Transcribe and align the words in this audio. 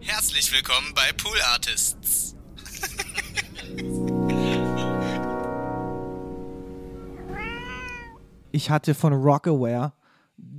Herzlich 0.00 0.52
willkommen 0.52 0.94
bei 0.94 1.12
Pool 1.12 1.36
Artists. 1.52 2.36
Ich 8.52 8.70
hatte 8.70 8.94
von 8.94 9.12
Rockaware 9.12 9.92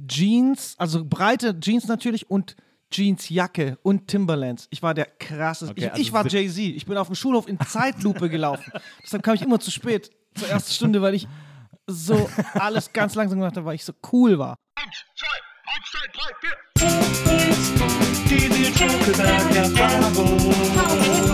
Jeans, 0.08 0.76
also 0.78 1.06
breite 1.06 1.58
Jeans 1.60 1.88
natürlich 1.88 2.30
und 2.30 2.58
Jeansjacke 2.92 3.78
und 3.82 4.08
Timberlands. 4.08 4.68
Ich 4.72 4.84
war 4.84 4.94
der 4.94 5.06
krasseste. 5.06 5.72
Okay, 5.72 5.86
ich, 5.86 5.92
also 5.92 6.02
ich 6.02 6.14
war 6.14 6.28
Jay-Z. 6.28 6.58
Ich 6.76 6.86
bin 6.86 6.98
auf 6.98 7.08
dem 7.08 7.16
Schulhof 7.16 7.48
in 7.48 7.60
Zeitlupe 7.60 8.30
gelaufen. 8.30 8.72
Deshalb 9.04 9.24
kam 9.24 9.36
ich 9.36 9.42
immer 9.42 9.60
zu 9.60 9.72
spät 9.72 10.12
zur 10.36 10.50
ersten 10.50 10.74
Stunde, 10.74 11.02
weil 11.02 11.16
ich 11.16 11.28
so 11.88 12.30
alles 12.54 12.92
ganz 12.92 13.16
langsam 13.16 13.40
gemacht 13.40 13.56
habe, 13.56 13.66
weil 13.66 13.76
ich 13.76 13.86
so 13.86 13.94
cool 14.12 14.38
war. 14.38 14.58
Do 16.80 18.36
you 18.36 18.72
talk 18.72 19.08
about 19.14 19.54
dá 19.54 20.12
que. 20.12 21.29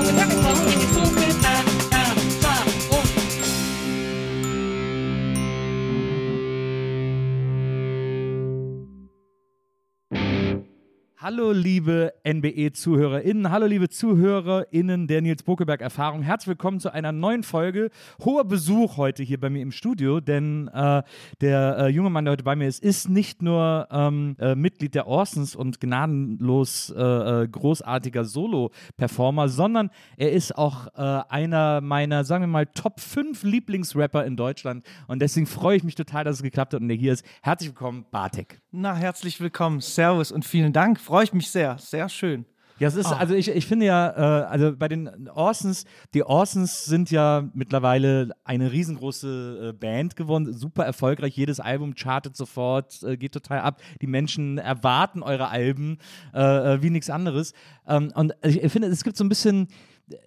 Hallo 11.26 11.52
liebe 11.54 12.14
NBE-ZuhörerInnen, 12.24 13.50
hallo 13.50 13.66
liebe 13.66 13.90
ZuhörerInnen 13.90 15.08
der 15.08 15.24
Nils 15.24 15.42
Bokeberg 15.42 15.82
Erfahrung. 15.82 16.22
Herzlich 16.22 16.50
willkommen 16.50 16.80
zu 16.80 16.94
einer 16.94 17.12
neuen 17.12 17.42
Folge. 17.42 17.90
Hoher 18.24 18.46
Besuch 18.46 18.98
heute 18.98 19.24
hier 19.24 19.40
bei 19.40 19.50
mir 19.50 19.64
im 19.64 19.72
Studio, 19.72 20.20
denn 20.20 20.68
äh, 20.68 21.02
der 21.42 21.78
äh, 21.80 21.88
junge 21.88 22.12
Mann, 22.12 22.26
der 22.26 22.34
heute 22.34 22.44
bei 22.44 22.56
mir 22.56 22.68
ist, 22.68 22.84
ist 22.84 23.10
nicht 23.10 23.42
nur 23.42 23.88
ähm, 23.90 24.36
äh, 24.40 24.54
Mitglied 24.54 24.94
der 24.94 25.08
Orsons 25.08 25.56
und 25.56 25.82
gnadenlos 25.82 26.94
äh, 26.96 27.02
äh, 27.02 27.48
großartiger 27.48 28.24
Solo-Performer, 28.24 29.50
sondern 29.50 29.90
er 30.18 30.32
ist 30.32 30.55
auch 30.55 30.86
äh, 30.94 31.24
einer 31.27 31.82
meiner, 31.82 32.24
sagen 32.24 32.44
wir 32.44 32.49
mal, 32.49 32.68
Top 32.68 32.99
5 32.99 33.42
Lieblingsrapper 33.42 34.26
in 34.26 34.38
Deutschland. 34.38 34.86
Und 35.08 35.24
deswegen 35.24 35.48
freue 35.48 35.77
ich 35.77 35.84
mich 35.84 35.96
total, 35.96 36.24
dass 36.24 36.36
es 36.36 36.44
geklappt 36.44 36.76
hat 36.76 36.82
und 36.82 36.90
er 36.92 36.96
hier 36.96 37.14
ist. 37.14 37.26
Herzlich 37.42 37.71
willkommen, 37.71 38.05
Bartek. 38.12 38.62
Na, 38.70 38.94
herzlich 38.94 39.42
willkommen. 39.42 39.82
Servus 39.82 40.32
und 40.32 40.46
vielen 40.46 40.71
Dank. 40.71 40.99
Freue 41.16 41.24
ich 41.24 41.32
mich 41.32 41.49
sehr. 41.49 41.77
Sehr 41.77 42.10
schön. 42.10 42.44
Ja, 42.77 42.90
es 42.90 42.96
ist, 42.96 43.05
also 43.05 43.35
ich, 43.35 43.48
ich 43.48 43.66
finde 43.66 43.85
ja, 43.85 44.10
äh, 44.10 44.48
also 44.48 44.76
bei 44.76 44.90
den 44.90 45.30
Orsons, 45.30 45.85
die 46.13 46.26
Orsons 46.26 46.84
sind 46.84 47.10
ja 47.10 47.49
mittlerweile 47.54 48.35
eine 48.44 48.70
riesengroße 48.74 49.70
äh, 49.70 49.71
Band 49.71 50.18
geworden, 50.18 50.52
super 50.52 50.84
erfolgreich, 50.84 51.38
jedes 51.38 51.62
Album 51.62 51.96
chartet 51.96 52.36
sofort, 52.36 53.02
äh, 53.04 53.16
geht 53.16 53.32
total 53.32 53.62
ab, 53.62 53.82
die 54.02 54.08
Menschen 54.08 54.58
erwarten 54.58 55.24
eure 55.24 55.48
Alben 55.48 55.99
äh, 56.34 56.74
äh, 56.74 56.84
wie 56.84 56.90
nichts 56.90 57.10
anderes. 57.10 57.54
Ähm, 57.88 58.12
und 58.13 58.36
ich, 58.43 58.62
ich 58.62 58.71
finde, 58.74 58.90
es 58.90 59.05
gibt 59.05 59.16
so 59.16 59.24
ein 59.24 59.30
bisschen 59.30 59.70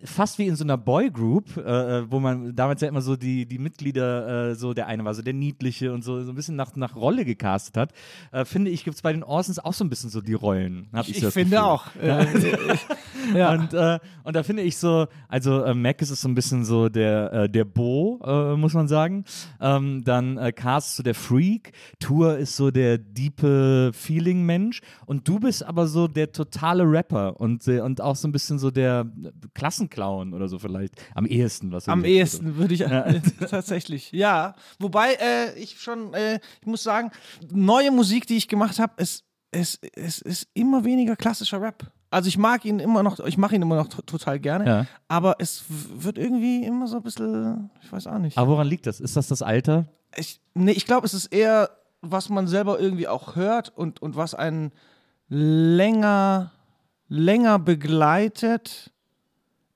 fast 0.03 0.39
wie 0.39 0.47
in 0.47 0.57
so 0.57 0.65
einer 0.65 0.77
Boygroup, 0.77 1.57
äh, 1.57 2.11
wo 2.11 2.19
man 2.19 2.55
damals 2.57 2.81
ja 2.81 2.89
immer 2.89 3.01
so 3.01 3.17
die, 3.17 3.47
die 3.47 3.59
Mitglieder, 3.59 4.51
äh, 4.51 4.55
so 4.55 4.75
der 4.75 4.87
eine 4.89 5.05
war 5.05 5.15
so 5.15 5.23
der 5.23 5.35
Niedliche 5.35 5.93
und 5.93 6.03
so, 6.03 6.23
so 6.25 6.33
ein 6.33 6.35
bisschen 6.35 6.57
nach, 6.57 6.75
nach 6.75 6.97
Rolle 6.97 7.25
gecastet 7.25 7.77
hat, 7.77 7.93
äh, 8.33 8.45
finde 8.45 8.71
ich, 8.71 8.85
gibt 8.85 8.97
es 8.97 9.03
bei 9.03 9.13
den 9.13 9.23
Orsons 9.23 9.59
auch 9.59 9.73
so 9.73 9.85
ein 9.85 9.91
bisschen 9.91 10.11
so 10.11 10.21
die 10.21 10.35
Rollen. 10.35 10.89
Ich, 11.03 11.11
Ich 11.23 11.27
finde 11.33 11.57
Gefühl. 11.57 11.59
auch. 11.59 11.87
Äh, 11.97 12.27
ja. 13.37 13.53
Und, 13.53 13.73
äh, 13.73 13.99
und 14.25 14.35
da 14.35 14.43
finde 14.43 14.63
ich 14.63 14.77
so, 14.79 15.07
also 15.29 15.63
äh, 15.63 15.75
Mac 15.75 16.03
ist 16.03 16.09
so 16.09 16.29
ein 16.29 16.35
bisschen 16.35 16.65
so 16.65 16.89
der, 16.89 17.33
äh, 17.33 17.49
der 17.49 17.65
Bo, 17.65 18.21
äh, 18.25 18.57
muss 18.57 18.75
man 18.75 18.89
sagen. 18.89 19.25
Ähm, 19.61 20.03
dann 20.05 20.39
äh, 20.39 20.53
Cast 20.53 20.97
so 20.97 21.03
der 21.03 21.15
Freak, 21.15 21.73
Tour 22.01 22.37
ist 22.37 22.57
so 22.57 22.71
der 22.71 22.99
diepe 22.99 23.93
Feeling-Mensch 23.95 24.81
und 25.07 25.29
du 25.29 25.39
bist 25.39 25.65
aber 25.65 25.87
so 25.87 26.09
der 26.09 26.33
totale 26.33 26.85
Rapper 26.85 27.41
und, 27.41 27.67
äh, 27.69 27.81
und 27.81 28.01
auch 28.01 28.17
so 28.17 28.27
ein 28.27 28.33
bisschen 28.33 28.59
so 28.59 28.71
der 28.71 29.07
äh, 29.23 29.31
Klassenclown 29.69 30.33
oder 30.35 30.49
so 30.49 30.59
vielleicht. 30.59 30.95
Am 31.15 31.27
ehesten, 31.27 31.73
was 31.73 31.89
Am 31.89 32.05
ehesten 32.05 32.57
würde 32.57 32.75
ich 32.75 32.81
äh, 32.83 33.21
tatsächlich. 33.51 34.11
Ja, 34.13 34.55
wobei 34.79 35.15
äh, 35.15 35.59
ich 35.59 35.81
schon, 35.81 36.15
äh, 36.15 36.41
ich 36.61 36.67
muss 36.67 36.83
sagen, 36.83 37.11
neue 37.51 37.91
Musik, 37.91 38.27
die 38.27 38.37
ich 38.37 38.49
gemacht 38.49 38.79
habe, 38.79 38.95
es, 38.97 39.25
es, 39.51 39.79
es 39.95 40.21
ist 40.23 40.49
immer 40.55 40.85
weniger 40.85 41.17
klassischer 41.17 41.61
Rap. 41.61 41.91
Also 42.11 42.29
ich 42.29 42.39
mag 42.39 42.65
ihn 42.65 42.79
immer 42.81 43.03
noch, 43.03 43.21
ich 43.21 43.37
mache 43.37 43.55
ihn 43.55 43.61
immer 43.63 43.77
noch 43.77 43.89
total 43.89 44.41
gerne, 44.41 44.67
Ja. 44.67 44.87
aber 45.09 45.37
es 45.41 45.65
wird 45.69 46.17
irgendwie 46.17 46.65
immer 46.65 46.87
so 46.87 46.97
ein 46.97 47.03
bisschen, 47.03 47.71
ich 47.83 47.93
weiß 47.93 48.07
auch 48.07 48.19
nicht. 48.19 48.39
Aber 48.39 48.53
woran 48.53 48.67
liegt 48.67 48.87
das? 48.87 48.99
Ist 49.01 49.17
das 49.17 49.29
das 49.29 49.43
Alter? 49.43 49.85
Ich, 50.17 50.41
nee, 50.55 50.73
ich 50.73 50.87
glaube, 50.87 51.05
es 51.05 51.13
ist 51.13 51.27
eher, 51.27 51.69
was 52.01 52.31
man 52.31 52.47
selber 52.47 52.81
irgendwie 52.81 53.09
auch 53.09 53.37
hört 53.37 53.77
und, 53.77 54.01
und 54.01 54.17
was 54.17 54.35
einen 54.35 54.73
länger, 55.29 56.53
länger 57.09 57.59
begleitet. 57.59 58.91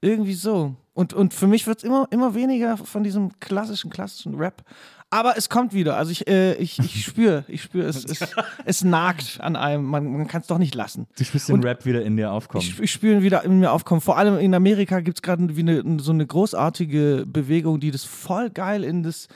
Irgendwie 0.02 0.34
so. 0.34 0.74
Und, 0.94 1.14
und 1.14 1.32
für 1.32 1.46
mich 1.46 1.66
wird 1.66 1.78
es 1.78 1.84
immer, 1.84 2.06
immer 2.10 2.34
weniger 2.34 2.76
von 2.76 3.02
diesem 3.02 3.38
klassischen, 3.40 3.88
klassischen 3.88 4.34
Rap. 4.34 4.62
Aber 5.08 5.36
es 5.36 5.48
kommt 5.48 5.72
wieder. 5.72 5.96
Also 5.96 6.10
ich, 6.10 6.26
äh, 6.26 6.54
ich, 6.54 6.78
ich 6.78 7.04
spüre, 7.06 7.44
ich 7.46 7.62
spüre, 7.62 7.86
es, 7.86 8.04
es, 8.04 8.20
es 8.64 8.82
nagt 8.82 9.40
an 9.40 9.56
einem. 9.56 9.84
Man, 9.84 10.10
man 10.10 10.26
kann 10.26 10.40
es 10.40 10.48
doch 10.48 10.58
nicht 10.58 10.74
lassen. 10.74 11.06
Du 11.16 11.24
spürst 11.24 11.48
den 11.48 11.54
Und 11.54 11.64
Rap 11.64 11.86
wieder 11.86 12.02
in 12.02 12.16
dir 12.16 12.32
aufkommen. 12.32 12.64
Ich, 12.64 12.80
ich 12.80 12.90
spüre 12.90 13.16
ihn 13.16 13.22
wieder 13.22 13.44
in 13.44 13.60
mir 13.60 13.72
aufkommen. 13.72 14.00
Vor 14.00 14.18
allem 14.18 14.38
in 14.38 14.54
Amerika 14.54 15.00
gibt 15.00 15.18
es 15.18 15.22
gerade 15.22 15.44
eine, 15.44 16.00
so 16.00 16.12
eine 16.12 16.26
großartige 16.26 17.24
Bewegung, 17.26 17.78
die 17.78 17.90
das 17.90 18.04
voll 18.04 18.50
geil 18.50 18.84
in 18.84 19.02
das, 19.02 19.28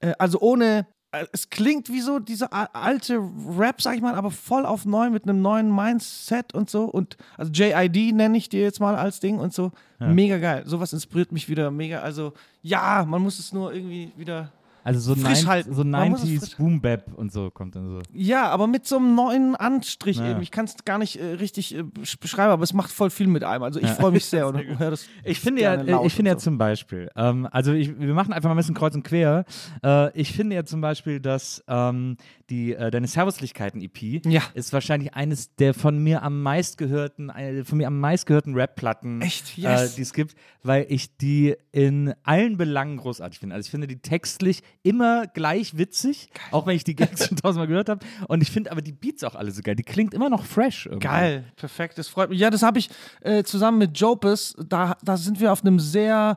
äh, 0.00 0.12
also 0.18 0.40
ohne, 0.40 0.86
es 1.32 1.50
klingt 1.50 1.88
wie 1.88 2.00
so 2.00 2.18
diese 2.18 2.52
alte 2.52 3.20
Rap, 3.58 3.82
sag 3.82 3.96
ich 3.96 4.02
mal, 4.02 4.14
aber 4.14 4.30
voll 4.30 4.66
auf 4.66 4.84
neu 4.84 5.10
mit 5.10 5.24
einem 5.24 5.42
neuen 5.42 5.74
Mindset 5.74 6.54
und 6.54 6.70
so. 6.70 6.84
Und 6.84 7.16
also 7.36 7.52
JID 7.52 8.14
nenne 8.14 8.36
ich 8.36 8.48
dir 8.48 8.62
jetzt 8.62 8.80
mal 8.80 8.96
als 8.96 9.20
Ding 9.20 9.38
und 9.38 9.52
so. 9.52 9.72
Mega 9.98 10.38
geil. 10.38 10.62
Sowas 10.66 10.92
inspiriert 10.92 11.32
mich 11.32 11.48
wieder 11.48 11.70
mega. 11.70 12.00
Also 12.00 12.32
ja, 12.62 13.04
man 13.08 13.22
muss 13.22 13.38
es 13.38 13.52
nur 13.52 13.72
irgendwie 13.72 14.12
wieder. 14.16 14.50
Also 14.86 15.00
so, 15.00 15.14
frisch 15.14 15.24
90, 15.24 15.46
halten. 15.46 15.74
so 15.74 15.84
Man 15.84 16.10
muss 16.10 16.22
es 16.22 16.28
90s 16.28 16.38
frisch- 16.40 16.56
Boom 16.56 16.80
Bap 16.80 17.12
und 17.14 17.32
so 17.32 17.50
kommt 17.50 17.74
dann 17.76 17.86
so. 17.88 17.98
Ja, 18.12 18.48
aber 18.50 18.66
mit 18.66 18.86
so 18.86 18.96
einem 18.96 19.14
neuen 19.14 19.56
Anstrich 19.56 20.18
Ja. 20.18 20.30
eben. 20.30 20.42
Ich 20.42 20.50
kann 20.50 20.64
es 20.66 20.76
gar 20.84 20.98
nicht 20.98 21.20
äh, 21.20 21.24
richtig 21.32 21.74
äh, 21.74 21.80
besch- 21.82 22.20
beschreiben, 22.20 22.52
aber 22.52 22.62
es 22.62 22.72
macht 22.72 22.90
voll 22.92 23.10
viel 23.10 23.26
mit 23.26 23.42
einem. 23.44 23.62
Also 23.64 23.80
ich 23.80 23.90
freue 23.90 24.12
mich 24.12 24.24
sehr 24.24 24.46
und 24.48 24.62
das. 24.78 25.06
Ich 25.24 25.40
finde 25.40 25.62
ja, 25.62 26.02
ich 26.04 26.14
finde 26.14 26.30
ja 26.30 26.38
so. 26.38 26.44
zum 26.44 26.58
Beispiel, 26.58 27.10
ähm, 27.16 27.48
also 27.50 27.72
ich, 27.72 27.98
wir 27.98 28.14
machen 28.14 28.32
einfach 28.32 28.48
mal 28.48 28.54
ein 28.54 28.58
bisschen 28.58 28.74
kreuz 28.74 28.94
und 28.94 29.02
quer. 29.02 29.44
Äh, 29.84 30.18
ich 30.18 30.32
finde 30.32 30.54
ja 30.56 30.64
zum 30.64 30.80
Beispiel, 30.80 31.20
dass 31.20 31.64
ähm, 31.68 32.16
die 32.48 32.74
äh, 32.74 32.90
deine 32.90 33.06
Servuslichkeiten-EP 33.08 34.24
Ja. 34.26 34.42
ist 34.54 34.72
wahrscheinlich 34.72 35.14
eines 35.14 35.54
der 35.56 35.74
von 35.74 35.98
mir 35.98 36.22
am 36.22 36.42
meistgehörten, 36.42 37.30
äh, 37.30 37.64
von 37.64 37.78
mir 37.78 37.88
am 37.88 37.98
meistgehörten 37.98 38.54
Rap-Platten, 38.54 39.20
äh, 39.22 39.26
Yes. 39.56 39.96
die 39.96 40.02
es 40.02 40.12
gibt, 40.12 40.34
weil 40.62 40.86
ich 40.88 41.16
die 41.16 41.56
in 41.72 42.14
allen 42.22 42.56
Belangen 42.56 42.98
großartig 42.98 43.38
finde. 43.40 43.54
Also 43.56 43.66
ich 43.66 43.70
finde 43.70 43.86
die 43.88 43.98
textlich 43.98 44.62
immer 44.82 45.26
gleich 45.26 45.76
witzig, 45.76 46.28
auch 46.52 46.66
wenn 46.66 46.76
ich 46.76 46.84
die 46.84 46.94
Gags 46.94 47.26
schon 47.26 47.36
tausendmal 47.36 47.66
gehört 47.66 47.88
habe. 47.88 48.06
Und 48.28 48.42
ich 48.42 48.50
finde 48.50 48.70
aber 48.70 48.82
die 48.82 48.92
Beats 48.92 49.24
auch 49.24 49.34
alle 49.34 49.50
so 49.50 49.62
geil. 49.62 49.74
Die 49.74 49.82
klingt 49.82 50.14
immer 50.14 50.30
noch 50.30 50.44
fresh. 50.44 50.86
Irgendwie. 50.86 51.06
Geil, 51.08 51.44
perfekt, 51.56 51.98
das 51.98 52.08
freut 52.08 52.30
mich. 52.30 52.38
Ja, 52.38 52.50
das 52.50 52.62
habe 52.62 52.78
ich 52.78 52.88
äh, 53.22 53.42
zusammen 53.42 53.78
mit 53.78 53.98
Jopes, 53.98 54.54
da, 54.68 54.96
da 55.02 55.16
sind 55.16 55.40
wir 55.40 55.52
auf 55.52 55.62
einem 55.62 55.80
sehr, 55.80 56.36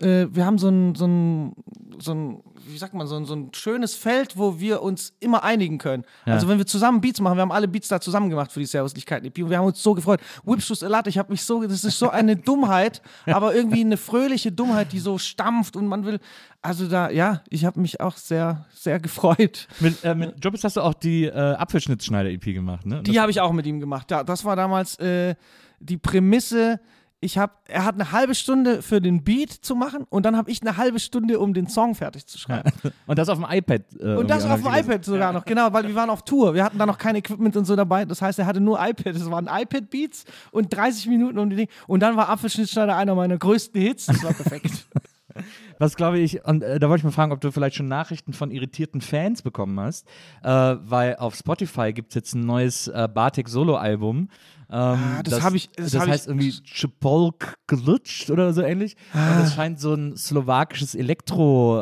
äh, 0.00 0.26
wir 0.30 0.44
haben 0.46 0.58
so 0.58 0.68
ein, 0.68 0.94
so 0.94 1.06
ein, 1.06 1.52
so 2.00 2.12
ein, 2.12 2.42
wie 2.66 2.78
sagt 2.78 2.94
man, 2.94 3.06
so 3.06 3.16
ein, 3.16 3.24
so 3.24 3.34
ein 3.34 3.50
schönes 3.52 3.94
Feld, 3.94 4.36
wo 4.36 4.58
wir 4.60 4.82
uns 4.82 5.14
immer 5.20 5.44
einigen 5.44 5.78
können. 5.78 6.04
Also 6.24 6.48
wenn 6.48 6.58
wir 6.58 6.66
zusammen 6.66 7.00
Beats 7.00 7.20
machen, 7.20 7.36
wir 7.36 7.42
haben 7.42 7.52
alle 7.52 7.68
Beats 7.68 7.88
da 7.88 8.00
zusammen 8.00 8.30
gemacht 8.30 8.52
für 8.52 8.60
die 8.60 8.66
Servuslichkeiten 8.66 9.26
EP 9.26 9.38
und 9.38 9.50
wir 9.50 9.58
haben 9.58 9.66
uns 9.66 9.82
so 9.82 9.94
gefreut. 9.94 10.20
Whipschuss 10.44 10.82
Elat, 10.82 11.06
ich 11.06 11.18
habe 11.18 11.32
mich 11.32 11.42
so, 11.42 11.62
das 11.62 11.84
ist 11.84 11.98
so 11.98 12.10
eine 12.10 12.36
Dummheit, 12.48 13.02
aber 13.26 13.54
irgendwie 13.54 13.80
eine 13.80 13.96
fröhliche 13.96 14.52
Dummheit, 14.52 14.92
die 14.92 14.98
so 14.98 15.18
stampft 15.18 15.76
und 15.76 15.86
man 15.86 16.04
will, 16.04 16.20
also 16.62 16.88
da, 16.88 17.10
ja, 17.10 17.42
ich 17.48 17.64
habe 17.64 17.80
mich 17.80 18.00
auch 18.00 18.16
sehr, 18.16 18.66
sehr 18.72 18.98
gefreut. 19.00 19.68
Mit, 19.80 20.04
äh, 20.04 20.14
mit 20.14 20.44
Jobs 20.44 20.64
hast 20.64 20.76
du 20.76 20.80
auch 20.80 20.94
die 20.94 21.24
äh, 21.24 21.30
Apfelschnittschneider-EP 21.32 22.42
gemacht, 22.54 22.84
ne? 22.84 23.02
Die 23.02 23.20
habe 23.20 23.30
ich 23.30 23.40
auch 23.40 23.52
mit 23.52 23.66
ihm 23.66 23.80
gemacht. 23.80 24.10
Ja, 24.10 24.24
das 24.24 24.44
war 24.44 24.56
damals 24.56 24.98
äh, 24.98 25.34
die 25.80 25.96
Prämisse. 25.96 26.80
Ich 27.20 27.36
habe, 27.36 27.52
er 27.66 27.84
hat 27.84 27.96
eine 27.96 28.12
halbe 28.12 28.34
Stunde 28.36 28.80
für 28.80 29.00
den 29.00 29.24
Beat 29.24 29.50
zu 29.50 29.74
machen 29.74 30.06
und 30.08 30.24
dann 30.24 30.36
habe 30.36 30.52
ich 30.52 30.62
eine 30.62 30.76
halbe 30.76 31.00
Stunde, 31.00 31.40
um 31.40 31.52
den 31.52 31.66
Song 31.66 31.96
fertig 31.96 32.26
zu 32.26 32.38
schreiben. 32.38 32.70
Und 33.08 33.18
das 33.18 33.28
auf 33.28 33.38
dem 33.38 33.46
iPad. 33.50 33.82
Äh, 33.98 34.14
Und 34.14 34.30
das 34.30 34.44
auf 34.44 34.62
dem 34.62 34.72
iPad 34.72 35.04
sogar 35.04 35.32
noch, 35.32 35.44
genau, 35.44 35.72
weil 35.72 35.86
wir 35.88 35.94
waren 35.96 36.10
auf 36.10 36.22
Tour. 36.22 36.54
Wir 36.54 36.62
hatten 36.62 36.78
da 36.78 36.86
noch 36.86 36.96
kein 36.98 37.16
Equipment 37.16 37.56
und 37.56 37.64
so 37.64 37.74
dabei. 37.74 38.04
Das 38.04 38.22
heißt, 38.22 38.38
er 38.38 38.46
hatte 38.46 38.60
nur 38.60 38.78
iPad. 38.78 39.16
Es 39.16 39.28
waren 39.28 39.48
iPad-Beats 39.50 40.26
und 40.52 40.72
30 40.72 41.08
Minuten 41.08 41.38
um 41.38 41.50
die 41.50 41.56
Dinge. 41.56 41.68
Und 41.88 42.00
dann 42.00 42.16
war 42.16 42.28
Apfelschnittschneider 42.28 42.96
einer 42.96 43.16
meiner 43.16 43.36
größten 43.36 43.80
Hits. 43.80 44.06
Das 44.06 44.22
war 44.22 44.32
perfekt. 44.32 44.86
Was 45.78 45.94
glaube 45.96 46.18
ich, 46.18 46.44
und 46.44 46.62
äh, 46.62 46.78
da 46.80 46.88
wollte 46.88 47.00
ich 47.00 47.04
mal 47.04 47.12
fragen, 47.12 47.32
ob 47.32 47.40
du 47.40 47.52
vielleicht 47.52 47.76
schon 47.76 47.86
Nachrichten 47.86 48.32
von 48.32 48.50
irritierten 48.50 49.00
Fans 49.00 49.42
bekommen 49.42 49.78
hast, 49.78 50.06
äh, 50.42 50.48
weil 50.48 51.16
auf 51.16 51.36
Spotify 51.36 51.92
gibt 51.92 52.10
es 52.10 52.14
jetzt 52.16 52.34
ein 52.34 52.40
neues 52.40 52.88
äh, 52.88 53.08
Bartek 53.12 53.48
Solo-Album 53.48 54.28
Ähm, 54.70 54.98
das 55.24 55.42
hab 55.42 55.54
ich- 55.54 55.70
das 55.76 55.92
Das, 55.92 56.00
hab 56.00 56.06
ich- 56.08 56.12
heißt 56.14 56.28
irgendwie 56.28 56.50
Chipolk 56.62 57.54
gelutscht 57.66 58.30
oder 58.30 58.52
so 58.52 58.60
ähnlich. 58.62 58.96
Und 59.14 59.20
Ah. 59.20 59.40
das 59.40 59.54
scheint 59.54 59.80
so 59.80 59.94
ein 59.94 60.16
slowakisches 60.16 60.94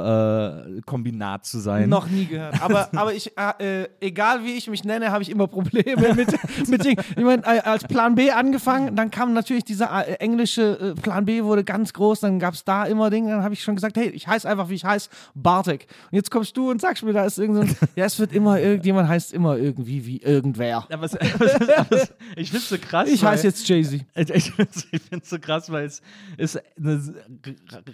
Elektro-Kombinat 0.07 1.45
zu 1.47 1.59
sein. 1.59 1.89
Noch 1.89 2.09
nie 2.09 2.27
gehört. 2.27 2.61
Aber, 2.63 2.89
aber 2.97 3.13
ich, 3.15 3.33
äh, 3.37 3.83
äh, 3.83 3.89
egal 4.01 4.45
wie 4.45 4.53
ich 4.55 4.69
mich 4.69 4.85
nenne, 4.85 5.11
habe 5.11 5.23
ich 5.23 5.31
immer 5.31 5.47
Probleme 5.49 6.15
mit, 6.15 6.29
mit 6.69 6.85
Dingen. 6.85 7.03
Ich 7.17 7.25
meine, 7.25 7.43
äh, 7.45 7.61
als 7.61 7.85
Plan 7.85 8.15
B 8.15 8.31
angefangen, 8.31 8.95
dann 8.97 9.11
kam 9.11 9.33
natürlich 9.33 9.65
dieser 9.65 10.07
äh, 10.07 10.13
englische 10.15 10.95
äh, 10.97 11.01
Plan 11.01 11.25
B 11.25 11.43
wurde 11.43 11.65
ganz 11.65 11.93
groß, 11.93 12.21
dann 12.21 12.39
gab 12.39 12.55
es 12.55 12.65
da 12.65 12.85
immer 12.85 13.11
Dinge, 13.11 13.31
dann 13.31 13.43
habe 13.43 13.55
ich 13.55 13.63
schon 13.63 13.75
gesagt, 13.75 13.97
hey, 13.97 14.09
ich 14.11 14.27
heiße 14.29 14.49
einfach, 14.49 14.69
wie 14.69 14.75
ich 14.75 14.85
heiße, 14.85 15.09
Bartek. 15.35 15.87
Und 16.11 16.17
jetzt 16.17 16.31
kommst 16.31 16.57
du 16.57 16.71
und 16.71 16.81
sagst 16.81 17.03
mir, 17.05 17.13
da 17.13 17.25
ist 17.25 17.39
irgend 17.39 17.57
so 17.57 17.63
ein, 17.63 17.77
ja, 17.97 18.05
es 18.05 18.19
wird 18.19 18.33
immer, 18.33 18.61
irgendjemand 18.61 19.09
heißt 19.09 19.33
immer 19.33 19.57
irgendwie 19.57 20.07
wie 20.07 20.19
irgendwer. 20.19 20.87
Aber, 20.91 21.05
es, 21.07 21.17
aber, 21.17 21.45
es, 21.45 21.69
aber 21.69 21.93
es, 21.97 22.13
ich 22.37 22.51
finde 22.51 22.65
so 22.81 22.87
krass. 22.89 23.09
Ich 23.09 23.25
heiße 23.25 23.47
jetzt 23.47 23.69
Jay-Z. 23.69 24.05
Ich, 24.15 24.31
ich 24.31 24.53
finde 24.53 25.23
es 25.23 25.31
so 25.31 25.39
krass, 25.39 25.71
weil 25.71 25.87
es 25.87 26.03
ist 26.37 26.61
eine 26.79 27.01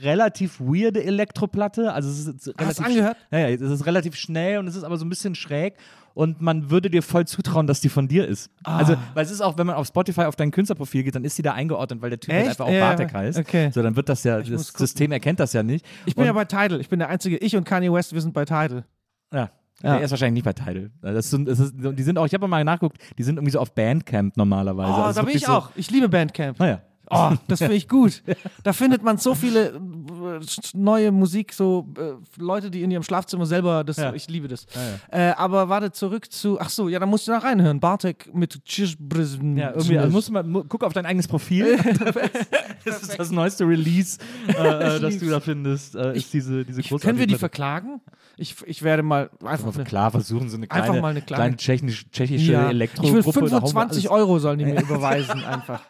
relativ 0.02 0.60
weirde 0.60 1.02
Elektroplatte. 1.04 1.92
Also 1.92 2.10
es 2.10 2.26
ist 2.26 2.58
relativ, 2.58 2.76
du 2.76 2.82
angehört? 2.84 3.16
Ja, 3.30 3.48
es 3.48 3.60
ist 3.60 3.86
relativ 3.86 4.16
schnell 4.16 4.58
und 4.58 4.66
es 4.66 4.76
ist 4.76 4.84
aber 4.84 4.96
so 4.96 5.04
ein 5.04 5.08
bisschen 5.08 5.34
schräg. 5.34 5.74
Und 6.14 6.42
man 6.42 6.70
würde 6.70 6.90
dir 6.90 7.02
voll 7.02 7.26
zutrauen, 7.26 7.66
dass 7.66 7.80
die 7.80 7.88
von 7.88 8.06
dir 8.06 8.28
ist. 8.28 8.50
Ah. 8.64 8.76
Also, 8.76 8.96
weil 9.14 9.24
es 9.24 9.30
ist 9.30 9.40
auch, 9.40 9.56
wenn 9.56 9.66
man 9.66 9.76
auf 9.76 9.86
Spotify 9.86 10.22
auf 10.24 10.36
dein 10.36 10.50
Künstlerprofil 10.50 11.04
geht, 11.04 11.14
dann 11.14 11.24
ist 11.24 11.38
die 11.38 11.42
da 11.42 11.54
eingeordnet, 11.54 12.02
weil 12.02 12.10
der 12.10 12.20
Typ 12.20 12.34
halt 12.34 12.48
einfach 12.48 12.66
auch 12.66 12.70
Ja, 12.70 12.80
Bartek 12.80 13.14
heißt. 13.14 13.38
okay. 13.38 13.70
So, 13.72 13.82
dann 13.82 13.96
wird 13.96 14.10
das 14.10 14.22
ja, 14.24 14.38
muss 14.38 14.48
das. 14.50 14.68
System 14.74 15.10
erkennt 15.12 15.40
das 15.40 15.54
ja 15.54 15.62
nicht. 15.62 15.86
Ich 16.04 16.14
bin 16.14 16.22
und, 16.22 16.26
ja 16.26 16.32
bei 16.34 16.44
Tidal. 16.44 16.80
Ich 16.82 16.90
bin 16.90 16.98
der 16.98 17.08
Einzige. 17.08 17.38
Ich 17.38 17.56
und 17.56 17.64
Kanye 17.64 17.90
West, 17.90 18.12
wir 18.12 18.20
sind 18.20 18.34
bei 18.34 18.44
Tidal. 18.44 18.84
ja. 19.32 19.50
Ja. 19.82 19.96
Er 19.96 20.02
ist 20.02 20.10
wahrscheinlich 20.10 20.44
nicht 20.44 20.44
bei 20.44 20.52
Tidal. 20.52 20.90
Das 21.00 21.30
sind, 21.30 21.48
das 21.48 21.58
ist, 21.58 21.74
die 21.76 22.02
sind 22.02 22.18
auch, 22.18 22.26
ich 22.26 22.34
habe 22.34 22.46
mal 22.46 22.62
nachgeguckt, 22.64 22.98
die 23.18 23.22
sind 23.22 23.36
irgendwie 23.36 23.52
so 23.52 23.58
auf 23.60 23.74
Bandcamp 23.74 24.36
normalerweise. 24.36 24.92
Oh, 24.92 25.02
Also 25.02 25.20
da 25.20 25.26
bin 25.26 25.36
ich 25.36 25.44
so, 25.44 25.52
auch. 25.52 25.70
Ich 25.74 25.90
liebe 25.90 26.08
Bandcamp. 26.08 26.58
Naja. 26.58 26.80
Oh, 27.14 27.32
das 27.48 27.58
finde 27.58 27.74
ich 27.74 27.88
gut. 27.88 28.22
Da 28.62 28.72
findet 28.72 29.02
man 29.02 29.18
so 29.18 29.34
viele 29.34 29.66
äh, 29.74 30.40
neue 30.74 31.12
Musik, 31.12 31.52
so 31.52 31.86
äh, 31.98 32.12
Leute, 32.40 32.70
die 32.70 32.82
in 32.82 32.90
ihrem 32.90 33.02
Schlafzimmer 33.02 33.44
selber, 33.46 33.84
das, 33.84 33.98
Ja. 33.98 34.12
ich 34.14 34.28
liebe 34.28 34.48
das. 34.48 34.66
Äh, 35.10 35.32
aber 35.36 35.68
warte, 35.68 35.92
zurück 35.92 36.32
zu, 36.32 36.58
ach 36.60 36.70
so, 36.70 36.88
ja, 36.88 36.98
da 36.98 37.06
musst 37.06 37.28
du 37.28 37.32
noch 37.32 37.44
reinhören. 37.44 37.80
Bartek 37.80 38.34
mit 38.34 38.64
Tschisbrism. 38.64 39.56
Ja, 39.58 39.70
irgendwie, 39.70 39.98
also 39.98 40.10
musst 40.12 40.28
du 40.28 40.32
mal, 40.32 40.42
mu- 40.42 40.64
guck 40.68 40.84
auf 40.84 40.92
dein 40.92 41.04
eigenes 41.06 41.28
Profil. 41.28 41.76
das 42.84 43.02
ist 43.02 43.18
das 43.18 43.30
neueste 43.30 43.64
Release, 43.66 44.18
äh, 44.48 44.96
äh, 44.96 45.00
das 45.00 45.18
du 45.18 45.28
da 45.28 45.40
findest, 45.40 45.94
äh, 45.94 46.16
ist 46.16 46.32
diese, 46.32 46.64
diese 46.64 46.80
großartige 46.82 47.06
Können 47.06 47.18
wir 47.18 47.26
die 47.26 47.36
verklagen? 47.36 48.00
Ich, 48.36 48.56
ich 48.66 48.82
werde 48.82 49.02
mal 49.02 49.28
einfach. 49.44 49.68
Aber 49.68 49.84
Klar, 49.84 50.10
versuchen 50.10 50.48
sie 50.48 50.56
eine 50.56 50.70
Einfach 50.70 50.86
kleine, 50.86 51.00
mal 51.02 51.08
eine 51.08 51.22
kleine- 51.22 51.56
tschechisch, 51.56 52.06
tschechische 52.10 52.52
Ja. 52.52 52.70
Elektrogruppe. 52.70 53.18
Ich 53.18 53.24
will 53.26 53.32
da 53.50 53.56
hauen 53.56 53.62
wir 53.62 53.68
25 53.68 54.10
alles- 54.10 54.20
Euro 54.22 54.38
sollen 54.38 54.58
die 54.58 54.64
mir 54.64 54.80
überweisen, 54.80 55.44
einfach. 55.44 55.82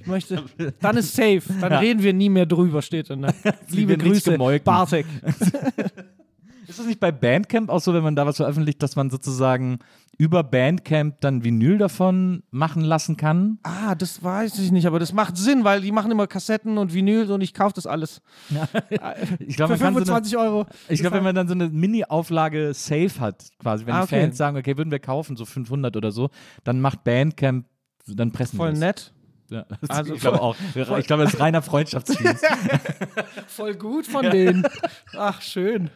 Ich 0.00 0.06
möchte, 0.06 0.42
dann 0.80 0.96
ist 0.96 1.14
safe, 1.14 1.42
dann 1.60 1.72
Ja. 1.72 1.78
reden 1.78 2.02
wir 2.02 2.12
nie 2.12 2.28
mehr 2.28 2.46
drüber, 2.46 2.82
steht 2.82 3.10
dann. 3.10 3.22
da. 3.22 3.32
Liebe 3.68 3.96
Grüße. 3.96 4.36
Bartek. 4.64 5.06
Ist 6.66 6.78
das 6.78 6.84
nicht 6.86 7.00
bei 7.00 7.10
Bandcamp 7.10 7.70
auch 7.70 7.80
so, 7.80 7.94
wenn 7.94 8.02
man 8.02 8.14
da 8.14 8.26
was 8.26 8.36
veröffentlicht, 8.36 8.82
dass 8.82 8.94
man 8.94 9.08
sozusagen 9.08 9.78
über 10.18 10.44
Bandcamp 10.44 11.18
dann 11.22 11.42
Vinyl 11.42 11.78
davon 11.78 12.42
machen 12.50 12.82
lassen 12.82 13.16
kann? 13.16 13.58
Ah, 13.62 13.94
das 13.94 14.22
weiß 14.22 14.58
ich 14.58 14.70
nicht, 14.70 14.86
aber 14.86 14.98
das 14.98 15.14
macht 15.14 15.38
Sinn, 15.38 15.64
weil 15.64 15.80
die 15.80 15.92
machen 15.92 16.10
immer 16.10 16.26
Kassetten 16.26 16.76
und 16.76 16.92
Vinyl 16.92 17.30
und 17.32 17.40
ich 17.40 17.54
kaufe 17.54 17.72
das 17.74 17.86
alles. 17.86 18.20
Ich 19.38 19.56
glaube, 19.56 19.78
Für 19.78 19.84
man 19.84 19.94
kann 19.94 20.04
so 20.04 20.12
eine, 20.12 20.20
25 20.20 20.36
Euro. 20.36 20.66
ich 20.90 21.00
glaube, 21.00 21.16
wenn 21.16 21.24
man 21.24 21.34
dann 21.34 21.48
so 21.48 21.54
eine 21.54 21.70
Mini-Auflage 21.70 22.74
safe 22.74 23.18
hat, 23.18 23.46
quasi, 23.58 23.86
wenn 23.86 23.94
Ah, 23.94 24.00
die 24.00 24.04
okay. 24.14 24.20
Fans 24.20 24.36
sagen, 24.36 24.58
okay, 24.58 24.76
würden 24.76 24.90
wir 24.90 24.98
kaufen, 24.98 25.36
so 25.38 25.46
500 25.46 25.96
oder 25.96 26.10
so, 26.12 26.28
dann 26.64 26.82
macht 26.82 27.02
Bandcamp, 27.02 27.64
dann 28.06 28.30
pressen 28.30 28.58
Voll 28.58 28.70
das. 28.72 28.78
nett. 28.78 29.12
Ja, 29.50 29.64
Also 29.88 30.14
ich 30.14 30.20
glaube 30.20 30.38
voll- 30.38 30.46
auch. 30.90 30.98
Ich 30.98 31.06
glaube, 31.06 31.24
das 31.24 31.34
ist 31.34 31.40
reiner 31.40 31.62
Freundschaftsdienst. 31.62 32.44
Voll 33.48 33.74
gut 33.74 34.06
von 34.06 34.28
denen. 34.30 34.66
Ach, 35.16 35.40
schön. 35.40 35.90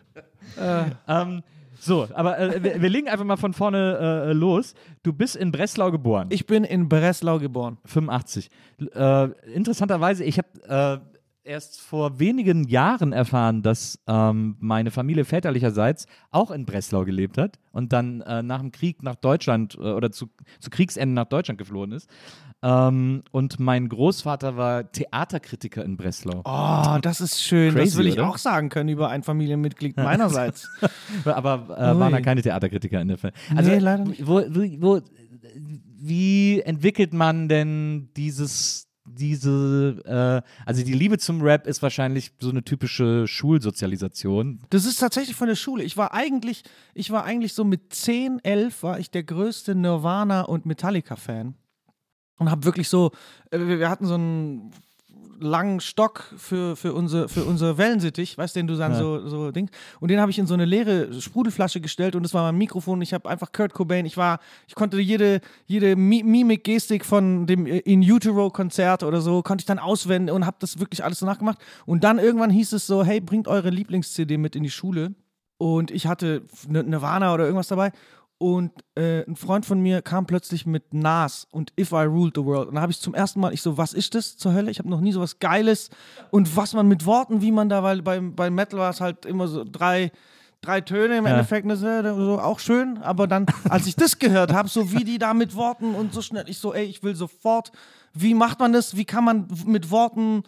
ähm, 1.09 1.43
so, 1.81 2.09
aber 2.15 2.39
äh, 2.39 2.63
wir, 2.63 2.81
wir 2.81 2.89
legen 2.89 3.09
einfach 3.09 3.25
mal 3.25 3.37
von 3.37 3.53
vorne 3.53 4.27
äh, 4.29 4.33
los. 4.33 4.75
Du 5.03 5.13
bist 5.13 5.37
in 5.37 5.51
Breslau 5.53 5.91
geboren. 5.91 6.29
Ich 6.31 6.47
bin 6.47 6.65
in 6.65 6.89
Breslau 6.89 7.39
geboren. 7.39 7.79
85. 7.87 8.51
Äh, 8.95 9.25
interessanterweise, 9.53 10.25
ich 10.25 10.39
habe 10.39 11.03
äh, 11.03 11.12
erst 11.45 11.81
vor 11.81 12.19
wenigen 12.19 12.65
Jahren 12.65 13.13
erfahren, 13.13 13.63
dass 13.63 13.99
ähm, 14.07 14.57
meine 14.61 14.91
Familie 14.91 15.25
väterlicherseits 15.25 16.07
auch 16.31 16.51
in 16.51 16.65
Breslau 16.65 17.05
gelebt 17.05 17.39
hat 17.39 17.59
und 17.73 17.93
dann 17.93 18.21
äh, 18.23 18.43
nach 18.43 18.61
dem 18.61 18.73
Krieg 18.73 19.03
nach 19.03 19.17
Deutschland 19.17 19.75
äh, 19.75 19.93
oder 19.93 20.11
zu, 20.13 20.31
zu 20.61 20.71
Kriegsende 20.71 21.15
nach 21.15 21.27
Deutschland 21.27 21.59
geflohen 21.59 21.93
ist. 21.93 22.09
Ähm, 22.63 23.23
und 23.33 23.59
mein 23.59 23.89
Großvater 23.89 24.57
war 24.57 24.91
Theaterkritiker 24.93 25.85
in 25.85 25.97
Breslau. 25.97 26.43
Oh, 26.45 26.99
das 27.03 27.21
ist 27.21 27.43
schön. 27.43 27.75
Crazy, 27.75 27.87
das 27.87 27.97
will 27.97 28.07
ich 28.07 28.19
oder? 28.19 28.29
auch 28.29 28.39
sagen 28.39 28.69
können 28.69 28.89
über 28.89 29.09
ein 29.09 29.25
Familienmitglied 29.25 29.97
meinerseits. 29.99 30.71
Aber 31.25 31.77
äh, 31.77 31.99
waren 31.99 32.13
da 32.13 32.21
keine 32.21 32.43
Theaterkritiker 32.43 33.01
in 33.01 33.09
der 33.09 33.19
Fall. 33.19 33.33
Also, 33.57 33.71
Nee, 33.71 33.79
leider 33.79 34.05
nicht. 34.05 34.27
Wo, 34.27 34.43
wo, 34.45 35.01
wie 35.99 36.61
entwickelt 36.61 37.13
man 37.13 37.49
denn 37.49 38.11
dieses, 38.17 38.89
diese, 39.05 40.03
äh, 40.05 40.49
also 40.67 40.85
die 40.85 40.93
Liebe 40.93 41.19
zum 41.19 41.43
Rap 41.43 41.67
ist 41.67 41.83
wahrscheinlich 41.83 42.33
so 42.41 42.51
eine 42.51 42.63
typische 42.63 43.27
Schulsozialisation. 43.27 44.61
Das 44.71 44.85
ist 44.85 44.99
tatsächlich 44.99 45.37
von 45.37 45.49
der 45.49 45.57
Schule. 45.57 45.83
Ich 45.83 45.97
war 45.97 46.15
eigentlich, 46.15 46.63
ich 46.95 47.11
war 47.11 47.25
eigentlich 47.25 47.55
so 47.55 47.65
mit 47.65 47.93
10, 47.93 48.41
11 48.45 48.83
war 48.83 48.99
ich 48.99 49.11
der 49.11 49.25
größte 49.25 49.75
Nirvana 49.75 50.43
und 50.43 50.67
Metallica-Fan. 50.67 51.55
Und 52.39 52.51
habe 52.51 52.65
wirklich 52.65 52.89
so, 52.89 53.13
äh, 53.51 53.59
wir 53.59 53.89
hatten 53.89 54.07
so 54.07 54.15
einen 54.15 54.73
langen 55.43 55.81
Stock 55.81 56.25
für, 56.37 56.77
für, 56.77 56.95
unsere, 56.95 57.29
für 57.29 57.45
unsere 57.45 57.77
Wellensittich, 57.79 58.39
weißt 58.39 58.57
du, 58.57 58.61
den 58.61 58.67
du 58.69 58.77
dann 58.77 58.93
Ja. 58.93 58.99
so, 58.99 59.29
so 59.29 59.51
Ding. 59.51 59.69
Und 60.01 60.11
den 60.11 60.21
habe 60.21 60.31
ich 60.31 60.39
in 60.39 60.47
so 60.47 60.55
eine 60.55 60.65
leere 60.65 61.21
Sprudelflasche 61.21 61.81
gestellt 61.81 62.17
und 62.17 62.23
das 62.23 62.33
war 62.35 62.45
mein 62.45 62.57
Mikrofon. 62.59 63.03
Ich 63.03 63.13
habe 63.13 63.29
einfach 63.29 63.53
Kurt 63.53 63.75
Cobain, 63.75 64.07
ich 64.07 64.17
war, 64.17 64.41
ich 64.67 64.75
konnte 64.75 64.99
jede, 65.01 65.41
jede 65.67 65.97
Mi 65.97 66.23
Mimik, 66.23 66.65
Gestik 66.65 67.05
von 67.05 67.47
dem 67.47 67.67
äh, 67.67 67.79
In 67.79 68.01
Utero-Konzert 68.01 69.03
oder 69.03 69.21
so, 69.21 69.43
konnte 69.43 69.63
ich 69.63 69.67
dann 69.67 69.79
auswenden 69.79 70.35
und 70.35 70.47
habe 70.47 70.57
das 70.61 70.79
wirklich 70.81 71.05
alles 71.05 71.19
so 71.19 71.27
nachgemacht. 71.27 71.59
Und 71.87 72.05
dann 72.05 72.19
irgendwann 72.19 72.51
hieß 72.51 72.73
es 72.73 72.87
so, 72.87 73.05
hey, 73.05 73.21
bringt 73.21 73.49
eure 73.49 73.71
Lieblings-CD 73.71 74.39
mit 74.39 74.57
in 74.57 74.63
die 74.63 74.71
Schule. 74.71 75.15
Und 75.59 75.91
ich 75.93 76.07
hatte 76.07 76.43
eine 76.69 76.83
Nirvana 76.83 77.33
oder 77.35 77.45
irgendwas 77.45 77.69
dabei. 77.69 77.93
Und 78.43 78.73
äh, 78.97 79.25
ein 79.25 79.37
Freund 79.37 79.65
von 79.65 79.79
mir 79.79 80.03
kam 80.03 80.27
plötzlich 80.27 80.67
mit 80.67 80.93
Nas 80.93 81.47
und 81.53 81.73
If 81.79 81.93
I 81.93 82.07
Ruled 82.07 82.35
the 82.35 82.45
World. 82.45 82.67
Und 82.71 82.75
da 82.75 82.81
habe 82.81 82.91
ich 82.91 82.99
zum 82.99 83.15
ersten 83.15 83.39
Mal, 83.39 83.55
ich 83.55 83.63
so, 83.63 83.79
was 83.79 83.93
ist 83.93 84.17
das 84.17 84.37
zur 84.37 84.53
Hölle? 84.53 84.69
Ich 84.69 84.81
habe 84.81 84.91
noch 84.91 85.01
nie 85.01 85.13
so 85.13 85.21
was 85.21 85.39
Geiles. 85.39 85.91
Und 86.33 86.57
was 86.57 86.75
man 86.75 86.89
mit 86.89 87.07
Worten, 87.07 87.41
wie 87.41 87.53
man 87.53 87.69
da, 87.69 87.85
weil 87.85 88.03
beim, 88.03 88.35
beim 88.35 88.53
Metal 88.53 88.81
war 88.81 88.91
es 88.91 89.01
halt 89.01 89.27
immer 89.27 89.47
so 89.47 89.63
drei, 89.63 90.11
drei 90.61 90.81
Töne 90.81 91.19
im 91.19 91.25
Ja. 91.25 91.31
Endeffekt, 91.31 91.71
das, 91.71 91.85
äh, 91.85 92.03
so 92.03 92.41
auch 92.41 92.59
schön. 92.59 92.99
Aber 92.99 93.29
dann, 93.29 93.47
als 93.69 93.87
ich 93.87 93.95
das 93.95 94.19
gehört 94.19 94.53
habe, 94.53 94.69
so 94.69 94.91
wie 94.91 95.05
die 95.05 95.19
da 95.19 95.35
mit 95.35 95.55
Worten 95.55 95.95
und 95.95 96.13
so 96.13 96.21
schnell, 96.21 96.49
ich 96.49 96.59
so, 96.59 96.75
ey, 96.75 96.85
ich 96.87 97.05
will 97.05 97.15
sofort, 97.15 97.71
wie 98.13 98.35
macht 98.35 98.59
man 98.59 98.73
das? 98.73 98.97
Wie 98.97 99.05
kann 99.05 99.23
man 99.23 99.47
mit 99.67 99.93
Worten, 99.93 100.43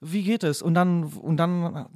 wie 0.00 0.22
geht 0.22 0.44
es? 0.44 0.62
Und 0.62 0.74
dann, 0.74 1.02
und 1.02 1.36
dann 1.36 1.86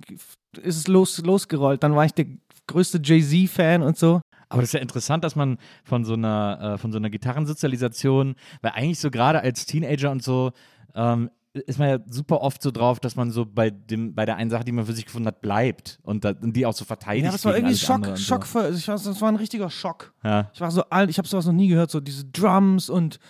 ist 0.60 0.78
es 0.78 0.88
los, 0.88 1.18
losgerollt. 1.18 1.84
Dann 1.84 1.94
war 1.94 2.06
ich 2.06 2.12
der 2.12 2.26
größte 2.66 3.00
Jay-Z-Fan 3.00 3.82
und 3.82 3.96
so. 3.96 4.20
Aber 4.54 4.62
das 4.62 4.70
ist 4.70 4.74
ja 4.74 4.80
interessant, 4.80 5.24
dass 5.24 5.36
man 5.36 5.58
von 5.84 6.04
so 6.04 6.14
einer, 6.14 6.74
äh, 6.74 6.78
von 6.78 6.92
so 6.92 6.98
einer 6.98 7.10
Gitarrensozialisation, 7.10 8.36
weil 8.62 8.72
eigentlich 8.72 8.98
so 8.98 9.10
gerade 9.10 9.40
als 9.40 9.66
Teenager 9.66 10.10
und 10.10 10.22
so, 10.22 10.52
ähm, 10.94 11.30
ist 11.54 11.78
man 11.78 11.88
ja 11.88 11.98
super 12.08 12.40
oft 12.40 12.60
so 12.62 12.72
drauf, 12.72 12.98
dass 12.98 13.14
man 13.14 13.30
so 13.30 13.46
bei 13.46 13.70
dem, 13.70 14.14
bei 14.14 14.26
der 14.26 14.36
einen 14.36 14.50
Sache, 14.50 14.64
die 14.64 14.72
man 14.72 14.86
für 14.86 14.92
sich 14.92 15.06
gefunden 15.06 15.28
hat, 15.28 15.40
bleibt 15.40 16.00
und, 16.02 16.24
da, 16.24 16.30
und 16.30 16.54
die 16.56 16.66
auch 16.66 16.72
so 16.72 16.84
verteidigt. 16.84 17.26
Ja, 17.26 17.32
das 17.32 17.44
war 17.44 17.54
irgendwie 17.56 17.76
Schock, 17.76 18.18
Schock 18.18 18.44
für, 18.44 18.70
ich 18.70 18.88
weiß, 18.88 19.04
das 19.04 19.20
war 19.20 19.28
ein 19.28 19.36
richtiger 19.36 19.70
Schock. 19.70 20.12
So. 20.22 20.28
Ja. 20.28 20.50
Ich 20.52 20.60
war 20.60 20.70
so 20.72 20.82
alt, 20.90 21.10
ich 21.10 21.18
habe 21.18 21.28
sowas 21.28 21.46
noch 21.46 21.52
nie 21.52 21.68
gehört, 21.68 21.92
so 21.92 22.00
diese 22.00 22.24
Drums 22.24 22.90
und 22.90 23.20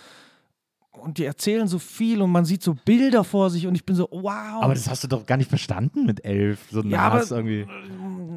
und 0.97 1.17
die 1.17 1.25
erzählen 1.25 1.67
so 1.67 1.79
viel 1.79 2.21
und 2.21 2.31
man 2.31 2.45
sieht 2.45 2.63
so 2.63 2.75
Bilder 2.85 3.23
vor 3.23 3.49
sich 3.49 3.67
und 3.67 3.75
ich 3.75 3.85
bin 3.85 3.95
so, 3.95 4.07
wow. 4.11 4.61
Aber 4.61 4.73
das 4.73 4.89
hast 4.89 5.03
du 5.03 5.07
doch 5.07 5.25
gar 5.25 5.37
nicht 5.37 5.49
verstanden 5.49 6.05
mit 6.05 6.23
elf. 6.25 6.59
So 6.71 6.81
Ja, 6.81 7.01
aber- 7.01 7.23
irgendwie. 7.29 7.65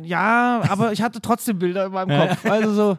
ja, 0.02 0.62
aber 0.68 0.92
ich 0.92 1.02
hatte 1.02 1.20
trotzdem 1.20 1.58
Bilder 1.58 1.86
in 1.86 1.92
meinem 1.92 2.28
Kopf. 2.28 2.44
Also 2.46 2.72
so, 2.72 2.98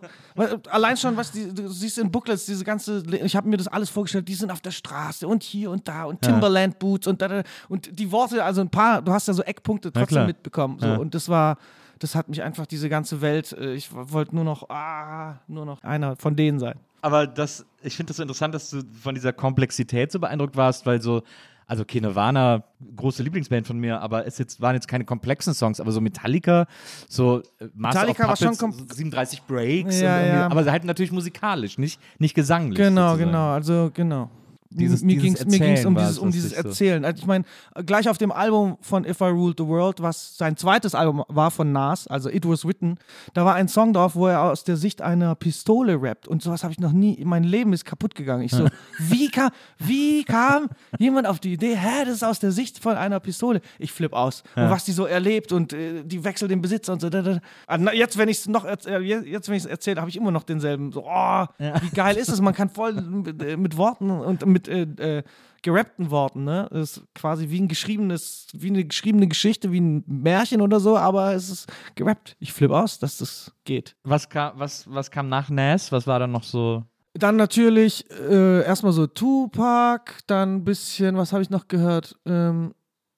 allein 0.69 0.97
schon, 0.97 1.15
was 1.17 1.31
die, 1.31 1.53
du 1.53 1.67
siehst 1.67 1.97
in 1.97 2.11
Booklets, 2.11 2.45
diese 2.45 2.63
ganze, 2.63 3.03
ich 3.23 3.35
habe 3.35 3.49
mir 3.49 3.57
das 3.57 3.67
alles 3.67 3.89
vorgestellt, 3.89 4.27
die 4.27 4.35
sind 4.35 4.51
auf 4.51 4.61
der 4.61 4.71
Straße 4.71 5.27
und 5.27 5.43
hier 5.43 5.71
und 5.71 5.87
da 5.87 6.03
und 6.05 6.21
Timberland 6.21 6.79
Boots 6.79 7.07
und 7.07 7.21
da, 7.21 7.27
da 7.27 7.43
und 7.67 7.97
die 7.99 8.11
Worte, 8.11 8.43
also 8.43 8.61
ein 8.61 8.69
paar, 8.69 9.01
du 9.01 9.11
hast 9.11 9.27
ja 9.27 9.33
so 9.33 9.43
Eckpunkte 9.43 9.91
trotzdem 9.91 10.25
mitbekommen. 10.27 10.77
So, 10.79 10.87
Ja. 10.87 10.95
Und 10.97 11.13
das 11.15 11.29
war, 11.29 11.57
das 11.99 12.15
hat 12.15 12.29
mich 12.29 12.41
einfach 12.41 12.65
diese 12.65 12.87
ganze 12.89 13.21
Welt, 13.21 13.51
äh, 13.53 13.73
ich 13.73 13.89
wollte 13.93 14.33
nur 14.35 14.43
noch, 14.45 14.69
ah, 14.69 15.39
nur 15.47 15.65
noch 15.65 15.83
einer 15.83 16.15
von 16.15 16.35
denen 16.35 16.59
sein. 16.59 16.79
Aber 17.01 17.27
das, 17.27 17.65
ich 17.81 17.95
finde 17.95 18.09
das 18.09 18.17
so 18.17 18.23
interessant, 18.23 18.53
dass 18.53 18.69
du 18.69 18.81
von 19.01 19.15
dieser 19.15 19.33
Komplexität 19.33 20.11
so 20.11 20.19
beeindruckt 20.19 20.55
warst, 20.57 20.85
weil 20.85 21.01
so, 21.01 21.23
also 21.65 21.83
okay, 21.83 22.01
Nirvana, 22.01 22.63
große 22.95 23.21
Lieblingsband 23.23 23.67
von 23.67 23.77
mir, 23.79 24.01
aber 24.01 24.25
es 24.25 24.37
jetzt, 24.37 24.59
waren 24.59 24.73
jetzt 24.75 24.87
keine 24.87 25.05
komplexen 25.05 25.53
Songs, 25.53 25.79
aber 25.79 25.91
so 25.91 26.01
Metallica, 26.01 26.65
so 27.07 27.39
äh, 27.59 27.67
Master 27.75 28.01
Metallica 28.07 28.23
of 28.23 28.29
war 28.29 28.35
schon 28.37 28.57
Puppets, 28.57 28.89
kom- 28.89 28.93
37 28.95 29.43
Breaks, 29.43 30.01
Ja, 30.01 30.21
ja. 30.21 30.45
aber 30.47 30.65
halt 30.71 30.83
natürlich 30.83 31.11
musikalisch, 31.11 31.77
nicht, 31.77 31.99
nicht 32.17 32.33
gesanglich. 32.33 32.77
Genau, 32.77 33.09
sozusagen. 33.11 33.31
genau, 33.31 33.49
also 33.51 33.91
genau. 33.93 34.29
Dieses- 34.71 35.01
mir 35.03 35.15
ging 35.17 35.33
es 35.33 35.43
um 35.43 35.49
dieses, 35.49 35.85
war's, 35.95 36.17
um 36.19 36.31
dieses 36.31 36.53
Erzählen. 36.53 37.03
Also 37.03 37.19
ich 37.21 37.25
meine, 37.25 37.43
gleich 37.85 38.07
auf 38.07 38.19
dem 38.19 38.31
Album 38.31 38.77
von 38.81 39.03
If 39.03 39.19
I 39.19 39.25
Ruled 39.25 39.57
the 39.57 39.65
World, 39.65 39.99
was 40.01 40.37
sein 40.37 40.57
zweites 40.57 40.93
Album 40.93 41.23
war 41.27 41.49
von 41.49 41.71
Nas, 41.71 42.05
also 42.07 42.29
It 42.29 42.47
Was 42.47 42.65
Written, 42.65 42.97
da 43.33 43.45
war 43.45 43.55
ein 43.55 43.67
Song 43.67 43.93
drauf, 43.93 44.15
wo 44.15 44.27
er 44.27 44.43
aus 44.43 44.63
der 44.63 44.77
Sicht 44.77 45.01
einer 45.01 45.33
Pistole 45.33 45.99
rappt. 45.99 46.27
Und 46.27 46.43
sowas 46.43 46.63
habe 46.63 46.71
ich 46.71 46.79
noch 46.79 46.91
nie, 46.91 47.19
mein 47.25 47.43
Leben 47.43 47.73
ist 47.73 47.83
kaputt 47.83 48.13
gegangen. 48.13 48.43
Ich 48.43 48.51
so, 48.51 48.67
wie, 48.99 49.29
kam, 49.29 49.49
wie 49.79 50.23
kam 50.23 50.67
jemand 50.99 51.25
auf 51.25 51.39
die 51.39 51.53
Idee, 51.53 51.75
hä, 51.75 52.05
das 52.05 52.15
ist 52.15 52.23
aus 52.23 52.37
der 52.39 52.51
Sicht 52.51 52.77
von 52.77 52.95
einer 52.95 53.19
Pistole? 53.19 53.61
Ich 53.79 53.91
flipp 53.91 54.13
aus. 54.13 54.43
Und 54.55 54.69
was 54.69 54.85
die 54.85 54.91
so 54.91 55.05
erlebt 55.05 55.51
und 55.51 55.73
äh, 55.73 56.03
die 56.03 56.23
wechselt 56.23 56.51
den 56.51 56.61
Besitzer 56.61 56.93
und 56.93 57.01
so. 57.01 57.09
Da, 57.09 57.23
da. 57.23 57.39
Ah, 57.65 57.77
Jetzt, 57.91 58.19
wenn 58.19 58.29
ich 58.29 58.37
es 58.37 58.47
noch 58.47 58.65
erzähle, 58.65 58.99
jetzt, 59.03 59.47
wenn 59.49 59.55
ich 59.55 59.63
es 59.63 59.69
erzähle, 59.69 59.99
habe 59.99 60.11
ich 60.11 60.15
immer 60.17 60.29
noch 60.31 60.43
denselben. 60.43 60.91
So, 60.91 61.05
oh, 61.07 61.45
wie 61.57 61.89
geil 61.95 62.17
ist 62.17 62.29
es? 62.29 62.39
Man 62.39 62.53
kann 62.53 62.69
voll 62.69 62.93
mit, 63.01 63.41
äh, 63.41 63.57
mit 63.57 63.75
Worten 63.75 64.11
und 64.11 64.45
mit 64.45 64.58
äh, 64.67 64.81
äh, 64.81 65.23
gerappten 65.61 66.11
Worten, 66.11 66.43
ne? 66.43 66.67
Das 66.71 66.97
ist 66.97 67.03
quasi 67.13 67.49
wie 67.49 67.59
ein 67.59 67.67
geschriebenes, 67.67 68.47
wie 68.53 68.69
eine 68.69 68.85
geschriebene 68.85 69.27
Geschichte, 69.27 69.71
wie 69.71 69.81
ein 69.81 70.03
Märchen 70.07 70.61
oder 70.61 70.79
so, 70.79 70.97
aber 70.97 71.33
es 71.33 71.49
ist 71.49 71.67
gerappt. 71.95 72.35
Ich 72.39 72.53
flipp 72.53 72.71
aus, 72.71 72.99
dass 72.99 73.17
das 73.17 73.51
geht. 73.65 73.95
Was 74.03 74.29
kam, 74.29 74.59
was, 74.59 74.85
was 74.91 75.11
kam 75.11 75.29
nach 75.29 75.49
Nas? 75.49 75.91
Was 75.91 76.07
war 76.07 76.19
dann 76.19 76.31
noch 76.31 76.43
so? 76.43 76.83
Dann 77.13 77.35
natürlich 77.35 78.09
äh, 78.11 78.63
erstmal 78.63 78.93
so 78.93 79.07
Tupac, 79.07 80.13
dann 80.27 80.57
ein 80.57 80.63
bisschen, 80.63 81.17
was 81.17 81.33
habe 81.33 81.41
ich 81.41 81.49
noch 81.49 81.67
gehört? 81.67 82.17
Ähm, 82.25 82.73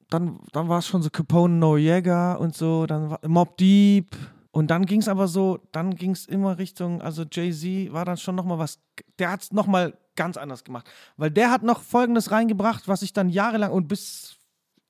dann 0.09 0.39
dann 0.51 0.69
war 0.69 0.79
es 0.79 0.87
schon 0.87 1.01
so 1.01 1.09
Capone 1.09 1.55
Noriega 1.55 2.33
und 2.33 2.55
so, 2.55 2.85
dann 2.85 3.09
war 3.09 3.19
Mob 3.27 3.57
Deep. 3.57 4.15
Und 4.51 4.69
dann 4.69 4.85
ging 4.85 4.99
es 4.99 5.07
aber 5.07 5.29
so, 5.29 5.59
dann 5.71 5.95
ging 5.95 6.11
es 6.11 6.25
immer 6.25 6.57
Richtung, 6.57 7.01
also 7.01 7.23
Jay-Z 7.23 7.93
war 7.93 8.03
dann 8.03 8.17
schon 8.17 8.35
nochmal 8.35 8.59
was, 8.59 8.79
der 9.17 9.31
hat 9.31 9.43
es 9.43 9.53
nochmal 9.53 9.97
ganz 10.21 10.37
anders 10.37 10.63
gemacht. 10.63 10.87
Weil 11.17 11.31
der 11.31 11.49
hat 11.49 11.63
noch 11.63 11.81
Folgendes 11.81 12.29
reingebracht, 12.29 12.87
was 12.87 13.01
ich 13.01 13.11
dann 13.11 13.29
jahrelang 13.29 13.71
und 13.71 13.87
bis 13.87 14.35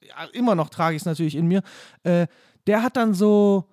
ja, 0.02 0.26
immer 0.34 0.56
noch 0.56 0.70
trage 0.70 0.96
ich 0.96 1.04
es 1.04 1.06
natürlich 1.06 1.36
in 1.36 1.48
mir. 1.48 1.62
Äh, 2.04 2.28
der 2.68 2.84
hat 2.84 2.98
dann 2.98 3.14
so 3.14 3.70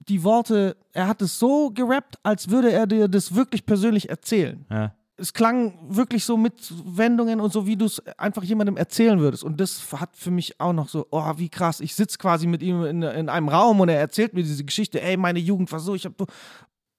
die 0.00 0.22
Worte, 0.24 0.76
er 0.92 1.06
hat 1.08 1.22
es 1.22 1.38
so 1.38 1.70
gerappt, 1.70 2.18
als 2.22 2.50
würde 2.50 2.70
er 2.70 2.86
dir 2.86 3.08
das 3.08 3.34
wirklich 3.34 3.64
persönlich 3.64 4.10
erzählen 4.10 4.66
Ja. 4.70 4.92
es 5.16 5.32
klang 5.32 5.78
wirklich 5.88 6.24
so 6.24 6.36
mit 6.36 6.54
Wendungen 6.84 7.40
und 7.40 7.50
so, 7.52 7.66
wie 7.66 7.76
du 7.76 7.86
es 7.86 8.00
einfach 8.18 8.42
jemandem 8.42 8.76
erzählen 8.76 9.20
würdest. 9.20 9.42
Und 9.44 9.58
das 9.58 9.90
hat 9.92 10.16
für 10.16 10.30
mich 10.30 10.60
auch 10.60 10.74
noch 10.74 10.88
so, 10.88 11.06
oh, 11.10 11.32
wie 11.36 11.48
krass. 11.48 11.80
Ich 11.80 11.94
sitze 11.94 12.18
quasi 12.18 12.46
mit 12.46 12.62
ihm 12.62 12.84
in, 12.84 13.02
in 13.02 13.28
einem 13.30 13.48
Raum 13.48 13.80
und 13.80 13.88
er 13.88 13.98
erzählt 14.00 14.34
mir 14.34 14.42
diese 14.42 14.64
Geschichte. 14.64 15.00
Ey, 15.00 15.16
meine 15.16 15.38
Jugend 15.38 15.70
war 15.72 15.80
so, 15.80 15.94
ich 15.94 16.04
habe 16.04 16.14
so. 16.18 16.26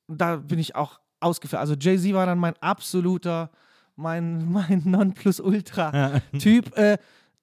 Da 0.08 0.38
bin 0.38 0.60
ich 0.60 0.76
auch 0.76 1.00
ausgefällt. 1.20 1.60
Also 1.60 1.76
Jay-Z 1.76 2.14
war 2.14 2.26
dann 2.26 2.40
mein 2.40 2.56
absoluter, 2.62 3.50
mein, 4.02 4.52
mein 4.52 4.82
Nonplusultra-Typ. 4.86 6.78
äh, 6.78 6.98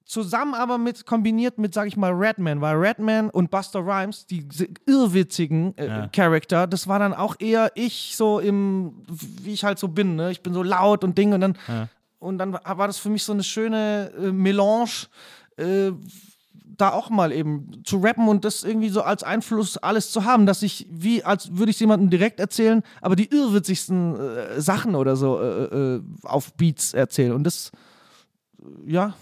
zusammen 0.05 0.55
aber 0.55 0.77
mit, 0.79 1.05
kombiniert 1.05 1.57
mit, 1.59 1.73
sag 1.73 1.87
ich 1.87 1.95
mal, 1.95 2.11
Redman, 2.11 2.61
weil 2.61 2.75
Redman 2.77 3.29
und 3.29 3.51
Buster 3.51 3.79
Rhymes, 3.79 4.25
die 4.25 4.47
irrwitzigen 4.87 5.77
äh, 5.77 5.85
Ja. 5.87 6.07
Charakter, 6.07 6.65
das 6.67 6.87
war 6.87 6.97
dann 6.99 7.13
auch 7.13 7.35
eher 7.39 7.71
ich 7.75 8.15
so 8.15 8.39
im, 8.39 9.03
wie 9.43 9.53
ich 9.53 9.63
halt 9.63 9.77
so 9.77 9.87
bin, 9.87 10.15
ne? 10.15 10.31
Ich 10.31 10.41
bin 10.41 10.53
so 10.53 10.63
laut 10.63 11.03
und 11.03 11.15
Ding 11.17 11.33
und 11.33 11.41
dann, 11.41 11.57
Ja. 11.67 11.87
und 12.17 12.39
dann 12.39 12.53
war 12.53 12.87
das 12.87 12.97
für 12.97 13.09
mich 13.09 13.23
so 13.23 13.33
eine 13.33 13.43
schöne 13.43 14.11
äh, 14.17 14.31
Melange, 14.31 14.89
äh, 15.57 15.91
da 16.81 16.91
auch 16.91 17.09
mal 17.09 17.31
eben 17.31 17.81
zu 17.83 17.97
rappen 17.97 18.27
und 18.27 18.45
das 18.45 18.63
irgendwie 18.63 18.89
so 18.89 19.01
als 19.01 19.23
Einfluss 19.23 19.77
alles 19.77 20.11
zu 20.11 20.23
haben, 20.23 20.45
dass 20.45 20.63
ich, 20.63 20.87
wie, 20.89 21.23
als 21.23 21.57
würde 21.57 21.69
ich 21.71 21.75
es 21.75 21.79
jemandem 21.79 22.09
direkt 22.09 22.39
erzählen, 22.39 22.83
aber 23.01 23.15
die 23.15 23.31
irrwitzigsten 23.31 24.15
äh, 24.19 24.61
Sachen 24.61 24.95
oder 24.95 25.15
so 25.15 25.39
äh, 25.39 25.63
äh, 25.63 26.01
auf 26.23 26.53
Beats 26.53 26.93
erzählen. 26.93 27.33
Und 27.33 27.43
das, 27.43 27.71
äh, 28.61 28.91
ja, 28.91 29.13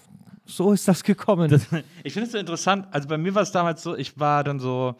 so 0.46 0.72
ist 0.72 0.88
das 0.88 1.04
gekommen. 1.04 1.50
Ich 2.04 2.14
finde 2.14 2.28
es 2.28 2.32
so 2.32 2.38
interessant. 2.38 2.88
Also 2.92 3.08
bei 3.08 3.18
mir 3.18 3.36
war 3.36 3.42
es 3.42 3.52
damals 3.52 3.84
so, 3.84 3.96
ich 3.96 4.20
war 4.20 4.44
dann 4.44 4.60
so, 4.60 4.96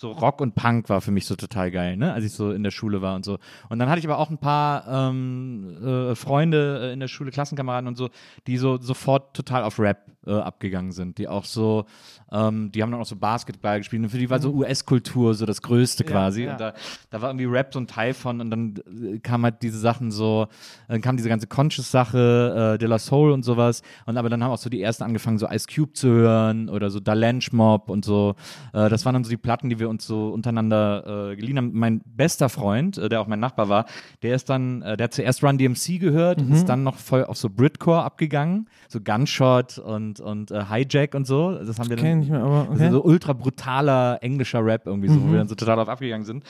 so 0.00 0.12
Rock 0.12 0.40
und 0.40 0.54
Punk 0.54 0.88
war 0.90 1.00
für 1.00 1.10
mich 1.10 1.26
so 1.26 1.34
total 1.34 1.72
geil, 1.72 1.96
ne? 1.96 2.12
Als 2.12 2.24
ich 2.24 2.30
so 2.30 2.52
in 2.52 2.62
der 2.62 2.70
Schule 2.70 3.02
war 3.02 3.16
und 3.16 3.24
so. 3.24 3.38
Und 3.68 3.80
dann 3.80 3.90
hatte 3.90 3.98
ich 3.98 4.06
aber 4.06 4.18
auch 4.18 4.30
ein 4.30 4.38
paar 4.38 4.86
ähm, 4.86 5.76
äh, 5.84 6.14
Freunde 6.14 6.90
äh, 6.90 6.92
in 6.92 7.00
der 7.00 7.08
Schule, 7.08 7.32
Klassenkameraden 7.32 7.88
und 7.88 7.96
so, 7.96 8.08
die 8.46 8.58
so 8.58 8.76
sofort 8.80 9.34
total 9.34 9.64
auf 9.64 9.80
Rap 9.80 10.06
äh, 10.24 10.30
abgegangen 10.30 10.92
sind. 10.92 11.18
Die 11.18 11.26
auch 11.26 11.44
so, 11.44 11.84
ähm, 12.32 12.70
die 12.72 12.82
haben 12.82 12.90
dann 12.90 13.00
auch 13.00 13.06
so 13.06 13.16
Basketball 13.16 13.78
gespielt. 13.78 14.02
Und 14.02 14.08
für 14.10 14.18
die 14.18 14.28
war 14.30 14.38
so 14.40 14.52
US-Kultur 14.52 15.34
so 15.34 15.46
das 15.46 15.62
Größte 15.62 16.04
Ja, 16.04 16.10
quasi. 16.10 16.44
ja. 16.44 16.52
Und 16.52 16.60
da, 16.60 16.74
da 17.10 17.22
war 17.22 17.30
irgendwie 17.30 17.46
Rap 17.46 17.72
so 17.72 17.80
ein 17.80 17.86
Teil 17.86 18.14
von. 18.14 18.40
Und 18.40 18.50
dann 18.50 18.74
äh, 19.14 19.18
kam 19.18 19.42
halt 19.44 19.62
diese 19.62 19.78
Sachen 19.78 20.10
so, 20.10 20.46
dann 20.88 21.00
kam 21.00 21.16
diese 21.16 21.28
ganze 21.28 21.46
Conscious-Sache, 21.46 22.74
äh, 22.74 22.78
De 22.78 22.88
La 22.88 22.98
Soul 22.98 23.32
und 23.32 23.44
sowas. 23.44 23.82
Und 24.06 24.16
aber 24.16 24.28
dann 24.28 24.42
haben 24.44 24.50
auch 24.50 24.58
so 24.58 24.70
die 24.70 24.82
ersten 24.82 25.04
angefangen, 25.04 25.38
so 25.38 25.48
Ice 25.48 25.66
Cube 25.72 25.92
zu 25.94 26.08
hören 26.08 26.68
oder 26.68 26.90
so 26.90 27.00
Dalench 27.00 27.52
Mob 27.52 27.88
und 27.90 28.04
so. 28.04 28.34
Äh, 28.72 28.88
das 28.88 29.04
waren 29.04 29.14
dann 29.14 29.24
so 29.24 29.30
die 29.30 29.36
Platten, 29.36 29.68
die 29.68 29.78
wir 29.78 29.88
uns 29.88 30.06
so 30.06 30.28
untereinander 30.30 31.30
äh, 31.32 31.36
geliehen 31.36 31.56
haben. 31.56 31.70
Mein 31.72 32.00
bester 32.04 32.48
Freund, 32.48 32.98
äh, 32.98 33.08
der 33.08 33.20
auch 33.20 33.26
mein 33.26 33.40
Nachbar 33.40 33.68
war, 33.68 33.86
der 34.22 34.34
ist 34.34 34.48
dann, 34.50 34.82
äh, 34.82 34.96
der 34.96 35.04
hat 35.04 35.14
zuerst 35.14 35.42
Run 35.42 35.58
DMC 35.58 35.98
gehört, 35.98 36.40
Mhm. 36.42 36.52
ist 36.52 36.68
dann 36.68 36.82
noch 36.82 36.96
voll 36.96 37.24
auf 37.24 37.36
so 37.36 37.48
Britcore 37.50 38.02
abgegangen, 38.02 38.68
so 38.88 39.00
Gunshot 39.00 39.78
und, 39.78 40.20
und 40.20 40.50
Hijack 40.50 41.14
und 41.14 41.26
so. 41.26 41.52
Das 41.58 41.78
haben 41.78 41.88
wir 41.88 41.96
dann 41.96 42.17
ich 42.22 42.28
nicht 42.28 42.30
mehr, 42.30 42.42
aber 42.42 42.60
also 42.70 42.72
okay. 42.72 42.90
so 42.90 43.02
ultra 43.04 43.32
brutaler 43.32 44.18
englischer 44.22 44.64
Rap 44.64 44.86
irgendwie 44.86 45.08
so, 45.08 45.20
wo 45.20 45.26
Mhm. 45.26 45.32
wir 45.32 45.38
dann 45.38 45.48
so 45.48 45.54
total 45.54 45.76
drauf 45.76 45.88
abgegangen 45.88 46.24
sind. 46.24 46.44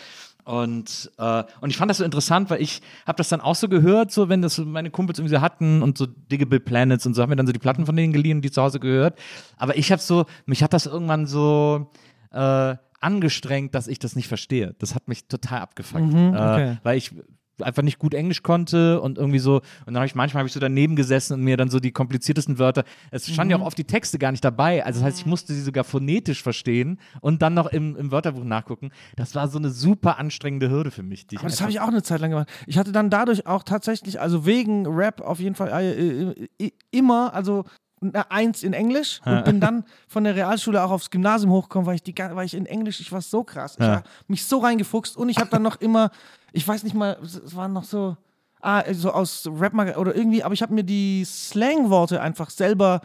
Und, 0.44 1.10
äh, 1.18 1.44
und 1.60 1.68
ich 1.68 1.76
fand 1.76 1.90
das 1.90 1.98
so 1.98 2.04
interessant, 2.04 2.48
weil 2.48 2.62
ich 2.62 2.80
habe 3.06 3.16
das 3.18 3.28
dann 3.28 3.42
auch 3.42 3.54
so 3.54 3.68
gehört, 3.68 4.10
so 4.10 4.30
wenn 4.30 4.40
das 4.40 4.56
meine 4.58 4.90
Kumpels 4.90 5.18
irgendwie 5.18 5.34
so 5.34 5.42
hatten 5.42 5.82
und 5.82 5.98
so 5.98 6.06
Diggable 6.06 6.58
Planets 6.60 7.04
und 7.04 7.12
so, 7.14 7.20
haben 7.22 7.30
wir 7.30 7.36
dann 7.36 7.46
so 7.46 7.52
die 7.52 7.58
Platten 7.58 7.84
von 7.84 7.94
denen 7.94 8.14
geliehen, 8.14 8.40
die 8.40 8.50
zu 8.50 8.62
Hause 8.62 8.80
gehört. 8.80 9.18
Aber 9.58 9.76
ich 9.76 9.92
habe 9.92 10.00
so, 10.00 10.24
mich 10.46 10.62
hat 10.62 10.72
das 10.72 10.86
irgendwann 10.86 11.26
so 11.26 11.90
äh, 12.32 12.76
angestrengt, 13.00 13.74
dass 13.74 13.88
ich 13.88 13.98
das 13.98 14.16
nicht 14.16 14.26
verstehe. 14.28 14.74
Das 14.78 14.94
hat 14.94 15.06
mich 15.06 15.26
total 15.28 15.60
abgefuckt. 15.60 16.02
Mhm, 16.04 16.28
okay. 16.30 16.70
äh, 16.72 16.76
weil 16.82 16.96
ich 16.98 17.12
einfach 17.62 17.82
nicht 17.82 17.98
gut 17.98 18.14
Englisch 18.14 18.42
konnte 18.42 19.00
und 19.00 19.18
irgendwie 19.18 19.38
so, 19.38 19.56
und 19.56 19.62
dann 19.86 19.96
habe 19.96 20.06
ich 20.06 20.14
manchmal 20.14 20.40
habe 20.40 20.46
ich 20.48 20.52
so 20.52 20.60
daneben 20.60 20.96
gesessen 20.96 21.34
und 21.34 21.42
mir 21.42 21.56
dann 21.56 21.70
so 21.70 21.80
die 21.80 21.92
kompliziertesten 21.92 22.58
Wörter, 22.58 22.84
es 23.10 23.26
standen 23.26 23.48
Mhm. 23.48 23.50
ja 23.50 23.62
auch 23.62 23.66
oft 23.66 23.78
die 23.78 23.84
Texte 23.84 24.18
gar 24.18 24.30
nicht 24.30 24.44
dabei, 24.44 24.84
also 24.84 25.00
das 25.00 25.06
heißt, 25.06 25.18
ich 25.20 25.26
musste 25.26 25.52
sie 25.54 25.62
sogar 25.62 25.84
phonetisch 25.84 26.42
verstehen 26.42 26.98
und 27.20 27.42
dann 27.42 27.54
noch 27.54 27.66
im, 27.66 27.96
im 27.96 28.10
Wörterbuch 28.12 28.44
nachgucken. 28.44 28.90
Das 29.16 29.34
war 29.34 29.48
so 29.48 29.58
eine 29.58 29.70
super 29.70 30.18
anstrengende 30.18 30.70
Hürde 30.70 30.90
für 30.90 31.02
mich. 31.02 31.26
Die 31.26 31.38
Aber 31.38 31.48
das 31.48 31.60
habe 31.60 31.70
ich 31.70 31.80
auch 31.80 31.88
eine 31.88 32.02
Zeit 32.02 32.20
lang 32.20 32.30
gemacht. 32.30 32.48
Ich 32.66 32.78
hatte 32.78 32.92
dann 32.92 33.10
dadurch 33.10 33.46
auch 33.46 33.62
tatsächlich, 33.62 34.20
also 34.20 34.46
wegen 34.46 34.86
Rap 34.86 35.20
auf 35.20 35.40
jeden 35.40 35.54
Fall 35.54 35.68
äh, 35.68 36.64
äh, 36.64 36.70
immer, 36.90 37.34
also 37.34 37.64
eine 38.00 38.30
Eins 38.30 38.62
in 38.62 38.74
Englisch 38.74 39.20
und 39.24 39.44
bin 39.44 39.58
dann 39.60 39.84
von 40.06 40.22
der 40.22 40.36
Realschule 40.36 40.84
auch 40.84 40.92
aufs 40.92 41.10
Gymnasium 41.10 41.50
hochgekommen, 41.50 41.84
weil 41.86 41.96
ich, 41.96 42.02
die, 42.04 42.14
weil 42.16 42.46
ich 42.46 42.54
in 42.54 42.64
Englisch, 42.66 43.00
ich 43.00 43.10
war 43.10 43.20
so 43.20 43.42
krass. 43.42 43.76
Ich 43.76 43.84
habe 43.84 44.04
mich 44.28 44.44
so 44.44 44.58
reingefuchst 44.58 45.16
und 45.16 45.28
ich 45.28 45.38
habe 45.38 45.50
dann 45.50 45.62
noch 45.62 45.80
immer, 45.80 46.10
ich 46.52 46.66
weiß 46.66 46.82
nicht 46.84 46.94
mal, 46.94 47.18
es 47.22 47.34
es 47.34 47.54
waren 47.56 47.72
noch 47.72 47.84
so, 47.84 48.16
ah, 48.60 48.82
so 48.92 49.12
aus 49.12 49.48
Rap 49.58 49.74
oder 49.96 50.14
irgendwie, 50.14 50.42
aber 50.42 50.54
ich 50.54 50.62
habe 50.62 50.74
mir 50.74 50.84
die 50.84 51.24
Slangworte 51.24 52.20
einfach 52.20 52.50
selber 52.50 53.00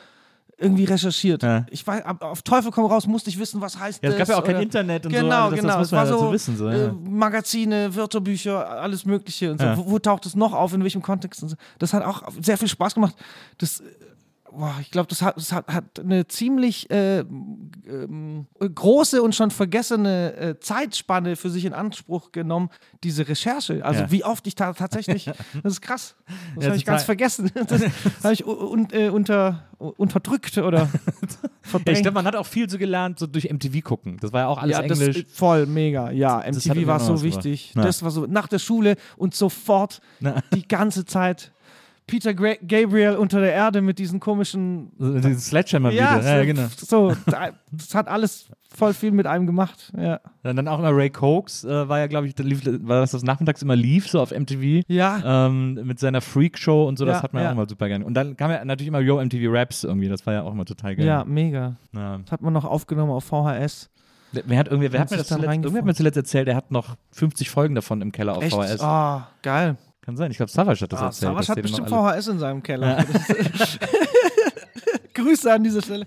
irgendwie 0.57 0.85
recherchiert. 0.85 1.43
Ja. 1.43 1.65
Ich 1.69 1.85
war 1.87 2.17
auf 2.21 2.41
Teufel 2.43 2.71
komm 2.71 2.85
raus, 2.85 3.07
musste 3.07 3.29
ich 3.29 3.39
wissen, 3.39 3.59
was 3.59 3.77
heißt 3.77 4.03
Ja, 4.03 4.09
es 4.09 4.15
gab 4.17 4.27
das 4.27 4.35
ja 4.35 4.41
auch 4.41 4.45
kein 4.45 4.61
Internet 4.61 5.05
und 5.05 5.11
so, 5.13 5.19
genau, 5.19 5.45
also 5.45 5.55
das- 5.55 5.61
genau. 5.61 5.77
muss 5.77 5.87
es 5.87 5.91
war 5.91 6.07
so, 6.07 6.31
wissen, 6.31 6.57
so, 6.57 6.69
ja. 6.69 6.85
äh, 6.87 6.91
Magazine, 6.91 7.93
Wörterbücher, 7.95 8.69
alles 8.69 9.05
Mögliche 9.05 9.51
und 9.51 9.59
so. 9.59 9.65
Wo, 9.77 9.91
wo 9.91 9.99
taucht 9.99 10.25
es 10.25 10.35
noch 10.35 10.53
auf, 10.53 10.73
in 10.73 10.83
welchem 10.83 11.01
Kontext 11.01 11.43
und 11.43 11.49
so. 11.49 11.55
Das 11.79 11.93
hat 11.93 12.03
auch 12.05 12.23
sehr 12.41 12.57
viel 12.57 12.67
Spaß 12.67 12.93
gemacht. 12.93 13.15
Das, 13.57 13.79
äh, 13.79 13.83
boah, 14.57 14.75
ich 14.81 14.91
glaube, 14.91 15.07
das, 15.07 15.21
hat, 15.21 15.37
das 15.37 15.51
hat, 15.51 15.67
hat 15.67 15.99
eine 15.99 16.27
ziemlich 16.27 16.89
äh, 16.91 17.19
ähm, 17.19 18.45
große 18.59 19.21
und 19.21 19.35
schon 19.35 19.51
vergessene 19.51 20.35
äh, 20.35 20.59
Zeitspanne 20.59 21.35
für 21.35 21.49
sich 21.49 21.65
in 21.65 21.73
Anspruch 21.73 22.31
genommen, 22.31 22.69
diese 23.03 23.27
Recherche. 23.27 23.83
Also 23.83 24.01
Ja. 24.03 24.11
wie 24.11 24.23
oft 24.23 24.45
ich 24.47 24.55
da 24.55 24.73
tatsächlich, 24.73 25.25
das 25.63 25.73
ist 25.73 25.81
krass. 25.81 26.15
Das 26.55 26.63
Ja, 26.65 26.69
habe 26.69 26.77
ich 26.77 26.85
ganz 26.85 27.03
vergessen. 27.03 27.51
Das 27.67 27.81
habe 28.23 28.33
ich 28.33 28.45
un, 28.45 28.87
äh, 28.91 29.09
unter, 29.09 29.63
unterdrückt 29.77 30.57
oder 30.57 30.89
Ja, 31.63 31.69
verdrängt. 31.69 31.97
ich 31.97 32.03
glaube, 32.03 32.15
man 32.15 32.25
hat 32.25 32.35
auch 32.35 32.45
viel 32.45 32.69
so 32.69 32.77
gelernt, 32.77 33.19
so 33.19 33.25
durch 33.27 33.49
MTV 33.51 33.81
gucken. 33.83 34.17
Das 34.21 34.33
war 34.33 34.41
ja 34.41 34.47
auch 34.47 34.57
alles 34.57 34.77
ja, 34.77 34.83
Englisch. 34.83 35.23
Das, 35.23 35.33
voll 35.37 35.65
mega. 35.65 36.11
Ja, 36.11 36.43
MTV 36.45 36.85
war 36.87 36.99
so 36.99 37.23
wichtig. 37.23 37.73
Ja. 37.75 37.83
Das 37.83 38.03
war 38.03 38.11
so 38.11 38.25
nach 38.25 38.47
der 38.47 38.59
Schule 38.59 38.95
und 39.17 39.33
sofort 39.33 40.01
Na. 40.19 40.41
die 40.53 40.67
ganze 40.67 41.05
Zeit 41.05 41.53
Peter 42.05 42.33
Gra 42.33 42.53
Gabriel 42.67 43.15
unter 43.15 43.39
der 43.39 43.53
Erde 43.53 43.81
mit 43.81 43.97
diesen 43.97 44.19
komischen. 44.19 44.91
So, 44.97 45.13
dieses 45.19 45.47
Sledgehammer 45.47 45.91
Ja, 45.91 46.19
wieder. 46.19 46.37
Ja, 46.39 46.43
genau. 46.45 46.67
so 46.77 47.13
da- 47.25 47.51
das 47.71 47.95
hat 47.95 48.07
alles 48.07 48.47
voll 48.75 48.93
viel 48.93 49.11
mit 49.11 49.25
einem 49.27 49.45
gemacht. 49.45 49.91
Ja, 49.97 50.19
Und 50.43 50.55
dann 50.55 50.67
auch 50.67 50.79
immer 50.79 50.89
Ray 50.95 51.09
Cokes, 51.09 51.63
äh, 51.63 51.87
war 51.87 51.99
ja, 51.99 52.07
glaube 52.07 52.27
ich, 52.27 52.35
da 52.35 52.43
lief, 52.43 52.61
war 52.65 52.99
das, 53.01 53.11
das 53.11 53.23
nachmittags 53.23 53.61
immer 53.61 53.75
lief, 53.75 54.09
so 54.09 54.19
auf 54.19 54.31
MTV. 54.31 54.83
ja. 54.87 55.45
Ähm, 55.47 55.75
mit 55.85 55.99
seiner 55.99 56.21
Freak-Show 56.21 56.87
und 56.87 56.97
so, 56.97 57.05
das 57.05 57.17
Ja, 57.17 57.23
hat 57.23 57.33
man 57.33 57.43
ja. 57.43 57.49
auch 57.49 57.53
immer 57.53 57.69
super 57.69 57.87
gerne. 57.87 58.03
Und 58.05 58.15
dann 58.15 58.35
kam 58.35 58.51
ja 58.51 58.65
natürlich 58.65 58.87
immer 58.89 58.99
Yo 58.99 59.19
MTV 59.23 59.51
Raps 59.53 59.83
irgendwie, 59.83 60.09
das 60.09 60.25
war 60.25 60.33
ja 60.33 60.41
auch 60.43 60.51
immer 60.53 60.65
total 60.65 60.95
geil. 60.95 61.05
ja, 61.05 61.23
mega. 61.23 61.75
Ja. 61.93 62.17
Das 62.17 62.31
hat 62.31 62.41
man 62.41 62.51
noch 62.53 62.65
aufgenommen 62.65 63.11
auf 63.11 63.23
VHS. 63.25 63.89
Wer 64.33 64.57
hat, 64.57 64.67
irgendwie, 64.67 64.91
wer 64.91 64.99
hat 64.99 65.11
mir 65.11 65.17
das 65.17 65.27
dann 65.27 65.41
zuletzt, 65.41 65.53
irgendwer 65.57 65.77
hat 65.81 65.85
mir 65.85 65.93
zuletzt 65.93 66.17
erzählt, 66.17 66.47
der 66.47 66.55
hat 66.55 66.71
noch 66.71 66.95
50 67.11 67.51
Folgen 67.51 67.75
davon 67.75 68.01
im 68.01 68.11
Keller 68.11 68.35
auf 68.35 68.43
Echt? 68.43 68.55
VHS. 68.55 68.81
Ah, 68.81 69.27
geil. 69.43 69.77
Kann 70.05 70.17
sein. 70.17 70.31
Ich 70.31 70.37
glaube, 70.37 70.51
Savas 70.51 70.81
hat 70.81 70.91
das 70.91 70.99
Ah, 71.01 71.05
erzählt. 71.05 71.37
Dass 71.37 71.49
hat 71.49 71.61
bestimmt 71.61 71.89
VHS 71.89 72.27
in 72.27 72.39
seinem 72.39 72.61
Keller. 72.61 72.97
Grüße 75.13 75.53
an 75.53 75.63
dieser 75.63 75.81
Stelle. 75.81 76.05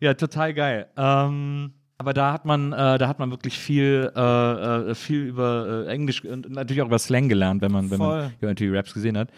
Ja, 0.00 0.14
total 0.14 0.54
geil. 0.54 0.86
Ähm, 0.96 1.72
aber 1.98 2.14
da 2.14 2.32
hat 2.32 2.46
man, 2.46 2.72
äh, 2.72 2.96
da 2.98 3.06
hat 3.06 3.18
man 3.18 3.30
wirklich 3.30 3.58
viel, 3.58 4.10
äh, 4.16 4.90
äh, 4.90 4.94
viel 4.94 5.26
über 5.26 5.84
äh, 5.86 5.92
Englisch 5.92 6.24
und 6.24 6.50
natürlich 6.50 6.80
auch 6.82 6.86
über 6.86 6.98
Slang 6.98 7.28
gelernt, 7.28 7.60
wenn 7.62 7.70
man, 7.70 7.90
wenn 7.90 7.98
man 7.98 8.32
irgendwie 8.40 8.74
Raps 8.74 8.94
gesehen 8.94 9.18
hat. 9.18 9.28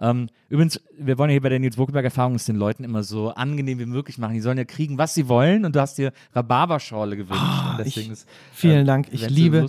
Ähm, 0.00 0.28
übrigens, 0.48 0.80
wir 0.98 1.18
wollen 1.18 1.30
ja 1.30 1.34
hier 1.34 1.40
bei 1.42 1.48
der 1.50 1.58
Nils 1.60 1.78
Wokelberg-Erfahrung 1.78 2.34
es 2.34 2.44
den 2.46 2.56
Leuten 2.56 2.82
immer 2.84 3.02
so 3.04 3.30
angenehm 3.30 3.78
wie 3.78 3.86
möglich 3.86 4.18
machen. 4.18 4.34
Die 4.34 4.40
sollen 4.40 4.58
ja 4.58 4.64
kriegen, 4.64 4.98
was 4.98 5.14
sie 5.14 5.28
wollen 5.28 5.64
und 5.64 5.76
du 5.76 5.80
hast 5.80 5.98
dir 5.98 6.12
Rhabarberschorle 6.34 7.16
gewünscht. 7.16 7.42
Ah, 7.44 7.78
ich- 7.84 8.10
ist, 8.10 8.28
vielen 8.52 8.86
Dank. 8.86 9.08
Ich 9.12 9.28
liebe- 9.30 9.64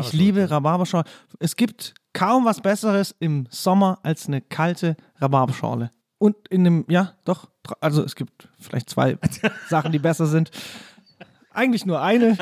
Ich 0.00 0.12
liebe 0.12 0.50
Rhabarberschorle. 0.50 1.04
Es 1.38 1.54
gibt 1.56 1.94
kaum 2.14 2.44
was 2.46 2.60
Besseres 2.62 3.14
im 3.20 3.46
Sommer 3.50 3.98
als 4.02 4.26
eine 4.26 4.40
kalte 4.40 4.96
Rhabarberschorle. 5.20 5.90
Und 6.18 6.34
in 6.48 6.66
einem, 6.66 6.84
ja, 6.88 7.12
doch, 7.24 7.48
also 7.80 8.02
es 8.02 8.16
gibt 8.16 8.48
vielleicht 8.58 8.90
zwei 8.90 9.18
Sachen, 9.68 9.92
die 9.92 9.98
besser 9.98 10.26
sind. 10.26 10.50
Eigentlich 11.52 11.84
nur 11.86 12.00
eine, 12.00 12.36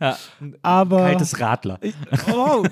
Ja, 0.00 0.16
aber. 0.62 0.98
kaltes 0.98 1.38
Radler. 1.40 1.78
Ich, 1.82 1.94
oh, 2.32 2.64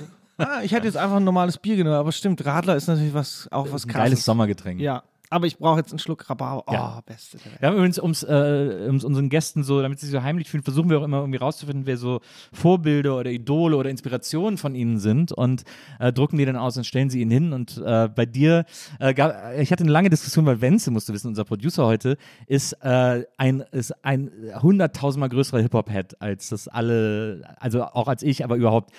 ah, 0.43 0.61
ich 0.63 0.73
hätte 0.73 0.87
jetzt 0.87 0.97
einfach 0.97 1.17
ein 1.17 1.25
normales 1.25 1.59
Bier 1.59 1.77
genommen, 1.77 1.97
aber 1.97 2.13
stimmt, 2.13 2.45
Radler 2.45 2.77
ist 2.77 2.87
natürlich 2.87 3.15
was, 3.15 3.49
auch 3.51 3.71
was 3.73 3.85
Ein 3.85 3.93
geiles 3.93 4.11
krasses. 4.11 4.25
Sommergetränk. 4.25 4.81
Ja, 4.81 5.03
aber 5.33 5.47
ich 5.47 5.57
brauche 5.59 5.79
jetzt 5.79 5.91
einen 5.91 5.99
Schluck 5.99 6.29
Rhabarber. 6.29 6.65
Oh, 6.67 6.73
Ja. 6.73 7.01
beste. 7.07 7.39
Wir 7.59 7.69
haben 7.69 7.77
übrigens, 7.77 7.99
ums, 7.99 8.23
äh, 8.23 8.85
ums 8.87 9.03
unseren 9.03 9.31
Gästen 9.31 9.65
so, 9.65 9.81
damit 9.81 9.99
sie 9.99 10.07
sich 10.07 10.13
so 10.13 10.23
heimlich 10.23 10.51
fühlen, 10.51 10.63
versuchen 10.63 10.91
wir 10.91 10.99
auch 11.01 11.05
immer 11.05 11.21
irgendwie 11.21 11.39
rauszufinden, 11.39 11.87
wer 11.87 11.97
so 11.97 12.21
Vorbilder 12.53 13.17
oder 13.17 13.31
Idole 13.31 13.77
oder 13.77 13.89
Inspirationen 13.89 14.59
von 14.59 14.75
ihnen 14.75 14.99
sind 14.99 15.33
und 15.33 15.63
äh, 15.99 16.13
drucken 16.13 16.37
die 16.37 16.45
dann 16.45 16.57
aus 16.57 16.77
und 16.77 16.85
stellen 16.85 17.09
sie 17.09 17.23
ihnen 17.23 17.31
hin. 17.31 17.53
Und 17.53 17.79
äh, 17.85 18.09
bei 18.15 18.27
dir, 18.27 18.67
äh, 19.01 19.15
gab, 19.15 19.55
ich 19.59 19.73
hatte 19.73 19.85
eine 19.85 19.93
lange 19.93 20.11
Diskussion, 20.11 20.45
weil 20.45 20.61
Wenzel, 20.61 20.93
musst 20.93 21.09
du 21.09 21.15
wissen, 21.15 21.29
unser 21.29 21.45
Producer 21.45 21.87
heute, 21.87 22.19
ist 22.47 22.75
äh, 22.83 23.25
ein, 23.39 23.65
ist 23.73 23.93
ein 24.05 24.31
hunderttausendmal 24.61 25.31
größerer 25.31 25.61
Hip-Hop-Head 25.63 26.21
als 26.21 26.51
das 26.51 26.69
alle, 26.69 27.43
also 27.59 27.85
auch 27.85 28.09
als 28.09 28.23
ich, 28.23 28.45
aber 28.45 28.57
überhaupt 28.57 28.91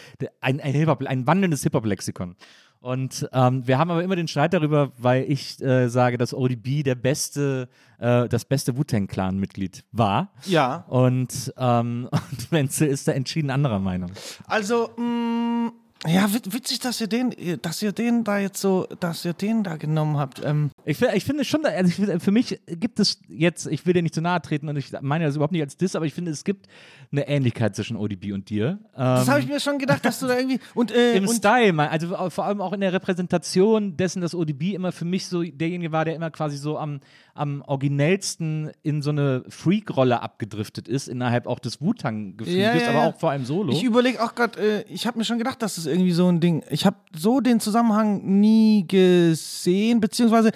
ein, 0.41 0.59
ein 0.59 0.73
Hip-Hop, 0.73 1.05
ein 1.05 1.27
wandelndes 1.27 1.61
Hip-Hop-Lexikon. 1.63 2.35
Und 2.83 3.29
ähm, 3.31 3.65
wir 3.65 3.77
haben 3.77 3.89
aber 3.91 4.03
immer 4.03 4.17
den 4.17 4.27
Streit 4.27 4.53
darüber, 4.53 4.91
weil 4.97 5.23
ich 5.31 5.61
äh, 5.63 5.87
sage, 5.87 6.17
dass 6.17 6.33
ODB 6.33 6.83
der 6.83 6.95
beste, 6.95 7.69
äh, 7.97 8.27
das 8.27 8.43
beste 8.43 8.75
Wu-Tang-Clan-Mitglied 8.77 9.85
war. 9.93 10.33
Ja, 10.45 10.83
Und, 10.89 11.53
ähm, 11.57 12.09
und 12.11 12.51
Wenzel 12.51 12.89
ist 12.89 13.07
da 13.07 13.13
entschieden 13.13 13.51
anderer 13.51 13.79
Meinung. 13.79 14.11
also, 14.47 14.89
mh, 14.97 15.71
ja, 16.05 16.33
wit- 16.33 16.53
witzig, 16.53 16.79
dass 16.79 16.99
ihr 16.99 17.07
den, 17.07 17.33
dass 17.61 17.81
ihr 17.81 17.93
den 17.93 18.25
da 18.25 18.37
jetzt 18.37 18.59
so, 18.59 18.85
dass 18.99 19.23
ihr 19.23 19.31
den 19.31 19.63
da 19.63 19.77
genommen 19.77 20.17
habt. 20.17 20.41
Ähm, 20.43 20.69
Ich, 20.83 21.01
ich 21.01 21.23
finde 21.23 21.45
schon, 21.45 21.65
also 21.65 22.03
ich, 22.03 22.21
für 22.21 22.31
mich 22.31 22.59
gibt 22.67 22.99
es 22.99 23.21
jetzt, 23.29 23.67
ich 23.67 23.85
will 23.85 23.93
dir 23.93 24.01
nicht 24.03 24.13
zu 24.13 24.19
nahe 24.21 24.41
treten 24.41 24.67
und 24.67 24.75
ich 24.75 24.91
meine 24.99 25.23
das 25.23 25.37
überhaupt 25.37 25.53
nicht 25.53 25.61
als 25.61 25.77
Diss, 25.77 25.95
aber 25.95 26.05
ich 26.05 26.13
finde, 26.13 26.31
es 26.31 26.43
gibt 26.43 26.67
eine 27.13 27.27
Ähnlichkeit 27.27 27.75
zwischen 27.75 27.95
ODB 27.95 28.33
und 28.33 28.49
dir. 28.49 28.79
das 28.93 29.27
Ähm, 29.27 29.31
habe 29.31 29.39
ich 29.39 29.47
mir 29.47 29.59
schon 29.59 29.77
gedacht, 29.77 30.03
dass 30.03 30.19
du 30.19 30.27
da 30.27 30.37
irgendwie 30.37 30.59
und, 30.73 30.91
äh, 30.91 31.15
Im 31.15 31.27
und 31.27 31.35
Style, 31.35 31.89
also 31.89 32.29
vor 32.29 32.45
allem 32.45 32.59
auch 32.59 32.73
in 32.73 32.81
der 32.81 32.91
Repräsentation 32.91 33.95
dessen, 33.95 34.21
dass 34.21 34.33
ODB 34.33 34.73
immer 34.73 34.91
für 34.91 35.05
mich 35.05 35.27
so 35.27 35.43
derjenige 35.43 35.91
war, 35.91 36.05
der 36.05 36.15
immer 36.15 36.31
quasi 36.31 36.57
so 36.57 36.77
am, 36.77 36.99
am 37.35 37.61
originellsten 37.61 38.71
in 38.81 39.01
so 39.01 39.11
eine 39.11 39.43
Freak-Rolle 39.47 40.21
abgedriftet 40.21 40.87
ist, 40.87 41.07
innerhalb 41.07 41.47
auch 41.47 41.59
des 41.59 41.81
Wu-Tang-Gefüges, 41.81 42.59
Ja, 42.59 42.75
ja, 42.75 42.89
aber 42.89 42.99
ja. 42.99 43.09
auch 43.09 43.19
vor 43.19 43.29
allem 43.29 43.45
solo. 43.45 43.71
Ich 43.71 43.83
überlege 43.83 44.21
auch 44.21 44.33
gerade, 44.33 44.59
äh, 44.59 44.83
ich 44.91 45.05
habe 45.07 45.19
mir 45.19 45.25
schon 45.25 45.37
gedacht, 45.37 45.61
dass 45.61 45.77
es 45.77 45.85
irgendwie 45.85 46.11
so 46.11 46.27
ein 46.27 46.39
Ding. 46.39 46.63
Ich 46.69 46.85
habe 46.85 46.97
so 47.15 47.39
den 47.39 47.59
Zusammenhang 47.59 48.39
nie 48.39 48.85
gesehen, 48.87 49.99
beziehungsweise 49.99 50.51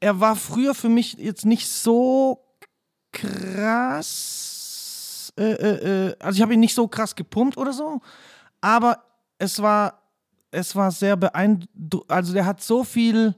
er 0.00 0.18
war 0.18 0.34
früher 0.34 0.74
für 0.74 0.88
mich 0.88 1.14
jetzt 1.14 1.46
nicht 1.46 1.68
so 1.68 2.40
krass. 3.12 4.49
Äh, 5.40 5.52
äh, 5.52 6.08
äh, 6.08 6.16
also 6.18 6.36
ich 6.36 6.42
habe 6.42 6.54
ihn 6.54 6.60
nicht 6.60 6.74
so 6.74 6.86
krass 6.86 7.16
gepumpt 7.16 7.56
oder 7.56 7.72
so, 7.72 8.00
aber 8.60 9.02
es 9.38 9.62
war, 9.62 10.02
es 10.50 10.76
war 10.76 10.90
sehr 10.90 11.16
beeindruckend. 11.16 12.10
Also 12.10 12.34
der 12.34 12.44
hat 12.44 12.62
so 12.62 12.84
viel 12.84 13.34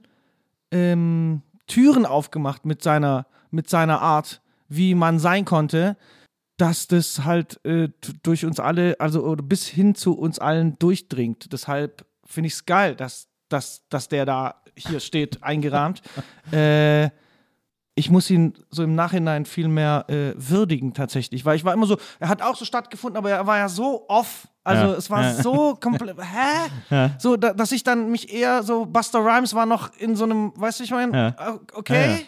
ähm, 0.73 1.43
Türen 1.67 2.05
aufgemacht 2.05 2.67
mit 2.67 2.83
seiner, 2.83 3.27
mit 3.51 3.71
seiner 3.71 4.03
Art, 4.03 4.43
wie 4.69 4.95
man 4.95 5.19
sein 5.19 5.45
konnte 5.45 5.97
dass 6.63 6.87
das 6.87 7.25
halt 7.25 7.59
äh, 7.65 7.89
durch 8.23 8.45
uns 8.45 8.61
alle, 8.61 8.95
also 9.01 9.25
oder 9.25 9.43
bis 9.43 9.67
hin 9.67 9.97
zu 9.97 10.17
uns 10.17 10.39
allen 10.39 10.79
durchdringt. 10.79 11.53
Deshalb 11.53 12.07
finde 12.25 12.47
ich 12.47 12.53
es 12.53 12.67
geil, 12.67 12.95
dass, 12.95 13.27
dass, 13.49 13.83
dass 13.89 14.09
der 14.09 14.27
da 14.27 14.63
hier 14.77 15.01
steht, 15.01 15.43
eingerahmt. 15.43 16.03
äh, 16.53 17.11
ich 17.95 18.11
muss 18.11 18.31
ihn 18.31 18.55
so 18.71 18.83
im 18.83 18.95
Nachhinein 18.95 19.45
viel 19.45 19.69
mehr 19.69 20.07
äh, 20.09 20.33
würdigen 20.37 20.95
tatsächlich, 20.95 21.45
weil 21.45 21.57
ich 21.57 21.65
war 21.65 21.75
immer 21.75 21.87
so, 21.87 21.99
er 22.21 22.29
hat 22.29 22.41
auch 22.41 22.57
so 22.57 22.65
stattgefunden, 22.65 23.19
aber 23.19 23.31
er 23.31 23.47
war 23.47 23.59
ja 23.59 23.69
so 23.69 24.07
off. 24.09 24.49
Also 24.65 24.87
Ja. 24.87 24.93
es 24.95 25.11
war 25.11 25.23
Ja. 25.23 25.35
so 25.35 25.75
komplett, 25.75 26.17
hä? 26.21 26.71
Ja. 26.91 27.11
So, 27.19 27.37
da, 27.37 27.53
dass 27.53 27.71
ich 27.73 27.85
dann 27.85 28.11
mich 28.11 28.33
eher 28.33 28.63
so, 28.63 28.87
Buster 28.87 29.19
Rhymes 29.19 29.55
war 29.55 29.67
noch 29.67 29.91
in 29.99 30.17
so 30.17 30.25
einem, 30.25 30.53
weißt 30.57 30.81
du, 30.81 30.85
ich 30.85 30.91
meine, 30.91 31.35
okay. 31.75 32.21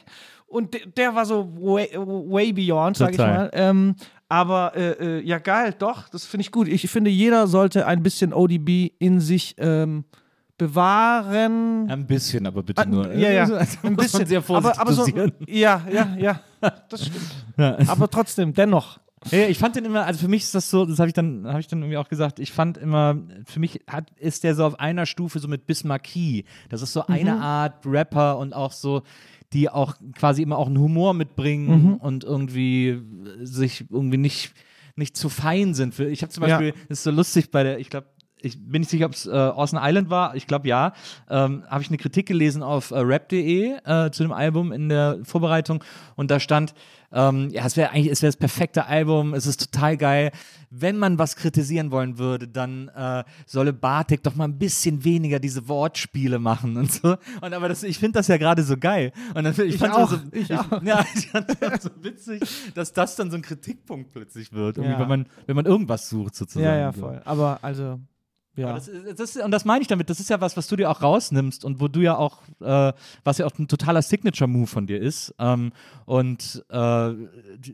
Und 0.47 0.75
de- 0.75 0.87
der 0.87 1.15
war 1.15 1.25
so 1.27 1.49
way, 1.57 1.89
way 1.97 2.53
beyond, 2.53 2.97
sag 2.97 3.11
ich 3.11 3.17
Total. 3.17 3.35
mal. 3.35 3.51
Ähm, 3.55 3.97
aber 4.29 4.77
äh, 4.77 4.91
äh, 5.19 5.21
ja, 5.23 5.39
geil, 5.39 5.75
doch, 5.79 6.09
das 6.11 6.27
finde 6.27 6.43
ich 6.43 6.53
gut. 6.53 6.69
Ich 6.69 6.89
finde, 6.91 7.11
jeder 7.11 7.47
sollte 7.47 7.87
ein 7.87 8.03
bisschen 8.03 8.33
ODB 8.33 8.93
in 8.99 9.21
sich 9.21 9.55
ähm, 9.59 10.05
bewahren. 10.59 11.91
Ein 11.91 12.07
bisschen, 12.07 12.47
aber 12.47 12.63
bitte 12.63 12.83
Ah, 12.83 12.87
nur. 12.87 13.13
ja, 13.15 13.31
ja, 13.31 13.43
Also, 13.57 13.79
ein 13.83 13.97
bisschen. 13.97 14.27
sehr 14.27 14.43
vorsichtig 14.43 14.81
aber, 14.81 14.91
aber 14.91 15.05
so, 15.05 15.07
ja, 15.47 15.83
ja, 15.91 16.17
ja, 16.19 16.41
das 16.89 17.07
stimmt. 17.07 17.25
Aber 17.89 18.09
trotzdem, 18.11 18.53
dennoch. 18.55 18.99
Ja, 19.31 19.47
ich 19.47 19.59
fand 19.59 19.77
den 19.77 19.85
immer, 19.87 20.05
also 20.05 20.21
für 20.21 20.29
mich 20.29 20.43
ist 20.43 20.55
das 20.55 20.69
so, 20.69 20.85
das 20.85 20.99
habe 20.99 21.09
ich 21.09 21.15
dann, 21.15 21.47
habe 21.47 21.61
ich 21.61 21.67
dann 21.67 21.79
irgendwie 21.81 21.97
auch 21.97 22.09
gesagt, 22.09 22.39
ich 22.39 22.53
fand 22.53 22.77
immer, 22.77 23.17
für 23.47 23.59
mich 23.59 23.81
hat, 23.89 24.11
ist 24.19 24.45
der 24.45 24.55
so 24.55 24.67
auf 24.67 24.79
einer 24.79 25.07
Stufe 25.07 25.39
so 25.39 25.49
mit 25.49 25.67
Bismarcky. 25.67 26.45
Das 26.69 26.83
ist 26.83 26.93
so 26.93 27.07
eine 27.07 27.41
Art 27.41 27.87
Rapper 27.87 28.37
und 28.39 28.53
auch 28.55 28.73
so, 28.73 29.03
die 29.55 29.71
auch 29.71 29.95
quasi 30.15 30.43
immer 30.43 30.59
auch 30.59 30.67
einen 30.67 30.79
Humor 30.79 31.15
mitbringen 31.15 31.95
und 32.01 32.25
irgendwie 32.25 33.01
sich 33.43 33.87
irgendwie 33.91 34.19
nicht, 34.19 34.53
nicht 34.97 35.17
zu 35.17 35.29
fein 35.31 35.73
sind. 35.75 35.99
Ich 35.99 36.21
habe 36.23 36.31
zum 36.33 36.43
Ja. 36.45 36.59
Beispiel, 36.59 36.73
das 36.89 36.99
ist 36.99 37.05
so 37.05 37.11
lustig 37.11 37.51
bei 37.51 37.63
der, 37.63 37.79
ich 37.79 37.89
glaube, 37.89 38.09
ich 38.45 38.59
bin 38.63 38.81
nicht 38.81 38.91
sicher, 38.91 39.07
ob 39.07 39.13
es 39.13 39.27
äh, 39.27 39.31
Orson 39.31 39.79
Island 39.83 40.11
war. 40.11 40.35
Ich 40.37 40.47
glaube 40.47 40.69
ja. 40.69 40.93
Ähm, 41.29 41.65
Habe 41.69 41.83
ich 41.83 41.89
eine 41.89 41.99
Kritik 41.99 42.27
gelesen 42.27 42.63
auf 42.63 42.91
äh, 42.91 42.99
rap.de 42.99 43.77
äh, 43.85 44.11
zu 44.11 44.23
dem 44.23 44.33
Album 44.33 44.73
in 44.73 44.89
der 44.89 45.19
Vorbereitung 45.25 45.83
und 46.17 46.31
da 46.31 46.39
stand, 46.41 46.75
ähm, 47.13 47.49
ja, 47.51 47.65
es 47.65 47.77
wäre 47.77 47.91
eigentlich, 47.91 48.11
es 48.11 48.23
wäre 48.23 48.29
das 48.33 48.37
perfekte 48.37 48.87
Album, 48.87 49.35
es 49.35 49.47
ist 49.47 49.71
total 49.73 49.97
geil. 49.97 50.33
Wenn 50.71 50.97
man 50.99 51.17
was 51.21 51.37
kritisieren 51.37 51.93
wollen 51.93 52.19
würde, 52.19 52.49
dann 52.49 52.89
äh, 52.89 53.23
solle 53.47 53.73
Bartek 53.73 54.25
doch 54.25 54.35
mal 54.35 54.45
ein 54.49 54.59
bisschen 54.59 55.05
weniger 55.05 55.39
diese 55.39 55.69
Wortspiele 55.69 56.41
machen 56.41 56.77
und 56.77 56.91
so. 56.93 57.17
Und 57.41 57.55
aber 57.55 57.69
das, 57.69 57.85
ich 57.85 57.99
finde 57.99 58.19
das 58.19 58.27
ja 58.27 58.37
gerade 58.37 58.65
so 58.65 58.77
geil. 58.77 59.13
Und 59.35 59.45
dann, 59.45 59.53
ich, 59.53 59.59
Ich 59.61 59.77
fand 59.79 59.95
auch, 59.95 60.11
so, 60.11 60.19
ich 60.33 60.53
auch. 60.53 60.83
Ja, 60.83 61.05
ich 61.15 61.29
fand 61.29 61.57
das 61.61 61.85
so 61.85 61.91
witzig, 62.03 62.43
dass 62.75 62.93
das 62.93 63.15
dann 63.15 63.31
so 63.31 63.37
ein 63.37 63.43
Kritikpunkt 63.43 64.13
plötzlich 64.13 64.53
wird, 64.53 64.79
Ja. 64.79 64.99
wenn 64.99 65.07
man, 65.09 65.27
wenn 65.47 65.55
man 65.55 65.67
irgendwas 65.67 66.09
sucht 66.09 66.35
sozusagen. 66.35 66.67
Ja, 66.67 66.77
ja, 66.77 66.93
voll. 66.93 67.23
Aber 67.25 67.61
also, 67.63 68.01
ja. 68.57 68.75
Das 68.75 68.89
ist, 68.89 69.19
das 69.19 69.37
ist, 69.37 69.43
und 69.43 69.51
das 69.51 69.65
meine 69.65 69.83
ich 69.83 69.89
damit, 69.89 70.09
das 70.11 70.21
ist 70.21 70.31
ja 70.31 70.41
was, 70.41 70.57
was 70.57 70.69
du 70.69 70.77
dir 70.77 70.91
auch 70.91 71.03
rausnimmst 71.03 71.65
und 71.65 71.81
wo 71.81 71.89
du 71.89 72.01
ja 72.01 72.17
auch, 72.17 72.43
äh, 72.61 72.93
was 73.25 73.39
ja 73.39 73.47
auch 73.47 73.59
ein 73.59 73.67
totaler 73.67 74.01
Signature-Move 74.01 74.67
von 74.69 74.87
dir 74.87 75.01
ist 75.01 75.35
ähm, 75.39 75.73
und 76.07 76.65
äh, 76.69 77.13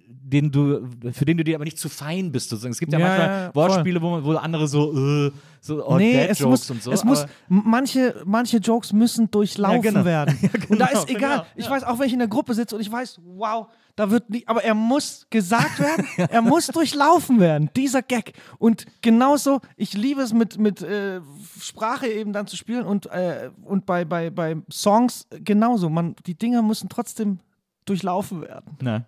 den 0.06 0.50
du, 0.50 0.88
für 1.12 1.24
den 1.26 1.36
du 1.36 1.44
dir 1.44 1.56
aber 1.56 1.64
nicht 1.64 1.78
zu 1.78 1.88
fein 1.90 2.32
bist 2.32 2.48
sozusagen. 2.48 2.72
Es 2.72 2.80
gibt 2.80 2.92
ja, 2.92 2.98
Ja, 2.98 3.06
manchmal 3.06 3.28
ja, 3.28 3.54
Wortspiele, 3.54 4.00
wo, 4.00 4.24
wo 4.24 4.32
andere 4.36 4.68
so, 4.68 5.26
äh, 5.26 5.32
so 5.60 5.86
oh, 5.86 5.98
nee, 5.98 6.14
Dad 6.14 6.30
es 6.30 6.38
Jokes 6.38 6.50
muss, 6.50 6.70
und 6.70 6.82
so. 6.82 6.92
es 6.92 7.04
muss 7.04 7.26
manche, 7.48 8.22
manche 8.24 8.56
Jokes 8.56 8.92
müssen 8.94 9.30
durchlaufen 9.30 9.82
genau. 9.82 10.04
werden. 10.06 10.38
und 10.68 10.78
da 10.78 10.86
ist 10.86 11.06
genau, 11.06 11.18
egal. 11.18 11.36
genau, 11.38 11.46
ich 11.56 11.68
weiß, 11.68 11.84
auch 11.84 11.98
wenn 11.98 12.06
ich 12.06 12.14
in 12.14 12.20
der 12.20 12.28
Gruppe 12.28 12.54
sitze 12.54 12.74
und 12.74 12.80
ich 12.80 12.90
weiß, 12.90 13.20
wow, 13.36 13.66
da 14.00 14.10
wird 14.10 14.30
nicht, 14.30 14.48
aber 14.48 14.64
er 14.64 14.72
muss 14.72 15.26
gesagt 15.28 15.78
werden, 15.78 16.06
er 16.16 16.40
muss 16.40 16.66
durchlaufen 16.72 17.38
werden, 17.38 17.68
dieser 17.76 18.00
Gag. 18.00 18.32
Und 18.58 18.86
genauso, 19.02 19.60
ich 19.76 19.92
liebe 19.92 20.22
es 20.22 20.32
mit, 20.32 20.56
mit 20.58 20.80
äh, 20.80 21.20
Sprache 21.60 22.06
eben 22.06 22.32
dann 22.32 22.46
zu 22.46 22.56
spielen 22.56 22.86
und, 22.86 23.06
äh, 23.06 23.50
und 23.62 23.84
bei, 23.84 24.06
bei, 24.06 24.30
bei 24.30 24.56
Songs 24.72 25.26
genauso. 25.30 25.90
Man, 25.90 26.16
die 26.24 26.34
Dinger 26.34 26.62
müssen 26.62 26.88
trotzdem 26.88 27.40
durchlaufen 27.84 28.40
werden. 28.40 28.78
Na, 28.80 29.04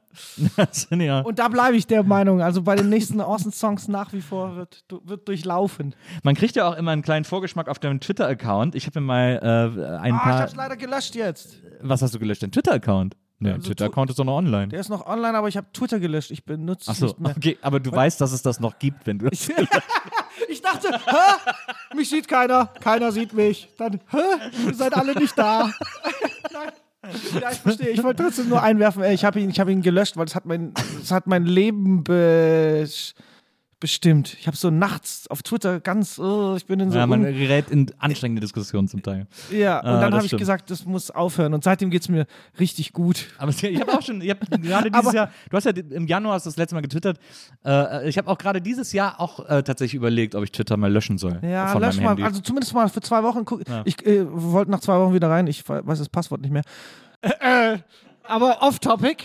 ja. 0.98 1.20
Und 1.20 1.38
da 1.38 1.48
bleibe 1.48 1.76
ich 1.76 1.86
der 1.86 2.02
Meinung. 2.02 2.42
Also 2.42 2.60
bei 2.62 2.76
den 2.76 2.90
nächsten 2.90 3.20
Awesome-Songs 3.22 3.88
nach 3.88 4.12
wie 4.12 4.20
vor 4.20 4.56
wird, 4.56 4.84
wird 5.04 5.26
durchlaufen. 5.26 5.94
Man 6.22 6.34
kriegt 6.34 6.54
ja 6.56 6.68
auch 6.68 6.76
immer 6.76 6.90
einen 6.90 7.02
kleinen 7.02 7.24
Vorgeschmack 7.24 7.68
auf 7.68 7.78
deinem 7.78 8.00
Twitter-Account. 8.00 8.74
Ich 8.74 8.84
habe 8.86 9.00
mir 9.00 9.06
mal 9.06 9.40
äh, 9.42 9.86
ein 10.02 10.12
Ah, 10.12 10.16
ich 10.16 10.22
paar. 10.22 10.38
hab's 10.40 10.54
leider 10.56 10.76
gelöscht 10.76 11.14
jetzt. 11.14 11.56
was 11.80 12.02
hast 12.02 12.14
du 12.14 12.18
gelöscht? 12.18 12.42
Dein 12.42 12.52
Twitter-Account? 12.52 13.16
Ne, 13.42 13.54
Also 13.54 13.66
Twitter-Account 13.68 14.10
ist 14.10 14.18
doch 14.18 14.24
noch 14.24 14.36
online. 14.36 14.68
Der 14.68 14.80
ist 14.80 14.88
noch 14.88 15.06
online, 15.06 15.36
aber 15.36 15.48
ich 15.48 15.56
habe 15.56 15.66
Twitter 15.72 15.98
gelöscht. 16.00 16.30
Ich 16.30 16.44
benutze 16.44 16.82
es 16.82 16.88
Achso, 16.90 17.06
nicht 17.06 17.20
mehr. 17.20 17.34
okay, 17.36 17.58
aber 17.62 17.80
du 17.80 17.90
weißt, 17.92 18.20
dass 18.20 18.32
es 18.32 18.42
das 18.42 18.60
noch 18.60 18.78
gibt, 18.78 19.06
wenn 19.06 19.18
du 19.18 19.28
das 19.28 19.48
Ich 20.48 20.62
dachte, 20.62 20.88
hä? 20.92 21.94
Mich 21.96 22.08
sieht 22.10 22.28
keiner, 22.28 22.66
keiner 22.80 23.12
sieht 23.12 23.32
mich. 23.32 23.68
Dann, 23.78 24.00
hä? 24.10 24.18
Ihr 24.66 24.74
seid 24.74 24.94
alle 24.94 25.14
nicht 25.18 25.36
da. 25.36 25.70
Nein. 26.52 26.72
Ja, 27.40 27.50
ich 27.50 27.58
verstehe. 27.58 27.88
Ich 27.88 28.02
wollte 28.02 28.22
trotzdem 28.22 28.48
nur 28.48 28.62
einwerfen. 28.62 29.02
Ey, 29.02 29.14
ich 29.14 29.24
habe 29.24 29.40
ihn, 29.40 29.50
ich 29.50 29.58
hab 29.58 29.68
ihn 29.68 29.82
gelöscht, 29.82 30.16
weil 30.16 30.26
es 30.26 30.34
hat 30.34 30.46
mein, 30.46 30.72
es 31.02 31.10
hat 31.10 31.26
mein 31.26 31.44
Leben 31.46 32.04
be 32.04 32.88
bestimmt. 33.82 34.34
Ich 34.40 34.46
habe 34.46 34.56
so 34.56 34.70
nachts 34.70 35.26
auf 35.28 35.42
Twitter 35.42 35.80
ganz, 35.80 36.18
oh, 36.18 36.54
ich 36.56 36.64
bin 36.66 36.80
in 36.80 36.90
so. 36.90 36.96
Ja, 36.96 37.06
man 37.06 37.22
gerät 37.24 37.68
in 37.70 37.90
anstrengende 37.98 38.40
Diskussionen 38.40 38.88
zum 38.88 39.02
Teil. 39.02 39.26
ja, 39.50 39.80
und 39.80 39.86
Ah, 39.86 40.00
dann 40.00 40.14
habe 40.14 40.24
ich 40.24 40.34
gesagt, 40.34 40.70
das 40.70 40.86
muss 40.86 41.10
aufhören. 41.10 41.52
Und 41.52 41.64
seitdem 41.64 41.90
geht 41.90 42.02
es 42.02 42.08
mir 42.08 42.26
richtig 42.58 42.92
gut. 42.94 43.26
Aber 43.38 43.50
ich 43.50 43.62
habe 43.80 43.92
auch 43.92 44.00
schon, 44.00 44.20
ich 44.22 44.30
habe 44.30 44.46
gerade 44.60 44.90
dieses 44.90 45.06
Aber- 45.06 45.14
Jahr, 45.14 45.30
du 45.50 45.56
hast 45.56 45.64
ja 45.64 45.72
im 45.72 46.06
Januar 46.06 46.34
hast 46.36 46.46
du 46.46 46.50
das 46.50 46.56
letzte 46.56 46.74
Mal 46.76 46.80
getwittert, 46.80 47.18
äh, 47.66 48.08
ich 48.08 48.16
habe 48.16 48.28
auch 48.30 48.38
gerade 48.38 48.62
dieses 48.62 48.92
Jahr 48.92 49.20
auch 49.20 49.40
äh, 49.48 49.62
tatsächlich 49.62 49.94
überlegt, 49.94 50.34
ob 50.34 50.44
ich 50.44 50.52
Twitter 50.52 50.76
mal 50.76 50.90
löschen 50.90 51.18
soll. 51.18 51.38
Ja, 51.42 51.76
lösch 51.76 52.00
mal. 52.00 52.10
Handy. 52.10 52.22
Also 52.22 52.40
zumindest 52.40 52.72
mal 52.74 52.88
für 52.88 53.00
zwei 53.02 53.22
Wochen 53.24 53.44
gucken. 53.44 53.64
Ja. 53.68 53.82
Ich 53.84 54.06
äh, 54.06 54.24
wollte 54.30 54.70
nach 54.70 54.80
zwei 54.80 54.98
Wochen 54.98 55.12
wieder 55.12 55.28
rein. 55.28 55.46
Ich 55.48 55.68
weiß 55.68 55.98
das 55.98 56.08
Passwort 56.08 56.40
nicht 56.40 56.52
mehr. 56.52 56.62
Äh, 57.20 57.78
aber 58.22 58.62
off-topic. 58.62 59.24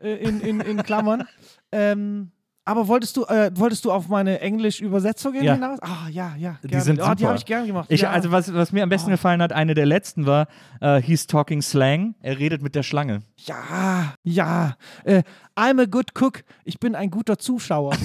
Äh, 0.00 0.14
in, 0.16 0.40
in, 0.40 0.60
in 0.60 0.82
Klammern. 0.82 1.24
ähm, 1.72 2.30
aber 2.70 2.86
wolltest 2.86 3.16
du, 3.16 3.24
äh, 3.24 3.50
wolltest 3.54 3.84
du 3.84 3.90
auf 3.90 4.08
meine 4.08 4.40
Englisch-Übersetzung 4.40 5.34
Ja. 5.34 5.54
hinaus? 5.54 5.80
Ah, 5.82 6.08
ja, 6.08 6.34
ja. 6.38 6.56
Die 6.62 6.68
gerne. 6.68 6.84
sind 6.84 7.00
oh, 7.00 7.04
die 7.06 7.18
super. 7.18 7.28
habe 7.28 7.38
ich 7.38 7.44
gern 7.44 7.66
gemacht. 7.66 7.86
Ich, 7.90 8.02
ja. 8.02 8.10
Also 8.10 8.30
was, 8.30 8.54
was 8.54 8.70
mir 8.70 8.84
am 8.84 8.88
besten 8.88 9.10
gefallen 9.10 9.42
hat, 9.42 9.52
eine 9.52 9.74
der 9.74 9.86
letzten 9.86 10.24
war, 10.24 10.46
äh, 10.80 11.02
he's 11.02 11.26
talking 11.26 11.62
slang, 11.62 12.14
er 12.20 12.38
redet 12.38 12.62
mit 12.62 12.76
der 12.76 12.84
Schlange. 12.84 13.22
ja, 13.36 14.14
ja. 14.22 14.76
Äh, 15.02 15.24
I'm 15.56 15.82
a 15.82 15.86
good 15.86 16.12
cook. 16.20 16.44
Ich 16.64 16.78
bin 16.78 16.94
ein 16.94 17.10
guter 17.10 17.38
Zuschauer. 17.38 17.92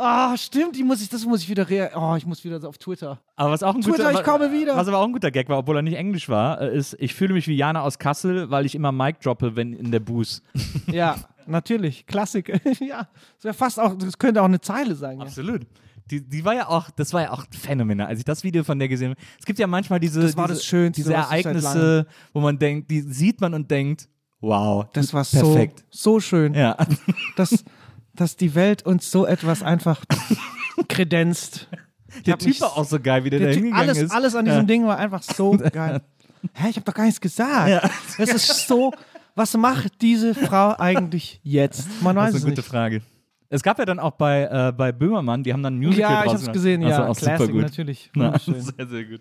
Ah, 0.00 0.36
stimmt, 0.36 0.76
die 0.76 0.84
muss 0.84 1.02
ich, 1.02 1.08
das 1.08 1.24
muss 1.24 1.42
ich 1.42 1.48
wieder 1.48 1.68
rea 1.68 1.90
Oh, 1.96 2.14
ich 2.16 2.24
muss 2.24 2.44
wieder 2.44 2.60
so 2.60 2.68
auf 2.68 2.78
Twitter. 2.78 3.18
Aber 3.34 3.50
was 3.50 3.64
auch 3.64 3.74
ein 3.74 3.80
Twitter, 3.80 4.04
guter, 4.08 4.12
ich 4.12 4.22
komme 4.22 4.52
wieder. 4.52 4.76
Was 4.76 4.86
aber 4.86 4.98
auch 4.98 5.04
ein 5.04 5.12
guter 5.12 5.32
Gag 5.32 5.48
war, 5.48 5.58
obwohl 5.58 5.74
er 5.76 5.82
nicht 5.82 5.96
Englisch 5.96 6.28
war, 6.28 6.60
äh, 6.60 6.76
ist, 6.76 6.96
ich 7.00 7.14
fühle 7.14 7.34
mich 7.34 7.48
wie 7.48 7.56
Jana 7.56 7.82
aus 7.82 7.98
Kassel, 7.98 8.48
weil 8.48 8.64
ich 8.64 8.76
immer 8.76 8.92
Mike 8.92 9.18
droppe, 9.20 9.56
wenn 9.56 9.72
in 9.72 9.90
der 9.90 9.98
Booth. 9.98 10.40
Ja, 10.86 11.16
natürlich. 11.48 12.06
Klassik. 12.06 12.48
ja. 12.80 13.08
Das 13.36 13.44
wäre 13.44 13.54
fast 13.54 13.78
auch, 13.80 13.96
das 13.96 14.18
könnte 14.18 14.40
auch 14.42 14.46
eine 14.46 14.60
Zeile 14.60 14.94
sein. 14.94 15.18
Ja. 15.18 15.24
Absolut. 15.24 15.62
Die, 16.10 16.26
die 16.26 16.42
war 16.44 16.54
ja 16.54 16.68
auch, 16.68 16.88
das 16.90 17.12
war 17.12 17.20
ja 17.22 17.32
auch 17.32 17.44
phänomenal, 17.50 18.06
als 18.06 18.18
ich 18.20 18.24
das 18.24 18.42
Video 18.42 18.64
von 18.64 18.78
der 18.78 18.88
gesehen 18.88 19.10
habe. 19.10 19.20
Es 19.38 19.44
gibt 19.44 19.58
ja 19.58 19.66
manchmal 19.66 20.00
diese, 20.00 20.22
Das 20.22 20.36
war 20.36 20.46
diese, 20.48 20.58
das 20.60 20.64
Schönste, 20.64 21.02
diese 21.02 21.12
Ereignisse, 21.14 22.06
wo 22.32 22.40
man 22.40 22.58
denkt, 22.58 22.90
die 22.90 23.02
sieht 23.02 23.40
man 23.42 23.52
und 23.52 23.70
denkt, 23.70 24.08
wow, 24.40 24.86
Das 24.94 25.12
war 25.12 25.24
perfekt. 25.24 25.84
so, 25.90 26.12
so 26.14 26.20
schön, 26.20 26.54
Ja. 26.54 26.76
dass, 27.36 27.62
dass 28.14 28.36
die 28.36 28.54
Welt 28.54 28.86
uns 28.86 29.10
so 29.10 29.26
etwas 29.26 29.62
einfach 29.62 30.02
kredenzt. 30.88 31.68
Der 32.26 32.38
Typ 32.38 32.58
war 32.60 32.76
auch 32.76 32.84
so 32.84 32.98
geil, 33.00 33.24
wie 33.24 33.30
der, 33.30 33.40
Der 33.40 33.48
da 33.48 33.54
hingegangen 33.54 33.80
alles, 33.88 33.98
ist. 33.98 34.10
alles 34.10 34.34
an 34.34 34.44
diesem 34.46 34.66
Ding 34.66 34.86
war 34.86 34.96
einfach 34.96 35.22
so 35.22 35.56
geil. 35.72 36.00
Hä, 36.54 36.68
ich 36.70 36.76
habe 36.76 36.84
doch 36.84 36.94
gar 36.94 37.04
nichts 37.04 37.20
gesagt. 37.20 37.90
Das 38.16 38.30
ist 38.30 38.66
so. 38.66 38.92
Was 39.38 39.56
macht 39.56 40.02
diese 40.02 40.34
Frau 40.34 40.74
eigentlich 40.78 41.40
jetzt? 41.44 41.88
Man 42.02 42.16
Das 42.16 42.24
weiß 42.24 42.30
ist 42.34 42.36
es 42.40 42.44
eine 42.44 42.50
gute 42.52 42.60
nicht. 42.62 42.70
Frage. 42.70 43.02
Es 43.50 43.62
gab 43.62 43.78
ja 43.78 43.86
dann 43.86 43.98
auch 43.98 44.10
bei, 44.10 44.42
äh, 44.42 44.72
bei 44.76 44.92
Böhmermann, 44.92 45.42
die 45.42 45.52
haben 45.54 45.62
dann 45.62 45.76
ein 45.76 45.78
Musical 45.78 46.00
Ja, 46.10 46.18
ich 46.18 46.24
draus 46.24 46.26
habe 46.26 46.34
es 46.36 46.40
gemacht. 46.42 46.52
gesehen. 46.54 46.84
Also 46.84 47.00
Ja, 47.02 47.08
auch 47.08 47.14
super 47.14 47.36
Classic 47.36 47.52
gut. 47.54 47.62
natürlich. 47.62 48.10
Na, 48.14 48.38
sehr, 48.44 48.86
sehr 48.86 49.04
gut. 49.04 49.20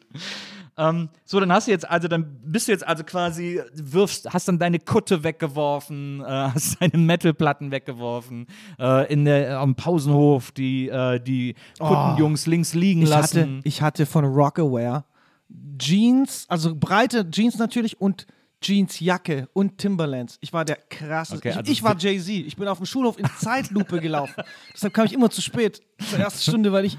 Ähm, 0.79 1.09
so, 1.23 1.39
dann 1.39 1.51
hast 1.53 1.67
du 1.67 1.71
jetzt, 1.71 1.89
also 1.89 2.07
dann 2.07 2.25
bist 2.43 2.67
du 2.67 2.71
jetzt 2.73 2.85
also 2.85 3.03
quasi, 3.03 3.61
wirfst, 3.73 4.31
hast 4.33 4.47
dann 4.47 4.59
deine 4.59 4.79
Kutte 4.79 5.23
weggeworfen, 5.23 6.21
äh, 6.21 6.25
hast 6.25 6.81
deine 6.81 6.97
Metalplatten 6.97 7.71
weggeworfen, 7.71 8.47
äh, 8.79 9.11
in 9.11 9.23
der, 9.25 9.59
am 9.59 9.75
Pausenhof 9.75 10.51
die, 10.51 10.89
äh, 10.89 11.19
die 11.21 11.55
Kuttenjungs 11.79 12.47
links 12.47 12.73
liegen 12.73 13.01
Oh. 13.01 13.03
Ich 13.05 13.09
lassen. 13.09 13.39
hatte, 13.39 13.59
ich 13.63 13.81
hatte 13.81 14.05
von 14.05 14.25
Rockaware 14.25 15.05
Jeans, 15.77 16.45
also 16.49 16.75
breite 16.75 17.29
Jeans 17.31 17.57
natürlich 17.57 18.01
und 18.01 18.27
Jeansjacke 18.61 19.47
und 19.53 19.77
Timberlands. 19.77 20.37
Ich 20.41 20.51
war 20.53 20.65
der 20.65 20.77
krasse. 20.89 21.35
Okay, 21.35 21.49
also 21.49 21.61
ich, 21.61 21.69
ich 21.69 21.83
war 21.83 21.97
Jay-Z. 21.97 22.29
Ich 22.29 22.55
bin 22.55 22.67
auf 22.67 22.77
dem 22.77 22.85
Schulhof 22.85 23.19
in 23.19 23.25
Zeitlupe 23.37 23.99
gelaufen. 23.99 24.33
Deshalb 24.73 24.93
kam 24.93 25.05
ich 25.05 25.13
immer 25.13 25.29
zu 25.29 25.41
spät 25.41 25.81
zur 26.09 26.19
ersten 26.19 26.41
Stunde, 26.41 26.71
weil 26.71 26.85
ich 26.85 26.97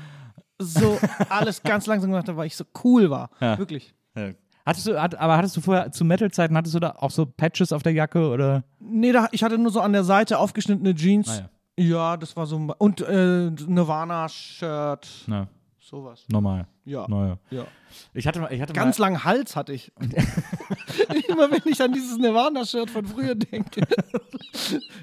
so 0.59 0.99
alles 1.29 1.63
ganz 1.63 1.87
langsam 1.87 2.11
gemacht 2.11 2.29
habe, 2.29 2.39
weil 2.39 2.47
ich 2.47 2.57
so 2.57 2.65
cool 2.85 3.11
war. 3.11 3.31
Ja. 3.41 3.59
Wirklich. 3.59 3.95
Ja. 4.17 4.31
Hattest 4.67 4.87
du, 4.87 5.01
hat, 5.01 5.15
aber 5.15 5.37
hattest 5.37 5.57
du 5.57 5.63
vorher 5.63 5.91
zu 5.93 6.05
Metal-Zeiten, 6.05 6.55
hattest 6.55 6.75
du 6.75 6.81
da 6.81 6.91
auch 6.99 7.11
so 7.11 7.25
Patches 7.25 7.73
auf 7.73 7.83
der 7.83 7.93
Jacke 7.93 8.29
oder? 8.29 8.65
Nee, 8.81 9.13
da, 9.13 9.29
ich 9.33 9.43
hatte 9.43 9.57
nur 9.57 9.73
so 9.73 9.81
an 9.81 9.95
der 9.95 10.05
Seite 10.05 10.39
aufgeschnittene 10.39 10.95
Jeans. 10.95 11.41
Ah, 11.41 11.49
ja. 11.79 12.17
das 12.19 12.37
war 12.37 12.45
so. 12.45 12.57
Und 12.77 13.01
äh, 13.01 13.51
Nirvana-Shirt. 13.51 15.09
Na, 15.27 15.49
Sowas. 15.89 16.27
normal. 16.29 16.67
Ja. 16.85 17.07
Naja. 17.09 17.39
ja. 17.51 17.67
Ich 18.13 18.27
hatte 18.27 18.41
mal, 18.41 18.53
ich 18.53 18.61
hatte 18.61 18.75
Ganz 18.75 18.99
mal, 18.99 19.07
langen 19.07 19.25
Hals 19.25 19.57
hatte 19.57 19.73
ich. 19.73 19.91
Immer 21.29 21.51
wenn 21.51 21.63
ich 21.65 21.81
an 21.81 21.93
dieses 21.93 22.19
Nirvana-Shirt 22.19 22.91
von 22.91 23.07
früher 23.07 23.35
denke. 23.35 23.81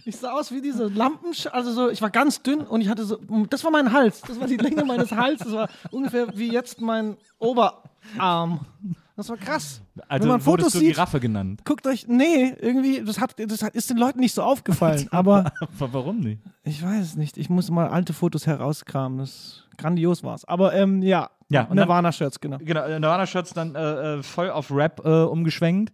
ich 0.06 0.16
sah 0.16 0.34
aus 0.34 0.52
wie 0.52 0.62
diese 0.62 0.88
Lampen, 0.88 1.32
also 1.52 1.72
so, 1.72 1.90
ich 1.90 2.04
war 2.04 2.12
ganz 2.12 2.44
dünn 2.44 2.62
und 2.62 2.82
ich 2.82 2.90
hatte 2.90 3.04
so, 3.04 3.18
das 3.50 3.64
war 3.64 3.72
mein 3.72 3.94
Hals, 3.94 4.22
das 4.22 4.40
war 4.40 4.46
die 4.46 4.58
Länge 4.58 4.86
meines 4.86 5.12
Halses, 5.12 5.48
das 5.48 5.54
war 5.54 5.70
ungefähr 5.90 6.38
wie 6.38 6.52
jetzt 6.52 6.80
mein 6.80 7.18
Oberarm. 7.40 8.68
Das 9.16 9.30
war 9.30 9.38
krass. 9.38 9.82
also 10.10 10.24
wenn 10.24 10.32
man 10.34 10.42
Fotos 10.42 10.74
du 10.74 10.80
sieht, 10.80 10.94
Giraffe 10.94 11.20
genannt. 11.22 11.62
guckt 11.64 11.88
euch, 11.88 12.06
nee, 12.08 12.54
irgendwie, 12.60 13.02
das, 13.02 13.20
hat, 13.20 13.36
das 13.38 13.62
hat, 13.64 13.74
ist 13.74 13.90
den 13.90 13.98
Leuten 13.98 14.20
nicht 14.20 14.34
so 14.34 14.44
aufgefallen, 14.44 15.08
aber 15.12 15.54
Aber 15.80 15.94
warum 15.94 16.20
nicht? 16.20 16.42
ich 16.64 16.84
weiß 16.84 17.02
es 17.02 17.16
nicht. 17.16 17.38
Ich 17.38 17.50
muss 17.50 17.72
mal 17.72 17.88
alte 17.88 18.12
Fotos 18.14 18.46
herauskramen, 18.46 19.20
das 19.20 19.64
grandios 19.78 20.24
war's. 20.24 20.44
Aber 20.46 20.74
ähm, 20.74 21.02
ja, 21.02 21.30
Ja, 21.50 21.68
Nirvana-Shirts, 21.74 22.42
genau. 22.42 22.58
Genau, 22.60 22.84
äh, 22.84 23.00
Nirvana-Shirts 23.00 23.54
dann 23.54 23.76
äh, 23.76 24.16
äh, 24.16 24.24
voll 24.24 24.50
auf 24.50 24.70
Rap 24.72 25.02
äh, 25.06 25.24
umgeschwenkt. 25.24 25.94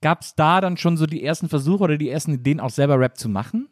Gab 0.00 0.22
es 0.22 0.34
da 0.34 0.60
dann 0.60 0.76
schon 0.78 0.96
so 0.96 1.06
die 1.06 1.22
ersten 1.22 1.48
Versuche 1.48 1.84
oder 1.84 1.98
die 1.98 2.08
ersten 2.08 2.32
Ideen, 2.34 2.60
auch 2.60 2.70
selber 2.70 2.98
Rap 2.98 3.18
zu 3.18 3.28
machen? 3.28 3.68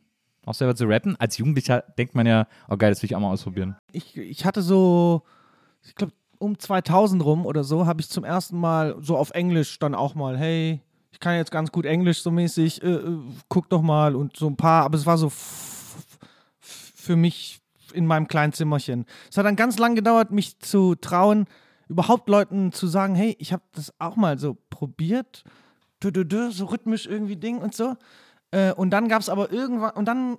Auch 0.47 0.55
selber 0.55 0.75
zu 0.75 0.87
rappen? 0.87 1.17
Als 1.19 1.37
Jugendlicher 1.39 1.85
denkt 1.99 2.15
man 2.15 2.27
ja, 2.27 2.47
oh 2.69 2.77
geil, 2.77 2.91
das 2.91 3.03
will 3.03 3.07
ich 3.07 3.17
auch 3.17 3.21
mal 3.21 3.31
ausprobieren. 3.31 3.77
ich, 3.93 4.17
ich 4.17 4.45
hatte 4.45 4.63
so, 4.63 5.23
ich 5.83 5.95
glaube, 5.95 6.13
um 6.41 6.59
2000 6.59 7.25
rum 7.25 7.47
oder 7.47 7.63
so, 7.63 7.87
habe 7.87 8.01
ich 8.01 8.09
zum 8.09 8.25
ersten 8.25 8.59
Mal 8.59 8.97
so 9.01 9.17
auf 9.17 9.31
Englisch 9.31 9.79
dann 9.79 9.95
auch 9.95 10.15
mal, 10.15 10.37
hey, 10.37 10.81
ich 11.13 11.21
kann 11.21 11.37
jetzt 11.37 11.51
ganz 11.51 11.71
gut 11.71 11.85
Englisch 11.85 12.23
so 12.23 12.31
mäßig, 12.31 12.83
äh, 12.83 12.89
äh, 12.89 13.19
guck 13.49 13.69
doch 13.69 13.83
mal 13.83 14.17
und 14.17 14.37
so 14.37 14.47
ein 14.47 14.57
paar, 14.57 14.85
aber 14.85 14.97
es 14.97 15.07
war 15.07 15.19
so 15.19 15.31
für 16.61 17.17
mich 17.17 17.61
in 17.93 18.07
meinem 18.07 18.27
kleinen 18.27 18.53
Zimmerchen. 18.53 19.05
Es 19.31 19.37
hat 19.37 19.45
dann 19.45 19.57
ganz 19.57 19.79
lang 19.79 19.95
gedauert, 19.95 20.31
mich 20.31 20.59
zu 20.61 20.95
trauen, 20.95 21.47
überhaupt 21.89 22.29
Leuten 22.29 22.73
zu 22.73 22.87
sagen, 22.87 23.15
hey, 23.15 23.37
ich 23.39 23.53
habe 23.53 23.65
das 23.73 23.93
auch 23.99 24.17
mal 24.17 24.39
so 24.39 24.57
probiert, 24.71 25.45
dü, 26.03 26.11
dü, 26.11 26.25
dü, 26.25 26.51
so 26.53 26.67
rhythmisch 26.67 27.07
irgendwie 27.07 27.37
Ding 27.37 27.59
und 27.59 27.75
so. 27.75 27.97
Äh, 28.51 28.73
und 28.73 28.91
dann 28.91 29.09
gab 29.09 29.21
es 29.21 29.29
aber 29.29 29.53
irgendwann, 29.53 29.93
und 29.93 30.07
dann 30.07 30.39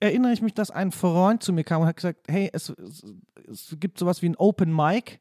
erinnere 0.00 0.32
ich 0.32 0.42
mich, 0.42 0.54
dass 0.54 0.70
ein 0.70 0.92
Freund 0.92 1.42
zu 1.42 1.52
mir 1.52 1.64
kam 1.64 1.82
und 1.82 1.88
hat 1.88 1.96
gesagt, 1.96 2.20
hey, 2.28 2.50
es, 2.52 2.70
es, 2.70 3.04
es 3.50 3.76
gibt 3.78 3.98
sowas 3.98 4.22
wie 4.22 4.28
ein 4.28 4.36
Open 4.36 4.74
Mic 4.74 5.20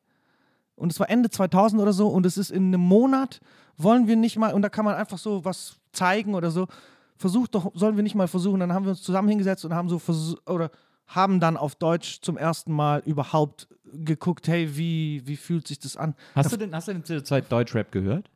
und 0.75 0.91
es 0.91 0.99
war 0.99 1.09
Ende 1.09 1.29
2000 1.29 1.81
oder 1.81 1.93
so 1.93 2.07
und 2.07 2.25
es 2.25 2.37
ist 2.37 2.51
in 2.51 2.67
einem 2.67 2.81
Monat, 2.81 3.39
wollen 3.77 4.07
wir 4.07 4.15
nicht 4.15 4.37
mal, 4.37 4.53
und 4.53 4.61
da 4.61 4.69
kann 4.69 4.85
man 4.85 4.95
einfach 4.95 5.17
so 5.17 5.43
was 5.43 5.77
zeigen 5.91 6.35
oder 6.35 6.51
so, 6.51 6.67
versucht 7.15 7.55
doch, 7.55 7.71
sollen 7.73 7.95
wir 7.95 8.03
nicht 8.03 8.15
mal 8.15 8.27
versuchen, 8.27 8.59
dann 8.59 8.73
haben 8.73 8.85
wir 8.85 8.91
uns 8.91 9.01
zusammen 9.01 9.29
hingesetzt 9.29 9.65
und 9.65 9.73
haben 9.73 9.89
so 9.89 9.99
versucht, 9.99 10.47
oder 10.49 10.69
haben 11.07 11.39
dann 11.39 11.57
auf 11.57 11.75
Deutsch 11.75 12.21
zum 12.21 12.37
ersten 12.37 12.71
Mal 12.71 13.01
überhaupt 13.05 13.67
geguckt, 13.93 14.47
hey, 14.47 14.77
wie, 14.77 15.23
wie 15.25 15.37
fühlt 15.37 15.67
sich 15.67 15.79
das 15.79 15.95
an? 15.95 16.13
Hast 16.35 16.51
du 16.51 16.57
denn, 16.57 16.75
hast 16.75 16.89
du 16.89 16.93
denn 16.93 17.03
zu 17.03 17.13
der 17.13 17.23
Zeit 17.23 17.51
Deutschrap 17.51 17.91
gehört? 17.91 18.29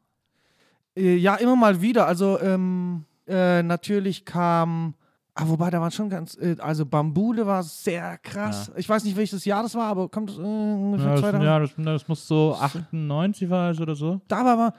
Äh, 0.95 1.15
ja, 1.15 1.35
immer 1.35 1.55
mal 1.55 1.81
wieder. 1.81 2.07
Also 2.07 2.39
ähm, 2.39 3.05
äh, 3.27 3.61
natürlich 3.61 4.25
kam, 4.25 4.93
ah, 5.41 5.47
wobei 5.47 5.69
da 5.69 5.81
waren 5.81 5.91
schon 5.91 6.09
ganz, 6.09 6.35
äh, 6.37 6.55
also 6.59 6.85
Bambule 6.85 7.45
war 7.45 7.63
sehr 7.63 8.17
krass. 8.19 8.71
Ich 8.75 8.87
weiß 8.87 9.03
nicht, 9.03 9.15
welches 9.17 9.43
Jahr 9.45 9.63
das 9.63 9.75
war, 9.75 9.87
aber 9.87 10.07
kommt 10.09 10.29
das 10.29 10.37
äh, 10.37 10.41
ungefähr 10.41 11.07
Ja, 11.07 11.11
das, 11.13 11.21
2000? 11.21 11.43
ja, 11.43 11.59
das, 11.59 11.71
das 11.77 12.07
muss 12.07 12.27
so 12.27 12.55
98 12.59 13.49
war 13.49 13.71
es 13.71 13.79
oder 13.79 13.95
so. 13.95 14.21
Da 14.27 14.43
war, 14.45 14.73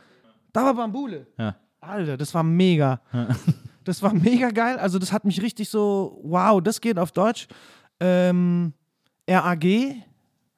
da 0.52 0.64
war 0.64 0.74
Bambule. 0.74 1.26
Ja. 1.38 1.56
Alter, 1.80 2.16
das 2.16 2.32
war 2.34 2.42
mega. 2.42 3.00
Das 3.84 4.00
war 4.00 4.14
mega 4.14 4.50
geil. 4.50 4.78
Also 4.78 5.00
das 5.00 5.12
hat 5.12 5.24
mich 5.24 5.42
richtig 5.42 5.68
so, 5.68 6.20
wow, 6.22 6.62
das 6.62 6.80
geht 6.80 7.00
auf 7.00 7.10
Deutsch. 7.10 7.48
Ähm, 7.98 8.74
RAG, 9.28 9.64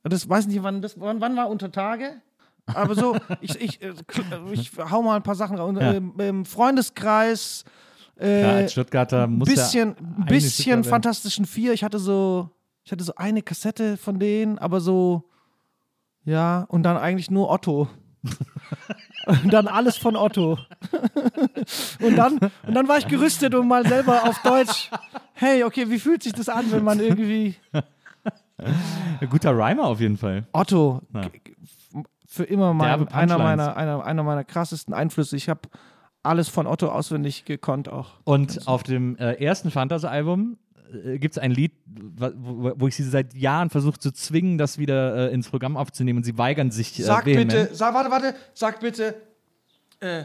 das 0.03 0.29
weiß 0.29 0.47
nicht, 0.47 0.63
wann 0.63 0.83
das, 0.83 1.01
wann, 1.01 1.23
wann 1.23 1.35
war 1.35 1.49
unter 1.49 1.73
Tage? 1.73 2.21
Aber 2.67 2.95
so, 2.95 3.17
ich, 3.41 3.59
ich, 3.59 3.81
äh, 3.83 3.93
kl- 4.07 4.53
ich 4.53 4.73
hau 4.91 5.01
mal 5.01 5.17
ein 5.17 5.23
paar 5.23 5.37
Sachen 5.37 5.57
raus. 5.57 5.75
Ja. 5.81 5.95
Ähm, 5.95 6.13
Im 6.19 6.45
Freundeskreis, 6.45 7.65
Ja, 8.19 8.27
äh, 8.27 8.45
als 8.45 8.73
Stuttgarter 8.73 9.27
muss 9.27 9.49
bisschen, 9.49 9.97
ja 10.19 10.25
bisschen. 10.27 10.85
Fantastischen 10.85 11.47
Vier. 11.47 11.73
Ich 11.73 11.83
hatte 11.83 11.99
so, 11.99 12.51
ich 12.85 12.93
hatte 12.93 13.05
so 13.05 13.15
eine 13.17 13.43
Kassette 13.43 13.97
von 13.97 14.19
denen, 14.19 14.59
aber 14.59 14.81
so, 14.81 15.25
ja, 16.25 16.65
und 16.69 16.83
dann 16.85 16.97
eigentlich 16.97 17.31
nur 17.31 17.51
Otto. 17.51 17.89
und 19.27 19.49
dann 19.53 19.67
alles 19.67 19.97
von 19.97 20.17
Otto. 20.17 20.59
und 22.01 22.17
dann, 22.17 22.39
und 22.67 22.75
dann 22.75 22.89
war 22.89 22.99
ich 22.99 23.09
gerüstet, 23.09 23.55
um 23.55 23.69
mal 23.69 23.87
selber 23.87 24.29
auf 24.29 24.41
Deutsch 24.43 24.91
hey, 25.35 25.65
okay, 25.65 25.91
wie 25.91 25.99
fühlt 25.99 26.23
sich 26.23 26.33
das 26.33 26.49
an, 26.49 26.71
wenn 26.71 26.85
man 26.85 27.01
irgendwie 27.01 27.57
Ein 28.57 29.29
guter 29.29 29.51
Rhymer 29.51 29.85
auf 29.85 30.01
jeden 30.01 30.17
Fall. 30.17 30.47
Otto 30.53 31.03
Ja. 31.13 31.23
für 32.27 32.45
immer 32.45 32.73
mein, 32.73 33.09
einer 33.09 33.39
meiner, 33.39 33.77
einer, 33.77 34.05
einer 34.05 34.23
meiner 34.23 34.45
krassesten 34.45 34.95
Einflüsse. 34.95 35.37
Ich 35.37 35.49
habe 35.49 35.61
alles 36.25 36.49
von 36.49 36.67
Otto 36.67 36.89
auswendig 36.89 37.45
gekonnt 37.45 37.89
auch. 37.89 38.15
Und 38.25 38.67
auf 38.67 38.83
dem 38.83 39.17
äh, 39.19 39.35
ersten 39.35 39.71
Phantas-Album 39.71 40.57
äh, 41.05 41.19
gibt 41.19 41.37
es 41.37 41.39
ein 41.43 41.51
Lied, 41.51 41.73
wo, 41.87 42.73
wo 42.77 42.89
ich 42.89 42.97
sie 42.97 43.03
seit 43.05 43.35
Jahren 43.35 43.71
versuche 43.71 43.99
zu 43.99 44.11
zwingen, 44.13 44.59
das 44.59 44.79
wieder 44.79 45.31
äh, 45.31 45.35
ins 45.35 45.49
Programm 45.49 45.77
aufzunehmen 45.77 46.19
und 46.19 46.25
sie 46.25 46.37
weigern 46.39 46.71
sich. 46.71 46.99
Äh, 46.99 47.03
Sag 47.03 47.27
vehement. 47.27 47.51
bitte, 47.53 47.75
sag, 47.75 47.95
warte, 47.95 48.11
warte, 48.11 48.35
sag 48.55 48.81
bitte. 48.81 49.15
Äh, 50.01 50.25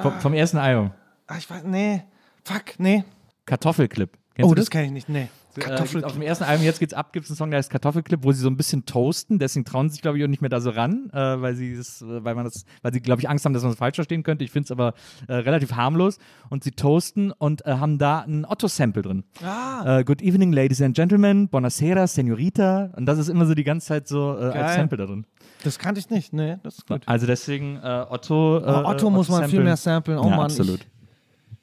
Vom, 0.00 0.20
vom 0.20 0.32
ersten 0.34 0.58
Album. 0.58 0.90
ah, 1.26 1.36
ich 1.38 1.48
weiß, 1.48 1.64
nee, 1.64 2.02
fuck, 2.44 2.78
nee. 2.78 3.04
Kartoffelclip. 3.46 4.10
Kennst 4.34 4.50
Oh, 4.50 4.54
du 4.54 4.60
das 4.60 4.70
kenne 4.70 4.86
ich 4.86 4.92
nicht, 4.92 5.08
nee. 5.08 5.28
Äh, 5.56 5.60
Kartoffel. 5.60 6.00
gibt's 6.00 6.04
auf 6.04 6.12
dem 6.12 6.22
ersten 6.22 6.44
Album, 6.44 6.64
jetzt 6.64 6.80
geht's 6.80 6.94
ab, 6.94 7.12
gibt 7.12 7.24
es 7.24 7.30
einen 7.30 7.36
Song, 7.36 7.50
der 7.50 7.58
heißt 7.58 7.70
Kartoffelclip, 7.70 8.24
wo 8.24 8.32
sie 8.32 8.40
so 8.40 8.48
ein 8.48 8.56
bisschen 8.56 8.86
toasten, 8.86 9.38
deswegen 9.38 9.64
trauen 9.64 9.88
sie 9.88 9.94
sich, 9.94 10.02
glaube 10.02 10.18
ich, 10.18 10.24
auch 10.24 10.28
nicht 10.28 10.40
mehr 10.40 10.48
da 10.50 10.60
so 10.60 10.70
ran, 10.70 11.10
äh, 11.12 11.16
weil 11.16 11.54
sie 11.54 11.72
es, 11.72 12.02
äh, 12.02 12.24
weil 12.24 12.34
man 12.34 12.44
das, 12.44 12.64
weil 12.82 12.92
sie, 12.92 13.00
glaube 13.00 13.20
ich, 13.20 13.28
Angst 13.28 13.44
haben, 13.44 13.52
dass 13.52 13.62
man 13.62 13.72
es 13.72 13.78
falsch 13.78 13.96
verstehen 13.96 14.22
könnte. 14.22 14.44
Ich 14.44 14.50
finde 14.50 14.64
es 14.64 14.70
aber 14.70 14.94
äh, 15.28 15.34
relativ 15.34 15.72
harmlos. 15.72 16.18
Und 16.48 16.64
sie 16.64 16.70
toasten 16.72 17.32
und 17.32 17.66
äh, 17.66 17.72
haben 17.74 17.98
da 17.98 18.20
ein 18.20 18.44
Otto-Sample 18.44 19.02
drin. 19.02 19.24
ah, 19.42 20.02
Good 20.02 20.22
evening, 20.22 20.52
ladies 20.52 20.80
and 20.82 20.96
gentlemen, 20.96 21.48
buonasera, 21.48 22.06
senorita. 22.06 22.90
Und 22.96 23.06
das 23.06 23.18
ist 23.18 23.28
immer 23.28 23.46
so 23.46 23.54
die 23.54 23.64
ganze 23.64 23.88
Zeit 23.88 24.08
so 24.08 24.30
als. 24.30 24.74
Sample 24.74 24.98
da 24.98 25.06
drin. 25.06 25.26
das 25.64 25.78
kannte 25.78 26.00
ich 26.00 26.08
nicht, 26.10 26.32
nee, 26.32 26.56
das 26.62 26.78
ist 26.78 26.86
gut. 26.86 27.02
Also 27.06 27.26
deswegen 27.26 27.78
Otto. 27.82 28.58
Oh, 28.58 28.84
Otto 28.88 29.10
muss 29.10 29.28
man 29.28 29.40
viel 29.42 29.50
samplen. 29.50 29.64
mehr 29.64 29.76
samplen. 29.76 30.18
Oh 30.18 30.24
ja, 30.24 30.36
Mann, 30.36 30.40
absolut. 30.46 30.80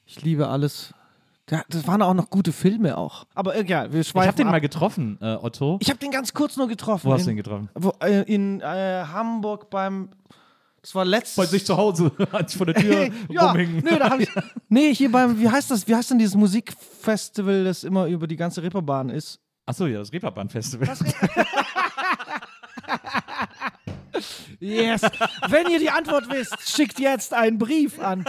Ich, 0.05 0.17
ich 0.17 0.23
liebe 0.23 0.47
alles. 0.47 0.93
Ja, 1.49 1.63
das 1.69 1.87
waren 1.87 2.01
auch 2.01 2.13
noch 2.13 2.29
gute 2.29 2.51
Filme 2.51 2.97
auch. 2.97 3.25
Aber 3.33 3.55
egal, 3.57 3.91
wir 3.91 4.01
Ich 4.01 4.09
schweifen 4.09 4.27
habe 4.27 4.37
den 4.37 4.47
ab. 4.47 4.53
mal 4.53 4.61
getroffen, 4.61 5.17
äh, 5.21 5.35
Otto. 5.35 5.77
Ich 5.81 5.89
habe 5.89 5.99
den 5.99 6.11
ganz 6.11 6.33
kurz 6.33 6.57
nur 6.57 6.67
getroffen. 6.67 7.09
Wo 7.09 7.13
hast 7.13 7.25
du 7.25 7.31
in, 7.31 7.37
den 7.37 7.43
getroffen? 7.43 7.69
Wo, 7.75 7.93
äh, 8.01 8.21
in 8.31 8.61
äh, 8.61 9.03
Hamburg 9.11 9.69
beim. 9.69 10.09
Das 10.81 10.95
war 10.95 11.03
letztes. 11.03 11.65
zu 11.65 11.75
Hause, 11.75 12.11
als 12.31 12.53
ich 12.53 12.57
vor 12.57 12.65
der 12.65 12.75
Tür 12.75 13.09
ja, 13.29 13.51
rumhing. 13.51 13.77
nee, 13.83 13.97
da 13.99 14.09
hab 14.11 14.19
ich, 14.19 14.29
nee, 14.69 14.93
hier 14.93 15.11
beim, 15.11 15.39
wie 15.39 15.49
heißt 15.49 15.71
das, 15.71 15.87
wie 15.87 15.95
heißt 15.95 16.11
denn 16.11 16.19
dieses 16.19 16.35
Musikfestival, 16.35 17.65
das 17.65 17.83
immer 17.83 18.05
über 18.05 18.27
die 18.27 18.37
ganze 18.37 18.63
Ripperbahn 18.63 19.09
ist? 19.09 19.39
Achso, 19.65 19.85
ja, 19.87 19.99
das 19.99 20.11
Reeperbahn-Festival. 20.13 20.87
Yes. 24.59 25.01
Wenn 25.47 25.67
ihr 25.67 25.79
die 25.79 25.89
Antwort 25.89 26.29
wisst, 26.29 26.55
schickt 26.75 26.99
jetzt 26.99 27.33
einen 27.33 27.57
Brief 27.57 27.99
an. 27.99 28.25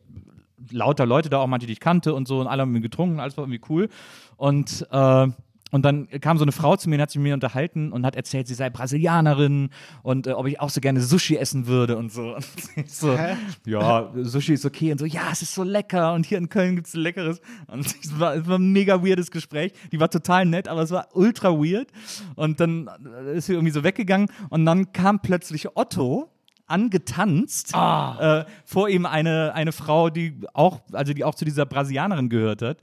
lauter 0.71 1.05
Leute 1.05 1.29
da, 1.29 1.37
auch 1.37 1.47
manche, 1.47 1.67
die 1.67 1.73
ich 1.73 1.79
kannte 1.79 2.15
und 2.15 2.27
so 2.27 2.39
und 2.39 2.47
alle 2.47 2.63
haben 2.63 2.81
getrunken, 2.81 3.19
alles 3.19 3.37
war 3.37 3.43
irgendwie 3.43 3.61
cool. 3.69 3.89
Und 4.37 4.87
äh, 4.91 5.27
und 5.71 5.83
dann 5.83 6.07
kam 6.21 6.37
so 6.37 6.43
eine 6.43 6.51
Frau 6.51 6.75
zu 6.75 6.89
mir 6.89 6.95
und 6.95 7.01
hat 7.01 7.11
sich 7.11 7.19
mit 7.19 7.29
mir 7.29 7.33
unterhalten 7.33 7.91
und 7.91 8.05
hat 8.05 8.15
erzählt, 8.15 8.47
sie 8.47 8.53
sei 8.53 8.69
Brasilianerin 8.69 9.69
und 10.01 10.27
äh, 10.27 10.31
ob 10.31 10.47
ich 10.47 10.59
auch 10.59 10.69
so 10.69 10.79
gerne 10.79 11.01
Sushi 11.01 11.37
essen 11.37 11.67
würde 11.67 11.97
und 11.97 12.11
so. 12.11 12.35
Und 12.37 12.85
ich 12.85 12.93
so 12.93 13.17
ja, 13.65 14.11
Sushi 14.15 14.53
ist 14.53 14.65
okay 14.65 14.91
und 14.91 14.99
so, 14.99 15.05
ja, 15.05 15.23
es 15.31 15.41
ist 15.41 15.53
so 15.53 15.63
lecker 15.63 16.13
und 16.13 16.25
hier 16.25 16.37
in 16.37 16.49
Köln 16.49 16.75
gibt 16.75 16.87
es 16.87 16.93
Leckeres. 16.93 17.41
Und 17.67 17.85
es 18.03 18.19
war, 18.19 18.35
es 18.35 18.47
war 18.47 18.59
ein 18.59 18.71
mega 18.71 19.03
weirdes 19.03 19.31
Gespräch. 19.31 19.73
Die 19.91 19.99
war 19.99 20.09
total 20.09 20.45
nett, 20.45 20.67
aber 20.67 20.81
es 20.81 20.91
war 20.91 21.07
ultra 21.13 21.51
weird. 21.51 21.87
Und 22.35 22.59
dann 22.59 22.89
äh, 23.25 23.37
ist 23.37 23.47
sie 23.47 23.53
irgendwie 23.53 23.71
so 23.71 23.83
weggegangen 23.83 24.29
und 24.49 24.65
dann 24.65 24.91
kam 24.93 25.19
plötzlich 25.21 25.75
Otto 25.75 26.29
angetanzt. 26.67 27.73
Äh, 27.73 28.45
vor 28.65 28.89
ihm 28.89 29.05
eine, 29.05 29.53
eine 29.53 29.71
Frau, 29.71 30.09
die 30.09 30.39
auch, 30.53 30.81
also 30.91 31.13
die 31.13 31.23
auch 31.23 31.35
zu 31.35 31.45
dieser 31.45 31.65
Brasilianerin 31.65 32.29
gehört 32.29 32.61
hat. 32.61 32.77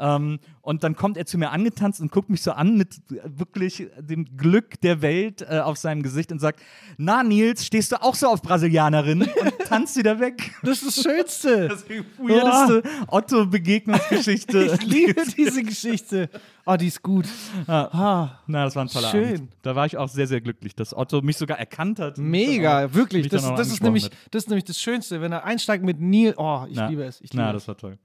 Ähm, 0.00 0.40
und 0.62 0.82
dann 0.82 0.96
kommt 0.96 1.16
er 1.16 1.26
zu 1.26 1.36
mir 1.36 1.50
angetanzt 1.50 2.00
und 2.00 2.10
guckt 2.10 2.30
mich 2.30 2.42
so 2.42 2.52
an 2.52 2.76
mit 2.76 3.00
wirklich 3.24 3.88
dem 3.98 4.36
Glück 4.36 4.80
der 4.80 5.02
Welt 5.02 5.42
äh, 5.42 5.58
auf 5.60 5.76
seinem 5.78 6.02
Gesicht 6.02 6.32
und 6.32 6.38
sagt: 6.38 6.60
Na, 6.96 7.22
Nils, 7.22 7.66
stehst 7.66 7.92
du 7.92 8.02
auch 8.02 8.14
so 8.14 8.28
auf 8.28 8.40
Brasilianerin? 8.42 9.22
Und 9.40 9.58
tanzt 9.66 9.96
wieder 9.96 10.18
weg. 10.20 10.54
Das 10.62 10.82
ist 10.82 10.98
das 10.98 11.04
Schönste. 11.04 11.60
Das 11.70 11.82
ist 11.82 11.88
die 11.88 12.02
weirdeste 12.18 12.82
Otto-Begegnungsgeschichte. 13.08 14.76
Ich 14.80 14.86
liebe 14.86 15.22
diese 15.36 15.62
Geschichte. 15.62 16.28
Oh, 16.64 16.76
die 16.76 16.86
ist 16.86 17.02
gut. 17.02 17.26
Ah, 17.66 18.40
Na, 18.46 18.64
das 18.64 18.76
war 18.76 18.84
ein 18.84 18.88
toller 18.88 19.10
Schön. 19.10 19.34
Abend. 19.34 19.52
Da 19.62 19.74
war 19.74 19.86
ich 19.86 19.96
auch 19.96 20.08
sehr, 20.08 20.26
sehr 20.26 20.40
glücklich, 20.40 20.74
dass 20.74 20.96
Otto 20.96 21.20
mich 21.20 21.36
sogar 21.36 21.58
erkannt 21.58 21.98
hat. 21.98 22.18
mega, 22.18 22.82
mich 22.82 22.94
wirklich. 22.94 23.28
Das, 23.28 23.42
das, 23.42 23.68
ist 23.68 23.82
nämlich, 23.82 24.10
das 24.30 24.44
ist 24.44 24.48
nämlich 24.48 24.64
das 24.64 24.80
Schönste, 24.80 25.20
wenn 25.20 25.32
er 25.32 25.44
einsteigt 25.44 25.84
mit 25.84 26.00
Neil. 26.00 26.34
Oh, 26.36 26.64
ich 26.68 26.76
Na, 26.76 26.88
liebe 26.88 27.02
es. 27.04 27.20
Ich 27.20 27.32
liebe 27.32 27.42
Na, 27.42 27.52
das 27.52 27.66
war 27.68 27.76
toll. 27.76 27.98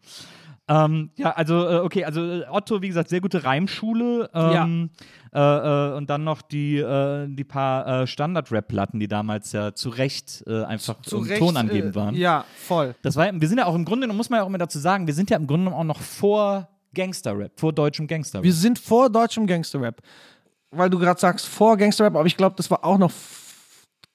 Ähm, 0.68 1.12
ja, 1.16 1.32
also, 1.32 1.68
äh, 1.70 1.76
okay, 1.78 2.06
also 2.06 2.22
äh, 2.24 2.46
Otto, 2.50 2.82
wie 2.82 2.88
gesagt, 2.88 3.10
sehr 3.10 3.22
gute 3.22 3.44
Reimschule. 3.44 4.30
Ähm, 4.34 4.90
äh, 5.34 5.40
äh, 5.40 5.94
und 5.96 6.10
dann 6.10 6.24
noch 6.24 6.42
die, 6.42 6.78
äh, 6.78 7.28
die 7.30 7.44
paar 7.44 8.02
äh, 8.04 8.08
Standard-Rap-Platten, 8.08 9.00
die 9.00 9.08
damals 9.08 9.52
ja 9.52 9.74
zu 9.76 9.90
Recht 9.90 10.44
einfach 10.48 11.02
Zu 11.02 11.20
Recht, 11.20 11.40
Ton 11.40 11.56
angeben 11.58 11.94
waren. 11.94 12.16
Ja, 12.16 12.46
voll. 12.56 12.96
Das 13.04 13.16
war, 13.16 13.30
wir 13.32 13.48
sind 13.48 13.60
ja 13.60 13.66
auch 13.66 13.76
im 13.76 13.86
Grunde, 13.86 14.08
muss 14.08 14.30
man 14.30 14.40
ja 14.40 14.44
auch 14.44 14.48
immer 14.50 14.58
dazu 14.58 14.80
sagen, 14.80 15.06
wir 15.08 15.14
sind 15.14 15.30
ja 15.30 15.38
im 15.38 15.46
Grunde 15.46 15.72
auch 15.72 15.84
noch 15.84 16.02
vor 16.02 16.68
Gangster-Rap, 16.94 17.52
vor 17.60 17.72
deutschem 17.74 18.08
Gangster-Rap. 18.08 18.44
Wir 18.44 18.54
sind 18.54 18.80
vor 18.80 19.10
deutschem 19.10 19.46
Gangsterrap. 19.46 20.02
Weil 20.72 20.90
du 20.90 20.98
gerade 21.00 21.20
sagst, 21.20 21.46
vor 21.46 21.78
Gangsterrap, 21.78 22.16
aber 22.16 22.26
ich 22.26 22.36
glaube, 22.36 22.56
das 22.58 22.70
war 22.72 22.84
auch 22.84 22.98
noch 22.98 23.10
f- 23.10 23.45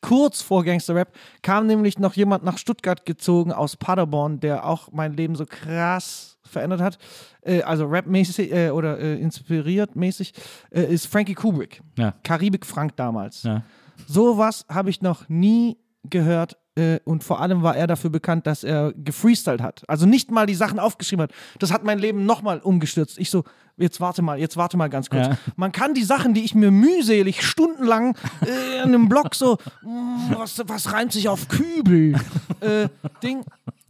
kurz 0.01 0.43
vor 0.43 0.65
Gangsterrap, 0.65 1.13
kam 1.43 1.67
nämlich 1.67 1.99
noch 1.99 2.15
jemand 2.15 2.45
nach 2.45 2.59
Stuttgart 2.59 3.05
gezogen 3.05 3.53
aus 3.53 3.77
Paderborn, 3.77 4.41
der 4.41 4.67
auch 4.67 4.91
mein 4.93 5.13
Leben 5.15 5.35
so 5.35 5.47
krass 5.47 6.39
verändert 6.43 6.81
hat. 6.81 6.99
Äh, 7.43 7.63
also 7.63 7.87
rapmäßig 7.87 8.53
äh, 8.53 8.71
oder 8.71 8.99
äh, 8.99 9.21
inspiriert 9.21 9.97
mäßig, 9.97 10.35
äh, 10.71 10.83
ist 10.83 11.07
Frankie 11.07 11.35
Kubrick. 11.35 11.83
Ja. 11.97 12.15
Karibik 12.23 12.67
Frank 12.67 12.97
damals. 12.97 13.43
Ja. 13.43 13.63
Sowas 14.07 14.65
habe 14.69 14.91
ich 14.91 15.03
noch 15.03 15.29
nie 15.29 15.79
gehört. 16.05 16.57
Äh, 16.81 17.01
und 17.05 17.23
vor 17.25 17.41
allem 17.41 17.63
war 17.63 17.77
er 17.77 17.87
dafür 17.87 18.11
bekannt, 18.11 18.47
dass 18.47 18.65
er 18.65 18.93
gefreestylt 18.95 19.61
hat. 19.61 19.83
Also 19.89 20.07
nicht 20.07 20.31
mal 20.31 20.47
die 20.47 20.55
Sachen 20.55 20.79
aufgeschrieben 20.79 21.25
hat. 21.25 21.33
Das 21.59 21.73
hat 21.73 21.85
mein 21.85 21.99
Leben 21.99 22.25
nochmal 22.25 22.59
umgestürzt. 22.61 23.19
Ich 23.19 23.29
so, 23.31 23.45
jetzt 23.77 24.01
warte 24.01 24.23
mal, 24.23 24.39
jetzt 24.39 24.57
warte 24.57 24.77
mal 24.77 24.89
ganz 24.89 25.11
kurz. 25.11 25.27
Ja. 25.27 25.37
Man 25.57 25.73
kann 25.73 25.95
die 25.95 26.05
Sachen, 26.05 26.33
die 26.35 26.45
ich 26.45 26.55
mir 26.55 26.71
mühselig 26.71 27.43
stundenlang 27.43 28.17
äh, 28.47 28.79
in 28.83 28.95
einem 28.95 29.09
Blog 29.09 29.35
so, 29.35 29.59
mm, 29.83 30.35
was, 30.37 30.63
was 30.67 30.93
reimt 30.93 31.13
sich 31.13 31.29
auf 31.29 31.49
Kübel? 31.49 32.15
äh, 32.61 32.89
Ding. 33.23 33.45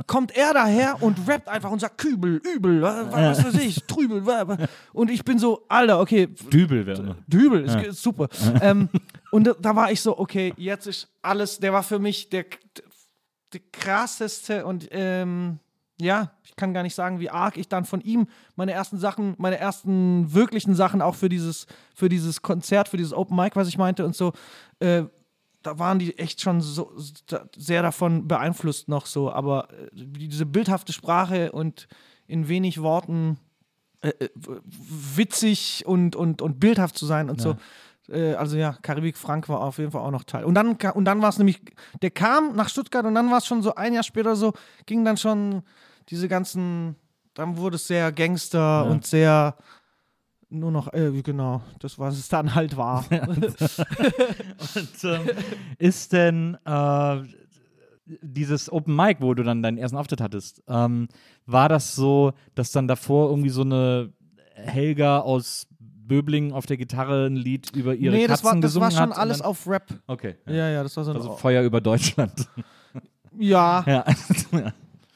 Kommt 0.06 0.34
er 0.36 0.52
daher 0.54 1.00
und 1.02 1.18
rappt 1.28 1.48
einfach 1.48 1.70
und 1.70 1.78
sagt 1.80 1.98
Kübel, 1.98 2.40
übel, 2.56 2.82
wa- 2.82 3.06
wa- 3.12 3.30
was 3.30 3.44
weiß 3.44 3.54
ich, 3.62 3.84
Trübel. 3.86 4.24
Und 4.92 5.08
ich 5.10 5.24
bin 5.24 5.38
so, 5.38 5.62
Alter, 5.68 6.00
okay, 6.00 6.26
Dübel 6.52 6.84
wäre. 6.86 7.16
Dübel, 7.28 7.64
ist, 7.64 7.76
ist 7.76 8.02
super. 8.02 8.28
ähm, 8.60 8.88
und 9.30 9.44
da, 9.46 9.54
da 9.54 9.76
war 9.76 9.90
ich 9.90 10.00
so, 10.00 10.18
okay, 10.18 10.52
jetzt 10.56 10.86
ist 10.86 11.08
alles, 11.22 11.58
der 11.58 11.72
war 11.72 11.82
für 11.82 11.98
mich 11.98 12.30
der, 12.30 12.46
der 13.52 13.60
krasseste 13.72 14.66
und 14.66 14.88
ähm, 14.90 15.58
ja, 16.00 16.32
ich 16.44 16.56
kann 16.56 16.72
gar 16.72 16.82
nicht 16.82 16.94
sagen, 16.94 17.20
wie 17.20 17.30
arg 17.30 17.56
ich 17.56 17.68
dann 17.68 17.84
von 17.84 18.00
ihm 18.00 18.26
meine 18.56 18.72
ersten 18.72 18.98
Sachen, 18.98 19.34
meine 19.38 19.58
ersten 19.58 20.32
wirklichen 20.32 20.74
Sachen 20.74 21.02
auch 21.02 21.14
für 21.14 21.28
dieses, 21.28 21.66
für 21.94 22.08
dieses 22.08 22.42
Konzert, 22.42 22.88
für 22.88 22.96
dieses 22.96 23.12
Open 23.12 23.36
Mic, 23.36 23.54
was 23.54 23.68
ich 23.68 23.78
meinte 23.78 24.04
und 24.04 24.16
so, 24.16 24.32
äh, 24.78 25.04
da 25.62 25.78
waren 25.78 25.98
die 25.98 26.16
echt 26.18 26.40
schon 26.40 26.62
so 26.62 26.90
sehr 27.54 27.82
davon 27.82 28.26
beeinflusst 28.26 28.88
noch 28.88 29.06
so, 29.06 29.30
aber 29.30 29.68
äh, 29.70 29.88
diese 29.92 30.46
bildhafte 30.46 30.92
Sprache 30.92 31.52
und 31.52 31.86
in 32.26 32.48
wenig 32.48 32.80
Worten 32.80 33.38
äh, 34.00 34.08
äh, 34.08 34.30
witzig 35.16 35.84
und, 35.86 36.16
und, 36.16 36.40
und 36.40 36.58
bildhaft 36.58 36.96
zu 36.96 37.04
sein 37.04 37.28
und 37.28 37.40
so. 37.40 37.56
Äh, 38.10 38.34
also 38.34 38.56
ja, 38.56 38.76
Karibik 38.82 39.16
Frank 39.16 39.48
war 39.48 39.60
auf 39.60 39.78
jeden 39.78 39.90
Fall 39.90 40.02
auch 40.02 40.10
noch 40.10 40.24
Teil. 40.24 40.44
Und 40.44 40.54
dann, 40.54 40.76
und 40.94 41.04
dann 41.04 41.22
war 41.22 41.28
es 41.28 41.38
nämlich, 41.38 41.60
der 42.02 42.10
kam 42.10 42.56
nach 42.56 42.68
Stuttgart 42.68 43.04
und 43.04 43.14
dann 43.14 43.30
war 43.30 43.38
es 43.38 43.46
schon 43.46 43.62
so 43.62 43.74
ein 43.74 43.94
Jahr 43.94 44.02
später 44.02 44.36
so, 44.36 44.52
ging 44.86 45.04
dann 45.04 45.16
schon 45.16 45.62
diese 46.08 46.28
ganzen, 46.28 46.96
dann 47.34 47.56
wurde 47.56 47.76
es 47.76 47.86
sehr 47.86 48.10
Gangster 48.12 48.86
und 48.86 49.06
sehr 49.06 49.56
nur 50.50 50.72
noch, 50.72 50.92
äh, 50.92 51.22
genau, 51.22 51.62
das, 51.78 51.98
was 51.98 52.18
es 52.18 52.28
dann 52.28 52.54
halt 52.54 52.76
war. 52.76 53.04
Und 53.10 53.56
ähm, 55.04 55.30
ist 55.78 56.12
denn 56.12 56.58
äh, 56.64 57.22
dieses 58.20 58.70
Open 58.70 58.96
Mic, 58.96 59.18
wo 59.20 59.32
du 59.34 59.44
dann 59.44 59.62
deinen 59.62 59.78
ersten 59.78 59.96
Auftritt 59.96 60.20
hattest, 60.20 60.62
ähm, 60.68 61.08
war 61.46 61.68
das 61.68 61.94
so, 61.94 62.32
dass 62.54 62.72
dann 62.72 62.88
davor 62.88 63.30
irgendwie 63.30 63.50
so 63.50 63.62
eine 63.62 64.12
Helga 64.54 65.20
aus 65.20 65.66
Böbling 66.10 66.50
auf 66.52 66.66
der 66.66 66.76
Gitarre 66.76 67.26
ein 67.26 67.36
Lied 67.36 67.70
über 67.70 67.94
ihre 67.94 68.12
nee, 68.12 68.26
Katzen 68.26 68.32
das 68.32 68.44
war, 68.44 68.54
das 68.54 68.60
gesungen 68.62 68.90
war 68.90 68.90
schon 68.90 69.10
hat? 69.10 69.18
alles 69.18 69.40
auf 69.40 69.64
Rap. 69.68 69.94
Okay. 70.08 70.34
Ja, 70.44 70.68
ja, 70.68 70.82
das 70.82 70.96
war 70.96 71.04
so 71.04 71.12
ein. 71.12 71.16
Also 71.16 71.36
Feuer 71.36 71.62
über 71.62 71.80
Deutschland. 71.80 72.48
ja, 73.38 73.84
ja. 73.86 74.04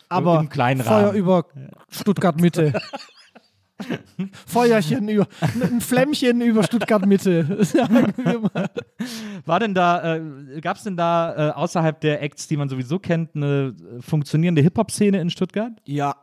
aber 0.08 0.38
im 0.38 0.48
kleinen 0.48 0.82
Feuer 0.82 1.08
Rahmen. 1.08 1.18
über 1.18 1.46
Stuttgart 1.90 2.40
Mitte. 2.40 2.72
Feuerchen 4.46 5.08
über, 5.08 5.26
ein 5.40 5.80
Flämmchen 5.80 6.40
über 6.40 6.62
Stuttgart 6.62 7.04
Mitte. 7.04 7.64
Sagen 7.64 8.14
wir 8.16 8.38
mal. 8.38 8.70
War 9.44 9.58
denn 9.58 9.74
da, 9.74 10.14
äh, 10.14 10.60
gab 10.60 10.76
es 10.76 10.84
denn 10.84 10.96
da 10.96 11.48
äh, 11.48 11.52
außerhalb 11.54 12.00
der 12.00 12.22
Acts, 12.22 12.46
die 12.46 12.56
man 12.56 12.68
sowieso 12.68 13.00
kennt, 13.00 13.34
eine 13.34 13.74
äh, 13.98 14.00
funktionierende 14.00 14.62
Hip-Hop-Szene 14.62 15.20
in 15.20 15.28
Stuttgart? 15.28 15.72
Ja, 15.86 16.14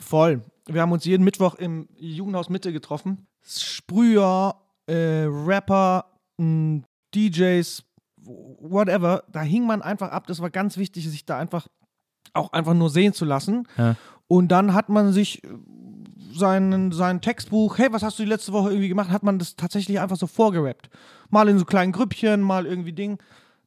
voll. 0.00 0.42
Wir 0.66 0.82
haben 0.82 0.92
uns 0.92 1.04
jeden 1.04 1.24
Mittwoch 1.24 1.54
im 1.54 1.88
Jugendhaus 1.96 2.48
Mitte 2.48 2.72
getroffen. 2.72 3.26
Sprüher, 3.42 4.56
äh, 4.86 5.26
Rapper, 5.28 6.06
mh, 6.38 6.82
DJs, 7.14 7.84
whatever. 8.24 9.24
Da 9.30 9.42
hing 9.42 9.66
man 9.66 9.82
einfach 9.82 10.10
ab. 10.10 10.26
Das 10.26 10.40
war 10.40 10.50
ganz 10.50 10.76
wichtig, 10.76 11.08
sich 11.08 11.24
da 11.24 11.38
einfach 11.38 11.68
auch 12.32 12.52
einfach 12.52 12.74
nur 12.74 12.90
sehen 12.90 13.12
zu 13.12 13.24
lassen. 13.24 13.66
Ja. 13.76 13.96
Und 14.28 14.48
dann 14.48 14.74
hat 14.74 14.88
man 14.88 15.12
sich 15.12 15.42
äh, 15.44 15.48
seinen, 16.34 16.92
sein 16.92 17.20
Textbuch, 17.20 17.78
hey, 17.78 17.92
was 17.92 18.02
hast 18.02 18.18
du 18.18 18.24
die 18.24 18.28
letzte 18.28 18.52
Woche 18.52 18.70
irgendwie 18.70 18.88
gemacht, 18.88 19.10
hat 19.10 19.22
man 19.22 19.38
das 19.38 19.56
tatsächlich 19.56 20.00
einfach 20.00 20.16
so 20.16 20.26
vorgerappt. 20.26 20.90
Mal 21.30 21.48
in 21.48 21.58
so 21.58 21.64
kleinen 21.64 21.92
Grüppchen, 21.92 22.40
mal 22.40 22.66
irgendwie 22.66 22.92
Ding. 22.92 23.18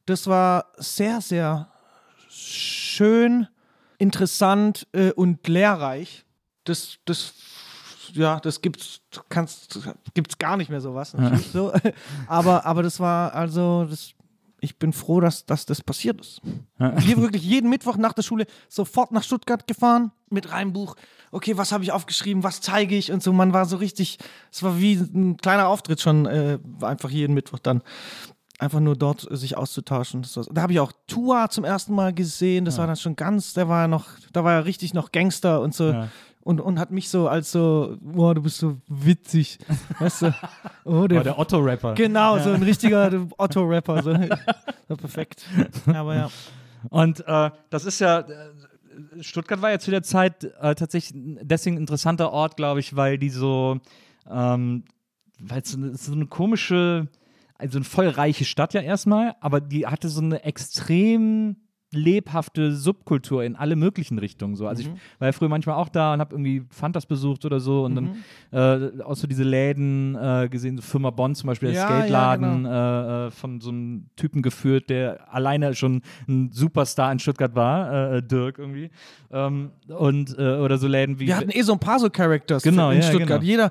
Das 0.06 0.26
war 0.26 0.66
sehr, 0.76 1.20
sehr 1.20 1.68
schön, 2.28 3.48
interessant 3.98 4.86
äh, 4.92 5.12
und 5.12 5.46
lehrreich. 5.48 6.24
Das, 6.70 6.98
das, 7.04 7.34
ja, 8.12 8.40
das 8.40 8.62
gibt's, 8.62 9.00
kannst, 9.28 9.78
gibt's 10.14 10.38
gar 10.38 10.56
nicht 10.56 10.70
mehr 10.70 10.80
sowas. 10.80 11.14
natürlich 11.14 11.48
So. 11.48 11.72
Aber, 12.26 12.64
aber 12.64 12.82
das 12.82 13.00
war 13.00 13.34
also, 13.34 13.84
das, 13.84 14.14
ich 14.60 14.78
bin 14.78 14.92
froh, 14.92 15.20
dass, 15.20 15.46
dass 15.46 15.66
das 15.66 15.82
passiert 15.82 16.20
ist. 16.20 16.40
Wir 16.78 17.16
wirklich 17.18 17.42
jeden 17.42 17.70
Mittwoch 17.70 17.96
nach 17.96 18.12
der 18.12 18.22
Schule 18.22 18.46
sofort 18.68 19.12
nach 19.12 19.22
Stuttgart 19.22 19.66
gefahren 19.66 20.12
mit 20.28 20.52
Reimbuch. 20.52 20.96
Okay, 21.32 21.56
was 21.56 21.72
habe 21.72 21.84
ich 21.84 21.92
aufgeschrieben, 21.92 22.42
was 22.42 22.60
zeige 22.60 22.96
ich 22.96 23.10
und 23.12 23.22
so. 23.22 23.32
Man 23.32 23.52
war 23.52 23.66
so 23.66 23.76
richtig, 23.76 24.18
es 24.52 24.62
war 24.62 24.78
wie 24.78 24.94
ein 24.94 25.36
kleiner 25.36 25.68
Auftritt 25.68 26.00
schon, 26.00 26.26
äh, 26.26 26.58
einfach 26.82 27.10
jeden 27.10 27.34
Mittwoch 27.34 27.58
dann. 27.58 27.82
Einfach 28.58 28.80
nur 28.80 28.94
dort 28.94 29.30
äh, 29.30 29.36
sich 29.36 29.56
auszutauschen. 29.56 30.26
Da 30.52 30.62
habe 30.62 30.72
ich 30.74 30.80
auch 30.80 30.92
Tua 31.06 31.48
zum 31.48 31.64
ersten 31.64 31.94
Mal 31.94 32.12
gesehen. 32.12 32.66
Das 32.66 32.76
war 32.76 32.86
dann 32.86 32.96
schon 32.96 33.16
ganz, 33.16 33.54
der 33.54 33.68
war 33.68 33.82
ja 33.82 33.88
noch, 33.88 34.06
da 34.32 34.44
war 34.44 34.52
er 34.52 34.64
richtig 34.66 34.92
noch 34.92 35.12
Gangster 35.12 35.62
und 35.62 35.74
so. 35.74 35.90
Ja. 35.92 36.08
Und, 36.50 36.60
und 36.60 36.80
hat 36.80 36.90
mich 36.90 37.08
so 37.08 37.28
als 37.28 37.52
so, 37.52 37.96
boah, 38.00 38.34
du 38.34 38.42
bist 38.42 38.58
so 38.58 38.78
witzig. 38.88 39.58
Weißt 40.00 40.22
du? 40.22 40.34
Oh, 40.84 41.06
der, 41.06 41.22
der 41.22 41.38
Otto-Rapper. 41.38 41.94
Genau, 41.94 42.40
so 42.40 42.50
ein 42.50 42.62
richtiger 42.64 43.08
Otto-Rapper. 43.38 44.02
So. 44.02 44.18
so 44.88 44.96
perfekt. 44.96 45.44
Aber 45.86 46.16
ja. 46.16 46.30
Und 46.88 47.22
äh, 47.24 47.50
das 47.70 47.84
ist 47.84 48.00
ja, 48.00 48.20
äh, 48.20 49.22
Stuttgart 49.22 49.62
war 49.62 49.70
ja 49.70 49.78
zu 49.78 49.92
der 49.92 50.02
Zeit 50.02 50.42
äh, 50.60 50.74
tatsächlich 50.74 51.12
deswegen 51.40 51.76
ein 51.76 51.80
interessanter 51.82 52.32
Ort, 52.32 52.56
glaube 52.56 52.80
ich, 52.80 52.96
weil 52.96 53.16
die 53.16 53.30
so, 53.30 53.78
ähm, 54.28 54.82
weil 55.38 55.60
es 55.62 55.70
so, 55.70 55.78
eine- 55.78 55.96
so 55.96 56.12
eine 56.12 56.26
komische, 56.26 57.06
also 57.58 57.78
eine 57.78 57.84
voll 57.84 58.08
reiche 58.08 58.44
Stadt 58.44 58.74
ja 58.74 58.80
erstmal, 58.80 59.36
aber 59.40 59.60
die 59.60 59.86
hatte 59.86 60.08
so 60.08 60.20
eine 60.20 60.42
extrem 60.42 61.56
lebhafte 61.92 62.72
Subkultur 62.74 63.42
in 63.44 63.56
alle 63.56 63.76
möglichen 63.76 64.18
Richtungen 64.18 64.54
so. 64.56 64.66
Also 64.66 64.82
ich 64.82 64.88
war 65.18 65.28
ja 65.28 65.32
früher 65.32 65.48
manchmal 65.48 65.76
auch 65.76 65.88
da 65.88 66.14
und 66.14 66.20
habe 66.20 66.34
irgendwie 66.34 66.64
Fantas 66.70 67.06
besucht 67.06 67.44
oder 67.44 67.58
so 67.60 67.84
und 67.84 67.96
dann 67.96 68.16
äh, 68.52 69.02
auch 69.02 69.16
so 69.16 69.26
diese 69.26 69.42
Läden 69.44 70.14
äh, 70.14 70.48
gesehen, 70.48 70.76
so 70.76 70.82
Firma 70.82 71.10
Bonn 71.10 71.34
zum 71.34 71.48
Beispiel, 71.48 71.72
der 71.72 71.78
Ja, 71.82 71.90
ja, 71.90 71.96
Skateladen 72.00 72.64
äh, 72.64 73.26
äh, 73.26 73.30
von 73.30 73.60
so 73.60 73.70
einem 73.70 74.06
Typen 74.16 74.42
geführt, 74.42 74.88
der 74.88 75.32
alleine 75.34 75.74
schon 75.74 76.02
ein 76.28 76.50
Superstar 76.52 77.10
in 77.12 77.18
Stuttgart 77.18 77.54
war, 77.54 78.14
äh, 78.14 78.22
Dirk 78.22 78.58
irgendwie. 78.58 78.90
Ähm, 79.32 79.70
und 79.88 80.38
äh, 80.38 80.56
oder 80.56 80.78
so 80.78 80.86
Läden 80.86 81.18
wie 81.18 81.26
Wir 81.26 81.36
hatten 81.36 81.50
eh 81.50 81.62
so 81.62 81.72
ein 81.72 81.78
paar 81.80 81.98
so 81.98 82.08
Characters 82.10 82.62
Genau, 82.62 82.90
in 82.90 82.98
ja, 82.98 83.02
Stuttgart. 83.02 83.40
genau. 83.40 83.50
Jeder, 83.50 83.70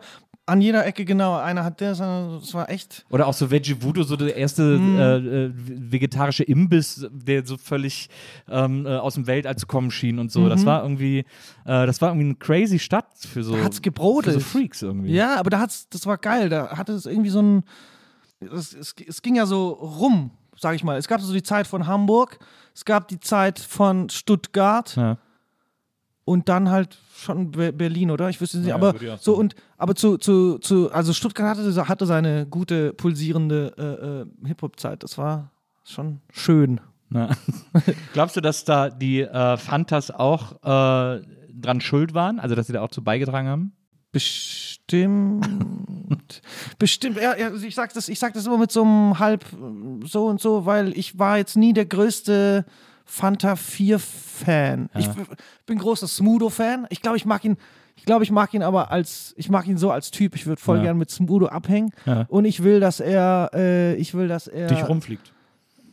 an 0.50 0.60
jeder 0.62 0.86
Ecke 0.86 1.06
genau, 1.06 1.38
einer 1.38 1.64
hat 1.64 1.80
das, 1.80 2.00
das 2.00 2.54
war 2.54 2.70
echt. 2.70 3.06
Oder 3.10 3.28
auch 3.28 3.34
so 3.34 3.50
Veggie 3.52 3.82
Voodoo, 3.82 4.04
so 4.04 4.16
der 4.16 4.36
erste 4.36 4.64
Mhm. 4.64 4.98
äh, 5.00 5.16
äh, 5.46 5.52
vegetarische 5.56 6.44
Imbiss, 6.44 7.08
der 7.12 7.46
so 7.46 7.58
völlig 7.58 8.10
ähm, 8.50 8.86
äh, 8.86 8.96
aus 8.98 9.14
dem 9.14 9.28
Weltall 9.28 9.56
zu 9.56 9.68
kommen 9.68 9.92
schien 9.92 10.20
und 10.20 10.32
so. 10.32 10.50
Das 10.50 10.66
war 10.66 10.84
irgendwie, 10.84 11.20
äh, 11.20 11.86
das 11.86 12.02
war 12.02 12.10
irgendwie 12.10 12.26
eine 12.26 12.36
crazy 12.36 12.80
Stadt 12.80 13.08
für 13.18 13.44
so, 13.44 13.54
Mhm. 13.54 13.58
Da 13.60 13.64
hat's 13.66 13.78
für 13.78 13.82
gebrodelt. 13.84 14.34
so 14.34 14.40
Freaks 14.42 14.82
irgendwie. 14.82 15.14
Ja, 15.14 15.38
aber 15.40 15.50
da 15.50 15.60
hat's, 15.60 15.88
das 15.90 16.06
war 16.06 16.18
geil. 16.18 16.50
Da 16.50 16.78
hatte 16.78 16.94
es 16.94 17.06
irgendwie 17.06 17.30
so 17.30 17.42
ein. 17.42 17.64
Es, 18.42 18.74
es, 18.74 18.96
es 19.08 19.22
ging 19.22 19.36
ja 19.36 19.46
so 19.46 19.70
rum, 19.70 20.32
sag 20.58 20.76
ich 20.76 20.84
mal. 20.84 20.98
Es 20.98 21.08
gab 21.08 21.22
so 21.22 21.34
die 21.34 21.44
Zeit 21.44 21.68
von 21.68 21.88
Hamburg, 21.88 22.40
es 22.74 22.86
gab 22.86 23.08
die 23.08 23.20
Zeit 23.20 23.60
von 23.60 24.10
Stuttgart 24.10 24.96
Ja. 24.96 25.18
Und 26.30 26.48
dann 26.48 26.70
halt 26.70 27.00
schon 27.15 27.50
Be 27.50 27.74
Berlin, 27.74 28.12
oder? 28.12 28.30
Ich 28.30 28.39
wüsste 28.39 28.60
nicht, 28.60 28.68
Ja, 28.68 28.76
aber 28.76 28.94
so 29.20 29.34
und 29.34 29.56
aber 29.78 29.96
zu, 29.96 30.18
zu, 30.20 30.60
zu 30.60 30.92
also 30.92 31.12
Stuttgart 31.12 31.58
hatte, 31.58 31.88
hatte 31.88 32.06
seine 32.06 32.46
gute 32.46 32.94
pulsierende 32.94 33.74
äh, 34.44 34.46
äh, 34.46 34.48
Hip-Hop-Zeit. 34.48 35.02
Das 35.02 35.18
war 35.18 35.50
schon 35.84 36.22
schön. 36.32 36.82
Ja. 37.12 37.30
Glaubst 38.13 38.36
du, 38.36 38.42
dass 38.42 38.63
da 38.63 38.92
die 38.92 39.22
äh, 39.22 39.58
Fantas 39.58 40.12
auch 40.12 40.52
äh, 40.62 41.22
dran 41.52 41.82
schuld 41.82 42.13
waren? 42.13 42.39
Also, 42.39 42.54
dass 42.54 42.68
sie 42.68 42.74
da 42.74 42.82
auch 42.82 42.92
zu 42.92 43.04
beigetragen 43.04 43.48
haben? 43.48 43.74
Bestimmt. 44.12 45.48
Bestimmt. 46.78 47.18
Ja, 47.18 47.36
ja, 47.36 47.48
also 47.48 47.65
ich 47.65 47.74
sag 47.74 47.92
das, 47.94 48.08
ich 48.08 48.20
sag 48.20 48.36
das 48.36 48.46
immer 48.46 48.60
mit 48.60 48.72
so 48.72 48.84
einem 48.84 49.18
halb 49.18 49.46
äh, 49.46 50.06
so 50.06 50.28
und 50.28 50.39
so, 50.39 50.68
weil 50.68 50.96
ich 50.96 51.18
war 51.18 51.38
jetzt 51.39 51.58
nie 51.58 51.74
der 51.74 51.88
größte 51.88 52.65
Fanta 53.10 53.56
4 53.56 54.00
Fan. 54.00 54.89
Ich 54.98 55.10
bin 55.65 55.78
großer 55.80 56.08
Smudo 56.08 56.50
Fan. 56.50 56.86
Ich 56.89 57.02
glaube, 57.02 57.17
ich 57.17 57.26
mag 57.26 57.43
ihn 57.43 57.58
ich 57.95 58.06
glaube, 58.06 58.24
ich 58.24 58.32
mag 58.32 58.54
ihn 58.54 58.63
aber 58.63 58.91
als 58.91 59.34
ich 59.36 59.50
mag 59.50 59.67
ihn 59.67 59.78
so 59.78 59.91
als 59.91 60.10
Typ. 60.12 60.36
Ich 60.36 60.45
würde 60.45 60.62
voll 60.62 60.78
Ja. 60.78 60.84
gern 60.84 60.98
mit 60.98 61.10
Smudo 61.12 61.48
abhängen 61.48 61.91
Ja. 62.06 62.26
und 62.30 62.45
ich 62.45 62.63
will, 62.63 62.80
dass 62.80 63.00
er 63.02 63.50
äh, 63.54 63.95
ich 63.95 64.13
will, 64.13 64.28
dass 64.30 64.48
er 64.48 64.67
Dich 64.67 64.88
rumfliegt. 64.88 65.34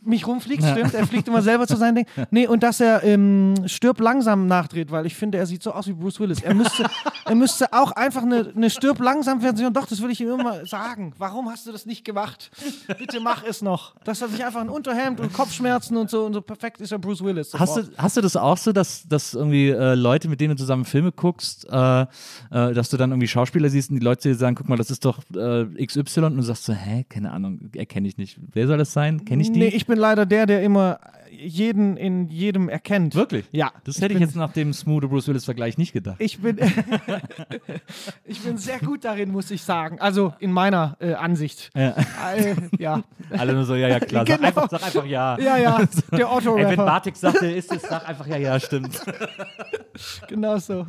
Mich 0.07 0.25
rumfliegt, 0.27 0.63
stimmt. 0.63 0.93
Er 0.93 1.05
fliegt 1.05 1.27
immer 1.27 1.41
selber 1.41 1.67
zu 1.67 1.75
seinem 1.75 1.95
Ding. 1.95 2.05
Nee, 2.31 2.47
und 2.47 2.63
dass 2.63 2.79
er 2.79 3.03
ähm, 3.03 3.55
stirb 3.65 3.99
langsam 3.99 4.47
nachdreht, 4.47 4.91
weil 4.91 5.05
ich 5.05 5.15
finde, 5.15 5.37
er 5.37 5.45
sieht 5.45 5.63
so 5.63 5.71
aus 5.71 5.87
wie 5.87 5.93
Bruce 5.93 6.19
Willis. 6.19 6.41
Er 6.41 6.53
müsste, 6.53 6.85
er 7.25 7.35
müsste 7.35 7.71
auch 7.73 7.91
einfach 7.91 8.23
eine, 8.23 8.51
eine 8.55 8.69
stirb 8.69 8.99
langsam 8.99 9.41
Version. 9.41 9.73
Doch, 9.73 9.85
das 9.85 10.01
will 10.01 10.09
ich 10.11 10.21
ihm 10.21 10.29
immer 10.29 10.65
sagen. 10.65 11.13
Warum 11.17 11.49
hast 11.49 11.67
du 11.67 11.71
das 11.71 11.85
nicht 11.85 12.05
gemacht? 12.05 12.51
Bitte 12.97 13.19
mach 13.19 13.43
es 13.43 13.61
noch. 13.61 13.95
Dass 14.03 14.21
er 14.21 14.29
sich 14.29 14.43
einfach 14.43 14.61
ein 14.61 14.69
Unterhemd 14.69 15.19
und 15.19 15.33
Kopfschmerzen 15.33 15.97
und 15.97 16.09
so 16.09 16.25
und 16.25 16.33
so 16.33 16.41
perfekt 16.41 16.81
ist 16.81 16.91
er 16.91 16.99
Bruce 16.99 17.23
Willis. 17.23 17.53
Hast 17.53 17.77
du, 17.77 17.81
sofort. 17.81 17.97
hast 17.97 18.17
du 18.17 18.21
das 18.21 18.35
auch 18.35 18.57
so, 18.57 18.71
dass, 18.71 19.07
dass 19.07 19.33
irgendwie 19.33 19.69
äh, 19.69 19.95
Leute, 19.95 20.29
mit 20.29 20.39
denen 20.39 20.55
du 20.55 20.61
zusammen 20.61 20.85
Filme 20.85 21.11
guckst, 21.11 21.67
äh, 21.69 22.01
äh, 22.01 22.05
dass 22.49 22.89
du 22.89 22.97
dann 22.97 23.11
irgendwie 23.11 23.27
Schauspieler 23.27 23.69
siehst 23.69 23.89
und 23.89 23.97
die 23.97 24.03
Leute 24.03 24.29
dir 24.29 24.35
sagen, 24.35 24.55
guck 24.55 24.69
mal, 24.69 24.77
das 24.77 24.89
ist 24.91 25.05
doch 25.05 25.19
äh, 25.35 25.85
XY 25.85 26.21
und 26.25 26.37
du 26.37 26.43
sagst 26.43 26.65
so, 26.65 26.73
hä, 26.73 27.05
keine 27.09 27.31
Ahnung, 27.31 27.69
erkenne 27.75 28.07
ich 28.07 28.17
nicht. 28.17 28.39
Wer 28.53 28.67
soll 28.67 28.77
das 28.77 28.93
sein? 28.93 29.25
Kenne 29.25 29.41
ich 29.41 29.51
die? 29.51 29.59
Nee, 29.59 29.67
ich 29.67 29.85
bin 29.85 29.96
leider 29.97 30.25
der, 30.25 30.45
der 30.45 30.61
immer 30.63 30.99
jeden 31.39 31.97
in 31.97 32.29
jedem 32.29 32.67
erkennt. 32.67 33.13
Wirklich? 33.13 33.45
Ja. 33.51 33.71
Das 33.83 33.97
hätte 33.97 34.07
ich 34.13 34.13
bin- 34.13 34.21
jetzt 34.27 34.35
nach 34.35 34.53
dem 34.53 34.73
Smooth 34.73 35.07
Bruce 35.07 35.27
Willis 35.27 35.45
Vergleich 35.45 35.77
nicht 35.77 35.93
gedacht. 35.93 36.15
Ich 36.19 36.39
bin, 36.39 36.57
ich 38.25 38.41
bin 38.41 38.57
sehr 38.57 38.79
gut 38.79 39.05
darin, 39.05 39.31
muss 39.31 39.51
ich 39.51 39.61
sagen. 39.61 39.99
Also 39.99 40.33
in 40.39 40.51
meiner 40.51 40.97
äh, 40.99 41.13
Ansicht. 41.13 41.69
Ja. 41.75 41.93
Äh, 42.35 42.55
ja. 42.79 43.03
Alle 43.37 43.53
nur 43.53 43.65
so, 43.65 43.75
ja, 43.75 43.87
ja, 43.87 43.99
klar. 43.99 44.25
Sag, 44.25 44.37
Genau. 44.37 44.47
einfach, 44.47 44.69
sag 44.69 44.83
einfach 44.83 45.05
ja. 45.05 45.37
Ja, 45.39 45.57
ja, 45.57 45.81
der 46.11 46.27
Ey, 46.57 46.65
wenn. 46.69 46.75
Bartik 46.77 47.15
sagt, 47.15 47.41
ist 47.43 47.71
es, 47.71 47.81
sag 47.83 48.07
einfach 48.07 48.25
ja, 48.27 48.37
ja, 48.37 48.59
stimmt. 48.59 48.99
Genau 50.27 50.57
so. 50.59 50.85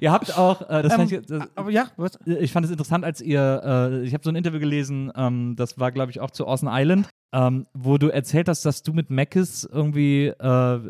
Ihr 0.00 0.10
habt 0.10 0.36
auch, 0.36 0.60
äh, 0.68 0.82
das 0.82 0.94
fand 0.94 1.12
Ähm, 1.12 1.20
ich, 1.20 1.26
das, 1.28 1.42
aber 1.54 1.70
ja, 1.70 1.86
was? 1.96 2.18
ich 2.24 2.50
fand 2.50 2.64
es 2.66 2.72
interessant, 2.72 3.04
als 3.04 3.20
ihr, 3.20 3.62
äh, 3.64 4.02
ich 4.04 4.14
habe 4.14 4.24
so 4.24 4.30
ein 4.30 4.34
Interview 4.36 4.58
gelesen, 4.58 5.12
ähm, 5.16 5.54
das 5.56 5.78
war, 5.78 5.92
glaube 5.92 6.10
ich, 6.10 6.18
auch 6.20 6.32
zu 6.32 6.44
Orson 6.44 6.68
Island, 6.72 7.08
ähm, 7.32 7.66
wo 7.74 7.98
du 7.98 8.08
erzählt 8.08 8.48
hast, 8.48 8.64
dass 8.64 8.82
du 8.82 8.92
mit 8.92 9.10
Mackes 9.10 9.64
irgendwie 9.64 10.26
äh, 10.26 10.80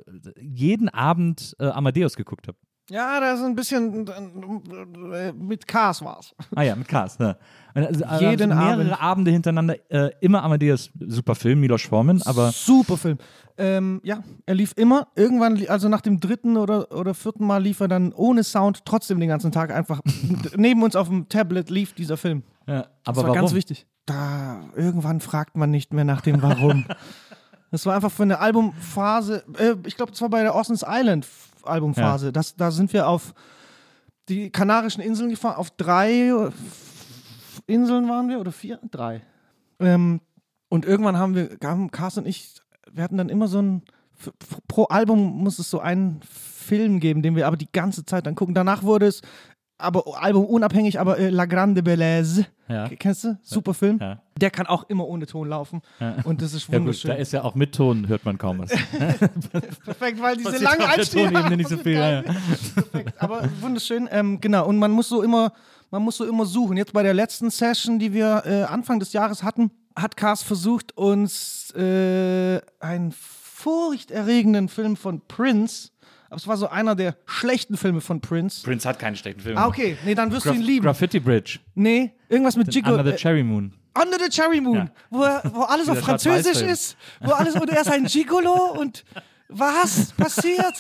jeden 0.40 0.88
Abend 0.88 1.56
äh, 1.58 1.67
Amadeus 1.67 2.17
geguckt 2.17 2.48
habt. 2.48 2.65
Ja, 2.89 3.19
da 3.19 3.33
ist 3.35 3.43
ein 3.43 3.57
bisschen 3.57 4.07
äh, 5.13 5.33
mit 5.33 5.67
Cars 5.67 6.03
war's. 6.03 6.35
Ah 6.55 6.63
ja, 6.63 6.77
mit 6.77 6.87
Cars. 6.87 7.19
Ja. 7.19 7.37
Also, 7.75 8.05
Jeden 8.21 8.51
mehrere 8.51 8.73
Abend. 8.73 9.03
Abende 9.03 9.31
hintereinander, 9.33 9.75
äh, 9.91 10.11
immer 10.21 10.43
Amadeus, 10.43 10.91
super 11.01 11.35
Film, 11.35 11.61
Milos 11.61 11.83
Forman, 11.83 12.23
aber 12.25 12.53
Super 12.53 12.97
Film. 12.97 13.19
Ähm, 13.59 14.01
ja, 14.05 14.23
er 14.45 14.55
lief 14.55 14.73
immer. 14.77 15.09
Irgendwann, 15.17 15.67
also 15.69 15.89
nach 15.89 16.01
dem 16.01 16.21
dritten 16.21 16.57
oder, 16.57 16.93
oder 16.93 17.15
vierten 17.15 17.47
Mal 17.47 17.63
lief 17.63 17.81
er 17.81 17.89
dann 17.89 18.13
ohne 18.13 18.45
Sound 18.45 18.85
trotzdem 18.85 19.19
den 19.19 19.29
ganzen 19.31 19.51
Tag 19.51 19.73
einfach 19.75 20.01
neben 20.57 20.83
uns 20.83 20.95
auf 20.95 21.09
dem 21.09 21.29
Tablet 21.29 21.71
lief 21.71 21.93
dieser 21.95 22.17
Film. 22.17 22.45
ja, 22.67 22.83
Das 22.83 22.89
aber 23.05 23.17
war 23.17 23.25
warum? 23.31 23.41
ganz 23.41 23.55
wichtig. 23.55 23.87
Da, 24.05 24.61
irgendwann 24.77 25.21
fragt 25.21 25.57
man 25.57 25.71
nicht 25.71 25.93
mehr 25.93 26.05
nach 26.05 26.21
dem 26.21 26.41
Warum. 26.41 26.85
das 27.73 27.85
war 27.87 27.97
einfach 27.97 28.13
für 28.13 28.23
eine 28.23 28.39
Albumphase, 28.39 29.43
äh, 29.59 29.75
ich 29.87 29.97
glaube, 29.97 30.13
es 30.13 30.21
war 30.21 30.29
bei 30.29 30.43
der 30.43 30.55
Oceans 30.55 30.85
Island 30.87 31.27
Albumphase. 31.67 32.33
Das, 32.33 32.56
da 32.56 32.71
sind 32.71 32.92
wir 32.92 33.08
auf 33.08 33.35
die 34.29 34.50
Kanarischen 34.50 35.02
Inseln 35.02 35.31
gefahren, 35.31 35.56
auf 35.56 35.71
drei 35.71 36.50
Inseln 37.67 38.08
waren 38.08 38.29
wir 38.29 38.40
oder 38.40 38.52
vier? 38.52 38.81
Drei. 38.90 39.23
Ähm, 39.79 40.21
und 40.69 40.85
irgendwann 40.85 41.17
haben 41.17 41.35
wir, 41.35 41.56
haben 41.62 41.90
Carsten 41.90 42.21
und 42.21 42.27
ich, 42.27 42.54
wir 42.90 43.04
hatten 43.04 43.17
dann 43.17 43.29
immer 43.29 43.48
so 43.48 43.60
ein, 43.60 43.83
pro 44.67 44.85
Album 44.85 45.42
muss 45.42 45.58
es 45.58 45.71
so 45.71 45.81
einen 45.81 46.21
Film 46.23 47.00
geben, 47.00 47.23
den 47.23 47.37
wir 47.37 47.46
aber 47.46 47.56
die 47.56 47.71
ganze 47.71 48.04
Zeit 48.04 48.27
dann 48.27 48.35
gucken. 48.35 48.54
Danach 48.54 48.83
wurde 48.83 49.06
es, 49.06 49.23
aber 49.79 50.04
Album 50.20 50.44
unabhängig, 50.46 50.98
aber 50.98 51.18
äh, 51.18 51.29
La 51.31 51.46
Grande 51.46 51.83
Belleze. 51.83 52.46
Ja. 52.68 52.88
Kennst 52.88 53.24
du? 53.24 53.38
Super 53.42 53.74
Film. 53.74 53.98
Ja. 54.00 54.20
Der 54.40 54.50
kann 54.50 54.66
auch 54.66 54.88
immer 54.88 55.06
ohne 55.06 55.27
Ton 55.27 55.48
laufen. 55.48 55.83
Und 56.24 56.42
das 56.42 56.52
ist 56.52 56.68
Ja 56.68 56.79
gut, 56.79 56.87
wunderschön. 56.87 57.10
da 57.10 57.16
ist 57.16 57.33
ja 57.33 57.44
auch 57.44 57.54
mit 57.54 57.74
Ton, 57.74 58.08
hört 58.08 58.24
man 58.24 58.38
kaum 58.38 58.58
was. 58.58 58.70
Perfekt, 59.85 60.20
weil 60.20 60.37
diese 60.37 60.58
langen 60.58 60.83
Einstiege. 60.83 61.50
Nicht 61.56 61.68
so 61.68 61.77
viel, 61.77 61.92
ja, 61.92 62.10
ja. 62.10 62.22
Perfekt, 62.22 63.14
aber 63.22 63.48
wunderschön. 63.60 64.08
Ähm, 64.10 64.40
genau, 64.40 64.66
und 64.66 64.79
man 64.79 64.90
muss 64.90 65.08
so 65.08 65.22
immer, 65.22 65.52
man 65.90 66.02
muss 66.02 66.16
so 66.16 66.27
immer 66.27 66.44
suchen. 66.44 66.77
Jetzt 66.77 66.92
bei 66.92 67.02
der 67.02 67.14
letzten 67.14 67.50
Session, 67.50 67.98
die 67.98 68.12
wir 68.12 68.42
äh, 68.46 68.62
Anfang 68.64 68.98
des 68.98 69.12
Jahres 69.12 69.42
hatten, 69.42 69.70
hat 69.94 70.16
Cars 70.16 70.42
versucht, 70.42 70.96
uns 70.96 71.70
äh, 71.77 72.60
einen 72.81 73.12
furchterregenden 73.12 74.68
Film 74.68 74.96
von 74.96 75.20
Prince, 75.27 75.90
aber 76.29 76.37
es 76.37 76.46
war 76.46 76.56
so 76.56 76.68
einer 76.68 76.94
der 76.94 77.16
schlechten 77.27 77.77
Filme 77.77 78.00
von 78.00 78.20
Prince. 78.20 78.62
Prince 78.62 78.88
hat 78.88 78.98
keine 78.98 79.16
schlechten 79.16 79.40
Filme. 79.40 79.60
Ah, 79.60 79.66
okay. 79.66 79.96
Nee, 80.04 80.14
dann 80.14 80.31
wirst 80.33 80.44
du 80.46 80.50
Graf 80.50 80.58
ihn 80.58 80.64
lieben. 80.64 80.85
Graffiti 80.85 81.20
Bridge, 81.20 81.58
nee, 81.74 82.12
irgendwas 82.29 82.56
mit 82.56 82.72
Jiggle. 82.74 82.92
Under 82.92 83.04
the 83.04 83.10
äh, 83.12 83.16
Cherry 83.16 83.42
Moon. 83.42 83.72
Under 84.00 84.18
the 84.18 84.29
Cherry 84.29 84.60
Moon, 84.60 84.77
Ja. 84.77 84.87
wo, 85.10 85.22
er, 85.22 85.42
wo 85.54 85.62
alles 85.62 85.88
auf 85.88 85.98
Französisch 86.00 86.60
ist, 86.60 86.96
wo 87.20 87.33
alles 87.33 87.54
und 87.54 87.70
er 87.70 87.81
ist 87.81 87.90
ein 87.90 88.04
Gigolo 88.04 88.72
und 88.79 89.04
was 89.48 90.12
passiert? 90.12 90.74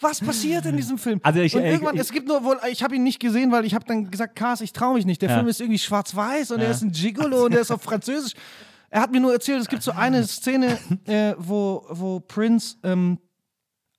Was 0.00 0.20
passiert 0.20 0.66
in 0.66 0.76
diesem 0.76 0.98
Film? 0.98 1.20
Also 1.22 1.40
ich- 1.40 1.54
und 1.54 1.62
äh, 1.62 1.70
irgendwann, 1.72 1.94
ich- 1.94 2.00
es 2.00 2.10
gibt 2.12 2.26
nur 2.28 2.42
wohl, 2.44 2.58
ich 2.70 2.82
habe 2.82 2.96
ihn 2.96 3.04
nicht 3.04 3.20
gesehen, 3.20 3.52
weil 3.52 3.64
ich 3.64 3.74
habe 3.74 3.84
dann 3.84 4.10
gesagt, 4.10 4.34
Cars, 4.36 4.60
ich 4.60 4.72
traue 4.72 4.94
mich 4.94 5.06
nicht. 5.06 5.22
Der 5.22 5.30
Ja. 5.30 5.36
Film 5.36 5.46
ist 5.48 5.60
irgendwie 5.60 5.78
schwarz-weiß 5.78 6.50
und 6.50 6.58
Ja. 6.58 6.64
er 6.66 6.70
ist 6.72 6.82
ein 6.82 6.90
Gigolo 6.92 7.44
und 7.46 7.54
er 7.54 7.60
ist 7.60 7.70
auf 7.70 7.82
Französisch. 7.82 8.32
Er 8.90 9.00
hat 9.00 9.10
mir 9.12 9.20
nur 9.20 9.32
erzählt, 9.32 9.60
es 9.60 9.68
gibt 9.68 9.82
so 9.82 9.92
eine 9.92 10.24
Szene, 10.26 10.76
äh, 11.06 11.34
wo, 11.38 11.86
wo 11.88 12.20
Prince 12.20 12.76
ähm, 12.82 13.18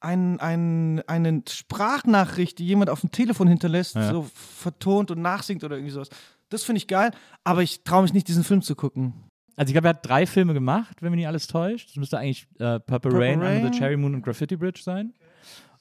ein, 0.04 0.40
ein, 0.40 1.02
eine 1.08 1.42
Sprachnachricht, 1.50 2.60
die 2.60 2.66
jemand 2.68 2.90
auf 2.90 3.02
dem 3.02 3.12
Telefon 3.12 3.48
hinterlässt, 3.48 3.96
Ja. 3.96 4.12
so 4.12 4.28
vertont 4.34 5.12
und 5.12 5.22
nachsingt 5.22 5.64
oder 5.64 5.76
irgendwie 5.78 5.94
sowas. 5.94 6.10
Das 6.50 6.64
finde 6.64 6.78
ich 6.78 6.88
geil, 6.88 7.12
aber 7.44 7.64
ich 7.64 7.84
traue 7.84 8.04
mich 8.04 8.14
nicht, 8.14 8.28
diesen 8.28 8.44
Film 8.44 8.62
zu 8.62 8.76
gucken. 8.76 9.14
Also 9.56 9.70
ich 9.70 9.74
glaube, 9.74 9.88
er 9.88 9.92
hat 9.96 10.06
drei 10.08 10.26
Filme 10.26 10.54
gemacht, 10.54 10.98
wenn 11.02 11.12
mich 11.12 11.18
nicht 11.20 11.28
alles 11.28 11.48
täuscht. 11.48 11.90
Das 11.90 11.96
müsste 11.98 12.18
eigentlich 12.18 12.48
äh, 12.60 12.80
Purple, 12.80 13.12
Purple 13.12 13.20
Rain, 13.20 13.34
Under 13.40 13.48
Rain. 13.50 13.72
the 13.72 13.78
Cherry 13.80 13.98
Moon 13.98 14.16
und 14.16 14.22
Graffiti 14.24 14.56
Bridge 14.56 14.82
sein. 14.84 15.14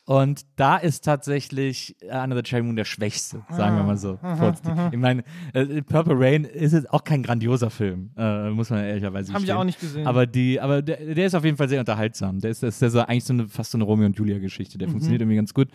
Und 0.05 0.43
da 0.57 0.79
ist 0.79 1.05
tatsächlich 1.05 1.95
äh, 2.03 2.17
Under 2.19 2.37
the 2.37 2.43
Cherry 2.43 2.65
Moon 2.65 2.75
der 2.75 2.85
schwächste, 2.85 3.43
sagen 3.51 3.77
wir 3.77 3.85
mal 3.85 3.97
so. 3.97 4.19
vorsichtig. 4.21 4.73
Ich 4.91 4.99
meine, 4.99 5.23
äh, 5.55 5.81
Purple 5.83 6.15
Rain 6.19 6.45
ist 6.45 6.73
jetzt 6.73 6.93
auch 6.93 7.05
kein 7.05 7.23
grandioser 7.23 7.71
Film, 7.71 8.11
äh, 8.17 8.51
muss 8.51 8.71
man 8.71 8.81
ehrlicherweise 8.85 9.33
Habe 9.33 9.43
ich 9.43 9.47
gestehen. 9.47 9.57
auch 9.61 9.65
nicht 9.65 9.79
gesehen. 9.79 10.07
Aber, 10.09 10.27
die, 10.27 10.61
aber 10.61 10.83
der, 10.83 11.15
der 11.15 11.27
ist 11.27 11.35
auf 11.37 11.45
jeden 11.45 11.57
Fall 11.57 11.69
sehr 11.69 11.79
unterhaltsam. 11.79 12.41
Der 12.41 12.51
ist, 12.51 12.65
das 12.65 12.75
ist 12.75 12.83
ja 12.83 12.91
so, 12.91 13.01
eigentlich 13.01 13.23
so 13.25 13.33
eine, 13.33 13.47
fast 13.49 13.71
so 13.71 13.79
eine 13.79 13.85
Romeo 13.85 14.07
und 14.07 14.17
Julia-Geschichte. 14.19 14.77
Mhm. 14.77 14.79
Der 14.81 14.89
funktioniert 14.89 15.21
irgendwie 15.23 15.37
ganz 15.37 15.55
gut. 15.55 15.69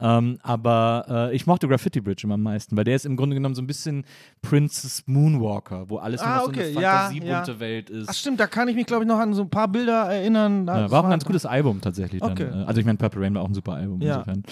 Ähm, 0.00 0.38
aber 0.42 1.28
äh, 1.30 1.36
ich 1.36 1.46
mochte 1.46 1.68
Graffiti 1.68 2.00
Bridge 2.00 2.22
immer 2.24 2.34
am 2.34 2.42
meisten, 2.42 2.76
weil 2.78 2.84
der 2.84 2.96
ist 2.96 3.04
im 3.04 3.16
Grunde 3.16 3.36
genommen 3.36 3.54
so 3.54 3.60
ein 3.62 3.66
bisschen 3.66 4.04
Princess 4.40 5.02
Moonwalker, 5.06 5.90
wo 5.90 5.98
alles 5.98 6.22
nur 6.22 6.30
Ah, 6.30 6.36
noch 6.38 6.48
okay, 6.48 6.72
so 6.72 6.78
eine 6.78 6.82
ja, 6.82 6.90
fantasiebunte 6.92 7.52
ja. 7.52 7.60
Welt 7.60 7.90
ist. 7.90 8.08
Ach 8.08 8.14
stimmt, 8.14 8.40
da 8.40 8.46
kann 8.46 8.68
ich 8.68 8.74
mich, 8.74 8.86
glaube 8.86 9.04
ich, 9.04 9.08
noch 9.08 9.18
an 9.18 9.34
so 9.34 9.42
ein 9.42 9.50
paar 9.50 9.68
Bilder 9.68 10.04
erinnern. 10.10 10.66
Ja, 10.66 10.90
war 10.90 11.00
auch 11.00 11.04
ein 11.04 11.10
ganz 11.10 11.24
gutes 11.26 11.44
Album 11.44 11.82
tatsächlich. 11.82 12.20
Dann. 12.22 12.32
Okay. 12.32 12.44
Äh, 12.44 12.64
Also 12.64 12.80
ich 12.80 12.86
meine, 12.86 12.96
Purple 12.96 13.20
Rain 13.20 13.34
war 13.34 13.42
auch 13.42 13.48
ein 13.48 13.54
super 13.54 13.65
Album 13.74 14.00
Ja, 14.00 14.16
insofern. 14.16 14.42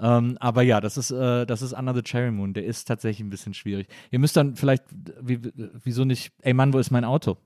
Ähm, 0.00 0.36
aber 0.40 0.62
ja, 0.62 0.80
das 0.80 0.96
ist, 0.96 1.10
äh, 1.10 1.46
das 1.46 1.62
ist 1.62 1.72
Under 1.72 1.94
the 1.94 2.02
Cherry 2.02 2.30
Moon. 2.30 2.52
Der 2.54 2.64
ist 2.64 2.84
tatsächlich 2.86 3.26
ein 3.26 3.30
bisschen 3.30 3.54
schwierig. 3.54 3.88
Ihr 4.10 4.18
müsst 4.18 4.36
dann 4.36 4.56
vielleicht, 4.56 4.84
wie, 5.20 5.40
wieso 5.82 6.04
nicht, 6.04 6.32
ey 6.42 6.52
Mann, 6.54 6.72
wo 6.72 6.78
ist 6.78 6.90
mein 6.90 7.04
Auto? 7.04 7.36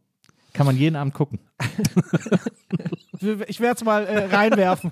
Kann 0.52 0.66
man 0.66 0.76
jeden 0.76 0.96
Abend 0.96 1.14
gucken. 1.14 1.38
Ich 3.46 3.60
werde 3.60 3.76
es 3.76 3.84
mal 3.84 4.04
äh, 4.04 4.34
reinwerfen. 4.34 4.90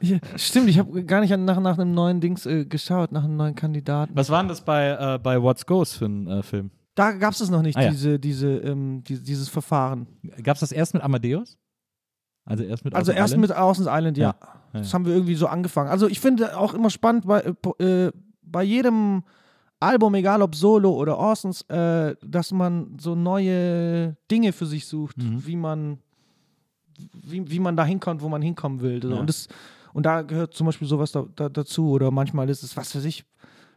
Ich, 0.00 0.20
stimmt, 0.36 0.68
ich 0.68 0.78
habe 0.78 1.04
gar 1.04 1.20
nicht 1.20 1.36
nach, 1.36 1.58
nach 1.58 1.76
einem 1.76 1.92
neuen 1.92 2.20
Dings 2.20 2.46
äh, 2.46 2.64
geschaut, 2.66 3.10
nach 3.10 3.24
einem 3.24 3.36
neuen 3.36 3.56
Kandidaten. 3.56 4.12
Was 4.14 4.30
war 4.30 4.40
denn 4.40 4.48
das 4.48 4.60
bei, 4.60 4.90
äh, 4.90 5.18
bei 5.18 5.42
What's 5.42 5.66
Goes 5.66 5.94
für 5.94 6.04
ein 6.06 6.28
äh, 6.28 6.42
Film? 6.44 6.70
Da 6.94 7.10
gab 7.10 7.32
es 7.32 7.50
noch 7.50 7.62
nicht, 7.62 7.76
Ah, 7.76 7.82
ja. 7.82 7.90
diese, 7.90 8.20
diese, 8.20 8.48
ähm, 8.58 9.02
die, 9.02 9.20
dieses 9.20 9.48
Verfahren. 9.48 10.06
Gab 10.44 10.54
es 10.54 10.60
das 10.60 10.70
erst 10.70 10.94
mit 10.94 11.02
Amadeus? 11.02 11.58
Also 12.44 12.62
erst 12.62 12.84
mit 12.84 12.94
Also 12.94 13.10
Ocean 13.10 13.18
erst 13.22 13.32
Island? 13.34 13.48
mit 13.48 13.58
Ocean's 13.58 13.88
Island, 13.90 14.18
ja. 14.18 14.34
Ja, 14.40 14.63
ja. 14.74 14.80
Das 14.80 14.92
haben 14.92 15.06
wir 15.06 15.14
irgendwie 15.14 15.34
so 15.36 15.46
angefangen. 15.46 15.88
Also 15.88 16.06
ich 16.08 16.20
finde 16.20 16.58
auch 16.58 16.74
immer 16.74 16.90
spannend, 16.90 17.26
bei, 17.26 17.40
äh, 17.78 17.84
äh, 18.06 18.12
bei 18.42 18.62
jedem 18.62 19.22
Album, 19.80 20.14
egal 20.14 20.42
ob 20.42 20.54
Solo 20.54 20.92
oder 20.92 21.16
Orsons, 21.18 21.62
äh, 21.62 22.14
dass 22.22 22.52
man 22.52 22.96
so 22.98 23.14
neue 23.14 24.16
Dinge 24.30 24.52
für 24.52 24.66
sich 24.66 24.86
sucht, 24.86 25.16
Mhm. 25.18 25.46
wie 25.46 25.56
man 25.56 25.98
wie, 27.22 27.50
wie 27.50 27.58
man 27.58 27.76
da 27.76 27.84
hinkommt, 27.84 28.22
wo 28.22 28.28
man 28.28 28.40
hinkommen 28.42 28.80
will. 28.80 29.00
Ja. 29.04 29.16
Und, 29.16 29.28
das, 29.28 29.48
und 29.92 30.06
da 30.06 30.22
gehört 30.22 30.54
zum 30.54 30.66
Beispiel 30.66 30.86
sowas 30.86 31.10
da, 31.12 31.24
da, 31.34 31.48
dazu. 31.48 31.90
Oder 31.90 32.10
manchmal 32.10 32.48
ist 32.48 32.62
es, 32.62 32.76
was 32.76 32.94
weiß 32.94 33.04
ich, 33.04 33.24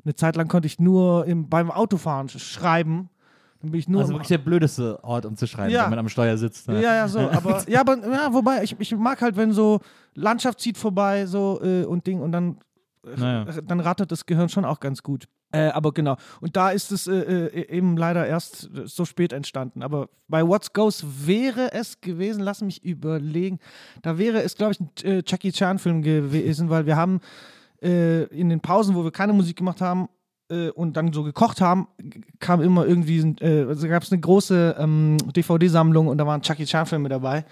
eine 0.06 0.14
Zeit 0.16 0.36
lang 0.36 0.48
konnte 0.48 0.68
ich 0.68 0.80
nur 0.80 1.26
im, 1.26 1.50
beim 1.50 1.72
Autofahren 1.72 2.30
sch 2.30 2.38
schreiben. 2.40 3.10
Dann 3.60 3.72
bin 3.72 3.80
ich 3.80 3.90
nur 3.90 4.02
Also 4.02 4.14
wirklich 4.14 4.28
der 4.28 4.38
blödeste 4.38 5.04
Ort, 5.04 5.26
um 5.26 5.36
zu 5.36 5.48
schreiben, 5.48 5.72
Ja. 5.72 5.86
wenn 5.86 5.90
man 5.90 6.00
am 6.00 6.10
Steuer 6.10 6.38
sitzt. 6.38 6.68
ne? 6.68 6.80
ja, 6.82 6.94
ja, 6.96 7.08
so. 7.08 7.20
Aber, 7.20 7.64
ja, 7.68 7.82
aber 7.82 7.98
ja, 8.08 8.32
wobei, 8.32 8.64
ich, 8.64 8.76
ich 8.80 8.96
mag 8.96 9.20
halt, 9.20 9.36
wenn 9.36 9.52
so 9.52 9.80
Landschaft 10.18 10.60
zieht 10.60 10.78
vorbei, 10.78 11.26
so 11.26 11.60
äh, 11.64 11.86
und 11.86 12.08
Ding, 12.08 12.20
und 12.22 12.32
dann, 12.32 12.58
äh, 13.06 13.20
Naja. 13.20 13.62
dann 13.62 13.80
rattert 13.80 14.12
das 14.12 14.26
Gehirn 14.26 14.50
schon 14.50 14.66
auch 14.66 14.80
ganz 14.80 15.04
gut. 15.04 15.28
Äh, 15.52 15.68
aber 15.70 15.94
genau. 15.94 16.18
Und 16.42 16.58
da 16.58 16.72
ist 16.72 16.92
es 16.92 17.08
äh, 17.08 17.16
äh, 17.16 17.70
eben 17.70 17.96
leider 17.96 18.28
erst 18.28 18.70
so 18.86 19.06
spät 19.06 19.32
entstanden. 19.32 19.82
Aber 19.82 20.10
bei 20.28 20.46
What's 20.46 20.74
Goes 20.74 21.06
wäre 21.26 21.72
es 21.72 22.02
gewesen, 22.02 22.42
lass 22.42 22.62
mich 22.62 22.84
überlegen, 22.84 23.60
da 24.02 24.18
wäre 24.18 24.42
es, 24.42 24.56
glaube 24.56 24.74
ich, 24.74 24.80
ein 24.82 24.90
äh, 25.04 25.24
Jackie 25.26 25.54
Chan-Film 25.54 26.02
gewesen, 26.02 26.70
weil 26.70 26.86
wir 26.86 26.98
haben 26.98 27.22
äh, 27.82 28.24
in 28.24 28.50
den 28.50 28.60
Pausen, 28.60 28.96
wo 28.96 29.06
wir 29.06 29.12
keine 29.12 29.32
Musik 29.32 29.56
gemacht 29.58 29.80
haben, 29.80 30.10
äh, 30.50 30.70
und 30.72 30.98
dann 30.98 31.14
so 31.14 31.24
gekocht 31.24 31.62
haben, 31.62 31.88
kam 32.40 32.62
immer 32.62 32.86
irgendwie, 32.86 33.20
äh, 33.42 33.66
also 33.68 33.88
gab 33.88 34.04
es 34.04 34.12
eine 34.12 34.20
große 34.20 34.76
ähm, 34.80 35.18
DVD-Sammlung 35.36 36.08
und 36.08 36.18
da 36.18 36.26
waren 36.26 36.42
Chucky 36.42 36.66
Chan-Filme 36.66 37.10
dabei. 37.10 37.46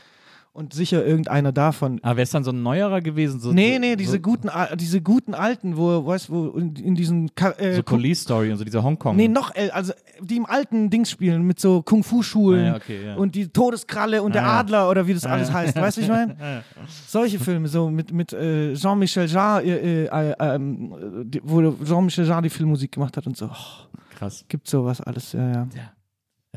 Und 0.56 0.72
sicher 0.74 1.06
irgendeiner 1.06 1.52
davon. 1.52 2.00
Aber 2.02 2.16
wäre 2.16 2.24
es 2.24 2.30
dann 2.30 2.46
so 2.46 2.52
ein 2.52 2.64
neuerer 2.64 3.02
gewesen? 3.02 3.42
So, 3.42 3.52
nee, 3.52 3.78
nee, 3.78 3.98
diese 3.98 4.14
so, 4.14 4.20
guten, 4.20 4.50
diese 4.78 5.02
guten 5.02 5.34
alten, 5.34 5.76
wo, 5.76 6.06
weißt 6.06 6.30
wo 6.30 6.48
in, 6.52 6.74
in 6.78 6.96
diesen. 6.96 7.30
Äh, 7.58 7.74
so 7.76 7.84
Police 7.84 8.22
Story 8.22 8.54
und 8.54 8.58
so 8.58 8.64
dieser 8.64 8.82
Hongkong. 8.82 9.18
nee, 9.18 9.28
noch, 9.28 9.52
also 9.74 9.92
die 10.22 10.38
im 10.38 10.46
alten 10.46 10.90
Dings 10.90 11.12
spielen, 11.12 11.44
mit 11.44 11.60
so 11.60 11.82
Kung-Fu-Schulen 11.82 12.62
Ah, 12.64 12.68
ja, 12.68 12.76
okay, 12.78 13.06
ja. 13.06 13.16
und 13.16 13.36
die 13.36 13.50
Todeskralle 13.50 14.24
und 14.24 14.34
der 14.34 14.44
Ah, 14.46 14.54
ja. 14.54 14.60
Adler 14.62 14.90
oder 14.90 15.06
wie 15.08 15.14
das 15.14 15.26
alles 15.26 15.52
heißt. 15.52 15.76
Weißt 15.76 15.98
du, 15.98 16.02
ich 16.04 16.08
meine? 16.08 16.38
Solche 17.08 17.38
Filme, 17.38 17.68
so 17.68 17.90
mit, 17.90 18.14
mit 18.14 18.32
äh, 18.32 18.76
Jean-Michel 18.76 19.28
Jarre, 19.28 19.62
äh, 19.66 20.06
äh, 20.06 20.36
ähm, 20.40 20.94
äh, 20.94 21.26
die- 21.26 21.42
wo 21.44 21.70
Jean-Michel 21.84 22.26
Jarre 22.26 22.44
die 22.44 22.50
Filmmusik 22.50 22.94
gemacht 22.94 23.18
hat 23.18 23.28
und 23.28 23.36
so. 23.36 23.48
Oh, 23.48 23.98
Krass. 24.18 24.46
gibt 24.48 24.70
sowas 24.70 25.02
alles, 25.02 25.34
ja, 25.34 25.52
ja. 25.52 25.68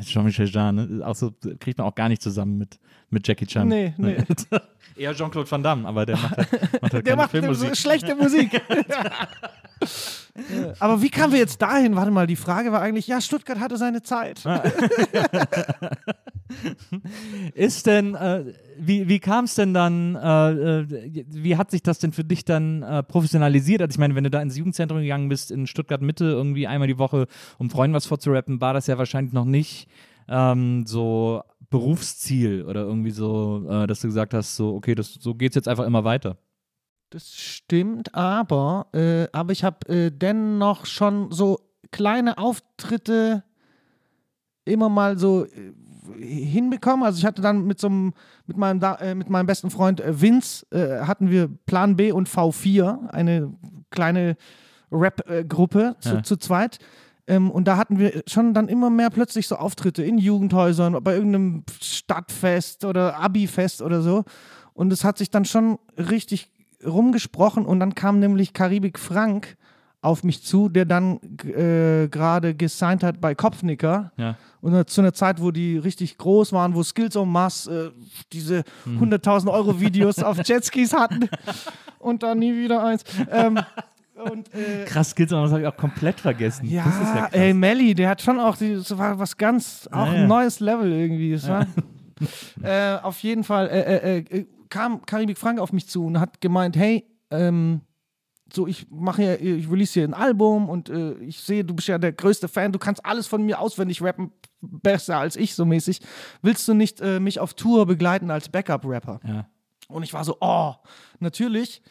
Jean-Michel 0.01 0.47
Jarre, 0.49 0.73
ne? 0.73 1.01
Auch 1.05 1.17
so, 1.17 1.33
kriegt 1.59 1.79
man 1.79 1.87
auch 1.89 1.97
gar 1.97 2.09
nicht 2.09 2.23
zusammen 2.23 2.59
mit, 2.59 2.79
mit 3.11 3.27
Jackie 3.27 3.47
Chan. 3.47 3.69
Nee, 3.69 3.95
nee. 3.97 4.17
Eher 4.97 5.15
Jean-Claude 5.15 5.51
Van 5.51 5.63
Damme, 5.63 5.87
aber 5.87 6.05
der 6.07 6.17
macht 6.17 6.37
halt, 6.37 6.83
macht 6.83 6.83
halt 6.83 6.93
Der 6.93 7.03
keine 7.03 7.17
macht 7.17 7.31
Filmmusik. 7.31 7.77
schlechte 7.77 8.15
Musik. 8.17 8.61
Aber 10.79 11.03
wie 11.03 11.09
kamen 11.11 11.33
wir 11.33 11.41
jetzt 11.41 11.61
dahin? 11.63 11.97
Warte 11.97 12.11
mal, 12.11 12.27
die 12.27 12.37
Frage 12.37 12.71
war 12.73 12.81
eigentlich, 12.81 13.07
ja, 13.07 13.21
Stuttgart 13.21 13.59
hatte 13.59 13.77
seine 13.77 14.03
Zeit. 14.03 14.45
Ist 17.55 17.87
denn, 17.87 18.15
äh, 18.15 18.45
wie, 18.79 19.09
wie 19.09 19.19
kam 19.19 19.45
es 19.45 19.55
denn 19.55 19.75
dann, 19.75 20.15
äh, 20.17 20.51
äh, 20.81 21.25
wie 21.29 21.57
hat 21.57 21.71
sich 21.71 21.83
das 21.83 21.99
denn 21.99 22.13
für 22.13 22.25
dich 22.25 22.45
dann 22.45 22.83
äh, 22.83 23.03
professionalisiert? 23.03 23.83
Also 23.83 23.93
ich 23.93 23.99
meine, 23.99 24.15
wenn 24.15 24.25
du 24.25 24.31
da 24.31 24.41
ins 24.41 24.57
Jugendzentrum 24.57 25.01
gegangen 25.01 25.29
bist, 25.29 25.51
in 25.51 25.67
Stuttgart 25.67 26.03
Mitte, 26.03 26.25
irgendwie 26.25 26.67
einmal 26.67 26.89
die 26.89 26.99
Woche, 26.99 27.27
um 27.59 27.69
Freunden 27.71 27.95
was 27.95 28.07
vorzurappen, 28.07 28.61
war 28.61 28.75
das 28.75 28.87
ja 28.87 28.97
wahrscheinlich 28.99 29.33
noch 29.33 29.45
nicht 29.45 29.89
ähm, 30.29 30.87
so 30.87 31.43
Berufsziel 31.71 32.65
oder 32.65 32.83
irgendwie 32.83 33.11
so, 33.11 33.65
äh, 33.69 33.87
dass 33.87 34.01
du 34.01 34.09
gesagt 34.09 34.35
hast, 34.35 34.57
so, 34.57 34.75
okay, 34.75 34.95
das, 34.95 35.15
so 35.15 35.35
geht's 35.35 35.55
jetzt 35.57 35.69
einfach 35.69 35.85
immer 35.87 36.05
weiter. 36.05 36.39
Das 37.11 37.35
stimmt, 37.35 38.15
aber, 38.15 38.87
äh, 38.93 39.29
aber 39.33 39.53
ich 39.53 39.65
habe 39.65 39.89
äh, 39.89 40.11
dennoch 40.11 40.87
schon 40.87 41.31
so 41.31 41.59
kleine 41.91 42.37
Auftritte 42.39 43.45
immer 44.65 44.89
mal 44.91 45.19
so 45.19 45.47
äh, 45.47 45.73
hinbekommen. 46.23 47.05
Also 47.05 47.19
ich 47.19 47.25
hatte 47.27 47.41
dann 47.43 47.67
mit 47.67 47.81
so 47.81 47.87
einem, 47.89 48.13
mit 48.47 48.57
meinem, 48.57 48.81
da 48.81 48.97
äh, 48.97 49.15
mit 49.15 49.31
meinem 49.31 49.47
besten 49.47 49.71
Freund 49.71 50.01
äh, 50.01 50.21
Vince, 50.21 50.67
hatten 51.07 51.31
wir 51.31 51.49
Plan 51.67 51.97
B 51.97 52.13
und 52.13 52.29
V4, 52.29 53.09
eine 53.09 53.55
kleine 53.91 54.37
Rap-Gruppe 54.91 55.97
zu, 56.01 56.15
Ja. 56.17 56.23
zu 56.23 56.37
zweit. 56.37 56.79
Ähm, 57.29 57.51
und 57.51 57.69
da 57.69 57.77
hatten 57.77 57.99
wir 57.99 58.23
schon 58.27 58.55
dann 58.55 58.69
immer 58.69 58.91
mehr 58.91 59.11
plötzlich 59.11 59.47
so 59.47 59.57
Auftritte 59.57 60.03
in 60.03 60.19
Jugendhäusern, 60.19 60.97
bei 61.05 61.15
irgendeinem 61.15 61.63
Stadtfest 61.81 62.85
oder 62.85 63.21
Abi-Fest 63.21 63.83
oder 63.83 64.01
so. 64.01 64.25
Und 64.73 64.93
es 64.93 65.05
hat 65.05 65.19
sich 65.19 65.31
dann 65.31 65.45
schon 65.45 65.79
richtig 65.97 66.51
rumgesprochen 66.85 67.67
und 67.67 67.81
dann 67.81 67.95
kam 67.95 68.19
nämlich 68.19 68.55
Karibik 68.55 68.99
Frank 68.99 69.57
auf 70.01 70.23
mich 70.23 70.45
zu, 70.45 70.69
der 70.69 70.85
dann 70.85 71.19
äh, 71.45 72.09
gerade 72.09 72.55
gesigned 72.55 73.03
hat 73.03 73.21
bei 73.21 73.35
Kopfnicker. 73.35 74.13
Ja. 74.17 74.37
Und 74.61 74.89
zu 74.89 75.01
einer 75.01 75.13
Zeit, 75.13 75.43
wo 75.43 75.51
die 75.51 75.77
richtig 75.77 76.19
groß 76.19 76.53
waren, 76.53 76.75
wo 76.75 76.83
Skills 76.83 77.17
en 77.17 77.29
masse 77.29 77.89
äh, 77.89 78.03
diese 78.33 78.63
100.000 78.87 79.53
Euro 79.53 79.81
Videos 79.81 80.21
auf 80.21 80.39
Jetskis 80.45 80.95
hatten 80.95 81.29
und 81.99 82.23
dann 82.23 82.39
nie 82.39 82.55
wieder 82.55 82.85
eins. 82.85 83.03
Ähm, 83.31 83.59
und 84.25 84.53
äh, 84.55 84.85
Krass, 84.85 85.11
Skills, 85.11 85.31
das 85.31 85.51
habe 85.51 85.61
ich 85.63 85.67
auch 85.67 85.77
komplett 85.77 86.21
vergessen. 86.21 86.67
ja, 86.69 86.85
das 86.85 86.95
ist 86.95 87.15
ja 87.15 87.21
krass. 87.23 87.33
ey, 87.33 87.55
Melly, 87.55 87.95
der 87.95 88.11
hat 88.11 88.23
schon 88.23 88.39
auch, 88.41 88.57
die, 88.57 88.75
das 88.75 88.97
war 88.97 89.19
was 89.19 89.37
ganz, 89.37 89.89
auch 89.93 90.07
Ja, 90.07 90.13
ein 90.13 90.21
ja. 90.23 90.27
neues 90.27 90.61
Level 90.61 90.93
irgendwie. 90.93 91.33
Das 91.33 91.49
war, 91.49 91.67
äh, 92.63 92.99
auf 93.03 93.19
jeden 93.21 93.45
Fall 93.45 93.69
äh, 93.69 94.19
äh, 94.19 94.19
äh, 94.19 94.47
kam 94.69 95.05
Karibik 95.07 95.39
Frank 95.39 95.61
auf 95.61 95.73
mich 95.73 95.89
zu 95.89 96.05
und 96.05 96.21
hat 96.21 96.41
gemeint, 96.41 96.77
hey, 96.77 97.07
ähm, 97.31 97.81
so 98.53 98.67
ich 98.67 98.87
mache 98.91 99.23
ja, 99.23 99.35
ich 99.35 99.71
release 99.71 99.93
hier 99.93 100.05
ein 100.05 100.15
Album 100.15 100.69
und 100.69 100.89
äh, 100.89 101.13
ich 101.19 101.39
sehe, 101.41 101.65
du 101.65 101.75
bist 101.75 101.89
ja 101.89 101.99
der 101.99 102.13
größte 102.13 102.49
Fan, 102.49 102.73
du 102.73 102.79
kannst 102.79 103.05
alles 103.05 103.27
von 103.27 103.43
mir 103.45 103.61
auswendig 103.61 104.03
rappen, 104.03 104.33
besser 104.61 105.19
als 105.19 105.37
ich 105.37 105.55
so 105.55 105.65
mäßig. 105.65 106.01
Willst 106.43 106.67
du 106.67 106.75
nicht 106.75 107.01
äh, 107.01 107.21
mich 107.21 107.41
auf 107.41 107.55
Tour 107.55 107.87
begleiten 107.87 108.31
als 108.31 108.49
Backup-Rapper? 108.49 109.21
Ja. 109.27 109.47
Und 109.89 110.03
ich 110.03 110.13
war 110.15 110.25
so, 110.25 110.37
oh, 110.41 110.75
natürlich. 111.21 111.83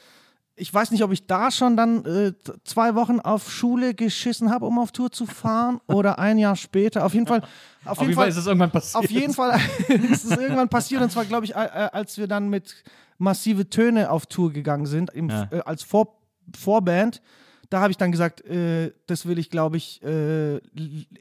Ich 0.59 0.73
weiß 0.73 0.89
nicht, 0.91 1.03
ob 1.03 1.11
ich 1.11 1.27
da 1.27 1.51
schon 1.51 1.77
dann 1.77 2.03
äh, 2.05 2.33
zwei 2.63 2.95
Wochen 2.95 3.19
auf 3.19 3.51
Schule 3.51 3.93
geschissen 3.93 4.49
habe, 4.51 4.65
um 4.65 4.79
auf 4.79 4.91
Tour 4.91 5.11
zu 5.11 5.25
fahren 5.27 5.79
oder 5.87 6.17
ein 6.17 6.37
Jahr 6.39 6.55
später. 6.55 7.05
Auf 7.05 7.13
jeden 7.13 7.27
Fall, 7.27 7.41
auf, 7.85 7.99
Auf 7.99 8.01
jeden 8.01 8.15
Fall 8.15 8.27
ist 8.27 8.37
es 8.37 8.47
irgendwann 8.47 8.71
passiert. 8.71 9.03
auf 9.03 9.09
jeden 9.11 9.33
Fall 9.33 9.59
ist 10.11 10.25
es 10.25 10.31
irgendwann 10.31 10.67
passiert. 10.69 11.01
Und 11.03 11.11
zwar, 11.11 11.25
glaube 11.25 11.45
ich, 11.45 11.55
als 11.55 12.17
wir 12.17 12.27
dann 12.27 12.49
mit 12.49 12.83
massive 13.19 13.69
Töne 13.69 14.09
auf 14.09 14.25
Tour 14.25 14.51
gegangen 14.51 14.87
sind, 14.87 15.11
im, 15.13 15.29
Ja. 15.29 15.47
äh, 15.51 15.59
als 15.61 15.83
Vor 15.83 16.17
Vorband. 16.57 17.21
Da 17.69 17.81
habe 17.81 17.91
ich 17.91 17.97
dann 17.97 18.11
gesagt, 18.13 18.45
äh, 18.45 18.93
das 19.07 19.25
will 19.25 19.37
ich, 19.37 19.49
glaube 19.49 19.75
ich, 19.77 20.01
äh, 20.01 20.59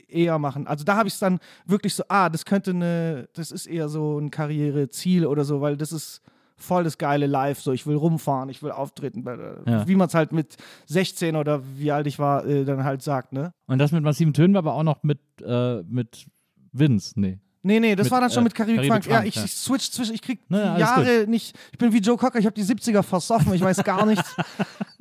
eher 0.08 0.38
machen. 0.38 0.66
Also 0.68 0.84
da 0.84 0.96
habe 0.96 1.08
ich 1.08 1.14
es 1.14 1.20
dann 1.20 1.40
wirklich 1.66 1.94
so, 1.94 2.04
ah, 2.08 2.28
das 2.28 2.44
könnte 2.44 2.70
eine, 2.70 3.28
das 3.34 3.50
ist 3.50 3.66
eher 3.66 3.88
so 3.88 4.18
ein 4.18 4.30
Karriereziel 4.30 5.26
oder 5.26 5.44
so, 5.44 5.60
weil 5.60 5.76
das 5.76 5.90
ist 5.90 6.22
voll 6.56 6.84
das 6.84 6.98
geile 6.98 7.26
Live. 7.26 7.60
So, 7.60 7.72
ich 7.72 7.86
will 7.86 7.96
rumfahren, 7.96 8.48
ich 8.48 8.62
will 8.62 8.70
auftreten, 8.70 9.24
Ja. 9.66 9.86
wie 9.86 9.94
man 9.94 10.08
es 10.08 10.14
halt 10.14 10.32
mit 10.32 10.56
16 10.86 11.36
oder 11.36 11.62
wie 11.76 11.92
alt 11.92 12.06
ich 12.06 12.18
war, 12.18 12.44
äh, 12.46 12.64
dann 12.64 12.84
halt 12.84 13.02
sagt, 13.02 13.32
ne? 13.32 13.52
Und 13.66 13.78
das 13.78 13.92
mit 13.92 14.02
massiven 14.02 14.32
Tönen 14.32 14.54
war 14.54 14.60
aber 14.60 14.74
auch 14.74 14.82
noch 14.82 15.02
mit, 15.02 15.20
äh, 15.42 15.82
mit 15.82 16.26
Vince, 16.72 17.12
nee. 17.20 17.38
Nee, 17.66 17.80
nee, 17.80 17.96
das 17.96 18.04
Mit, 18.04 18.12
war 18.12 18.20
dann 18.20 18.30
schon 18.30 18.42
äh, 18.42 18.44
mit 18.44 18.54
Karibik 18.54 18.76
Karibik 18.76 18.92
Frank. 18.92 19.06
Ja, 19.06 19.16
Frank, 19.16 19.26
ich, 19.26 19.34
ja. 19.34 19.44
ich 19.44 19.52
switch 19.52 19.90
zwischen, 19.90 20.14
ich 20.14 20.22
krieg 20.22 20.38
Na 20.48 20.58
ja, 20.58 20.74
alles 20.74 20.80
Jahre 20.80 21.26
nicht, 21.26 21.58
ich 21.72 21.78
bin 21.78 21.92
wie 21.92 21.98
Joe 21.98 22.16
Cocker, 22.16 22.38
ich 22.38 22.46
habe 22.46 22.54
die 22.54 22.62
70er 22.62 23.02
versoffen, 23.02 23.52
ich 23.54 23.60
weiß 23.60 23.82
gar 23.82 24.06
nichts. 24.06 24.34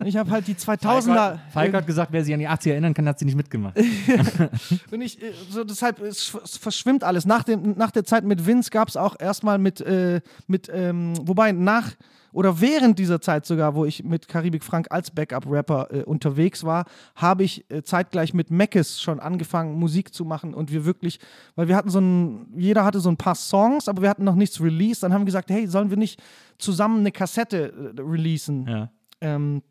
Ich 0.04 0.18
habe 0.18 0.30
halt 0.30 0.46
die 0.46 0.56
2000er. 0.56 1.40
Falk 1.52 1.74
hat 1.74 1.88
gesagt, 1.88 2.12
wer 2.12 2.24
sich 2.24 2.34
an 2.34 2.40
die 2.40 2.50
80er 2.50 2.72
erinnern 2.72 2.94
kann, 2.94 3.08
hat 3.08 3.18
sie 3.18 3.26
nicht 3.26 3.38
mitgemacht. 3.38 3.76
Und 4.92 5.02
ich, 5.02 5.20
äh, 5.22 5.32
so 5.50 5.64
deshalb 5.64 6.02
es, 6.02 6.38
es 6.44 6.58
verschwimmt 6.58 7.04
alles. 7.04 7.26
Nach, 7.26 7.44
dem, 7.44 7.76
nach 7.78 7.92
der 7.92 8.04
Zeit 8.04 8.26
mit 8.26 8.46
Vince 8.46 8.70
gab 8.70 8.90
es 8.90 8.98
auch 8.98 9.16
erstmal 9.18 9.58
mit, 9.58 9.80
äh, 9.82 10.20
mit 10.48 10.70
ähm, 10.72 11.14
wobei 11.22 11.54
nach 11.54 11.94
oder 12.36 12.60
während 12.60 13.00
dieser 13.00 13.22
Zeit 13.22 13.46
sogar, 13.46 13.76
wo 13.76 13.86
ich 13.86 14.04
mit 14.04 14.28
Karibik 14.28 14.62
Frank 14.62 14.88
als 14.90 15.10
Backup-Rapper 15.10 15.88
äh, 15.90 16.04
unterwegs 16.04 16.66
war, 16.66 16.84
habe 17.16 17.46
ich 17.46 17.64
äh, 17.72 17.82
zeitgleich 17.82 18.34
mit 18.34 18.52
Meckes 18.52 19.02
schon 19.02 19.22
angefangen, 19.22 19.80
Musik 19.80 20.14
zu 20.14 20.26
machen 20.26 20.54
und 20.54 20.70
wir 20.70 20.84
wirklich, 20.84 21.22
weil 21.56 21.70
wir 21.70 21.78
hatten 21.78 21.90
so 21.90 22.00
ein, 22.00 22.48
jeder 22.58 22.84
hatte 22.84 23.00
so 23.00 23.08
ein 23.08 23.16
paar 23.16 23.36
Songs, 23.36 23.88
aber 23.88 24.02
wir 24.02 24.10
hatten 24.10 24.26
noch 24.26 24.36
nichts 24.36 24.60
released. 24.60 25.02
Dann 25.02 25.14
haben 25.14 25.22
wir 25.22 25.28
gesagt, 25.28 25.50
hey, 25.50 25.66
sollen 25.66 25.90
wir 25.90 25.96
nicht 25.96 26.22
zusammen 26.58 27.00
eine 27.00 27.14
Kassette 27.14 27.94
äh, 27.98 28.02
releasen? 28.02 28.68
Ja. 28.68 28.92
Ähm, 29.22 29.64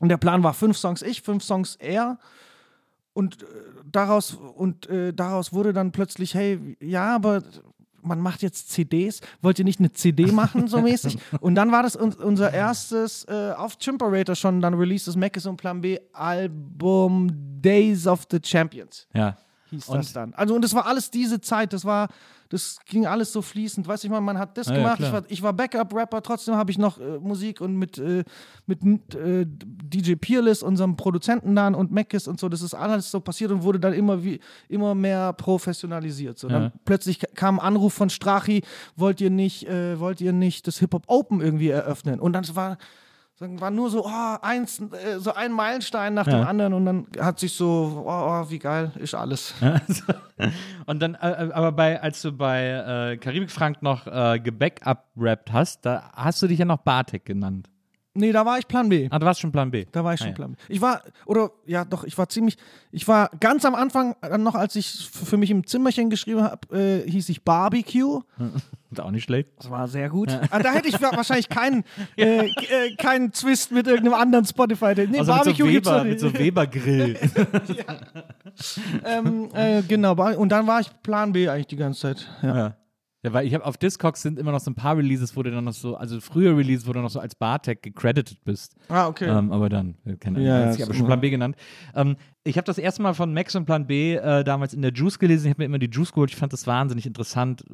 und 0.00 0.08
der 0.08 0.16
Plan 0.16 0.42
war 0.42 0.54
fünf 0.54 0.76
Songs 0.76 1.02
ich, 1.02 1.22
fünf 1.22 1.44
Songs 1.44 1.76
er. 1.76 2.18
Und 3.12 3.44
äh, 3.44 3.46
daraus 3.84 4.34
und 4.34 4.88
äh, 4.88 5.14
daraus 5.14 5.52
wurde 5.52 5.72
dann 5.72 5.92
plötzlich, 5.92 6.34
hey, 6.34 6.76
ja, 6.80 7.14
aber 7.14 7.44
man 8.02 8.20
macht 8.20 8.42
jetzt 8.42 8.70
CDs. 8.70 9.20
Wollt 9.42 9.58
ihr 9.58 9.64
nicht 9.64 9.80
eine 9.80 9.92
CD 9.92 10.26
machen, 10.32 10.68
so 10.68 10.80
mäßig? 10.80 11.18
Und 11.40 11.54
dann 11.54 11.72
war 11.72 11.82
das 11.82 11.96
uns, 11.96 12.16
unser 12.16 12.52
erstes 12.52 13.24
äh, 13.28 13.52
auf 13.56 13.78
Chimperator 13.78 14.34
schon 14.34 14.60
dann 14.60 14.74
released 14.74 15.08
das 15.08 15.16
Mac 15.16 15.38
und 15.44 15.56
Plan 15.56 15.80
B 15.80 15.98
Album 16.12 17.30
Days 17.60 18.06
of 18.06 18.26
the 18.30 18.38
Champions 18.42 19.06
Ja. 19.14 19.36
Hieß 19.70 19.88
Und- 19.88 19.98
das 19.98 20.12
dann. 20.12 20.34
Also 20.34 20.54
und 20.54 20.62
das 20.62 20.74
war 20.74 20.86
alles 20.86 21.10
diese 21.10 21.40
Zeit, 21.40 21.72
das 21.72 21.84
war, 21.84 22.08
das 22.50 22.78
ging 22.86 23.06
alles 23.06 23.32
so 23.32 23.42
fließend. 23.42 23.86
Weißt 23.86 24.02
du, 24.02 24.06
ich 24.06 24.10
meine, 24.10 24.22
man 24.22 24.38
hat 24.38 24.56
das 24.56 24.68
Ja, 24.68 24.72
ja, 24.74 24.78
gemacht, 24.78 25.00
ich 25.00 25.06
klar. 25.08 25.12
war, 25.22 25.30
ich 25.30 25.42
war 25.42 25.52
Backup-Rapper, 25.52 26.22
trotzdem 26.22 26.54
habe 26.56 26.70
ich 26.70 26.78
noch 26.78 26.98
äh, 26.98 27.18
Musik 27.18 27.60
und 27.60 27.76
mit, 27.76 27.98
äh, 27.98 28.24
mit 28.66 28.82
äh, 29.14 29.44
DJ 29.46 30.14
Peerless, 30.14 30.62
unserem 30.62 30.96
Produzenten 30.96 31.54
dann 31.54 31.74
und 31.74 31.92
Mackis 31.92 32.26
und 32.26 32.40
so, 32.40 32.48
das 32.48 32.62
ist 32.62 32.72
alles 32.74 33.10
so 33.10 33.20
passiert 33.20 33.50
und 33.50 33.62
wurde 33.62 33.80
dann 33.80 33.92
immer 33.92 34.24
wie 34.24 34.40
immer 34.68 34.94
mehr 34.94 35.32
professionalisiert. 35.34 36.38
So. 36.38 36.48
Ja. 36.48 36.58
Dann 36.60 36.72
plötzlich 36.84 37.20
kam 37.34 37.58
ein 37.60 37.66
Anruf 37.66 37.92
von 37.92 38.08
Strachi, 38.10 38.62
wollt 38.96 39.20
ihr 39.20 39.30
nicht, 39.30 39.66
äh, 39.68 40.00
wollt 40.00 40.20
ihr 40.20 40.32
nicht 40.32 40.66
das 40.66 40.78
Hip-Hop 40.78 41.04
Open 41.06 41.40
irgendwie 41.42 41.68
eröffnen? 41.68 42.18
Und 42.20 42.32
dann 42.32 42.44
war 42.56 42.78
war 43.40 43.70
nur 43.70 43.88
so, 43.90 44.04
oh, 44.04 44.36
eins, 44.42 44.80
äh, 44.80 45.18
so 45.18 45.32
ein 45.32 45.52
Meilenstein 45.52 46.14
nach 46.14 46.24
dem 46.24 46.40
Ja. 46.40 46.46
anderen 46.46 46.72
und 46.72 46.84
dann 46.86 47.06
hat 47.20 47.38
sich 47.38 47.52
so, 47.52 48.02
oh, 48.04 48.10
oh 48.10 48.50
wie 48.50 48.58
geil, 48.58 48.90
ist 48.96 49.14
alles. 49.14 49.54
Und 50.86 51.00
dann, 51.00 51.14
äh, 51.14 51.50
aber 51.52 51.72
bei, 51.72 52.00
als 52.00 52.22
du 52.22 52.32
bei 52.32 53.12
äh, 53.12 53.16
Karibik 53.16 53.50
Frank 53.50 53.82
noch 53.82 54.06
äh, 54.06 54.38
gebackup-rappt 54.38 55.52
hast, 55.52 55.84
da 55.84 56.10
hast 56.14 56.40
du 56.42 56.46
dich 56.46 56.58
ja 56.60 56.64
noch 56.64 56.78
Bartek 56.78 57.24
genannt. 57.24 57.68
Nee, 58.18 58.32
da 58.32 58.44
war 58.44 58.58
ich 58.58 58.66
Plan 58.68 58.88
B. 58.88 59.08
Ah, 59.10 59.18
du 59.18 59.26
warst 59.26 59.40
schon 59.40 59.52
Plan 59.52 59.70
B. 59.70 59.86
Da 59.92 60.04
war 60.04 60.14
ich 60.14 60.20
Ah, 60.20 60.24
schon 60.24 60.28
ja. 60.32 60.34
Plan 60.34 60.52
B. 60.52 60.58
Ich 60.68 60.80
war, 60.80 61.02
oder 61.26 61.50
ja, 61.66 61.84
doch, 61.84 62.04
ich 62.04 62.16
war 62.18 62.28
ziemlich, 62.28 62.56
ich 62.90 63.06
war 63.08 63.30
ganz 63.40 63.64
am 63.64 63.74
Anfang 63.74 64.14
äh, 64.22 64.36
noch, 64.38 64.54
als 64.54 64.76
ich 64.76 65.08
für 65.12 65.36
mich 65.36 65.50
im 65.50 65.66
Zimmerchen 65.66 66.10
geschrieben 66.10 66.42
habe, 66.42 66.76
äh, 66.76 67.10
hieß 67.10 67.28
ich 67.28 67.42
Barbecue. 67.44 68.20
Ist 68.90 69.00
auch 69.00 69.10
nicht 69.10 69.24
schlecht. 69.24 69.50
Das 69.58 69.70
war 69.70 69.86
sehr 69.86 70.08
gut. 70.08 70.30
Ah, 70.50 70.58
da 70.60 70.72
hätte 70.72 70.88
ich 70.88 71.00
wa- 71.02 71.12
wahrscheinlich 71.14 71.48
keinen, 71.50 71.84
äh, 72.16 72.46
äh, 72.46 72.96
keinen 72.96 73.32
Twist 73.32 73.70
mit 73.70 73.86
irgendeinem 73.86 74.14
anderen 74.14 74.44
Spotify. 74.46 74.94
Nee, 74.96 75.02
Also 75.02 75.12
mit 75.16 75.24
so, 75.26 75.32
Barbecue 75.32 75.70
gibt's 75.70 75.90
Weber, 75.90 76.04
mit 76.04 76.20
so 76.20 76.32
Weber-Grill. 76.32 77.16
ähm, 79.04 79.48
äh, 79.54 79.82
genau, 79.82 80.12
und 80.38 80.48
dann 80.50 80.66
war 80.66 80.80
ich 80.80 80.88
Plan 81.02 81.32
B 81.32 81.48
eigentlich 81.48 81.66
die 81.66 81.76
ganze 81.76 82.00
Zeit. 82.00 82.26
Ja. 82.42 82.74
Ja. 83.22 83.32
Weil 83.32 83.46
ich 83.46 83.54
habe 83.54 83.64
auf 83.64 83.76
Discogs 83.76 84.22
sind 84.22 84.38
immer 84.38 84.52
noch 84.52 84.60
so 84.60 84.70
ein 84.70 84.74
paar 84.74 84.96
Releases, 84.96 85.36
wo 85.36 85.42
du 85.42 85.50
dann 85.50 85.64
noch 85.64 85.72
so, 85.72 85.96
also 85.96 86.20
früher 86.20 86.56
Releases, 86.56 86.86
wo 86.86 86.92
du 86.92 87.00
noch 87.00 87.10
so 87.10 87.20
als 87.20 87.34
Bartek 87.34 87.82
gecredited 87.82 88.44
bist. 88.44 88.76
Ah, 88.88 89.08
okay. 89.08 89.28
Ähm, 89.28 89.52
aber 89.52 89.68
dann, 89.68 89.96
äh, 90.04 90.16
keine 90.16 90.36
Ahnung, 90.36 90.48
Ja, 90.48 90.72
ich 90.72 90.80
ist 90.80 90.96
schon 90.96 91.06
Plan 91.06 91.20
B 91.20 91.30
genannt. 91.30 91.56
Ähm, 91.94 92.16
ich 92.44 92.56
habe 92.56 92.64
das 92.64 92.78
erste 92.78 93.02
Mal 93.02 93.14
von 93.14 93.34
Max 93.34 93.54
und 93.56 93.66
Plan 93.66 93.86
B 93.86 94.14
äh, 94.14 94.44
damals 94.44 94.72
in 94.72 94.82
der 94.82 94.92
Juice 94.92 95.18
gelesen. 95.18 95.46
Ich 95.46 95.50
habe 95.50 95.62
mir 95.62 95.66
immer 95.66 95.78
die 95.78 95.90
Juice 95.90 96.12
geholt. 96.12 96.30
Ich 96.30 96.36
fand 96.36 96.52
das 96.52 96.66
wahnsinnig 96.66 97.06
interessant, 97.06 97.64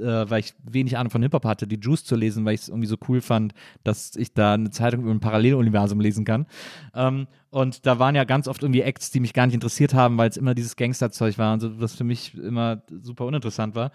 äh, 0.00 0.28
weil 0.30 0.40
ich 0.40 0.54
wenig 0.62 0.96
Ahnung 0.96 1.10
von 1.10 1.22
Hip-Hop 1.22 1.44
hatte, 1.44 1.66
die 1.66 1.78
Juice 1.80 2.04
zu 2.04 2.16
lesen, 2.16 2.44
weil 2.44 2.54
ich 2.54 2.62
es 2.62 2.68
irgendwie 2.68 2.86
so 2.88 2.96
cool 3.08 3.20
fand, 3.20 3.54
dass 3.84 4.16
ich 4.16 4.32
da 4.32 4.54
eine 4.54 4.70
Zeitung 4.70 5.02
über 5.02 5.10
ein 5.10 5.20
Paralleluniversum 5.20 6.00
lesen 6.00 6.24
kann. 6.24 6.46
Ähm, 6.94 7.26
und 7.50 7.86
da 7.86 7.98
waren 7.98 8.14
ja 8.14 8.24
ganz 8.24 8.46
oft 8.46 8.62
irgendwie 8.62 8.82
Acts, 8.82 9.10
die 9.10 9.20
mich 9.20 9.32
gar 9.32 9.46
nicht 9.46 9.54
interessiert 9.54 9.94
haben, 9.94 10.18
weil 10.18 10.28
es 10.28 10.36
immer 10.36 10.54
dieses 10.54 10.76
Gangsterzeug 10.76 11.38
war 11.38 11.54
und 11.54 11.60
so, 11.60 11.80
was 11.80 11.94
für 11.94 12.04
mich 12.04 12.34
immer 12.34 12.82
super 13.00 13.24
uninteressant 13.24 13.74
war. 13.74 13.90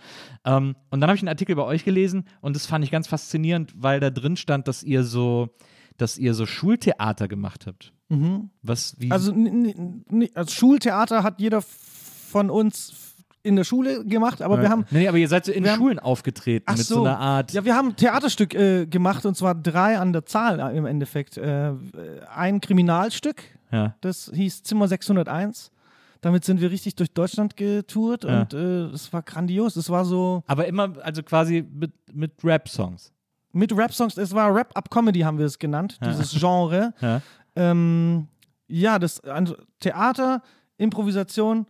Ähm, 0.46 0.76
und 0.90 1.02
dann 1.02 1.10
habe 1.10 1.16
ich 1.16 1.22
einen 1.22 1.30
Artikel 1.30 1.56
bei 1.56 1.64
euch 1.64 1.86
gelesen 1.86 2.26
und 2.42 2.56
das 2.56 2.66
fand 2.66 2.84
ich 2.84 2.92
ganz 2.92 3.08
faszinierend, 3.08 3.74
weil 3.78 4.00
da 4.00 4.10
drin 4.10 4.38
stand, 4.38 4.68
dass 4.68 4.84
ihr 4.84 5.04
so, 5.04 5.50
dass 5.98 6.18
ihr 6.18 6.34
so 6.34 6.46
Schultheater 6.46 7.28
gemacht 7.28 7.68
habt. 7.68 7.94
Was, 8.62 8.96
wie, 9.00 9.12
Also, 9.12 9.34
also 10.34 10.52
Schultheater 10.52 11.24
hat 11.24 11.40
jeder 11.40 11.62
von 11.62 12.50
uns 12.50 13.03
in 13.44 13.56
der 13.58 13.66
Schule 13.66 14.06
gemacht, 14.06 14.42
aber 14.42 14.62
wir 14.62 14.70
haben 14.70 14.86
Nee, 14.90 15.08
aber 15.08 15.18
ihr 15.18 15.28
seid 15.28 15.46
so 15.46 15.52
in 15.52 15.64
wir 15.66 15.72
haben- 15.74 15.80
Schulen 15.80 16.00
aufgetreten 16.00 16.64
Ach 16.68 16.78
mit 16.78 16.86
so, 16.86 16.96
so. 16.96 17.04
einer 17.06 17.20
Art. 17.20 17.52
Ja, 17.52 17.66
wir 17.66 17.76
haben 17.76 17.90
ein 17.90 17.96
Theaterstück 17.98 18.54
äh, 18.56 18.86
gemacht 18.86 19.26
und 19.26 19.36
zwar 19.36 19.54
drei 19.54 19.98
an 20.00 20.14
der 20.14 20.26
Zahl 20.26 20.60
äh, 20.60 20.78
im 20.78 20.86
Endeffekt. 20.86 21.38
Äh, 21.38 21.74
ein 22.34 22.62
Kriminalstück, 22.62 23.44
Ja. 23.72 23.96
das 24.02 24.32
hieß 24.34 24.64
Zimmer 24.64 24.88
601. 24.88 25.72
Damit 26.22 26.46
sind 26.46 26.62
wir 26.62 26.72
richtig 26.72 26.96
durch 26.96 27.12
Deutschland 27.12 27.58
getourt 27.58 28.24
Ja. 28.24 28.42
und 28.42 28.54
äh, 28.54 28.84
es 28.94 29.12
war 29.12 29.22
grandios. 29.24 29.76
Es 29.76 29.90
war 29.90 30.06
so, 30.06 30.44
Aber 30.48 30.66
immer, 30.68 30.94
also 31.04 31.22
quasi 31.22 31.66
mit, 31.70 31.92
mit 32.14 32.32
Rap-Songs. 32.46 33.12
mit 33.52 33.76
Rap-Songs, 33.76 34.18
es 34.18 34.34
war 34.34 34.56
Rap-Up-Comedy, 34.56 35.20
haben 35.20 35.38
wir 35.38 35.46
es 35.48 35.60
genannt, 35.60 36.00
dieses 36.06 36.32
Genre. 36.40 36.94
Ja. 37.02 37.22
Ähm, 37.58 38.28
ja, 38.70 38.98
das 39.00 39.20
also 39.20 39.56
Theater, 39.82 40.42
Improvisation, 40.78 41.66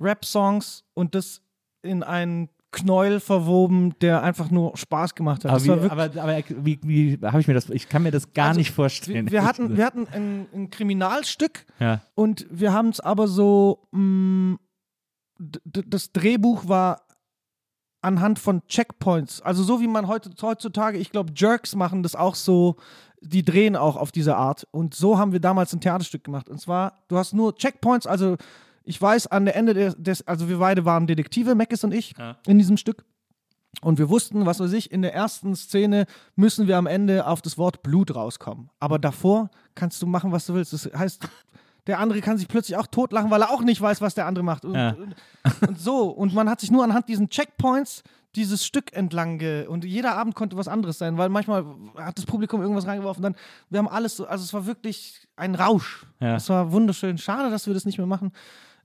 Rap-Songs 0.00 0.84
und 0.94 1.14
das 1.14 1.40
in 1.82 2.02
einen 2.02 2.48
Knäuel 2.72 3.20
verwoben, 3.20 3.94
der 4.00 4.22
einfach 4.24 4.50
nur 4.50 4.76
Spaß 4.76 5.14
gemacht 5.14 5.44
hat. 5.44 5.52
Aber, 5.52 5.62
wie, 5.62 5.68
wirklich- 5.68 5.92
aber, 5.92 6.02
aber 6.22 6.42
wie, 6.64 6.80
wie 6.82 7.18
habe 7.22 7.40
ich 7.40 7.46
mir 7.46 7.54
das, 7.54 7.70
ich 7.70 7.88
kann 7.88 8.02
mir 8.02 8.10
das 8.10 8.32
gar 8.32 8.48
Also, 8.48 8.58
nicht 8.58 8.72
vorstellen. 8.72 9.26
wir, 9.26 9.32
wir 9.32 9.44
hatten, 9.44 9.76
wir 9.76 9.84
hatten 9.86 10.08
ein, 10.08 10.46
ein 10.52 10.70
Kriminalstück 10.70 11.66
ja. 11.78 12.00
und 12.16 12.46
wir 12.50 12.72
haben 12.72 12.88
es 12.88 12.98
aber 12.98 13.28
so, 13.28 13.86
mh, 13.92 14.56
d- 15.38 15.84
das 15.86 16.10
Drehbuch 16.12 16.66
war 16.66 17.02
anhand 18.02 18.38
von 18.38 18.66
Checkpoints. 18.66 19.40
Also 19.40 19.62
so 19.62 19.80
wie 19.80 19.86
man 19.86 20.08
heute, 20.08 20.30
heutzutage, 20.42 20.98
ich 20.98 21.10
glaube, 21.10 21.32
Jerks 21.36 21.74
machen 21.76 22.02
das 22.02 22.16
auch 22.16 22.34
so, 22.34 22.76
die 23.20 23.44
drehen 23.44 23.76
auch 23.76 23.96
auf 23.96 24.10
diese 24.12 24.36
Art. 24.36 24.66
Und 24.72 24.94
so 24.94 25.16
haben 25.18 25.32
wir 25.32 25.40
damals 25.40 25.72
ein 25.72 25.80
Theaterstück 25.80 26.24
gemacht. 26.24 26.48
Und 26.48 26.60
zwar, 26.60 27.04
du 27.08 27.16
hast 27.16 27.32
nur 27.32 27.54
Checkpoints, 27.56 28.06
also 28.06 28.36
ich 28.84 29.00
weiß, 29.00 29.26
an 29.28 29.44
der 29.46 29.56
Ende 29.56 29.74
des, 29.74 29.96
des 29.98 30.26
also 30.26 30.48
wir 30.48 30.58
beide 30.58 30.84
waren 30.84 31.06
Detektive, 31.06 31.54
Meckes 31.54 31.84
und 31.84 31.92
ich, 31.92 32.14
Ja. 32.18 32.36
in 32.46 32.58
diesem 32.58 32.76
Stück. 32.76 33.04
Und 33.80 33.98
wir 33.98 34.08
wussten, 34.08 34.46
was 34.46 34.60
weiß 34.60 34.72
ich, 34.72 34.92
in 34.92 35.02
der 35.02 35.14
ersten 35.14 35.56
Szene 35.56 36.06
müssen 36.36 36.68
wir 36.68 36.76
am 36.76 36.86
Ende 36.86 37.26
auf 37.26 37.42
das 37.42 37.58
Wort 37.58 37.82
Blut 37.82 38.14
rauskommen. 38.14 38.70
Aber 38.78 38.98
davor 39.00 39.50
kannst 39.74 40.00
du 40.00 40.06
machen, 40.06 40.30
was 40.30 40.46
du 40.46 40.54
willst. 40.54 40.72
Das 40.72 40.88
heißt, 40.96 41.26
der 41.88 41.98
andere 41.98 42.20
kann 42.20 42.38
sich 42.38 42.46
plötzlich 42.46 42.76
auch 42.76 42.86
totlachen, 42.86 43.30
weil 43.30 43.42
er 43.42 43.50
auch 43.50 43.62
nicht 43.62 43.80
weiß, 43.80 44.00
was 44.00 44.14
der 44.14 44.26
andere 44.26 44.44
macht. 44.44 44.64
Und, 44.64 44.74
Ja. 44.74 44.94
und 45.66 45.78
so. 45.80 46.08
Und 46.08 46.34
man 46.34 46.48
hat 46.48 46.60
sich 46.60 46.70
nur 46.70 46.84
anhand 46.84 47.08
diesen 47.08 47.28
Checkpoints 47.30 48.04
dieses 48.36 48.64
Stück 48.66 48.92
entlang 48.96 49.38
ge 49.38 49.66
und 49.68 49.84
jeder 49.84 50.16
Abend 50.16 50.34
konnte 50.34 50.56
was 50.56 50.66
anderes 50.66 50.98
sein, 50.98 51.18
weil 51.18 51.28
manchmal 51.28 51.64
hat 51.96 52.18
das 52.18 52.26
Publikum 52.26 52.60
irgendwas 52.62 52.84
reingeworfen, 52.84 53.22
dann 53.22 53.36
wir 53.70 53.78
haben 53.78 53.86
alles 53.86 54.16
so, 54.16 54.26
also 54.26 54.42
es 54.42 54.52
war 54.52 54.66
wirklich 54.66 55.20
ein 55.36 55.54
Rausch. 55.54 56.04
Ja. 56.18 56.34
Es 56.34 56.48
war 56.48 56.72
wunderschön. 56.72 57.16
Schade, 57.16 57.48
dass 57.50 57.68
wir 57.68 57.74
das 57.74 57.84
nicht 57.84 57.96
mehr 57.98 58.08
machen. 58.08 58.32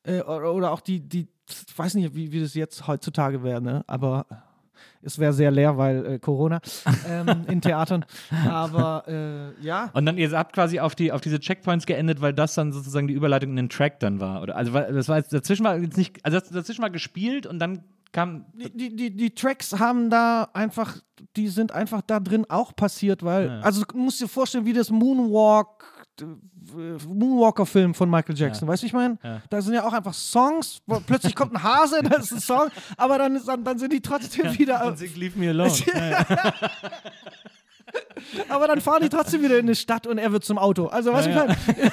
Äh, 0.10 0.22
oder, 0.22 0.72
auch 0.72 0.82
die, 0.82 0.99
die, 0.99 1.28
ich 1.47 1.78
weiß 1.78 1.95
nicht, 1.95 2.16
wie, 2.16 2.32
wie 2.32 2.41
das 2.41 2.53
jetzt 2.53 2.88
heutzutage 2.88 3.43
wäre, 3.43 3.62
ne? 3.62 3.84
Aber 3.88 4.26
es 5.01 5.18
wäre 5.20 5.34
sehr 5.34 5.51
leer, 5.51 5.78
weil 5.78 6.05
äh, 6.05 6.20
Corona 6.20 6.60
ähm, 7.07 7.45
in 7.47 7.62
Theatern. 7.62 8.05
Aber 8.49 9.03
äh, 9.07 9.66
ja. 9.66 9.89
Und 9.93 10.05
dann, 10.05 10.18
ihr 10.18 10.32
habt 10.32 10.53
quasi 10.53 10.80
auf, 10.80 10.95
die, 10.95 11.12
auf 11.12 11.22
diese 11.22 11.39
Checkpoints 11.39 11.86
geendet, 11.86 12.22
weil 12.22 12.34
das 12.34 12.55
dann 12.55 12.72
sozusagen 12.72 13.07
die 13.07 13.14
Überleitung 13.14 13.51
in 13.51 13.55
den 13.55 13.70
Track 13.70 13.99
dann 13.99 14.20
war. 14.20 14.41
Oder, 14.41 14.55
also, 14.55 14.72
das 14.74 15.07
war 15.07 15.18
jetzt, 15.18 15.32
dazwischen 15.34 15.64
war 15.64 15.78
jetzt 15.78 15.97
nicht, 15.97 16.24
also 16.26 16.39
dazwischen 16.39 16.82
war 16.82 16.89
gespielt 16.89 17.45
und 17.45 17.60
dann 17.60 17.84
kam. 18.12 18.45
Die, 18.53 18.95
die, 18.95 19.16
die, 19.16 19.30
Tracks 19.34 19.80
haben 19.80 20.10
da 20.10 20.49
einfach, 20.53 20.97
die 21.36 21.47
sind 21.47 21.72
einfach 21.72 22.01
da 22.01 22.20
drin 22.20 22.45
auch 22.49 22.76
passiert, 22.76 23.24
weil, 23.24 23.47
Ja. 23.47 23.60
also 23.62 23.84
du 23.86 23.97
musst 23.97 24.22
dir 24.22 24.28
vorstellen, 24.28 24.66
wie 24.66 24.74
das 24.74 24.89
Moonwalk, 24.89 25.86
Moonwalker-Film 27.07 27.93
von 27.93 28.09
Michael 28.09 28.38
Jackson, 28.38 28.67
weißt 28.67 28.84
du, 28.84 28.88
ich 28.88 28.93
meine? 28.93 29.17
Ja. 29.24 29.41
Da 29.49 29.61
sind 29.61 29.74
ja 29.74 29.86
auch 29.86 29.93
einfach 29.93 30.13
Songs, 30.13 30.82
plötzlich 31.05 31.36
kommt 31.36 31.53
ein 31.55 31.63
Hase, 31.63 32.01
das 32.09 32.26
ist 32.26 32.32
ein 32.34 32.39
Song, 32.41 32.70
aber 32.97 33.17
dann, 33.17 33.36
ist, 33.36 33.47
dann, 33.47 33.63
dann 33.63 33.78
sind 33.80 33.93
die 33.93 34.01
trotzdem 34.01 34.57
wieder, 34.57 34.86
Und 34.86 34.97
Sing 34.97 35.13
Leave 35.15 35.38
Me 35.38 35.49
Alone. 35.49 35.72
aber 38.49 38.67
dann 38.67 38.82
fahren 38.82 39.01
die 39.01 39.09
trotzdem 39.09 39.41
wieder 39.41 39.57
in 39.57 39.67
die 39.67 39.76
Stadt 39.76 40.07
und 40.07 40.17
er 40.17 40.32
wird 40.32 40.43
zum 40.43 40.57
Auto. 40.57 40.88
Also, 40.88 41.13
was 41.13 41.26
Ja, 41.26 41.32
ich 41.32 41.38
meine? 41.38 41.57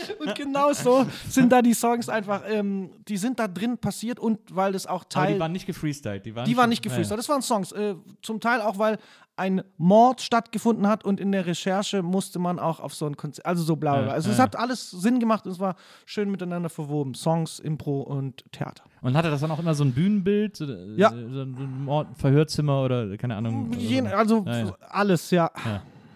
Und 0.18 0.34
genau 0.34 0.72
so 0.72 1.06
sind 1.28 1.52
da 1.52 1.62
die 1.62 1.74
Songs 1.74 2.08
einfach, 2.08 2.42
ähm, 2.48 2.90
die 3.08 3.16
sind 3.16 3.38
da 3.38 3.48
drin 3.48 3.78
passiert 3.78 4.18
und 4.18 4.38
weil 4.54 4.72
das 4.72 4.86
auch 4.86 5.02
Aber 5.02 5.08
Teil 5.08 5.34
die 5.34 5.40
waren 5.40 5.52
nicht 5.52 5.66
gefreestylt. 5.66 6.24
Die 6.26 6.34
waren, 6.34 6.44
Die 6.44 6.56
waren 6.56 6.68
nicht 6.68 6.82
gefreestylt. 6.82 7.18
Das 7.18 7.28
waren 7.28 7.42
Songs. 7.42 7.72
Äh, 7.72 7.94
zum 8.22 8.40
Teil 8.40 8.60
auch, 8.60 8.78
weil 8.78 8.98
ein 9.36 9.62
Mord 9.76 10.22
stattgefunden 10.22 10.88
hat 10.88 11.04
und 11.04 11.20
in 11.20 11.30
der 11.30 11.46
Recherche 11.46 12.02
musste 12.02 12.38
man 12.38 12.58
auch 12.58 12.80
auf 12.80 12.94
so 12.94 13.06
ein 13.06 13.16
Konzert, 13.16 13.44
also 13.44 13.62
so 13.62 13.76
bla 13.76 13.96
bla. 13.98 14.06
Ja. 14.06 14.12
Also 14.12 14.28
ja, 14.28 14.32
es 14.32 14.38
ja. 14.38 14.44
hat 14.44 14.56
alles 14.56 14.90
Sinn 14.90 15.20
gemacht 15.20 15.44
und 15.44 15.52
es 15.52 15.60
war 15.60 15.76
schön 16.06 16.30
miteinander 16.30 16.70
verwoben. 16.70 17.14
Songs, 17.14 17.58
Impro 17.58 18.00
und 18.00 18.44
Theater. 18.52 18.84
Und 19.02 19.16
hatte 19.16 19.30
das 19.30 19.40
dann 19.42 19.50
auch 19.50 19.58
immer 19.58 19.74
so 19.74 19.84
ein 19.84 19.92
Bühnenbild? 19.92 20.56
So, 20.56 20.64
Ja. 20.96 21.10
So 21.10 21.42
ein 21.42 22.06
Verhörzimmer 22.14 22.82
oder 22.82 23.16
keine 23.18 23.36
Ahnung. 23.36 23.72
Je, 23.72 24.00
so. 24.00 24.06
also 24.06 24.44
Ja, 24.46 24.58
ja. 24.58 24.76
alles, 24.88 25.30
ja. 25.30 25.50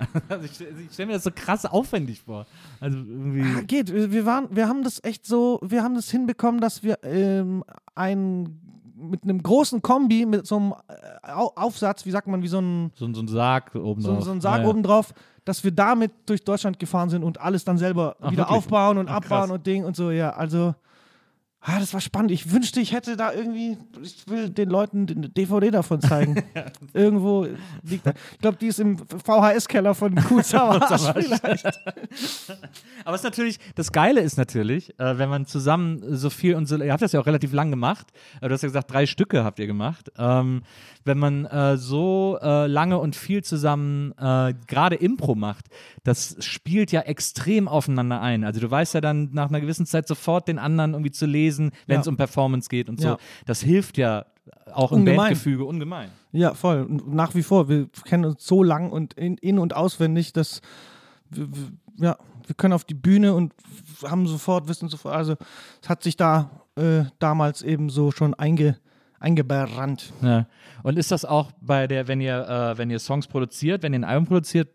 Also 0.28 0.44
ich 0.44 0.60
ich 0.60 0.92
stelle 0.92 1.08
mir 1.08 1.12
das 1.14 1.24
so 1.24 1.30
krass 1.34 1.66
aufwendig 1.66 2.22
vor. 2.22 2.46
Also 2.80 2.96
irgendwie. 2.98 3.42
Ah, 3.42 3.62
Geht. 3.62 3.92
Wir 3.92 4.24
waren, 4.26 4.48
wir 4.50 4.68
haben 4.68 4.82
das 4.82 5.02
echt 5.04 5.26
so, 5.26 5.58
wir 5.62 5.82
haben 5.82 5.94
das 5.94 6.10
hinbekommen, 6.10 6.60
dass 6.60 6.82
wir 6.82 6.98
ähm, 7.04 7.64
ein 7.94 8.60
mit 8.96 9.22
einem 9.24 9.42
großen 9.42 9.80
Kombi, 9.80 10.26
mit 10.26 10.46
so 10.46 10.56
einem 10.56 10.74
äh, 10.88 11.30
Au- 11.32 11.52
Aufsatz, 11.56 12.04
wie 12.04 12.10
sagt 12.10 12.26
man, 12.28 12.42
wie 12.42 12.48
so 12.48 12.60
ein 12.60 12.92
So, 12.94 13.10
so 13.14 13.22
ein 13.22 13.28
Sarg 13.28 13.74
oben 13.74 14.02
so, 14.02 14.12
drauf. 14.14 14.24
so 14.24 14.30
ein 14.30 14.40
Sarg 14.42 14.62
ja. 14.62 14.68
oben 14.68 14.82
drauf, 14.82 15.14
dass 15.46 15.64
wir 15.64 15.70
damit 15.70 16.12
durch 16.26 16.44
Deutschland 16.44 16.78
gefahren 16.78 17.08
sind 17.08 17.22
und 17.24 17.40
alles 17.40 17.64
dann 17.64 17.78
selber 17.78 18.16
Ach, 18.20 18.30
wieder 18.30 18.42
wirklich? 18.42 18.58
aufbauen 18.58 18.98
und 18.98 19.08
Ach, 19.08 19.14
abbauen 19.16 19.40
krass. 19.48 19.50
und 19.52 19.66
Ding 19.66 19.84
und 19.84 19.96
so, 19.96 20.10
ja. 20.10 20.30
Also, 20.34 20.74
ah, 21.62 21.78
das 21.78 21.92
war 21.92 22.00
spannend. 22.00 22.30
Ich 22.30 22.52
wünschte, 22.52 22.80
ich 22.80 22.92
hätte 22.92 23.16
da 23.16 23.32
irgendwie, 23.32 23.76
ich 24.02 24.26
will 24.28 24.48
den 24.48 24.70
Leuten 24.70 25.06
eine 25.08 25.28
DVD 25.28 25.70
davon 25.70 26.00
zeigen. 26.00 26.42
Irgendwo 26.94 27.46
liegt 27.82 28.06
da. 28.06 28.14
Ich 28.32 28.38
glaube, 28.38 28.56
die 28.58 28.68
ist 28.68 28.80
im 28.80 28.98
VHS-Keller 28.98 29.94
von 29.94 30.16
Savage 30.42 31.12
vielleicht. 31.12 31.66
Aber 33.04 33.14
es 33.14 33.20
ist 33.20 33.24
natürlich, 33.24 33.58
das 33.74 33.92
Geile 33.92 34.20
ist 34.20 34.38
natürlich, 34.38 34.98
äh, 34.98 35.18
wenn 35.18 35.28
man 35.28 35.46
zusammen 35.46 36.02
so 36.16 36.30
viel 36.30 36.54
und 36.54 36.66
so, 36.66 36.76
ihr 36.76 36.92
habt 36.92 37.02
das 37.02 37.12
ja 37.12 37.20
auch 37.20 37.26
relativ 37.26 37.52
lang 37.52 37.70
gemacht, 37.70 38.06
äh, 38.40 38.48
du 38.48 38.54
hast 38.54 38.62
ja 38.62 38.68
gesagt, 38.68 38.90
drei 38.90 39.06
Stücke 39.06 39.44
habt 39.44 39.58
ihr 39.58 39.66
gemacht. 39.66 40.10
Ähm, 40.16 40.62
wenn 41.04 41.18
man 41.18 41.46
äh, 41.46 41.76
so 41.76 42.38
lange 42.40 42.98
und 42.98 43.16
viel 43.16 43.42
zusammen 43.42 44.14
gerade 44.66 44.96
Impro 44.96 45.34
macht, 45.34 45.66
das 46.04 46.36
spielt 46.40 46.92
ja 46.92 47.02
extrem 47.02 47.68
aufeinander 47.68 48.20
ein. 48.20 48.44
Also 48.44 48.60
du 48.60 48.70
weißt 48.70 48.94
ja 48.94 49.00
dann 49.00 49.30
nach 49.32 49.48
einer 49.48 49.60
gewissen 49.60 49.86
Zeit 49.86 50.06
sofort 50.06 50.48
den 50.48 50.58
anderen 50.58 50.92
irgendwie 50.92 51.10
zu 51.10 51.26
lesen, 51.26 51.49
wenn 51.58 51.72
Ja. 51.94 52.00
es 52.00 52.06
um 52.06 52.16
Performance 52.16 52.68
geht 52.68 52.88
und 52.88 53.00
so. 53.00 53.08
Ja. 53.08 53.18
Das 53.46 53.60
hilft 53.62 53.98
ja 53.98 54.26
auch 54.72 54.92
im 54.92 54.98
Ungemein. 55.00 55.16
Bandgefüge 55.18 55.64
ungemein. 55.64 56.10
Ja, 56.32 56.54
voll. 56.54 56.82
Und 56.82 57.12
nach 57.14 57.34
wie 57.34 57.42
vor. 57.42 57.68
Wir 57.68 57.88
kennen 58.04 58.24
uns 58.24 58.46
so 58.46 58.62
lang 58.62 58.90
und 58.90 59.14
in, 59.14 59.36
in 59.38 59.58
und 59.58 59.74
auswendig, 59.74 60.32
dass 60.32 60.60
wir, 61.30 61.48
wir, 61.48 61.70
ja, 61.96 62.16
wir 62.46 62.54
können 62.56 62.72
auf 62.72 62.84
die 62.84 62.94
Bühne 62.94 63.34
und 63.34 63.52
haben 64.04 64.26
sofort, 64.26 64.68
wissen 64.68 64.88
sofort, 64.88 65.14
also 65.14 65.36
es 65.82 65.88
hat 65.88 66.02
sich 66.02 66.16
da 66.16 66.50
äh, 66.76 67.04
damals 67.18 67.62
eben 67.62 67.90
so 67.90 68.10
schon 68.10 68.34
einge, 68.34 68.76
eingebrannt. 69.20 70.12
Ja. 70.22 70.46
Und 70.82 70.98
ist 70.98 71.12
das 71.12 71.24
auch 71.24 71.52
bei 71.60 71.86
der, 71.86 72.08
wenn 72.08 72.20
ihr, 72.20 72.48
äh, 72.48 72.78
wenn 72.78 72.90
ihr 72.90 72.98
Songs 72.98 73.26
produziert, 73.28 73.82
wenn 73.82 73.92
ihr 73.92 74.00
ein 74.00 74.04
Album 74.04 74.26
produziert, 74.26 74.68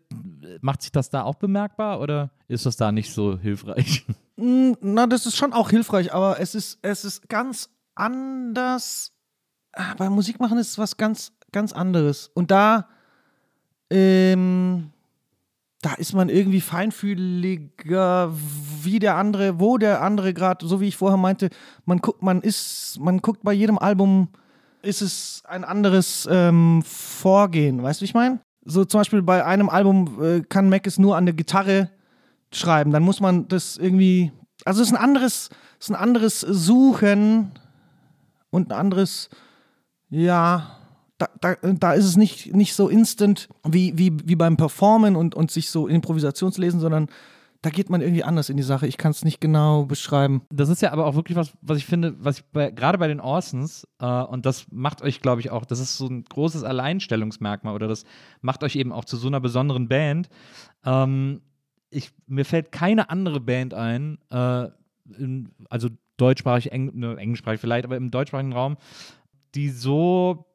macht 0.60 0.82
sich 0.82 0.92
das 0.92 1.10
da 1.10 1.22
auch 1.24 1.34
bemerkbar 1.34 2.00
oder 2.00 2.30
ist 2.48 2.66
das 2.66 2.76
da 2.76 2.92
nicht 2.92 3.12
so 3.12 3.38
hilfreich? 3.38 4.06
Mm, 4.36 4.72
Na, 4.80 5.06
das 5.06 5.26
ist 5.26 5.36
schon 5.36 5.52
auch 5.52 5.70
hilfreich, 5.70 6.12
aber 6.12 6.40
es 6.40 6.54
ist, 6.54 6.78
es 6.82 7.04
ist 7.04 7.28
ganz 7.28 7.68
anders. 7.94 9.12
Ah, 9.72 9.94
Bei 9.96 10.08
Musik 10.08 10.40
machen 10.40 10.58
ist 10.58 10.78
was 10.78 10.96
ganz, 10.96 11.32
ganz 11.52 11.72
anderes. 11.72 12.30
Und 12.34 12.50
da, 12.50 12.88
ähm, 13.90 14.90
da 15.82 15.94
ist 15.94 16.14
man 16.14 16.28
irgendwie 16.28 16.60
feinfühliger, 16.60 18.32
wie 18.82 18.98
der 18.98 19.16
andere, 19.16 19.60
wo 19.60 19.76
der 19.78 20.02
andere 20.02 20.32
gerade, 20.32 20.66
so 20.66 20.80
wie 20.80 20.88
ich 20.88 20.96
vorher 20.96 21.18
meinte, 21.18 21.50
man 21.84 21.98
guckt, 21.98 22.22
man 22.22 22.40
ist, 22.42 22.98
man 23.00 23.18
guckt 23.18 23.42
bei 23.42 23.52
jedem 23.52 23.78
Album, 23.78 24.28
ist 24.82 25.02
es 25.02 25.42
ein 25.46 25.64
anderes 25.64 26.28
ähm, 26.30 26.82
Vorgehen, 26.84 27.82
weißt 27.82 28.00
du, 28.00 28.02
wie 28.02 28.06
ich 28.06 28.14
meine? 28.14 28.40
So 28.64 28.84
zum 28.84 29.00
Beispiel 29.00 29.22
bei 29.22 29.44
einem 29.44 29.68
Album 29.68 30.22
äh, 30.22 30.40
kann 30.40 30.68
Mac 30.68 30.86
es 30.86 30.98
nur 30.98 31.16
an 31.16 31.26
der 31.26 31.34
Gitarre 31.34 31.90
schreiben, 32.52 32.90
dann 32.90 33.02
muss 33.02 33.20
man 33.20 33.48
das 33.48 33.76
irgendwie, 33.76 34.32
also 34.64 34.82
es 34.82 34.88
ist 34.88 34.94
ein 34.94 35.02
anderes, 35.02 35.50
es 35.78 35.86
ist 35.86 35.90
ein 35.90 35.96
anderes 35.96 36.40
Suchen 36.40 37.52
und 38.50 38.70
ein 38.70 38.78
anderes, 38.78 39.28
ja, 40.08 40.78
da, 41.18 41.28
da, 41.40 41.56
da 41.62 41.92
ist 41.92 42.04
es 42.04 42.16
nicht, 42.16 42.54
nicht 42.54 42.74
so 42.74 42.88
instant 42.88 43.48
wie, 43.64 43.96
wie, 43.96 44.12
wie 44.24 44.36
beim 44.36 44.56
Performen 44.56 45.16
und, 45.16 45.34
und 45.34 45.50
sich 45.50 45.70
so 45.70 45.88
Improvisationslesen, 45.88 46.80
sondern 46.80 47.08
da 47.62 47.70
geht 47.70 47.90
man 47.90 48.00
irgendwie 48.00 48.22
anders 48.22 48.48
in 48.48 48.56
die 48.56 48.62
Sache. 48.62 48.86
Ich 48.86 48.96
kann 48.98 49.10
es 49.10 49.24
nicht 49.24 49.40
genau 49.40 49.86
beschreiben. 49.86 50.42
Das 50.50 50.68
ist 50.68 50.82
ja 50.82 50.92
aber 50.92 51.06
auch 51.06 51.16
wirklich 51.16 51.36
was, 51.36 51.52
was 51.62 51.78
ich 51.78 51.86
finde, 51.86 52.14
was 52.18 52.38
ich 52.38 52.44
bei, 52.44 52.70
gerade 52.70 52.98
bei 52.98 53.08
den 53.08 53.20
Orsons, 53.20 53.88
äh, 53.98 54.06
und 54.06 54.46
das 54.46 54.66
macht 54.70 55.02
euch, 55.02 55.20
glaube 55.20 55.40
ich, 55.40 55.50
auch, 55.50 55.64
das 55.64 55.80
ist 55.80 55.96
so 55.96 56.06
ein 56.06 56.24
großes 56.24 56.62
Alleinstellungsmerkmal 56.62 57.74
oder 57.74 57.88
das 57.88 58.04
macht 58.40 58.62
euch 58.62 58.76
eben 58.76 58.92
auch 58.92 59.04
zu 59.04 59.16
so 59.16 59.26
einer 59.26 59.40
besonderen 59.40 59.88
Band. 59.88 60.28
Ähm, 60.84 61.40
ich, 61.96 62.10
mir 62.26 62.44
fällt 62.44 62.72
keine 62.72 63.10
andere 63.10 63.40
Band 63.40 63.74
ein, 63.74 64.18
äh, 64.30 64.68
in, 65.18 65.50
also 65.70 65.88
deutschsprachig, 66.16 66.72
eng, 66.72 66.92
ne, 66.94 67.16
englischsprachig 67.16 67.60
vielleicht, 67.60 67.84
aber 67.84 67.96
im 67.96 68.10
deutschsprachigen 68.10 68.52
Raum, 68.52 68.76
die 69.54 69.70
so 69.70 70.46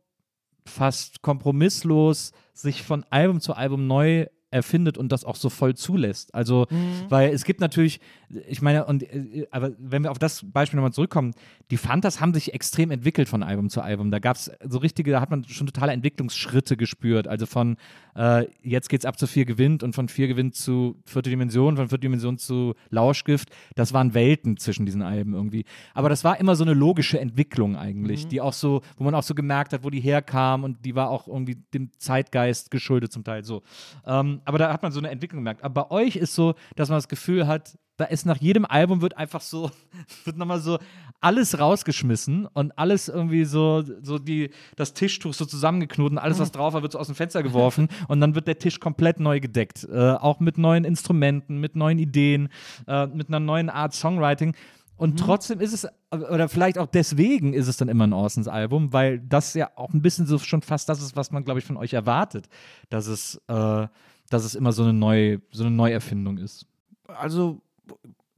fast 0.66 1.22
kompromisslos 1.22 2.32
sich 2.54 2.84
von 2.84 3.04
Album 3.10 3.42
zu 3.42 3.54
Album 3.54 3.88
neu 3.88 4.28
erfindet 4.52 4.98
und 4.98 5.12
das 5.12 5.24
auch 5.26 5.36
so 5.36 5.50
voll 5.50 5.76
zulässt. 5.76 6.36
Also, 6.36 6.68
weil 7.10 7.34
es 7.34 7.46
gibt 7.46 7.62
natürlich, 7.62 8.00
ich 8.48 8.62
meine, 8.62 8.86
und 8.86 9.04
äh, 9.04 9.48
aber 9.50 9.72
wenn 9.80 10.04
wir 10.04 10.12
auf 10.12 10.20
das 10.20 10.46
Beispiel 10.46 10.78
nochmal 10.78 10.94
zurückkommen, 10.94 11.34
die 11.72 11.78
Fantas 11.78 12.20
haben 12.20 12.34
sich 12.34 12.54
extrem 12.54 12.92
entwickelt 12.92 13.30
von 13.30 13.44
Album 13.44 13.70
zu 13.70 13.82
Album. 13.82 14.12
Da 14.12 14.20
gab 14.20 14.36
es 14.36 14.52
so 14.68 14.78
richtige, 14.78 15.12
da 15.12 15.22
hat 15.22 15.32
man 15.32 15.46
schon 15.46 15.68
totale 15.68 15.94
Entwicklungsschritte 15.94 16.76
gespürt. 16.76 17.28
Also 17.28 17.46
von 17.46 17.78
äh, 18.16 18.46
jetzt 18.62 18.90
geht's 18.90 19.06
ab 19.06 19.18
zu 19.18 19.26
vier 19.26 19.46
gewinnt 19.46 19.84
und 19.84 19.94
von 19.94 20.10
vier 20.10 20.28
gewinnt 20.28 20.56
zu 20.56 20.98
vierte 21.06 21.30
Dimension, 21.30 21.78
von 21.78 21.88
vierte 21.88 22.02
Dimension 22.02 22.38
zu 22.38 22.76
Lauschgift. 22.90 23.50
Das 23.76 23.94
waren 23.94 24.14
Welten 24.14 24.58
zwischen 24.58 24.86
diesen 24.86 25.02
Alben 25.02 25.34
irgendwie. 25.34 25.64
Aber 25.94 26.10
das 26.10 26.26
war 26.26 26.40
immer 26.40 26.56
so 26.56 26.66
eine 26.66 26.74
logische 26.74 27.20
Entwicklung 27.20 27.78
eigentlich, 27.78 28.28
die 28.28 28.42
auch 28.42 28.54
so, 28.54 28.82
wo 28.98 29.06
man 29.06 29.16
auch 29.16 29.24
so 29.24 29.34
gemerkt 29.34 29.72
hat, 29.72 29.86
wo 29.86 29.90
die 29.90 30.02
herkam 30.02 30.66
und 30.66 30.84
die 30.86 30.96
war 30.96 31.10
auch 31.10 31.28
irgendwie 31.28 31.56
dem 31.74 31.90
Zeitgeist 31.98 32.70
geschuldet 32.70 33.14
zum 33.14 33.24
Teil 33.24 33.46
so. 33.46 33.64
Ähm, 34.06 34.41
aber 34.46 34.58
da 34.58 34.72
hat 34.72 34.84
man 34.84 34.92
so 34.92 35.00
eine 35.00 35.10
Entwicklung 35.10 35.40
gemerkt. 35.40 35.64
Aber 35.64 35.86
bei 35.86 35.92
euch 35.92 36.16
ist 36.16 36.36
so, 36.36 36.56
dass 36.76 36.90
man 36.90 36.98
das 36.98 37.08
Gefühl 37.08 37.48
hat, 37.48 37.78
da 37.98 38.06
ist 38.06 38.26
nach 38.26 38.38
jedem 38.38 38.66
Album 38.66 39.02
wird 39.02 39.16
einfach 39.18 39.42
so, 39.42 39.70
wird 40.26 40.38
nochmal 40.38 40.60
so 40.60 40.80
alles 41.20 41.60
rausgeschmissen 41.60 42.48
und 42.48 42.78
alles 42.78 43.10
irgendwie 43.10 43.46
so, 43.46 43.84
so 44.02 44.18
die, 44.18 44.50
das 44.76 44.94
Tischtuch 44.94 45.34
so 45.34 45.46
zusammengeknotet 45.46 46.14
und 46.14 46.18
alles, 46.18 46.40
was 46.40 46.52
drauf 46.52 46.74
war, 46.74 46.82
wird 46.82 46.94
so 46.94 47.00
aus 47.00 47.08
dem 47.08 47.16
Fenster 47.16 47.44
geworfen 47.44 47.90
und 48.08 48.20
dann 48.20 48.34
wird 48.34 48.48
der 48.48 48.58
Tisch 48.58 48.80
komplett 48.80 49.20
neu 49.20 49.40
gedeckt. 49.40 49.88
Äh, 49.92 50.14
auch 50.14 50.40
mit 50.40 50.58
neuen 50.58 50.84
Instrumenten, 50.84 51.60
mit 51.60 51.76
neuen 51.76 52.00
Ideen, 52.00 52.50
äh, 52.88 53.06
mit 53.08 53.28
einer 53.28 53.40
neuen 53.40 53.70
Art 53.70 53.94
Songwriting. 53.94 54.56
Und 54.98 55.18
trotzdem 55.18 55.60
ist 55.60 55.74
es, 55.74 55.88
oder 56.12 56.48
vielleicht 56.48 56.78
auch 56.78 56.86
deswegen 56.86 57.54
ist 57.54 57.68
es 57.68 57.76
dann 57.78 57.90
immer 57.90 58.06
ein 58.06 58.14
Orsons 58.14 58.48
Album, 58.48 58.94
weil 58.94 59.20
das 59.20 59.56
ja 59.56 59.72
auch 59.76 59.94
ein 59.96 60.04
bisschen 60.04 60.28
so 60.28 60.38
schon 60.38 60.62
fast 60.62 60.90
das 60.90 61.02
ist, 61.02 61.16
was 61.16 61.32
man, 61.32 61.44
glaube 61.44 61.60
ich, 61.60 61.66
von 61.66 61.76
euch 61.76 61.94
erwartet, 61.94 62.48
dass 62.90 63.08
es, 63.08 63.42
äh, 63.48 63.88
dass 64.32 64.44
es 64.46 64.56
immer 64.56 64.72
so 64.72 64.84
eine, 64.84 64.94
neue, 64.94 65.42
so 65.52 65.64
eine 65.64 65.72
Neuerfindung 65.76 66.38
ist. 66.40 66.66
also 67.08 67.62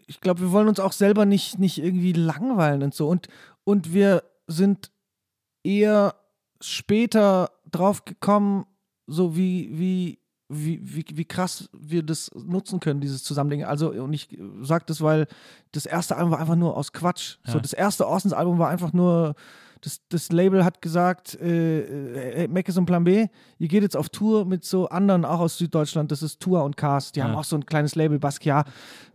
ich 0.06 0.20
glaube, 0.20 0.42
wir 0.42 0.52
wollen 0.52 0.68
uns 0.68 0.80
auch 0.82 0.92
selber 0.92 1.26
nicht, 1.26 1.60
nicht 1.60 1.78
irgendwie 1.82 2.12
langweilen 2.12 2.84
und 2.84 2.94
so. 2.94 3.08
Und, 3.08 3.28
und 3.64 3.94
wir 3.94 4.24
sind 4.48 4.92
eher 5.64 6.16
später 6.60 7.52
drauf 7.72 8.04
gekommen, 8.04 8.66
so 9.08 9.38
wie, 9.38 9.70
wie, 9.72 10.20
wie, 10.50 10.80
wie, 10.84 11.06
wie 11.14 11.26
krass 11.26 11.70
wir 11.74 12.04
das 12.04 12.32
nutzen 12.36 12.80
können, 12.82 13.00
dieses 13.00 13.24
Zusammenlegen. 13.24 13.66
Also, 13.66 13.92
und 13.92 14.12
ich 14.14 14.28
sage 14.62 14.84
das, 14.88 15.02
weil 15.02 15.28
das 15.72 15.86
erste 15.86 16.18
Album 16.18 16.32
war 16.32 16.40
einfach 16.40 16.56
nur 16.58 16.76
aus 16.76 16.92
Quatsch. 16.92 17.38
So, 17.46 17.54
Ja. 17.54 17.60
das 17.62 17.74
erste 17.74 18.08
Orsons-Album 18.08 18.60
war 18.60 18.70
einfach 18.70 18.92
nur. 18.94 19.36
Das, 19.84 20.00
das 20.08 20.32
Label 20.32 20.64
hat 20.64 20.82
gesagt, 20.82 21.36
äh, 21.42 22.46
äh, 22.46 22.64
ist 22.66 22.78
ein 22.78 22.86
Plan 22.86 23.04
B, 23.04 23.28
ihr 23.60 23.68
geht 23.68 23.84
jetzt 23.84 23.98
auf 23.98 24.08
Tour 24.08 24.46
mit 24.46 24.64
so 24.64 24.88
anderen, 24.88 25.26
auch 25.26 25.42
aus 25.42 25.58
Süddeutschland, 25.58 26.10
das 26.10 26.24
ist 26.24 26.40
Tour 26.40 26.64
und 26.64 26.78
Cast. 26.78 27.18
Die 27.18 27.22
haben 27.22 27.34
Ja. 27.34 27.40
auch 27.40 27.44
so 27.44 27.58
ein 27.58 27.66
kleines 27.66 27.96
Label, 27.96 28.18
Basquiat. 28.18 28.66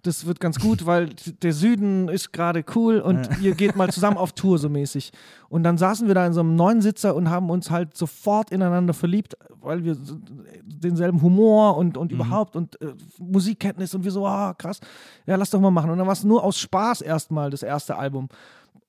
Das 0.03 0.27
wird 0.27 0.41
ganz 0.41 0.61
gut, 0.61 0.85
weil 0.85 1.09
der 1.43 1.55
Süden 1.55 2.09
ist 2.09 2.33
gerade 2.35 2.65
cool 2.75 3.01
und 3.01 3.29
ihr 3.41 3.55
geht 3.55 3.77
mal 3.77 3.91
zusammen 3.91 4.19
auf 4.19 4.33
Tour 4.33 4.59
so 4.59 4.69
mäßig. 4.69 5.11
Und 5.49 5.63
dann 5.63 5.79
saßen 5.79 6.07
wir 6.07 6.15
da 6.15 6.27
in 6.27 6.35
so 6.35 6.41
einem 6.41 6.55
neuen 6.55 6.83
Sitzer 6.83 7.15
und 7.17 7.31
haben 7.31 7.49
uns 7.49 7.71
halt 7.71 7.97
sofort 7.97 8.51
ineinander 8.53 8.93
verliebt, 8.93 9.39
weil 9.63 9.85
wir 9.85 9.97
denselben 10.63 11.23
Humor 11.23 11.79
und, 11.79 11.97
und 11.97 12.13
überhaupt 12.13 12.57
und 12.57 12.81
äh, 12.83 12.93
Musikkenntnis 13.19 13.95
und 13.95 14.05
wir 14.05 14.11
so, 14.11 14.27
ah, 14.27 14.53
krass, 14.53 14.81
ja, 15.27 15.37
lass 15.37 15.49
doch 15.51 15.61
mal 15.61 15.71
machen. 15.71 15.91
Und 15.91 15.97
dann 15.99 16.07
war 16.07 16.13
es 16.13 16.25
nur 16.25 16.45
aus 16.45 16.59
Spaß 16.59 17.01
erstmal 17.01 17.49
das 17.51 17.63
erste 17.63 17.97
Album. 17.97 18.29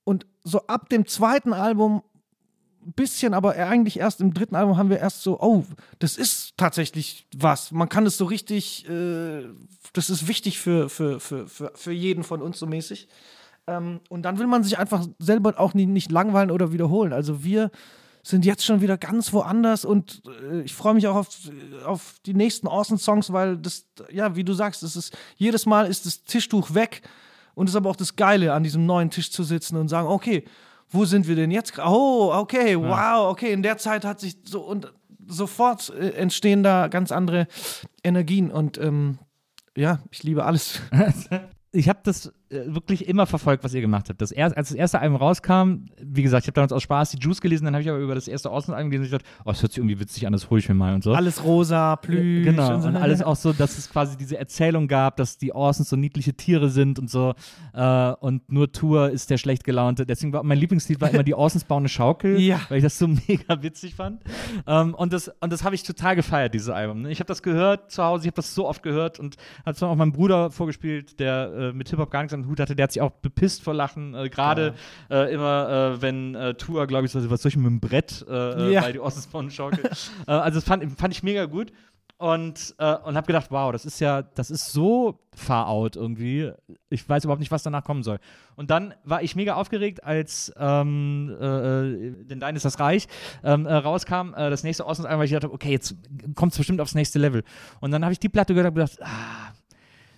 Und 0.04 0.26
so 0.44 0.66
ab 0.66 0.88
dem 0.88 1.06
zweiten 1.06 1.52
Album 1.52 2.02
bisschen, 2.82 3.34
aber 3.34 3.54
eigentlich 3.54 3.98
erst 3.98 4.20
im 4.20 4.32
dritten 4.32 4.56
Album 4.56 4.76
haben 4.76 4.90
wir 4.90 4.98
erst 4.98 5.22
so, 5.22 5.38
oh, 5.40 5.64
das 5.98 6.16
ist 6.16 6.56
tatsächlich 6.56 7.26
was. 7.36 7.72
Man 7.72 7.88
kann 7.88 8.06
es 8.06 8.16
so 8.16 8.24
richtig, 8.24 8.88
äh, 8.88 9.44
das 9.92 10.10
ist 10.10 10.28
wichtig 10.28 10.58
für, 10.58 10.88
für, 10.88 11.20
für, 11.20 11.46
für, 11.46 11.72
für 11.74 11.92
jeden 11.92 12.24
von 12.24 12.40
uns 12.40 12.58
so 12.58 12.66
mäßig. 12.66 13.08
Ähm, 13.66 14.00
und 14.08 14.22
dann 14.22 14.38
will 14.38 14.46
man 14.46 14.64
sich 14.64 14.78
einfach 14.78 15.06
selber 15.18 15.58
auch 15.58 15.74
nie, 15.74 15.86
nicht 15.86 16.10
langweilen 16.10 16.50
oder 16.50 16.72
wiederholen. 16.72 17.12
Also 17.12 17.44
wir 17.44 17.70
sind 18.22 18.44
jetzt 18.44 18.64
schon 18.64 18.80
wieder 18.80 18.98
ganz 18.98 19.32
woanders 19.32 19.84
und 19.84 20.22
äh, 20.50 20.60
ich 20.62 20.74
freue 20.74 20.94
mich 20.94 21.06
auch 21.06 21.16
auf, 21.16 21.28
auf 21.84 22.14
die 22.26 22.34
nächsten 22.34 22.66
Awesome-Songs, 22.66 23.32
weil 23.32 23.56
das, 23.56 23.86
ja, 24.10 24.36
wie 24.36 24.44
du 24.44 24.52
sagst, 24.52 24.82
das 24.82 24.96
ist, 24.96 25.16
jedes 25.36 25.66
Mal 25.66 25.86
ist 25.86 26.06
das 26.06 26.24
Tischtuch 26.24 26.74
weg 26.74 27.02
und 27.60 27.66
das 27.66 27.74
ist 27.74 27.76
aber 27.76 27.90
auch 27.90 27.96
das 27.96 28.16
Geile, 28.16 28.54
an 28.54 28.62
diesem 28.62 28.86
neuen 28.86 29.10
Tisch 29.10 29.30
zu 29.30 29.44
sitzen 29.44 29.76
und 29.76 29.88
sagen, 29.88 30.08
okay, 30.08 30.44
wo 30.88 31.04
sind 31.04 31.28
wir 31.28 31.36
denn 31.36 31.50
jetzt? 31.50 31.78
Oh, 31.78 32.32
okay, 32.32 32.74
wow, 32.74 33.30
okay, 33.30 33.52
in 33.52 33.62
der 33.62 33.76
Zeit 33.76 34.06
hat 34.06 34.18
sich 34.18 34.38
so 34.44 34.62
und 34.62 34.90
sofort 35.26 35.90
äh, 35.90 36.12
entstehen 36.12 36.62
da 36.62 36.88
ganz 36.88 37.12
andere 37.12 37.48
Energien 38.02 38.50
und 38.50 38.78
ähm, 38.78 39.18
ja, 39.76 39.98
ich 40.10 40.22
liebe 40.22 40.46
alles. 40.46 40.80
ich 41.72 41.90
habe 41.90 42.00
das 42.02 42.32
wirklich 42.50 43.06
immer 43.08 43.26
verfolgt, 43.26 43.62
was 43.62 43.72
ihr 43.74 43.80
gemacht 43.80 44.08
habt. 44.08 44.20
Das 44.20 44.32
erst, 44.32 44.56
als 44.56 44.68
das 44.70 44.76
erste 44.76 44.98
Album 45.00 45.16
rauskam, 45.16 45.86
wie 46.02 46.22
gesagt, 46.22 46.44
ich 46.44 46.48
habe 46.48 46.54
damals 46.54 46.72
aus 46.72 46.82
Spaß 46.82 47.10
die 47.12 47.18
Juice 47.18 47.40
gelesen, 47.40 47.64
dann 47.64 47.74
habe 47.74 47.82
ich 47.82 47.88
aber 47.88 47.98
über 47.98 48.14
das 48.16 48.26
erste 48.26 48.50
Außenalbum 48.50 48.90
gelesen 48.90 49.12
und 49.14 49.20
ich 49.20 49.24
dachte, 49.24 49.42
oh, 49.44 49.50
das 49.50 49.62
hört 49.62 49.72
sich 49.72 49.78
irgendwie 49.78 50.00
witzig 50.00 50.26
an, 50.26 50.32
das 50.32 50.50
hole 50.50 50.58
ich 50.58 50.68
mir 50.68 50.74
mal 50.74 50.94
und 50.94 51.04
so. 51.04 51.12
Alles 51.14 51.44
rosa, 51.44 51.94
Plüsch. 51.96 52.44
Genau, 52.44 52.74
und 52.74 52.82
so. 52.82 52.88
und 52.88 52.96
alles 52.96 53.22
auch 53.22 53.36
so, 53.36 53.52
dass 53.52 53.78
es 53.78 53.88
quasi 53.88 54.16
diese 54.16 54.36
Erzählung 54.36 54.88
gab, 54.88 55.16
dass 55.16 55.38
die 55.38 55.52
Orsons 55.52 55.88
so 55.88 55.96
niedliche 55.96 56.34
Tiere 56.34 56.70
sind 56.70 56.98
und 56.98 57.08
so. 57.08 57.34
Äh, 57.72 58.12
und 58.20 58.50
nur 58.50 58.72
Tour 58.72 59.10
ist 59.10 59.30
der 59.30 59.36
schlecht 59.38 59.62
gelaunte. 59.64 60.04
Deswegen 60.04 60.32
war 60.32 60.42
mein 60.42 60.58
Lieblingslied 60.58 61.00
war 61.00 61.10
immer 61.10 61.22
die 61.22 61.34
Orsons 61.34 61.64
bauen 61.64 61.82
eine 61.82 61.88
Schaukel, 61.88 62.40
Ja. 62.40 62.60
weil 62.68 62.78
ich 62.78 62.84
das 62.84 62.98
so 62.98 63.06
mega 63.28 63.62
witzig 63.62 63.94
fand. 63.94 64.22
Ähm, 64.66 64.94
und 64.94 65.12
das, 65.12 65.30
und 65.40 65.52
das 65.52 65.62
habe 65.62 65.74
ich 65.76 65.82
total 65.84 66.16
gefeiert, 66.16 66.52
dieses 66.54 66.68
Album. 66.68 67.02
ne? 67.02 67.10
Ich 67.12 67.20
habe 67.20 67.28
das 67.28 67.42
gehört 67.42 67.90
zu 67.92 68.02
Hause, 68.02 68.24
ich 68.24 68.26
habe 68.28 68.36
das 68.36 68.54
so 68.54 68.66
oft 68.66 68.82
gehört 68.82 69.20
und 69.20 69.36
habe 69.60 69.70
es 69.72 69.78
dann 69.78 69.88
auch 69.88 69.94
meinem 69.96 70.12
Bruder 70.12 70.50
vorgespielt, 70.50 71.20
der 71.20 71.52
äh, 71.52 71.72
mit 71.72 71.88
Hip-Hop 71.90 72.10
gar 72.10 72.22
nichts 72.22 72.34
am 72.34 72.39
Hut 72.46 72.60
hatte. 72.60 72.76
Der 72.76 72.84
hat 72.84 72.92
sich 72.92 73.02
auch 73.02 73.10
bepisst 73.10 73.62
vor 73.62 73.74
Lachen. 73.74 74.14
Äh, 74.14 74.28
Gerade 74.28 74.74
äh, 75.10 75.32
immer, 75.32 75.94
äh, 75.96 76.02
wenn 76.02 76.34
äh, 76.34 76.54
Tour, 76.54 76.86
glaube 76.86 77.06
ich, 77.06 77.12
so, 77.12 77.30
was 77.30 77.42
soll 77.42 77.50
ich 77.50 77.56
mit 77.56 77.66
dem 77.66 77.80
Brett, 77.80 78.24
äh, 78.28 78.72
Ja. 78.72 78.80
äh, 78.80 78.84
bei 78.84 78.92
die 78.92 79.00
Orsons 79.00 79.26
bauen 79.26 79.42
eine 79.46 79.50
Schaukel. 79.50 79.84
äh, 80.26 80.30
also 80.32 80.58
das 80.58 80.64
fand, 80.64 80.98
fand 80.98 81.14
ich 81.14 81.22
mega 81.22 81.46
gut 81.46 81.72
und, 82.18 82.74
äh, 82.78 82.96
und 82.96 83.16
habe 83.16 83.26
gedacht, 83.26 83.46
wow, 83.48 83.72
das 83.72 83.86
ist 83.86 83.98
ja, 83.98 84.20
das 84.22 84.50
ist 84.50 84.72
so 84.72 85.18
far 85.34 85.68
out 85.68 85.96
irgendwie. 85.96 86.52
Ich 86.90 87.08
weiß 87.08 87.24
überhaupt 87.24 87.40
nicht, 87.40 87.50
was 87.50 87.62
danach 87.62 87.82
kommen 87.82 88.02
soll. 88.02 88.18
Und 88.56 88.70
dann 88.70 88.92
war 89.04 89.22
ich 89.22 89.36
mega 89.36 89.54
aufgeregt, 89.54 90.04
als 90.04 90.52
ähm, 90.58 91.30
äh, 91.40 92.24
denn 92.26 92.38
dein 92.40 92.56
ist 92.56 92.66
das 92.66 92.78
Reich 92.78 93.08
ähm, 93.42 93.64
äh, 93.64 93.72
rauskam, 93.74 94.32
das 94.36 94.64
nächste 94.64 94.84
Auslandsalbum, 94.84 95.18
weil 95.20 95.26
ich 95.26 95.32
dachte, 95.32 95.50
okay, 95.50 95.70
jetzt 95.70 95.94
kommt 96.34 96.52
es 96.52 96.58
bestimmt 96.58 96.82
aufs 96.82 96.94
nächste 96.94 97.18
Level. 97.18 97.42
Und 97.80 97.90
dann 97.90 98.02
habe 98.04 98.12
ich 98.12 98.18
die 98.18 98.28
Platte 98.28 98.52
gehört 98.52 98.68
und 98.68 98.74
gedacht, 98.74 98.98
ah, 99.02 99.52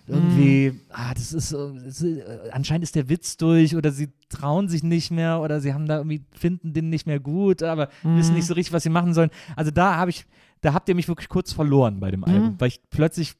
irgendwie, 0.07 0.79
ah, 0.89 1.13
das 1.13 1.31
ist, 1.31 1.53
das 1.53 2.01
ist 2.01 2.03
äh, 2.03 2.49
anscheinend 2.51 2.83
ist 2.83 2.95
der 2.95 3.07
Witz 3.09 3.37
durch 3.37 3.75
oder 3.75 3.91
sie 3.91 4.09
trauen 4.29 4.67
sich 4.67 4.83
nicht 4.83 5.11
mehr 5.11 5.39
oder 5.39 5.61
sie 5.61 5.73
haben 5.73 5.85
da 5.85 5.97
irgendwie, 5.97 6.23
finden 6.31 6.73
den 6.73 6.89
nicht 6.89 7.07
mehr 7.07 7.19
gut, 7.19 7.63
aber 7.63 7.89
wissen 8.03 8.35
nicht 8.35 8.45
so 8.47 8.53
richtig, 8.53 8.73
was 8.73 8.83
sie 8.83 8.89
machen 8.89 9.13
sollen. 9.13 9.29
Also 9.55 9.71
da 9.71 9.95
habe 9.95 10.09
ich, 10.11 10.25
da 10.59 10.73
habt 10.73 10.89
ihr 10.89 10.95
mich 10.95 11.07
wirklich 11.07 11.29
kurz 11.29 11.53
verloren 11.53 11.99
bei 11.99 12.09
dem 12.11 12.23
Album, 12.23 12.55
weil 12.57 12.69
ich 12.69 12.81
plötzlich 12.89 13.35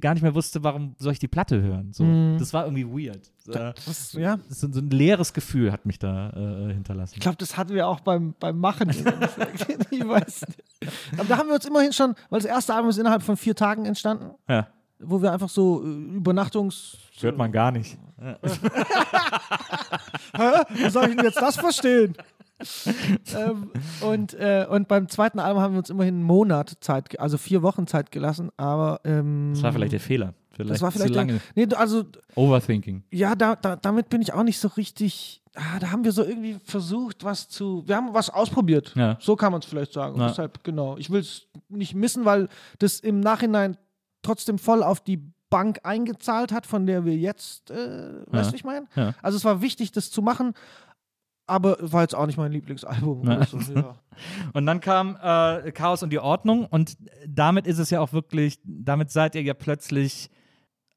gar 0.00 0.14
nicht 0.14 0.22
mehr 0.22 0.34
wusste, 0.34 0.62
warum 0.64 0.94
soll 0.98 1.12
ich 1.12 1.18
die 1.18 1.28
Platte 1.28 1.62
hören. 1.62 1.92
So, 1.92 2.04
Das 2.38 2.52
war 2.52 2.64
irgendwie 2.66 2.86
weird. 2.86 3.30
Äh, 3.48 3.72
Das, 3.86 4.12
ja. 4.12 4.38
das 4.48 4.60
so 4.60 4.66
ein 4.68 4.90
leeres 4.90 5.32
Gefühl 5.32 5.72
hat 5.72 5.86
mich 5.86 5.98
da 5.98 6.30
äh, 6.30 6.72
hinterlassen. 6.74 7.14
Ich 7.14 7.20
glaube, 7.20 7.36
das 7.38 7.56
hatten 7.56 7.74
wir 7.74 7.88
auch 7.88 8.00
beim, 8.00 8.34
beim 8.38 8.58
Machen. 8.58 8.90
ich 9.90 10.06
weiß 10.08 10.46
nicht. 10.46 10.92
Aber 11.18 11.24
da 11.28 11.38
haben 11.38 11.48
wir 11.48 11.54
uns 11.54 11.64
immerhin 11.64 11.92
schon, 11.92 12.14
weil 12.30 12.40
das 12.40 12.46
erste 12.46 12.74
Album 12.74 12.90
ist 12.90 12.98
innerhalb 12.98 13.22
von 13.22 13.36
vier 13.36 13.54
Tagen 13.54 13.84
entstanden, 13.86 14.30
Ja, 14.48 14.68
wo 15.04 15.20
wir 15.22 15.32
einfach 15.32 15.48
so 15.48 15.82
äh, 15.84 15.86
Übernachtungs. 16.16 16.96
hört 17.20 17.36
man 17.36 17.50
gar 17.52 17.70
nicht. 17.72 17.98
Wie 20.74 20.90
soll 20.90 21.08
ich 21.10 21.16
denn 21.16 21.24
jetzt 21.24 21.40
das 21.40 21.56
verstehen? 21.56 22.14
ähm, 23.36 23.70
und, 24.02 24.34
äh, 24.34 24.66
und 24.70 24.86
beim 24.86 25.08
zweiten 25.08 25.40
Album 25.40 25.60
haben 25.62 25.74
wir 25.74 25.78
uns 25.78 25.90
immerhin 25.90 26.14
einen 26.16 26.22
Monat 26.24 26.76
Zeit, 26.80 27.18
also 27.18 27.36
vier 27.36 27.62
Wochen 27.62 27.86
Zeit 27.88 28.12
gelassen, 28.12 28.50
aber 28.56 29.00
ähm, 29.04 29.50
Das 29.54 29.62
war 29.64 29.72
vielleicht 29.72 29.92
der 29.92 30.00
Fehler. 30.00 30.34
Vielleicht 30.52 30.70
das 30.70 30.82
war 30.82 30.92
vielleicht 30.92 31.12
zu 31.14 31.18
lange. 31.18 31.40
nee, 31.56 31.66
du- 31.66 31.76
also 31.78 32.04
Overthinking. 32.36 33.02
ja, 33.10 33.34
da, 33.34 33.56
da, 33.56 33.74
damit 33.76 34.10
bin 34.10 34.20
ich 34.22 34.32
auch 34.32 34.42
nicht 34.44 34.58
so 34.60 34.68
richtig. 34.68 35.40
Ah, 35.54 35.78
da 35.80 35.90
haben 35.90 36.04
wir 36.04 36.12
so 36.12 36.22
irgendwie 36.24 36.56
versucht, 36.64 37.24
was 37.24 37.48
zu. 37.48 37.82
Wir 37.86 37.96
haben 37.96 38.14
was 38.14 38.30
ausprobiert. 38.30 38.92
Ja. 38.94 39.16
So 39.20 39.34
kann 39.36 39.50
man 39.52 39.60
es 39.60 39.66
vielleicht 39.66 39.92
sagen. 39.92 40.14
Und 40.14 40.20
Ja. 40.20 40.28
deshalb, 40.28 40.62
genau. 40.64 40.96
Ich 40.98 41.10
will 41.10 41.20
es 41.20 41.46
nicht 41.68 41.94
missen, 41.94 42.24
weil 42.24 42.48
das 42.78 43.00
im 43.00 43.20
Nachhinein 43.20 43.76
trotzdem 44.22 44.58
voll 44.58 44.82
auf 44.82 45.00
die 45.00 45.20
Bank 45.50 45.80
eingezahlt 45.82 46.50
hat, 46.50 46.66
von 46.66 46.86
der 46.86 47.04
wir 47.04 47.14
jetzt, 47.14 47.70
äh, 47.70 48.24
weißt 48.26 48.52
du, 48.52 48.56
ich 48.56 48.64
meine? 48.64 48.86
Ja. 48.94 49.14
Also 49.20 49.36
es 49.36 49.44
war 49.44 49.60
wichtig, 49.60 49.92
das 49.92 50.10
zu 50.10 50.22
machen, 50.22 50.54
aber 51.46 51.76
war 51.80 52.02
jetzt 52.02 52.14
auch 52.14 52.26
nicht 52.26 52.38
mein 52.38 52.52
Lieblingsalbum. 52.52 53.28
Ja. 53.28 53.44
So. 53.44 53.58
Und 54.54 54.64
dann 54.64 54.80
kam 54.80 55.16
äh, 55.22 55.70
Chaos 55.72 56.02
und 56.02 56.10
die 56.10 56.18
Ordnung 56.18 56.66
und 56.66 56.96
damit 57.26 57.66
ist 57.66 57.78
es 57.78 57.90
ja 57.90 58.00
auch 58.00 58.12
wirklich, 58.12 58.60
damit 58.64 59.10
seid 59.10 59.34
ihr 59.34 59.42
ja 59.42 59.54
plötzlich 59.54 60.30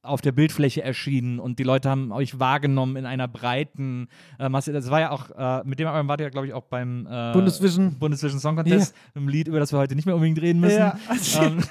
auf 0.06 0.22
der 0.22 0.32
Bildfläche 0.32 0.84
erschienen 0.84 1.40
und 1.40 1.60
die 1.60 1.64
Leute 1.64 1.90
haben 1.90 2.12
euch 2.12 2.40
wahrgenommen 2.40 2.96
in 2.96 3.06
einer 3.06 3.28
breiten 3.28 4.08
äh, 4.40 4.50
Masse. 4.50 4.72
Das 4.74 4.90
war 4.90 5.00
ja 5.00 5.12
auch, 5.12 5.30
äh, 5.32 5.64
mit 5.66 5.80
dem 5.80 5.88
Album 5.88 6.08
wart 6.08 6.20
ihr 6.22 6.26
ja, 6.26 6.30
glaube 6.30 6.48
ich, 6.48 6.54
auch 6.54 6.64
beim 6.64 7.08
äh, 7.10 7.34
Bundesvision. 7.34 7.98
Bundesvision 7.98 8.40
Song 8.40 8.56
Contest, 8.56 8.96
einem 9.14 9.28
Lied, 9.28 9.48
über 9.48 9.60
das 9.60 9.72
wir 9.74 9.80
heute 9.80 9.96
nicht 9.96 10.06
mehr 10.06 10.16
unbedingt 10.16 10.42
reden 10.42 10.60
müssen. 10.60 10.80
Ja. 10.80 10.98
Ähm, 11.42 11.64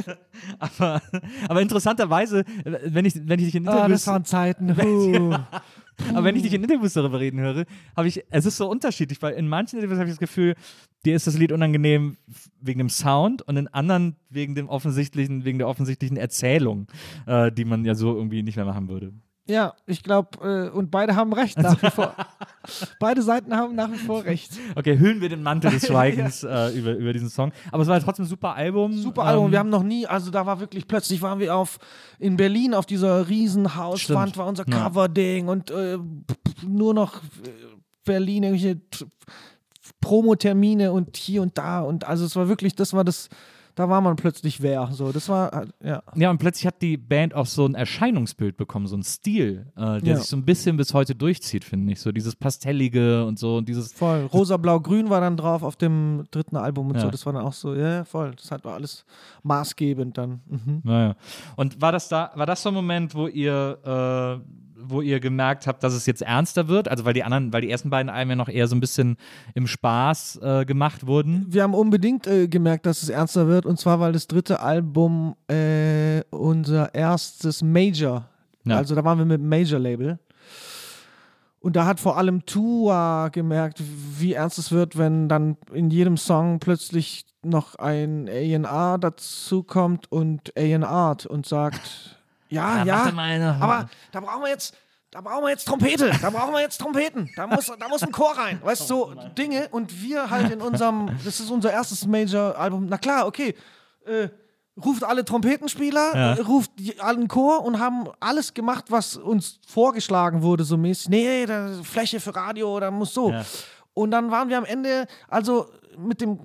aber, 0.58 1.02
aber 1.48 1.62
interessanterweise, 1.62 2.44
wenn 2.64 3.04
ich, 3.04 3.14
wenn 3.26 3.38
ich 3.38 3.46
dich 3.46 3.54
in 3.54 3.68
Ah, 3.68 3.72
Interviews 3.72 4.04
das 4.04 4.12
waren 4.12 4.24
Zeiten. 4.24 4.76
Huh. 4.84 5.36
aber 6.10 6.24
wenn 6.24 6.36
ich 6.36 6.42
dich 6.42 6.52
in 6.52 6.62
Interviews 6.62 6.92
darüber 6.92 7.20
reden 7.20 7.40
höre, 7.40 7.64
habe 7.96 8.08
ich, 8.08 8.24
es 8.30 8.46
ist 8.46 8.56
so 8.56 8.68
unterschiedlich, 8.68 9.20
weil 9.22 9.34
in 9.34 9.48
manchen 9.48 9.76
Interviews 9.76 9.98
habe 9.98 10.08
ich 10.08 10.14
das 10.14 10.20
Gefühl, 10.20 10.54
dir 11.04 11.14
ist 11.14 11.26
das 11.26 11.38
Lied 11.38 11.52
unangenehm 11.52 12.16
wegen 12.60 12.78
dem 12.78 12.88
Sound 12.88 13.42
und 13.42 13.56
in 13.56 13.68
anderen 13.68 14.16
wegen 14.30 14.54
dem 14.54 14.68
offensichtlichen, 14.68 15.44
wegen 15.44 15.58
der 15.58 15.68
offensichtlichen 15.68 16.16
Erzählung, 16.16 16.86
äh, 17.26 17.52
die 17.52 17.64
man 17.64 17.84
ja 17.84 17.94
so 17.94 18.14
irgendwie 18.16 18.42
nicht 18.42 18.56
mehr 18.56 18.64
machen 18.64 18.88
würde. 18.88 19.12
Ja, 19.46 19.74
ich 19.86 20.02
glaube, 20.02 20.38
äh, 20.42 20.70
und 20.74 20.90
beide 20.90 21.16
haben 21.16 21.32
recht 21.34 21.58
nach 21.58 21.80
wie 21.82 21.90
vor. 21.90 22.14
beide 22.98 23.20
Seiten 23.22 23.54
haben 23.54 23.74
nach 23.74 23.92
wie 23.92 23.98
vor 23.98 24.24
recht. 24.24 24.52
Okay, 24.74 24.98
hüllen 24.98 25.20
wir 25.20 25.28
den 25.28 25.42
Mantel 25.42 25.70
des 25.70 25.86
Schweigens 25.86 26.42
äh, 26.44 26.68
über, 26.70 26.92
über 26.92 27.12
diesen 27.12 27.28
Song. 27.28 27.52
Aber 27.70 27.82
es 27.82 27.88
war 27.88 28.00
trotzdem 28.00 28.24
ein 28.24 28.28
super 28.28 28.54
Album. 28.54 28.94
Super 28.94 29.24
Album. 29.24 29.46
Ähm, 29.46 29.52
Wir 29.52 29.58
haben 29.58 29.68
noch 29.68 29.82
nie, 29.82 30.06
also 30.06 30.30
da 30.30 30.46
war 30.46 30.60
wirklich 30.60 30.88
plötzlich 30.88 31.20
waren 31.20 31.40
wir 31.40 31.54
auf 31.54 31.78
in 32.18 32.38
Berlin 32.38 32.72
auf 32.72 32.86
dieser 32.86 33.28
riesen 33.28 33.76
Hauswand 33.76 34.30
Stimmt. 34.30 34.36
war 34.38 34.46
unser 34.46 34.66
Ja. 34.66 34.78
Cover-Ding 34.78 35.48
und 35.48 35.70
äh, 35.70 35.98
nur 36.66 36.94
noch 36.94 37.16
äh, 37.16 37.18
Berlin 38.06 38.44
irgendwelche 38.44 38.80
Promotermine 40.00 40.92
und 40.92 41.16
hier 41.16 41.42
und 41.42 41.56
da 41.58 41.80
und 41.80 42.04
also 42.04 42.24
es 42.24 42.36
war 42.36 42.48
wirklich, 42.48 42.74
das 42.74 42.92
war 42.92 43.04
das, 43.04 43.28
da 43.74 43.88
war 43.88 44.00
man 44.00 44.16
plötzlich 44.16 44.62
wer. 44.62 44.88
So, 44.92 45.10
das 45.12 45.28
war 45.28 45.50
halt, 45.50 45.74
ja. 45.82 46.02
Ja, 46.14 46.30
und 46.30 46.38
plötzlich 46.38 46.66
hat 46.66 46.80
die 46.82 46.96
Band 46.96 47.34
auch 47.34 47.46
so 47.46 47.66
ein 47.66 47.74
Erscheinungsbild 47.74 48.56
bekommen, 48.56 48.86
so 48.86 48.96
ein 48.96 49.02
Stil, 49.02 49.66
äh, 49.76 50.00
der 50.00 50.14
Ja. 50.14 50.16
sich 50.16 50.26
so 50.26 50.36
ein 50.36 50.44
bisschen 50.44 50.76
bis 50.76 50.94
heute 50.94 51.14
durchzieht, 51.14 51.64
finde 51.64 51.92
ich. 51.92 52.00
So 52.00 52.12
dieses 52.12 52.36
Pastellige 52.36 53.24
und 53.26 53.38
so 53.38 53.56
und 53.56 53.68
dieses. 53.68 53.92
Voll. 53.92 54.28
Rosa, 54.32 54.56
Blau, 54.56 54.80
Grün 54.80 55.10
war 55.10 55.20
dann 55.20 55.36
drauf 55.36 55.62
auf 55.62 55.76
dem 55.76 56.24
dritten 56.30 56.56
Album 56.56 56.88
und 56.88 56.94
Ja. 56.96 57.02
so. 57.02 57.10
Das 57.10 57.26
war 57.26 57.32
dann 57.32 57.42
auch 57.42 57.52
so, 57.52 57.74
ja, 57.74 57.88
ja, 57.96 58.04
voll. 58.04 58.32
Das 58.36 58.50
hat 58.50 58.64
war 58.64 58.74
alles 58.74 59.04
maßgebend 59.42 60.16
dann. 60.18 60.40
Mhm. 60.46 60.80
Naja. 60.84 61.16
Und 61.56 61.80
war 61.80 61.92
das 61.92 62.08
da, 62.08 62.30
war 62.34 62.46
das 62.46 62.62
so 62.62 62.68
ein 62.70 62.74
Moment, 62.74 63.14
wo 63.14 63.26
ihr, 63.26 63.78
äh, 64.42 64.63
wo 64.88 65.00
ihr 65.00 65.20
gemerkt 65.20 65.66
habt, 65.66 65.82
dass 65.82 65.94
es 65.94 66.06
jetzt 66.06 66.22
ernster 66.22 66.68
wird? 66.68 66.88
Also 66.88 67.04
weil 67.04 67.14
die 67.14 67.24
anderen, 67.24 67.52
weil 67.52 67.60
die 67.62 67.70
ersten 67.70 67.90
beiden 67.90 68.08
Alben 68.10 68.30
ja 68.30 68.36
noch 68.36 68.48
eher 68.48 68.66
so 68.68 68.74
ein 68.76 68.80
bisschen 68.80 69.16
im 69.54 69.66
Spaß 69.66 70.40
äh, 70.42 70.64
gemacht 70.64 71.06
wurden. 71.06 71.46
Wir 71.48 71.62
haben 71.62 71.74
unbedingt 71.74 72.26
äh, 72.26 72.48
gemerkt, 72.48 72.86
dass 72.86 73.02
es 73.02 73.08
ernster 73.08 73.46
wird 73.48 73.66
und 73.66 73.78
zwar, 73.78 74.00
weil 74.00 74.12
das 74.12 74.26
dritte 74.26 74.60
Album 74.60 75.36
äh, 75.50 76.22
unser 76.30 76.94
erstes 76.94 77.62
Major, 77.62 78.28
Ja. 78.64 78.76
also 78.76 78.94
da 78.94 79.04
waren 79.04 79.18
wir 79.18 79.24
mit 79.26 79.40
dem 79.40 79.48
Major-Label. 79.48 80.18
Und 81.60 81.76
da 81.76 81.86
hat 81.86 81.98
vor 81.98 82.18
allem 82.18 82.44
Tua 82.44 83.28
gemerkt, 83.28 83.82
wie 84.18 84.34
ernst 84.34 84.58
es 84.58 84.70
wird, 84.70 84.98
wenn 84.98 85.30
dann 85.30 85.56
in 85.72 85.90
jedem 85.90 86.18
Song 86.18 86.58
plötzlich 86.58 87.24
noch 87.42 87.76
ein 87.76 88.28
A&R 88.28 88.98
dazukommt 88.98 90.12
und 90.12 90.52
A&R 90.58 91.16
und 91.28 91.46
sagt, 91.46 92.18
ja, 92.48 92.84
ja, 92.84 93.04
aber 93.60 93.88
da 94.12 94.20
brauchen 94.20 94.42
wir 94.42 94.48
jetzt, 94.50 94.74
da 95.10 95.20
brauchen 95.20 95.44
wir 95.44 95.50
jetzt 95.50 95.66
Trompete, 95.66 96.10
da 96.20 96.30
brauchen 96.30 96.52
wir 96.52 96.60
jetzt 96.60 96.78
Trompeten, 96.78 97.30
da 97.36 97.46
muss, 97.46 97.66
da 97.78 97.88
muss 97.88 98.02
ein 98.02 98.12
Chor 98.12 98.36
rein, 98.36 98.60
weißt 98.62 98.82
du, 98.82 98.86
so 98.86 99.14
Dinge 99.36 99.68
und 99.70 100.02
wir 100.02 100.30
halt 100.30 100.50
in 100.52 100.60
unserem, 100.60 101.10
das 101.24 101.40
ist 101.40 101.50
unser 101.50 101.72
erstes 101.72 102.06
Major-Album, 102.06 102.86
na 102.88 102.98
klar, 102.98 103.26
okay, 103.26 103.54
äh, 104.06 104.28
ruft 104.84 105.04
alle 105.04 105.24
Trompetenspieler, 105.24 106.14
Ja. 106.16 106.34
äh, 106.34 106.40
ruft 106.40 106.72
allen 106.98 107.28
Chor 107.28 107.64
und 107.64 107.78
haben 107.78 108.08
alles 108.18 108.54
gemacht, 108.54 108.86
was 108.88 109.16
uns 109.16 109.60
vorgeschlagen 109.66 110.42
wurde, 110.42 110.64
so 110.64 110.76
mäßig, 110.76 111.08
nee, 111.10 111.46
da, 111.46 111.70
Fläche 111.84 112.18
für 112.18 112.34
Radio, 112.34 112.80
da 112.80 112.90
muss 112.90 113.14
so. 113.14 113.30
Ja. 113.30 113.44
Und 113.92 114.10
dann 114.10 114.32
waren 114.32 114.48
wir 114.48 114.58
am 114.58 114.64
Ende, 114.64 115.06
also 115.28 115.68
mit 115.96 116.20
dem, 116.20 116.40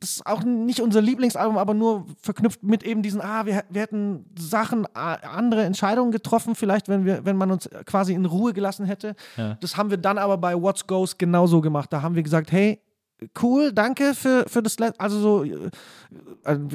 das 0.00 0.10
ist 0.10 0.26
auch 0.26 0.42
nicht 0.42 0.80
unser 0.80 1.00
Lieblingsalbum, 1.00 1.58
aber 1.58 1.74
nur 1.74 2.06
verknüpft 2.20 2.62
mit 2.62 2.82
eben 2.82 3.02
diesen, 3.02 3.20
ah, 3.20 3.46
wir, 3.46 3.64
wir 3.68 3.82
hätten 3.82 4.26
Sachen, 4.38 4.86
andere 4.94 5.64
Entscheidungen 5.64 6.12
getroffen, 6.12 6.54
vielleicht, 6.54 6.88
wenn 6.88 7.04
wir, 7.04 7.24
wenn 7.24 7.36
man 7.36 7.50
uns 7.50 7.68
quasi 7.86 8.14
in 8.14 8.24
Ruhe 8.24 8.52
gelassen 8.52 8.86
hätte. 8.86 9.14
Ja. 9.36 9.56
Das 9.60 9.76
haben 9.76 9.90
wir 9.90 9.98
dann 9.98 10.18
aber 10.18 10.38
bei 10.38 10.60
What's 10.60 10.86
Goes 10.86 11.18
genauso 11.18 11.60
gemacht. 11.60 11.92
Da 11.92 12.02
haben 12.02 12.14
wir 12.14 12.22
gesagt, 12.22 12.52
hey, 12.52 12.80
cool, 13.42 13.72
danke 13.72 14.14
für, 14.14 14.44
für 14.48 14.62
das, 14.62 14.78
Let 14.78 14.98
also 15.00 15.18
so, 15.20 15.44
äh, 15.44 15.70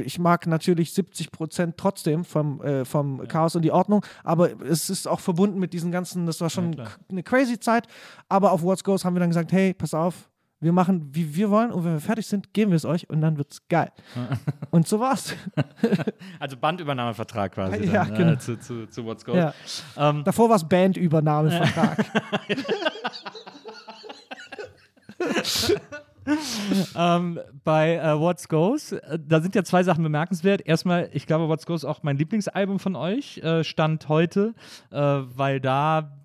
ich 0.04 0.20
mag 0.20 0.48
natürlich 0.48 0.94
70 0.94 1.32
Prozent 1.32 1.78
trotzdem 1.78 2.26
vom, 2.26 2.62
äh, 2.62 2.86
vom 2.86 3.28
Chaos 3.28 3.56
und 3.56 3.64
die 3.64 3.72
Ordnung, 3.72 4.06
aber 4.24 4.62
es 4.62 4.90
ist 4.90 5.08
auch 5.08 5.20
verbunden 5.20 5.60
mit 5.60 5.74
diesen 5.74 5.92
ganzen, 5.92 6.26
das 6.26 6.42
war 6.42 6.50
schon 6.50 6.72
klar. 6.72 6.90
eine 7.10 7.24
crazy 7.24 7.60
Zeit, 7.60 7.88
aber 8.30 8.52
auf 8.52 8.64
What's 8.64 8.84
Goes 8.84 9.06
haben 9.06 9.16
wir 9.16 9.20
dann 9.20 9.30
gesagt, 9.30 9.52
hey, 9.52 9.74
pass 9.74 9.94
auf, 9.94 10.30
wir 10.60 10.72
machen, 10.72 11.10
wie 11.14 11.36
wir 11.36 11.50
wollen 11.52 11.72
und 11.72 11.84
wenn 11.84 11.94
wir 11.94 12.00
fertig 12.00 12.26
sind, 12.28 12.54
geben 12.54 12.72
wir 12.72 12.78
es 12.78 12.86
euch 12.86 13.10
und 13.10 13.22
dann 13.22 13.38
wird's 13.38 13.68
geil. 13.68 13.92
und 14.72 14.88
so 14.88 15.00
war's. 15.00 15.36
Also 16.40 16.56
Bandübernahmevertrag 16.58 17.54
quasi. 17.54 17.86
Ja, 17.86 18.06
dann, 18.06 18.16
genau. 18.16 18.36
zu, 18.36 18.60
zu, 18.60 18.88
zu 18.88 19.06
What's 19.06 19.26
Goes. 19.26 19.36
Ja. 19.36 19.54
Ähm, 19.98 20.24
Davor 20.24 20.50
war's 20.50 20.68
Bandübernahmevertrag. 20.68 22.06
ähm, 26.96 27.40
bei 27.64 27.96
äh, 27.96 28.20
What's 28.20 28.48
Goes, 28.48 28.92
äh, 28.92 29.20
da 29.20 29.42
sind 29.42 29.56
ja 29.56 29.64
zwei 29.64 29.84
Sachen 29.84 30.04
bemerkenswert. 30.04 30.66
Erstmal, 30.66 31.10
ich 31.14 31.26
glaube, 31.26 31.48
What's 31.48 31.66
Goes 31.66 31.84
ist 31.84 31.90
auch 31.90 32.04
mein 32.04 32.18
Lieblingsalbum 32.18 32.80
von 32.80 32.96
euch, 32.96 33.38
äh, 33.40 33.64
stand 33.64 34.10
heute, 34.10 34.54
äh, 34.92 34.98
weil 34.98 35.60
da 35.60 36.17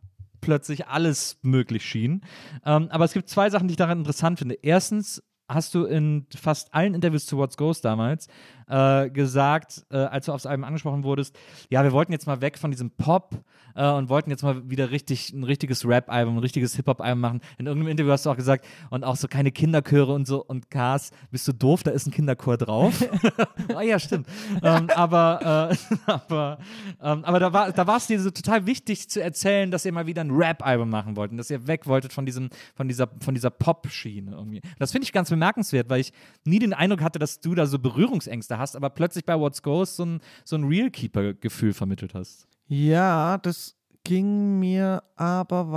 plötzlich 0.43 0.87
alles 0.89 1.39
möglich 1.41 1.85
schien. 1.85 2.21
Ähm, 2.67 2.89
aber 2.91 3.07
es 3.07 3.15
gibt 3.15 3.31
zwei 3.31 3.49
Sachen, 3.49 3.69
die 3.69 3.73
ich 3.73 3.79
daran 3.79 3.99
interessant 3.99 4.39
finde. 4.39 4.59
Erstens 4.61 5.23
hast 5.49 5.75
du 5.75 5.85
in 5.85 6.27
fast 6.35 6.75
allen 6.75 6.95
Interviews 6.95 7.25
zu 7.25 7.39
What's 7.39 7.57
Goes 7.57 7.81
damals 7.81 8.29
äh, 8.73 9.11
gesagt, 9.11 9.85
äh, 9.91 9.99
als 9.99 10.27
du 10.27 10.33
aufs 10.33 10.47
Album 10.47 10.65
angesprochen 10.65 11.05
wurdest, 11.05 11.39
ja, 11.69 11.85
wir 11.85 11.93
wollten 11.93 12.13
jetzt 12.13 12.27
mal 12.27 12.41
weg 12.41 12.59
von 12.59 12.71
diesem 12.71 12.91
Pop 12.91 13.35
äh, 13.75 13.87
und 13.87 14.09
wollten 14.09 14.31
jetzt 14.31 14.43
mal 14.43 14.69
wieder 14.71 14.91
richtig 14.91 15.33
ein 15.33 15.45
richtiges 15.45 15.87
Rap-Album, 15.87 16.37
ein 16.37 16.41
richtiges 16.41 16.75
Hip-Hop-Album 16.77 17.21
machen. 17.21 17.41
In 17.59 17.67
irgendeinem 17.67 17.91
Interview 17.91 18.13
hast 18.13 18.25
du 18.25 18.31
auch 18.31 18.37
gesagt, 18.37 18.67
und 18.91 19.05
auch 19.05 19.17
so 19.17 19.29
keine 19.29 19.53
Kinderchöre 19.53 20.13
und 20.13 20.27
so 20.27 20.43
und 20.43 20.71
Cars, 20.71 21.11
bist 21.31 21.47
du 21.47 21.53
doof, 21.53 21.83
da 21.83 21.91
ist 21.91 22.07
ein 22.07 22.13
Kinderchor 22.13 22.57
drauf. 22.57 23.05
ah 23.75 23.83
ja, 23.83 23.99
stimmt. 23.99 24.27
ähm, 24.63 24.89
aber 24.95 25.71
äh, 25.71 25.77
aber, 26.11 26.59
ähm, 27.03 27.25
aber 27.25 27.41
da 27.41 27.53
war 27.53 27.73
da 27.73 27.87
war 27.87 27.97
es 27.99 28.07
dir 28.07 28.21
so 28.21 28.31
total 28.31 28.67
wichtig 28.67 29.11
zu 29.11 29.23
erzählen, 29.23 29.71
dass 29.71 29.85
ihr 29.85 29.93
mal 29.93 30.07
wieder 30.07 30.23
ein 30.23 30.31
Rap-Album 30.31 30.89
machen 30.89 31.17
wolltet, 31.17 31.39
dass 31.39 31.51
ihr 31.51 31.67
weg 31.67 31.87
wolltet 31.87 32.13
von 32.13 32.25
diesem 32.25 32.49
von 32.75 32.89
dieser 32.89 33.09
von 33.21 33.35
dieser 33.35 33.51
Pop-Schiene 33.51 34.33
irgendwie. 34.33 34.63
Das 34.79 34.93
finde 34.93 35.05
ich 35.05 35.13
ganz 35.13 35.29
bemerkenswert, 35.29 35.91
weil 35.91 36.01
ich 36.01 36.13
nie 36.45 36.59
den 36.59 36.73
Eindruck 36.73 37.03
hatte, 37.03 37.19
dass 37.19 37.41
du 37.41 37.55
da 37.55 37.67
so 37.67 37.79
Berührungsängste 37.79 38.59
hast, 38.59 38.62
aber 38.77 38.91
plötzlich 38.91 39.25
bei 39.25 39.39
What's 39.39 39.63
Goes 39.63 39.97
so 39.97 40.05
ein 40.05 40.21
so 40.45 40.57
ein 40.57 40.65
Real-Keeper-Gefühl 40.65 41.73
vermittelt 41.73 42.15
hast. 42.15 42.47
Ja, 42.69 43.39
das 43.39 43.77
ging 44.05 44.59
mir 44.59 45.03
aber 45.17 45.71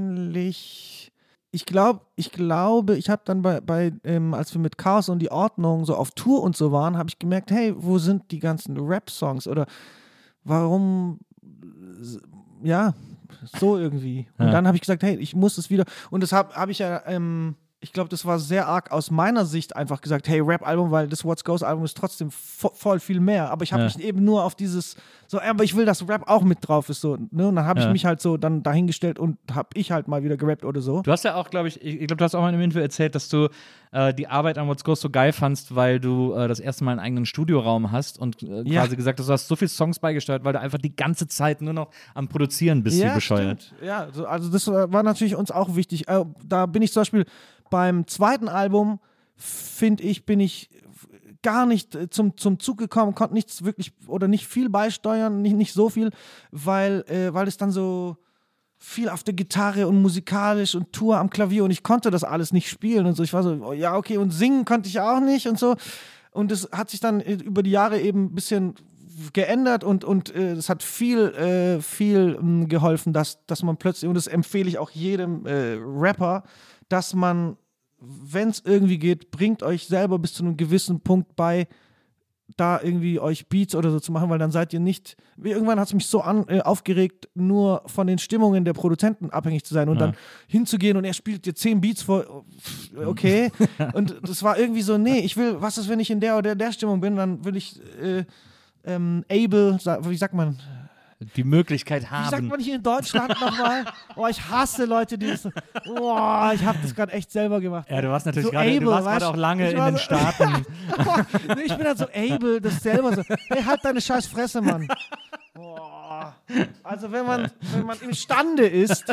wahrscheinlich. 0.00 1.12
Ich 1.52 1.66
glaube, 1.66 2.02
ich 2.14 2.30
glaube, 2.30 2.96
ich 2.96 3.10
habe 3.10 3.22
dann 3.24 3.42
bei, 3.42 3.60
bei 3.60 3.92
ähm, 4.04 4.34
als 4.34 4.54
wir 4.54 4.60
mit 4.60 4.78
Chaos 4.78 5.08
und 5.08 5.18
die 5.18 5.32
Ordnung 5.32 5.84
so 5.84 5.96
auf 5.96 6.12
Tour 6.12 6.42
und 6.42 6.56
so 6.56 6.70
waren, 6.70 6.96
habe 6.96 7.08
ich 7.08 7.18
gemerkt, 7.18 7.50
hey, 7.50 7.74
wo 7.76 7.98
sind 7.98 8.30
die 8.30 8.38
ganzen 8.38 8.76
Rap-Songs 8.78 9.48
oder 9.48 9.66
warum, 10.44 11.18
äh, 11.42 12.68
ja, 12.68 12.94
so 13.58 13.76
irgendwie. 13.78 14.28
Und 14.38 14.46
Ja. 14.46 14.52
dann 14.52 14.66
habe 14.68 14.76
ich 14.76 14.80
gesagt, 14.82 15.02
hey, 15.02 15.16
ich 15.16 15.34
muss 15.34 15.58
es 15.58 15.70
wieder. 15.70 15.84
Und 16.10 16.22
das 16.22 16.30
habe 16.32 16.54
hab 16.54 16.68
ich 16.68 16.78
ja, 16.78 17.02
ähm, 17.06 17.56
ich 17.82 17.94
glaube, 17.94 18.10
das 18.10 18.26
war 18.26 18.38
sehr 18.38 18.68
arg 18.68 18.90
aus 18.92 19.10
meiner 19.10 19.46
Sicht 19.46 19.74
einfach 19.74 20.02
gesagt, 20.02 20.28
hey, 20.28 20.40
Rap-Album, 20.40 20.90
weil 20.90 21.08
das 21.08 21.24
What's 21.24 21.44
Goes-Album 21.44 21.84
ist 21.84 21.96
trotzdem 21.96 22.30
vo 22.30 22.70
voll 22.74 23.00
viel 23.00 23.20
mehr. 23.20 23.50
Aber 23.50 23.62
ich 23.62 23.72
habe 23.72 23.84
Ja. 23.84 23.88
mich 23.88 23.98
eben 24.00 24.22
nur 24.22 24.44
auf 24.44 24.54
dieses, 24.54 24.96
so, 25.28 25.40
aber 25.40 25.64
ich 25.64 25.74
will, 25.74 25.86
dass 25.86 26.06
Rap 26.06 26.28
auch 26.28 26.42
mit 26.42 26.58
drauf 26.60 26.90
ist. 26.90 27.00
So, 27.00 27.16
ne? 27.30 27.48
Und 27.48 27.56
dann 27.56 27.64
habe 27.64 27.80
Ja. 27.80 27.86
ich 27.86 27.92
mich 27.92 28.04
halt 28.04 28.20
so 28.20 28.36
dann 28.36 28.62
dahingestellt 28.62 29.18
und 29.18 29.38
habe 29.54 29.70
ich 29.74 29.92
halt 29.92 30.08
mal 30.08 30.22
wieder 30.22 30.36
gerappt 30.36 30.66
oder 30.66 30.82
so. 30.82 31.00
Du 31.00 31.10
hast 31.10 31.24
ja 31.24 31.34
auch, 31.36 31.48
glaube 31.48 31.68
ich, 31.68 31.80
ich 31.82 31.98
glaube, 32.06 32.16
du 32.16 32.24
hast 32.24 32.34
auch 32.34 32.42
mal 32.42 32.50
in 32.50 32.54
einem 32.56 32.64
Interview 32.64 32.82
erzählt, 32.82 33.14
dass 33.14 33.30
du 33.30 33.48
äh, 33.92 34.12
die 34.12 34.28
Arbeit 34.28 34.58
an 34.58 34.68
What's 34.68 34.84
Goes 34.84 35.00
so 35.00 35.08
geil 35.08 35.32
fandst, 35.32 35.74
weil 35.74 36.00
du 36.00 36.34
äh, 36.34 36.48
das 36.48 36.60
erste 36.60 36.84
Mal 36.84 36.90
einen 36.92 37.00
eigenen 37.00 37.24
Studioraum 37.24 37.90
hast 37.92 38.18
und 38.18 38.42
äh, 38.42 38.62
Ja. 38.66 38.82
quasi 38.82 38.94
gesagt 38.96 39.18
hast, 39.20 39.26
du 39.26 39.32
hast 39.32 39.48
so 39.48 39.56
viele 39.56 39.70
Songs 39.70 39.98
beigesteuert, 39.98 40.44
weil 40.44 40.52
du 40.52 40.60
einfach 40.60 40.78
die 40.78 40.94
ganze 40.94 41.28
Zeit 41.28 41.62
nur 41.62 41.72
noch 41.72 41.88
am 42.14 42.28
Produzieren 42.28 42.82
bist, 42.82 43.02
wie 43.02 43.08
bescheuert. 43.08 43.62
Stimmt. 43.62 43.82
Ja, 43.82 44.08
so, 44.12 44.26
also 44.26 44.50
das 44.50 44.66
war 44.66 44.92
war 44.92 45.02
natürlich 45.02 45.34
uns 45.34 45.50
auch 45.50 45.76
wichtig. 45.76 46.08
Äh, 46.08 46.26
da 46.46 46.66
bin 46.66 46.82
ich 46.82 46.92
zum 46.92 47.00
Beispiel 47.00 47.24
beim 47.70 48.06
zweiten 48.06 48.48
Album, 48.48 49.00
finde 49.36 50.02
ich, 50.04 50.26
bin 50.26 50.40
ich 50.40 50.68
gar 51.42 51.66
nicht 51.66 51.94
äh, 51.94 52.10
zum, 52.10 52.36
zum 52.36 52.58
Zug 52.58 52.78
gekommen, 52.78 53.14
konnte 53.14 53.34
nichts 53.34 53.64
wirklich 53.64 53.92
oder 54.06 54.28
nicht 54.28 54.46
viel 54.46 54.68
beisteuern, 54.68 55.42
nicht, 55.42 55.56
nicht 55.56 55.72
so 55.72 55.88
viel, 55.88 56.10
weil, 56.50 57.04
äh, 57.08 57.32
weil 57.32 57.48
es 57.48 57.56
dann 57.56 57.70
so 57.70 58.16
viel 58.76 59.08
auf 59.08 59.22
der 59.22 59.34
Gitarre 59.34 59.86
und 59.88 60.00
musikalisch 60.00 60.74
und 60.74 60.92
Tour 60.92 61.18
am 61.18 61.30
Klavier 61.30 61.64
und 61.64 61.70
ich 61.70 61.82
konnte 61.82 62.10
das 62.10 62.24
alles 62.24 62.52
nicht 62.52 62.68
spielen 62.68 63.06
und 63.06 63.14
so. 63.14 63.22
Ich 63.22 63.32
war 63.32 63.42
so, 63.42 63.52
oh, 63.62 63.72
ja, 63.72 63.96
okay, 63.96 64.16
und 64.16 64.30
singen 64.30 64.64
konnte 64.64 64.88
ich 64.88 65.00
auch 65.00 65.20
nicht 65.20 65.46
und 65.46 65.58
so. 65.58 65.76
Und 66.32 66.52
es 66.52 66.68
hat 66.72 66.90
sich 66.90 67.00
dann 67.00 67.20
über 67.20 67.62
die 67.62 67.72
Jahre 67.72 68.00
eben 68.00 68.26
ein 68.26 68.34
bisschen 68.34 68.74
geändert 69.32 69.84
und, 69.84 70.04
und 70.04 70.34
äh, 70.34 70.52
es 70.52 70.68
hat 70.68 70.82
viel, 70.82 71.28
äh, 71.34 71.80
viel 71.80 72.38
mh, 72.40 72.66
geholfen, 72.66 73.12
dass, 73.12 73.44
dass 73.46 73.62
man 73.62 73.76
plötzlich, 73.76 74.08
und 74.08 74.14
das 74.14 74.26
empfehle 74.26 74.68
ich 74.68 74.78
auch 74.78 74.90
jedem 74.90 75.46
äh, 75.46 75.78
Rapper, 75.80 76.42
dass 76.88 77.14
man, 77.14 77.56
wenn 78.00 78.48
es 78.48 78.62
irgendwie 78.64 78.98
geht, 78.98 79.30
bringt 79.30 79.62
euch 79.62 79.86
selber 79.86 80.18
bis 80.18 80.32
zu 80.34 80.42
einem 80.42 80.56
gewissen 80.56 81.00
Punkt 81.00 81.36
bei, 81.36 81.66
da 82.56 82.80
irgendwie 82.82 83.20
euch 83.20 83.46
Beats 83.48 83.76
oder 83.76 83.90
so 83.92 84.00
zu 84.00 84.10
machen, 84.10 84.28
weil 84.28 84.38
dann 84.40 84.50
seid 84.50 84.72
ihr 84.72 84.80
nicht. 84.80 85.16
Irgendwann 85.40 85.78
hat 85.78 85.86
es 85.86 85.94
mich 85.94 86.06
so 86.06 86.20
an, 86.20 86.46
äh, 86.48 86.60
aufgeregt, 86.60 87.28
nur 87.34 87.82
von 87.86 88.08
den 88.08 88.18
Stimmungen 88.18 88.64
der 88.64 88.72
Produzenten 88.72 89.30
abhängig 89.30 89.64
zu 89.64 89.72
sein 89.72 89.88
und 89.88 90.00
Ja. 90.00 90.06
dann 90.08 90.16
hinzugehen 90.48 90.96
und 90.96 91.04
er 91.04 91.12
spielt 91.14 91.46
dir 91.46 91.54
zehn 91.54 91.80
Beats 91.80 92.02
vor. 92.02 92.44
Okay. 93.06 93.52
und 93.94 94.16
das 94.22 94.42
war 94.42 94.58
irgendwie 94.58 94.82
so, 94.82 94.98
nee, 94.98 95.20
ich 95.20 95.36
will, 95.36 95.56
was 95.60 95.78
ist, 95.78 95.88
wenn 95.88 96.00
ich 96.00 96.10
in 96.10 96.18
der 96.18 96.36
oder 96.38 96.56
der 96.56 96.72
Stimmung 96.72 97.00
bin, 97.00 97.14
dann 97.16 97.44
will 97.44 97.56
ich 97.56 97.80
äh, 98.02 98.24
ähm, 98.84 99.24
able, 99.30 99.78
wie 100.02 100.16
sagt 100.16 100.34
man, 100.34 100.58
Die 101.36 101.44
Möglichkeit 101.44 102.02
wie 102.02 102.06
sagt 102.06 102.32
haben. 102.32 102.48
man 102.48 102.60
hier 102.60 102.76
in 102.76 102.82
Deutschland 102.82 103.28
nochmal? 103.40 103.84
Oh, 104.16 104.26
ich 104.26 104.42
hasse 104.48 104.84
Leute, 104.86 105.16
die 105.18 105.28
das. 105.28 105.42
so- 105.42 105.50
Boah, 105.86 106.52
ich 106.54 106.64
habe 106.64 106.78
das 106.82 106.94
gerade 106.94 107.12
echt 107.12 107.30
selber 107.30 107.60
gemacht. 107.60 107.88
Ja, 107.90 108.00
du 108.02 108.10
warst 108.10 108.26
natürlich 108.26 108.46
So 108.46 108.50
gerade, 108.52 108.70
du 108.70 108.76
able, 108.76 108.86
warst 108.90 109.04
gerade 109.06 109.20
weißt? 109.20 109.32
auch 109.32 109.36
lange 109.36 109.70
in 109.70 109.76
den 109.76 109.92
so- 109.92 109.98
Staaten. 109.98 110.66
Nee, 111.56 111.62
ich 111.64 111.76
bin 111.76 111.86
halt 111.86 111.98
so 111.98 112.06
able, 112.14 112.60
das 112.60 112.82
selber 112.82 113.14
so. 113.14 113.22
Hey, 113.48 113.62
halt 113.62 113.80
deine 113.84 114.00
scheiß 114.00 114.26
Fresse, 114.26 114.60
Mann. 114.62 114.88
Boah. 115.54 116.34
Also 116.82 117.12
wenn 117.12 117.24
man, 117.26 117.50
wenn 117.74 117.86
man 117.86 117.98
imstande 118.00 118.66
ist, 118.66 119.04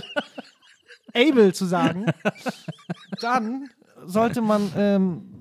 able 1.14 1.54
zu 1.54 1.66
sagen, 1.66 2.06
dann 3.22 3.70
sollte 4.06 4.42
man 4.42 4.72
ähm, 4.78 5.37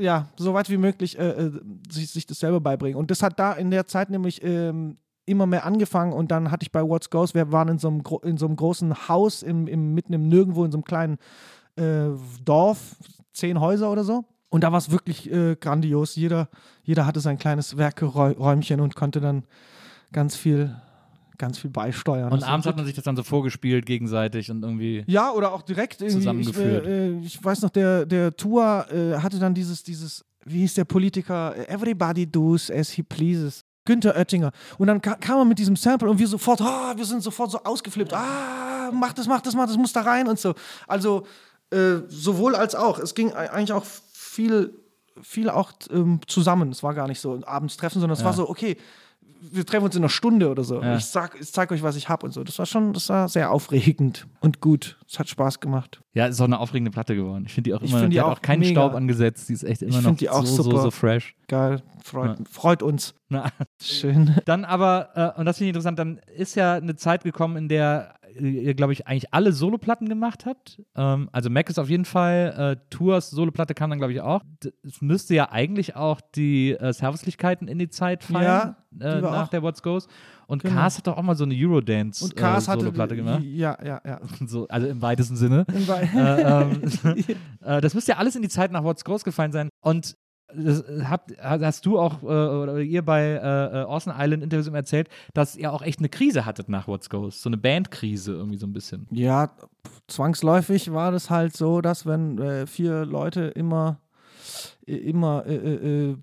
ja 0.00 0.28
so 0.36 0.54
weit 0.54 0.70
wie 0.70 0.76
möglich 0.76 1.18
äh, 1.18 1.28
äh, 1.28 1.52
sich, 1.90 2.10
sich 2.10 2.26
das 2.26 2.40
selber 2.40 2.60
beibringen. 2.60 2.98
Und 2.98 3.10
das 3.10 3.22
hat 3.22 3.38
da 3.38 3.52
in 3.52 3.70
der 3.70 3.86
Zeit 3.86 4.10
nämlich 4.10 4.42
ähm, 4.42 4.98
immer 5.26 5.46
mehr 5.46 5.64
angefangen 5.64 6.12
und 6.12 6.30
dann 6.30 6.50
hatte 6.50 6.64
ich 6.64 6.72
bei 6.72 6.82
What's 6.82 7.10
Goes, 7.10 7.34
wir 7.34 7.52
waren 7.52 7.68
in 7.68 7.78
so 7.78 7.88
einem, 7.88 8.02
in 8.24 8.36
so 8.36 8.46
einem 8.46 8.56
großen 8.56 9.08
Haus 9.08 9.42
im, 9.42 9.66
im, 9.66 9.94
mitten 9.94 10.12
im 10.12 10.28
Nirgendwo, 10.28 10.64
in 10.64 10.72
so 10.72 10.78
einem 10.78 10.84
kleinen 10.84 11.18
äh, 11.76 12.16
Dorf, 12.44 12.96
zehn 13.32 13.60
Häuser 13.60 13.90
oder 13.90 14.04
so. 14.04 14.24
Und 14.48 14.64
da 14.64 14.72
war 14.72 14.78
es 14.78 14.90
wirklich 14.90 15.30
äh, 15.30 15.54
grandios. 15.54 16.16
Jeder, 16.16 16.48
jeder 16.82 17.06
hatte 17.06 17.20
sein 17.20 17.38
kleines 17.38 17.76
Werkräumchen 17.76 18.80
und 18.80 18.96
konnte 18.96 19.20
dann 19.20 19.44
ganz 20.12 20.34
viel, 20.34 20.74
ganz 21.40 21.58
viel 21.58 21.70
beisteuern. 21.70 22.30
Und 22.32 22.42
Das 22.42 22.48
abends 22.48 22.66
hat 22.68 22.76
man 22.76 22.84
sich 22.86 22.94
das 22.94 23.02
dann 23.04 23.16
so 23.16 23.24
vorgespielt 23.24 23.84
gegenseitig 23.86 24.50
und 24.50 24.62
irgendwie. 24.62 25.02
ja, 25.08 25.32
oder 25.32 25.52
auch 25.52 25.62
direkt 25.62 26.00
irgendwie. 26.00 26.18
Zusammengeführt. 26.18 26.84
Ich, 26.86 26.90
äh, 26.92 27.18
ich 27.26 27.44
weiß 27.44 27.62
noch, 27.62 27.70
der, 27.70 28.06
der 28.06 28.36
Tour 28.36 28.86
äh, 28.92 29.16
hatte 29.18 29.38
dann 29.40 29.52
dieses, 29.54 29.82
dieses, 29.82 30.24
wie 30.44 30.60
hieß 30.60 30.74
der 30.74 30.84
Politiker? 30.84 31.54
Everybody 31.68 32.26
does 32.30 32.70
as 32.70 32.90
he 32.90 33.02
pleases. 33.02 33.64
Günther 33.86 34.14
Oettinger. 34.14 34.52
Und 34.78 34.86
dann 34.86 35.00
ka 35.00 35.14
kam 35.16 35.38
er 35.38 35.44
mit 35.46 35.58
diesem 35.58 35.74
Sample 35.74 36.08
und 36.08 36.18
wir 36.18 36.28
sofort, 36.28 36.60
ah, 36.60 36.92
wir 36.96 37.04
sind 37.04 37.22
sofort 37.22 37.50
so 37.50 37.58
ausgeflippt. 37.64 38.12
Ah, 38.12 38.90
mach 38.92 39.14
das, 39.14 39.26
mach 39.26 39.40
das, 39.40 39.54
mach 39.56 39.66
das, 39.66 39.76
muss 39.78 39.92
da 39.92 40.02
rein 40.02 40.28
und 40.28 40.38
so. 40.38 40.54
Also 40.86 41.26
äh, 41.70 41.96
sowohl 42.08 42.54
als 42.54 42.74
auch. 42.74 42.98
Es 42.98 43.14
ging 43.14 43.32
ei- 43.32 43.50
eigentlich 43.50 43.72
auch 43.72 43.84
viel, 44.12 44.74
viel 45.22 45.48
auch 45.48 45.72
ähm, 45.90 46.20
zusammen. 46.26 46.70
Es 46.70 46.82
war 46.82 46.94
gar 46.94 47.08
nicht 47.08 47.20
so 47.20 47.40
abends 47.46 47.76
treffen, 47.78 48.00
sondern 48.00 48.16
es 48.18 48.24
war 48.24 48.32
so, 48.34 48.48
okay, 48.48 48.76
wir 49.52 49.64
treffen 49.66 49.84
uns 49.84 49.96
in 49.96 50.02
einer 50.02 50.08
Stunde 50.08 50.50
oder 50.50 50.64
so. 50.64 50.82
Ja. 50.82 50.96
Ich 50.96 51.06
sag, 51.06 51.40
ich 51.40 51.50
zeig 51.52 51.70
euch, 51.72 51.82
was 51.82 51.96
ich 51.96 52.08
habe 52.08 52.26
und 52.26 52.32
so. 52.32 52.44
Das 52.44 52.58
war 52.58 52.66
schon, 52.66 52.92
das 52.92 53.08
war 53.08 53.28
sehr 53.28 53.50
aufregend 53.50 54.26
und 54.40 54.60
gut. 54.60 54.98
Es 55.08 55.18
hat 55.18 55.28
Spaß 55.28 55.60
gemacht. 55.60 56.00
Ja, 56.12 56.26
ist 56.26 56.40
auch 56.40 56.44
eine 56.44 56.58
aufregende 56.58 56.90
Platte 56.90 57.14
geworden. 57.16 57.44
Ich 57.46 57.54
finde 57.54 57.70
die 57.70 57.74
auch 57.74 57.82
Ich 57.82 57.90
immer, 57.90 58.00
find 58.00 58.12
die 58.12 58.16
die 58.16 58.20
hat 58.20 58.26
auch 58.28 58.32
auch 58.38 58.42
keinen 58.42 58.60
mega. 58.60 58.72
Staub 58.72 58.94
angesetzt. 58.94 59.48
Die 59.48 59.52
ist 59.52 59.62
echt 59.62 59.82
immer 59.82 59.98
Ich 59.98 60.04
noch 60.04 60.16
die 60.16 60.28
auch 60.28 60.44
so, 60.44 60.56
so, 60.56 60.62
super. 60.64 60.82
so 60.82 60.90
fresh. 60.90 61.34
Geil, 61.48 61.82
freut, 62.02 62.38
Ja. 62.38 62.44
freut 62.50 62.82
uns. 62.82 63.14
Na, 63.28 63.50
Schön. 63.80 64.36
Dann 64.44 64.64
aber, 64.64 65.34
äh, 65.36 65.38
und 65.40 65.46
das 65.46 65.58
finde 65.58 65.66
ich 65.66 65.70
interessant, 65.70 65.98
dann 65.98 66.20
ist 66.36 66.54
ja 66.56 66.74
eine 66.74 66.96
Zeit 66.96 67.22
gekommen, 67.24 67.56
in 67.56 67.68
der 67.68 68.14
ihr, 68.38 68.74
glaube 68.74 68.92
ich, 68.92 69.06
eigentlich 69.06 69.32
alle 69.34 69.52
Soloplatten 69.52 70.08
gemacht 70.08 70.46
habt. 70.46 70.82
Ähm, 70.94 71.28
also 71.32 71.50
Mac 71.50 71.68
ist 71.70 71.78
auf 71.78 71.88
jeden 71.88 72.04
Fall, 72.04 72.76
äh, 72.78 72.86
Tours 72.90 73.30
Soloplatte 73.30 73.74
kam 73.74 73.90
dann, 73.90 73.98
glaube 73.98 74.12
ich, 74.12 74.20
auch. 74.20 74.42
Es 74.82 75.00
müsste 75.00 75.34
ja 75.34 75.50
eigentlich 75.50 75.96
auch 75.96 76.20
die 76.34 76.72
äh, 76.72 76.92
Servicelichkeiten 76.92 77.68
in 77.68 77.78
die 77.78 77.88
Zeit 77.88 78.24
fallen, 78.24 78.44
Ja, 78.44 78.76
äh, 79.00 79.20
nach 79.20 79.44
auch. 79.46 79.48
der 79.48 79.62
What's 79.62 79.82
Goes. 79.82 80.06
Und 80.46 80.62
Genau. 80.64 80.74
Cars 80.74 80.98
hat 80.98 81.06
doch 81.06 81.16
auch 81.16 81.22
mal 81.22 81.36
so 81.36 81.44
eine 81.44 81.54
Eurodance 81.56 82.24
Und 82.24 82.34
Cars 82.36 82.66
äh, 82.66 82.72
Soloplatte 82.72 83.14
gemacht. 83.16 83.42
Ja, 83.44 83.78
ja, 83.84 84.00
ja. 84.04 84.20
So, 84.46 84.66
also 84.68 84.86
im 84.88 85.00
weitesten 85.00 85.36
Sinne. 85.36 85.64
In 85.72 85.86
Wei- 85.86 86.02
äh, 86.12 86.62
ähm, 86.62 86.82
äh, 87.64 87.80
das 87.80 87.94
müsste 87.94 88.12
ja 88.12 88.18
alles 88.18 88.34
in 88.36 88.42
die 88.42 88.48
Zeit 88.48 88.72
nach 88.72 88.82
What's 88.82 89.04
Groß 89.04 89.22
gefallen 89.24 89.52
sein. 89.52 89.68
Und 89.80 90.16
das 90.54 90.84
habt, 91.04 91.32
hast 91.42 91.86
du 91.86 91.98
auch, 91.98 92.22
äh, 92.22 92.26
oder 92.26 92.78
ihr 92.78 93.04
bei 93.04 93.22
äh, 93.22 93.80
äh, 93.80 93.84
Orson 93.84 94.12
Island 94.16 94.42
Interviews 94.42 94.66
immer 94.66 94.78
erzählt, 94.78 95.08
dass 95.34 95.56
ihr 95.56 95.72
auch 95.72 95.82
echt 95.82 95.98
eine 95.98 96.08
Krise 96.08 96.44
hattet 96.44 96.68
nach 96.68 96.88
What's 96.88 97.10
Goes. 97.10 97.42
So 97.42 97.48
eine 97.48 97.56
Bandkrise 97.56 98.32
irgendwie 98.32 98.58
so 98.58 98.66
ein 98.66 98.72
bisschen. 98.72 99.06
Ja, 99.10 99.50
zwangsläufig 100.08 100.92
war 100.92 101.12
das 101.12 101.30
halt 101.30 101.56
so, 101.56 101.80
dass 101.80 102.06
wenn 102.06 102.38
äh, 102.38 102.66
vier 102.66 103.04
Leute 103.04 103.42
immer, 103.42 104.00
äh, 104.86 104.96
immer, 104.96 105.44
äh, 105.46 105.54
äh, 105.54 106.10
äh, 106.10 106.16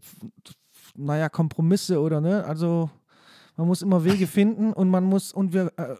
naja, 0.95 1.29
Kompromisse 1.29 2.01
oder 2.01 2.21
ne, 2.21 2.43
also 2.43 2.89
man 3.55 3.67
muss 3.67 3.81
immer 3.81 4.03
Wege 4.03 4.27
finden 4.27 4.73
und 4.73 4.89
man 4.89 5.03
muss, 5.03 5.33
und 5.33 5.53
wir 5.53 5.71
äh, 5.77 5.95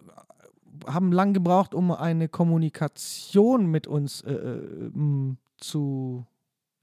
haben 0.86 1.12
lang 1.12 1.34
gebraucht, 1.34 1.74
um 1.74 1.92
eine 1.92 2.28
Kommunikation 2.28 3.66
mit 3.68 3.88
uns 3.88 4.22
äh, 4.22 4.34
äh, 4.34 4.92
zu, 5.58 6.26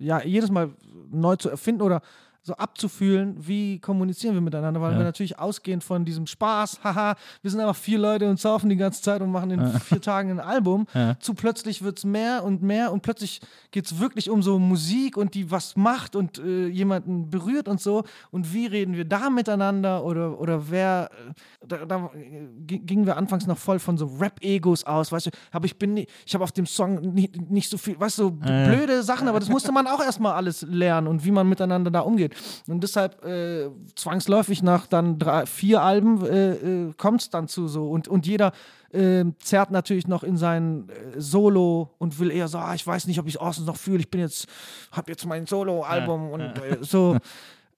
ja, 0.05 0.23
jedes 0.23 0.51
Mal 0.51 0.71
neu 1.11 1.37
zu 1.37 1.51
erfinden 1.51 1.83
oder 1.83 2.03
so 2.47 2.53
abzufühlen, 2.57 3.35
wie 3.39 3.79
kommunizieren 3.81 4.35
wir 4.35 4.43
miteinander, 4.43 4.79
weil 4.83 4.93
Ja. 4.93 4.99
wir 4.99 5.05
natürlich 5.05 5.39
ausgehend 5.39 5.83
von 5.83 6.05
diesem 6.05 6.27
Spaß, 6.27 6.81
haha, 6.85 7.17
wir 7.41 7.51
sind 7.51 7.59
einfach 7.59 7.75
vier 7.75 7.99
Leute 7.99 8.29
und 8.29 8.39
saufen 8.39 8.69
die 8.69 8.77
ganze 8.77 9.01
Zeit 9.01 9.23
und 9.23 9.31
machen 9.33 9.51
in 9.51 9.67
vier 9.81 10.01
Tagen 10.03 10.31
ein 10.31 10.41
Album, 10.41 10.87
Ja. 10.93 11.19
zu 11.21 11.33
plötzlich 11.33 11.83
wird 11.83 11.97
es 11.99 12.05
mehr 12.05 12.45
und 12.45 12.63
mehr 12.63 12.93
und 12.93 13.01
plötzlich 13.01 13.41
geht 13.71 13.87
es 13.87 13.99
wirklich 13.99 14.29
um 14.29 14.43
so 14.43 14.59
Musik 14.59 15.17
und 15.17 15.33
die 15.35 15.51
was 15.51 15.75
macht 15.75 16.15
und 16.17 16.39
äh, 16.39 16.67
jemanden 16.67 17.31
berührt 17.31 17.67
und 17.67 17.81
so 17.81 18.05
und 18.31 18.53
wie 18.53 18.67
reden 18.67 18.95
wir 18.95 19.07
da 19.07 19.31
miteinander 19.31 20.05
oder, 20.05 20.39
oder 20.39 20.71
wer, 20.71 21.09
äh, 21.31 21.33
da, 21.67 21.87
da 21.87 22.11
äh, 22.15 22.47
gi- 22.67 22.81
gingen 22.81 23.07
wir 23.07 23.17
anfangs 23.17 23.47
noch 23.47 23.57
voll 23.57 23.79
von 23.79 23.97
so 23.97 24.05
Rap-Egos 24.21 24.85
aus, 24.85 25.11
weißt 25.13 25.27
du, 25.27 25.31
aber 25.51 25.65
ich 25.65 25.79
bin, 25.79 25.97
ich 25.97 26.35
habe 26.35 26.45
auf 26.45 26.53
dem 26.53 26.67
Song 26.67 27.01
nicht, 27.15 27.51
nicht 27.51 27.71
so 27.71 27.79
viel, 27.79 27.99
weißt 27.99 28.19
du, 28.19 28.23
so 28.25 28.31
blöde 28.33 29.03
Sachen, 29.03 29.29
aber 29.29 29.41
das 29.41 29.49
musste 29.49 29.73
man 29.73 29.87
auch 29.87 30.01
erstmal 30.01 30.35
alles 30.35 30.61
lernen 30.61 31.07
und 31.09 31.25
wie 31.25 31.31
man 31.31 31.49
miteinander 31.49 31.91
da 31.91 32.01
umgeht. 32.01 32.34
Und 32.69 32.83
deshalb 32.83 33.25
äh, 33.25 33.69
zwangsläufig 33.95 34.63
nach 34.63 34.87
dann 34.87 35.19
drei, 35.19 35.47
vier 35.47 35.83
Alben 35.83 36.25
äh, 36.25 36.53
äh, 36.53 36.93
kommt 36.97 37.23
es 37.23 37.31
dann 37.31 37.49
zu 37.49 37.69
so. 37.69 37.89
Und, 37.91 38.09
und 38.09 38.27
jeder 38.27 38.53
äh, 38.93 39.25
zerrt 39.39 39.71
natürlich 39.71 40.07
noch 40.07 40.23
in 40.23 40.37
sein 40.37 40.89
äh, 40.89 41.21
Solo 41.21 41.91
und 41.99 42.19
will 42.19 42.31
eher 42.31 42.49
so, 42.49 42.59
ah, 42.59 42.75
ich 42.75 42.87
weiß 42.87 43.07
nicht, 43.07 43.19
ob 43.19 43.27
ich 43.27 43.41
Orsons 43.41 43.67
noch 43.67 43.77
fühle, 43.77 44.01
ich 44.01 44.11
bin 44.11 44.21
jetzt, 44.21 44.47
habe 44.93 45.11
jetzt 45.11 45.27
mein 45.27 45.47
Solo-Album 45.47 46.31
und 46.31 46.41
äh, 46.41 46.79
so. 46.81 47.17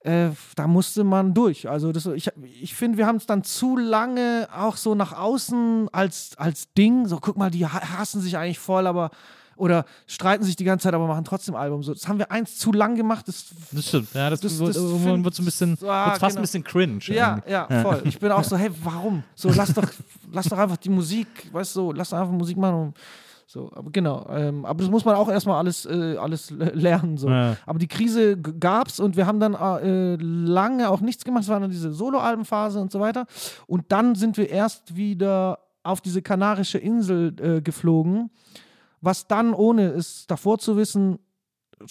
Äh, 0.01 0.31
da 0.55 0.69
musste 0.69 1.03
man 1.03 1.35
durch. 1.35 1.69
Also 1.69 1.91
das, 1.91 2.07
ich, 2.07 2.31
ich 2.63 2.77
finde, 2.77 2.97
wir 2.97 3.07
haben 3.09 3.17
es 3.17 3.27
dann 3.27 3.43
zu 3.43 3.77
lange 3.77 4.47
auch 4.57 4.77
so 4.77 4.95
nach 4.95 5.13
außen 5.13 5.89
als, 5.91 6.31
als 6.37 6.73
Ding, 6.75 7.09
so 7.09 7.19
guck 7.21 7.37
mal, 7.37 7.51
die 7.51 7.67
ha- 7.67 7.99
hassen 7.99 8.21
sich 8.21 8.37
eigentlich 8.37 8.61
voll, 8.61 8.87
aber 8.87 9.11
oder 9.57 9.85
streiten 10.07 10.45
sich 10.45 10.55
die 10.57 10.65
ganze 10.65 10.85
Zeit, 10.85 10.95
aber 10.95 11.07
machen 11.07 11.25
trotzdem 11.25 11.55
Album. 11.55 11.83
So, 11.83 11.93
das 11.95 12.07
haben 12.09 12.19
wir 12.19 12.31
eins 12.31 12.59
zu 12.59 12.73
lang 12.73 12.95
gemacht. 12.95 13.27
Das, 13.29 13.47
Das 13.73 13.87
stimmt. 13.89 14.13
Ja, 14.15 14.31
das, 14.31 14.41
Das- 14.41 14.59
wird, 14.59 14.69
das 14.71 14.77
irgendwann 14.77 15.25
wird 15.25 15.35
so 15.35 15.43
ein 15.43 15.47
bisschen, 15.47 15.79
Ah, 15.87 16.11
fast 16.11 16.21
genau. 16.21 16.37
ein 16.37 16.43
bisschen 16.43 16.65
cringe. 16.65 16.99
ja, 17.07 17.35
irgendwie. 17.47 17.53
ja, 17.53 17.83
voll. 17.83 18.03
Ich 18.05 18.19
bin 18.19 18.31
auch 18.33 18.45
so, 18.45 18.57
hey, 18.59 18.71
warum? 18.85 19.23
So, 19.35 19.51
lass 19.51 19.73
doch, 19.75 19.89
lass 20.33 20.47
doch 20.47 20.59
einfach 20.59 20.77
die 20.77 20.91
Musik, 20.91 21.27
weißt 21.53 21.75
du, 21.77 21.81
so, 21.81 21.93
lass 21.93 22.11
doch 22.11 22.19
einfach 22.19 22.33
Musik 22.33 22.57
machen. 22.57 22.75
Und 22.89 22.97
so, 23.49 23.71
aber 23.75 23.91
genau. 23.93 24.27
Ähm, 24.29 24.65
aber 24.65 24.81
das 24.83 24.91
muss 24.91 25.05
man 25.05 25.15
auch 25.15 25.29
erstmal 25.29 25.57
alles, 25.59 25.87
äh, 25.87 26.17
alles 26.17 26.51
le- 26.51 26.73
lernen. 26.75 27.17
So. 27.17 27.29
Ja. 27.31 27.57
Aber 27.65 27.79
die 27.79 27.87
Krise 27.87 28.37
gab's 28.37 28.99
und 28.99 29.17
wir 29.17 29.25
haben 29.27 29.39
dann 29.39 29.55
äh, 29.55 30.17
lange 30.17 30.91
auch 30.91 31.01
nichts 31.01 31.25
gemacht. 31.25 31.45
Es 31.45 31.49
war 31.49 31.61
dann 31.61 31.71
diese 31.71 31.93
Soloalbenphase 31.93 32.81
und 32.81 32.91
so 32.91 32.99
weiter. 32.99 33.25
Und 33.69 33.85
dann 33.93 34.17
sind 34.17 34.37
wir 34.37 34.51
erst 34.51 34.97
wieder 34.97 35.61
auf 35.85 36.01
diese 36.01 36.23
kanarische 36.23 36.79
Insel 36.79 37.35
äh, 37.41 37.61
geflogen, 37.63 38.31
was 39.01 39.27
dann, 39.29 39.55
ohne 39.55 39.89
es 39.89 40.27
davor 40.27 40.59
zu 40.59 40.77
wissen, 40.77 41.19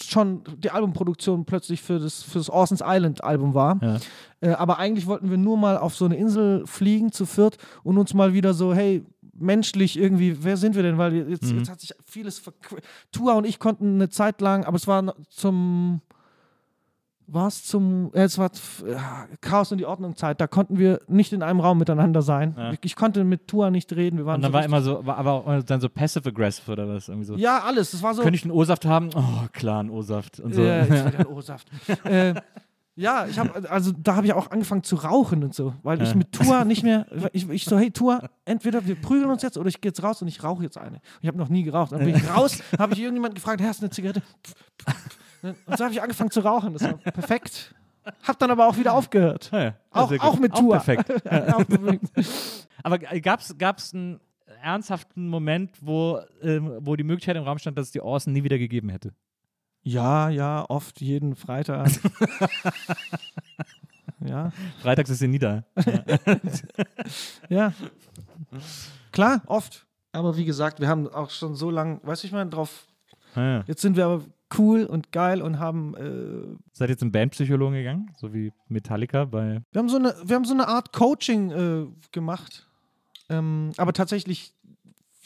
schon 0.02 0.42
die 0.58 0.70
Albumproduktion 0.70 1.44
plötzlich 1.44 1.80
für 1.80 2.00
das, 2.00 2.22
für 2.22 2.38
das 2.38 2.50
Orson's 2.50 2.82
Island 2.84 3.22
Album 3.22 3.54
war. 3.54 3.78
Ja. 3.82 3.98
Äh, 4.40 4.50
aber 4.54 4.78
eigentlich 4.78 5.06
wollten 5.06 5.30
wir 5.30 5.36
nur 5.36 5.56
mal 5.56 5.78
auf 5.78 5.94
so 5.94 6.04
eine 6.06 6.16
Insel 6.16 6.66
fliegen 6.66 7.12
zu 7.12 7.24
viert 7.24 7.56
und 7.84 7.96
uns 7.96 8.12
mal 8.12 8.32
wieder 8.34 8.52
so, 8.52 8.74
hey, 8.74 9.04
menschlich 9.38 9.96
irgendwie, 9.98 10.42
wer 10.42 10.56
sind 10.56 10.74
wir 10.74 10.82
denn? 10.82 10.98
Weil 10.98 11.28
jetzt, 11.30 11.44
Mhm. 11.52 11.58
jetzt 11.58 11.70
hat 11.70 11.80
sich 11.80 11.92
vieles 12.04 12.42
Tua 13.12 13.34
und 13.34 13.46
ich 13.46 13.58
konnten 13.60 13.94
eine 13.94 14.08
Zeit 14.08 14.40
lang, 14.40 14.64
aber 14.64 14.76
es 14.76 14.86
war 14.88 15.14
zum 15.28 16.00
war 17.28 17.48
es 17.48 17.64
zum, 17.64 18.10
äh, 18.14 18.22
es 18.22 18.38
war 18.38 18.50
ja, 18.86 19.26
Chaos 19.40 19.72
und 19.72 19.78
die 19.78 19.86
Ordnung 19.86 20.16
Zeit, 20.16 20.40
da 20.40 20.46
konnten 20.46 20.78
wir 20.78 21.00
nicht 21.08 21.32
in 21.32 21.42
einem 21.42 21.60
Raum 21.60 21.78
miteinander 21.78 22.22
sein. 22.22 22.54
Ja. 22.56 22.72
Ich 22.82 22.96
konnte 22.96 23.24
mit 23.24 23.48
Tua 23.48 23.70
nicht 23.70 23.92
reden, 23.92 24.18
wir 24.18 24.26
waren 24.26 24.36
Und 24.36 24.42
dann 24.42 24.52
so 24.52 24.54
war 24.58 24.64
immer 24.64 24.82
so, 24.82 25.04
war 25.06 25.18
aber 25.18 25.62
dann 25.64 25.80
so 25.80 25.88
passive-aggressive 25.88 26.70
oder 26.70 26.88
was? 26.88 27.08
Irgendwie 27.08 27.26
so. 27.26 27.36
Ja, 27.36 27.62
alles, 27.64 27.92
es 27.92 28.02
war 28.02 28.14
so 28.14 28.22
Könnte 28.22 28.36
ich 28.36 28.44
einen 28.44 28.52
O-Saft 28.52 28.84
haben? 28.86 29.10
Oh, 29.14 29.46
klar, 29.52 29.80
einen 29.80 29.90
O-Saft. 29.90 30.40
Und 30.40 30.54
so. 30.54 30.62
Ja, 30.62 30.78
jetzt 30.78 30.90
wieder 30.90 31.18
ein 31.18 31.26
O-Saft. 31.26 31.68
äh, 32.04 32.34
Ja, 32.98 33.26
ich 33.26 33.38
habe 33.38 33.68
also 33.68 33.92
da 33.92 34.16
habe 34.16 34.26
ich 34.26 34.32
auch 34.32 34.50
angefangen 34.50 34.82
zu 34.82 34.96
rauchen 34.96 35.44
und 35.44 35.54
so, 35.54 35.74
weil 35.82 36.00
ich 36.00 36.14
mit 36.14 36.32
Tour 36.32 36.64
nicht 36.64 36.82
mehr 36.82 37.06
ich, 37.34 37.46
ich 37.50 37.66
so 37.66 37.76
hey 37.78 37.90
Tour, 37.90 38.22
entweder 38.46 38.86
wir 38.86 38.94
prügeln 38.94 39.30
uns 39.30 39.42
jetzt 39.42 39.58
oder 39.58 39.68
ich 39.68 39.82
gehe 39.82 39.90
jetzt 39.90 40.02
raus 40.02 40.22
und 40.22 40.28
ich 40.28 40.42
rauche 40.42 40.62
jetzt 40.62 40.78
eine. 40.78 41.00
Ich 41.20 41.28
habe 41.28 41.36
noch 41.36 41.50
nie 41.50 41.62
geraucht. 41.62 41.92
Dann 41.92 41.98
bin 42.04 42.16
ich 42.16 42.34
raus, 42.34 42.62
habe 42.78 42.94
ich 42.94 43.00
irgendjemand 43.00 43.34
gefragt, 43.34 43.60
hey, 43.60 43.68
hast 43.68 43.82
du 43.82 43.84
eine 43.84 43.90
Zigarette? 43.90 44.22
Und 45.66 45.78
so 45.78 45.84
habe 45.84 45.92
ich 45.92 46.02
angefangen 46.02 46.30
zu 46.30 46.40
rauchen. 46.40 46.72
Das 46.72 46.82
war 46.82 46.94
perfekt. 46.94 47.74
Hab 48.22 48.38
dann 48.38 48.50
aber 48.50 48.66
auch 48.66 48.76
wieder 48.76 48.94
aufgehört. 48.94 49.50
Ja, 49.52 49.62
ja. 49.62 49.74
Auch, 49.90 50.12
auch 50.20 50.38
mit 50.38 50.54
Tour. 50.54 50.74
perfekt. 50.74 51.10
Auch 51.26 51.66
perfekt. 51.66 52.68
Aber 52.82 52.98
gab 52.98 53.78
es 53.78 53.94
einen 53.94 54.20
ernsthaften 54.62 55.28
Moment, 55.28 55.72
wo, 55.80 56.20
ähm, 56.42 56.78
wo 56.80 56.96
die 56.96 57.04
Möglichkeit 57.04 57.36
im 57.36 57.42
Raum 57.42 57.58
stand, 57.58 57.76
dass 57.76 57.86
es 57.86 57.92
die 57.92 58.00
Orson 58.00 58.32
nie 58.32 58.44
wieder 58.44 58.58
gegeben 58.58 58.90
hätte? 58.90 59.12
Ja, 59.82 60.28
ja, 60.28 60.64
oft 60.68 61.00
jeden 61.00 61.36
Freitag. 61.36 61.90
ja, 64.20 64.50
Freitags 64.82 65.10
ist 65.10 65.18
sie 65.18 65.28
nie 65.28 65.38
da. 65.38 65.64
ja. 67.48 67.72
Klar, 69.12 69.42
oft. 69.46 69.86
Aber 70.12 70.36
wie 70.36 70.44
gesagt, 70.44 70.80
wir 70.80 70.88
haben 70.88 71.08
auch 71.08 71.30
schon 71.30 71.54
so 71.54 71.70
lange, 71.70 72.00
weißt 72.02 72.22
du, 72.22 72.26
ich 72.26 72.32
meine, 72.32 72.50
drauf. 72.50 72.86
Ja, 73.36 73.58
ja. 73.58 73.64
Jetzt 73.66 73.82
sind 73.82 73.96
wir 73.96 74.06
aber 74.06 74.24
cool 74.58 74.84
und 74.84 75.12
geil 75.12 75.42
und 75.42 75.58
haben, 75.58 75.94
äh, 75.94 76.56
Seid 76.72 76.88
ihr 76.88 76.92
jetzt 76.92 77.00
zum 77.00 77.12
Bandpsychologen 77.12 77.74
gegangen? 77.74 78.10
So 78.18 78.32
wie 78.32 78.52
Metallica 78.68 79.24
bei. 79.24 79.60
wir 79.72 79.78
haben 79.78 79.88
so 79.88 79.96
eine, 79.96 80.14
wir 80.24 80.36
haben 80.36 80.44
so 80.44 80.54
eine 80.54 80.68
Art 80.68 80.92
Coaching 80.92 81.50
äh, 81.50 81.86
gemacht. 82.12 82.68
Ähm, 83.28 83.72
aber 83.76 83.92
tatsächlich 83.92 84.52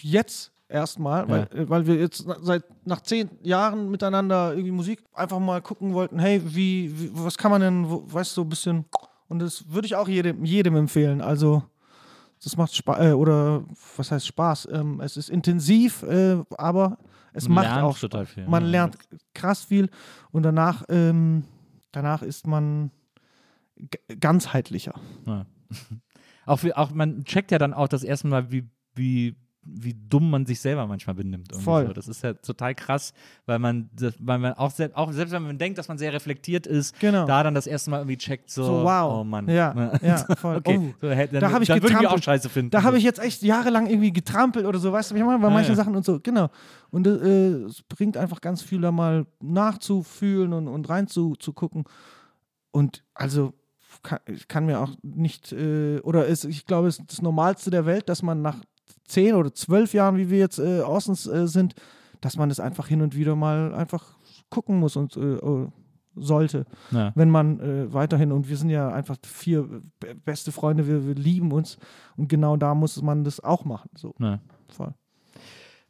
jetzt 0.01 0.53
erstmal, 0.69 1.29
weil, 1.29 1.43
äh, 1.55 1.69
weil 1.69 1.87
wir 1.87 1.97
jetzt 1.97 2.25
na- 2.27 2.39
seit 2.41 2.65
nach 2.87 3.03
zehn 3.03 3.29
Jahren 3.43 3.91
miteinander 3.91 4.53
irgendwie 4.53 4.71
Musik 4.71 5.03
einfach 5.13 5.39
mal 5.39 5.61
gucken 5.61 5.93
wollten, 5.93 6.19
hey, 6.19 6.41
wie, 6.45 6.91
wie 6.99 7.11
was 7.13 7.37
kann 7.37 7.51
man 7.51 7.61
denn, 7.61 7.91
wo, 7.91 8.05
weißt 8.07 8.33
du, 8.33 8.35
so 8.37 8.43
ein 8.43 8.49
bisschen. 8.49 8.85
Und 9.29 9.41
das 9.41 9.71
würde 9.73 9.87
ich 9.87 9.97
auch 9.97 10.09
jedem, 10.09 10.45
jedem 10.45 10.77
empfehlen. 10.77 11.21
Also 11.21 11.63
das 12.43 12.57
macht 12.57 12.75
Spaß, 12.75 13.01
äh, 13.11 13.13
oder 13.13 13.65
was 13.97 14.11
heißt 14.11 14.27
Spaß? 14.27 14.69
Ähm, 14.73 15.01
es 15.01 15.17
ist 15.19 15.29
intensiv, 15.29 16.03
äh, 16.05 16.39
aber 16.57 16.97
es 17.33 17.49
Man 17.49 17.55
macht 17.57 17.65
lernt 17.67 17.83
auch 17.83 17.99
total 17.99 18.27
viel. 18.27 18.47
Man 18.49 18.65
Ja. 18.65 18.71
lernt 18.71 18.99
krass 19.35 19.65
viel 19.65 19.89
und 20.31 20.43
danach, 20.43 20.85
ähm, 20.89 21.45
danach 21.93 22.23
ist 22.23 22.47
man 22.47 22.91
ganzheitlicher. 24.21 24.95
Ja. 25.27 25.47
Auch, 26.47 26.65
auch 26.75 26.91
man 26.91 27.23
checkt 27.25 27.53
ja 27.53 27.59
dann 27.59 27.73
auch 27.73 27.87
das 27.87 28.03
erste 28.03 28.27
Mal, 28.27 28.51
wie, 28.51 28.69
wie, 28.95 29.37
wie 29.63 29.95
dumm 29.95 30.31
man 30.31 30.47
sich 30.47 30.59
selber 30.59 30.87
manchmal 30.87 31.15
benimmt. 31.15 31.55
Voll. 31.55 31.89
So. 31.89 31.93
Das 31.93 32.09
ist 32.09 32.23
ja 32.25 32.33
total 32.33 32.75
krass, 32.75 33.13
weil 33.45 33.59
man, 33.59 33.91
weil 34.19 34.39
man 34.39 34.55
auch, 34.55 34.71
selbst, 34.71 34.97
auch 34.97 35.13
selbst 35.13 35.33
wenn 35.33 35.43
man 35.43 35.59
denkt, 35.59 35.77
dass 35.79 35.87
man 35.89 35.99
sehr 35.99 36.13
reflektiert 36.15 36.67
ist, 36.67 36.99
Genau. 36.99 37.27
da 37.27 37.43
dann 37.43 37.55
das 37.55 37.67
erste 37.67 37.91
Mal 37.91 37.99
irgendwie 37.99 38.17
checkt, 38.17 38.51
so, 38.51 38.65
So, 38.65 38.73
wow. 38.85 39.21
oh 39.21 39.25
Mann. 39.25 39.47
Ja, 39.49 39.99
ja, 40.03 40.17
voll. 40.37 40.57
Okay, 40.57 40.79
Oh. 40.81 40.95
so, 41.03 41.11
hätte- 41.11 41.35
dann, 41.35 41.41
Da 41.43 41.53
hab 41.53 41.61
ich 41.63 41.69
dann 41.69 41.83
würde 41.83 41.95
ich 41.95 42.01
mich 42.01 42.09
auch 42.09 42.23
scheiße 42.23 42.49
finden. 42.49 42.71
Da 42.71 42.83
habe 42.83 42.97
ich 42.97 43.05
jetzt 43.05 43.19
echt 43.21 43.43
jahrelang 43.43 43.87
irgendwie 43.87 44.13
getrampelt 44.13 44.65
oder 44.65 44.79
so, 44.79 44.93
weißt 44.93 45.11
du, 45.11 45.15
was 45.15 45.21
ich 45.21 45.27
meine? 45.27 45.39
Bei 45.39 45.49
Ja, 45.49 45.55
manchen 45.55 45.73
ja. 45.73 45.77
Sachen 45.77 45.95
und 45.95 46.05
so, 46.07 46.21
genau. 46.21 46.49
Und 46.91 47.07
äh, 47.07 47.11
es 47.65 47.83
bringt 47.83 48.17
einfach 48.17 48.41
ganz 48.41 48.63
viel 48.63 48.81
da 48.81 48.91
mal 48.91 49.27
nachzufühlen 49.43 50.53
und, 50.55 50.69
und 50.69 50.89
reinzugucken. 50.89 51.85
Und 52.73 53.05
also 53.15 53.53
kann, 54.03 54.21
ich 54.27 54.49
kann 54.49 54.65
mir 54.67 54.81
auch 54.81 54.91
nicht, 55.03 55.53
äh, 55.53 55.99
oder 56.01 56.27
ist, 56.27 56.45
ich 56.45 56.65
glaube, 56.65 56.89
es 56.89 56.99
ist 56.99 57.11
das 57.13 57.23
Normalste 57.23 57.71
der 57.71 57.85
Welt, 57.87 58.09
dass 58.09 58.23
man 58.23 58.41
nach 58.41 58.57
zehn 59.11 59.35
oder 59.35 59.53
zwölf 59.53 59.93
Jahren, 59.95 60.17
wie 60.17 60.31
wir 60.31 60.39
jetzt 60.39 60.59
äh, 60.59 60.81
Austens 60.83 61.27
äh, 61.27 61.47
sind, 61.47 61.75
dass 62.21 62.37
man 62.37 62.51
es 62.51 62.61
einfach 62.61 62.87
hin 62.89 63.03
und 63.03 63.15
wieder 63.17 63.35
mal 63.37 63.75
einfach 63.75 64.17
gucken 64.51 64.79
muss 64.79 64.97
und 64.97 65.17
äh, 65.17 65.35
äh, 65.37 65.69
sollte 66.17 66.67
ja. 66.91 67.13
wenn 67.15 67.31
man 67.31 67.61
äh, 67.61 67.93
weiterhin, 67.93 68.33
und 68.33 68.49
wir 68.49 68.57
sind 68.57 68.69
ja 68.71 68.89
einfach 68.89 69.17
vier 69.25 69.63
be- 70.01 70.15
beste 70.25 70.51
Freunde, 70.53 70.87
wir, 70.87 71.07
wir 71.07 71.15
lieben 71.15 71.53
uns 71.53 71.79
und 72.17 72.29
genau 72.29 72.57
da 72.57 72.75
muss 72.75 73.01
man 73.01 73.23
das 73.25 73.41
auch 73.43 73.65
machen. 73.65 73.89
So, 73.97 74.15
Ja. 74.19 74.41
voll. 74.69 74.93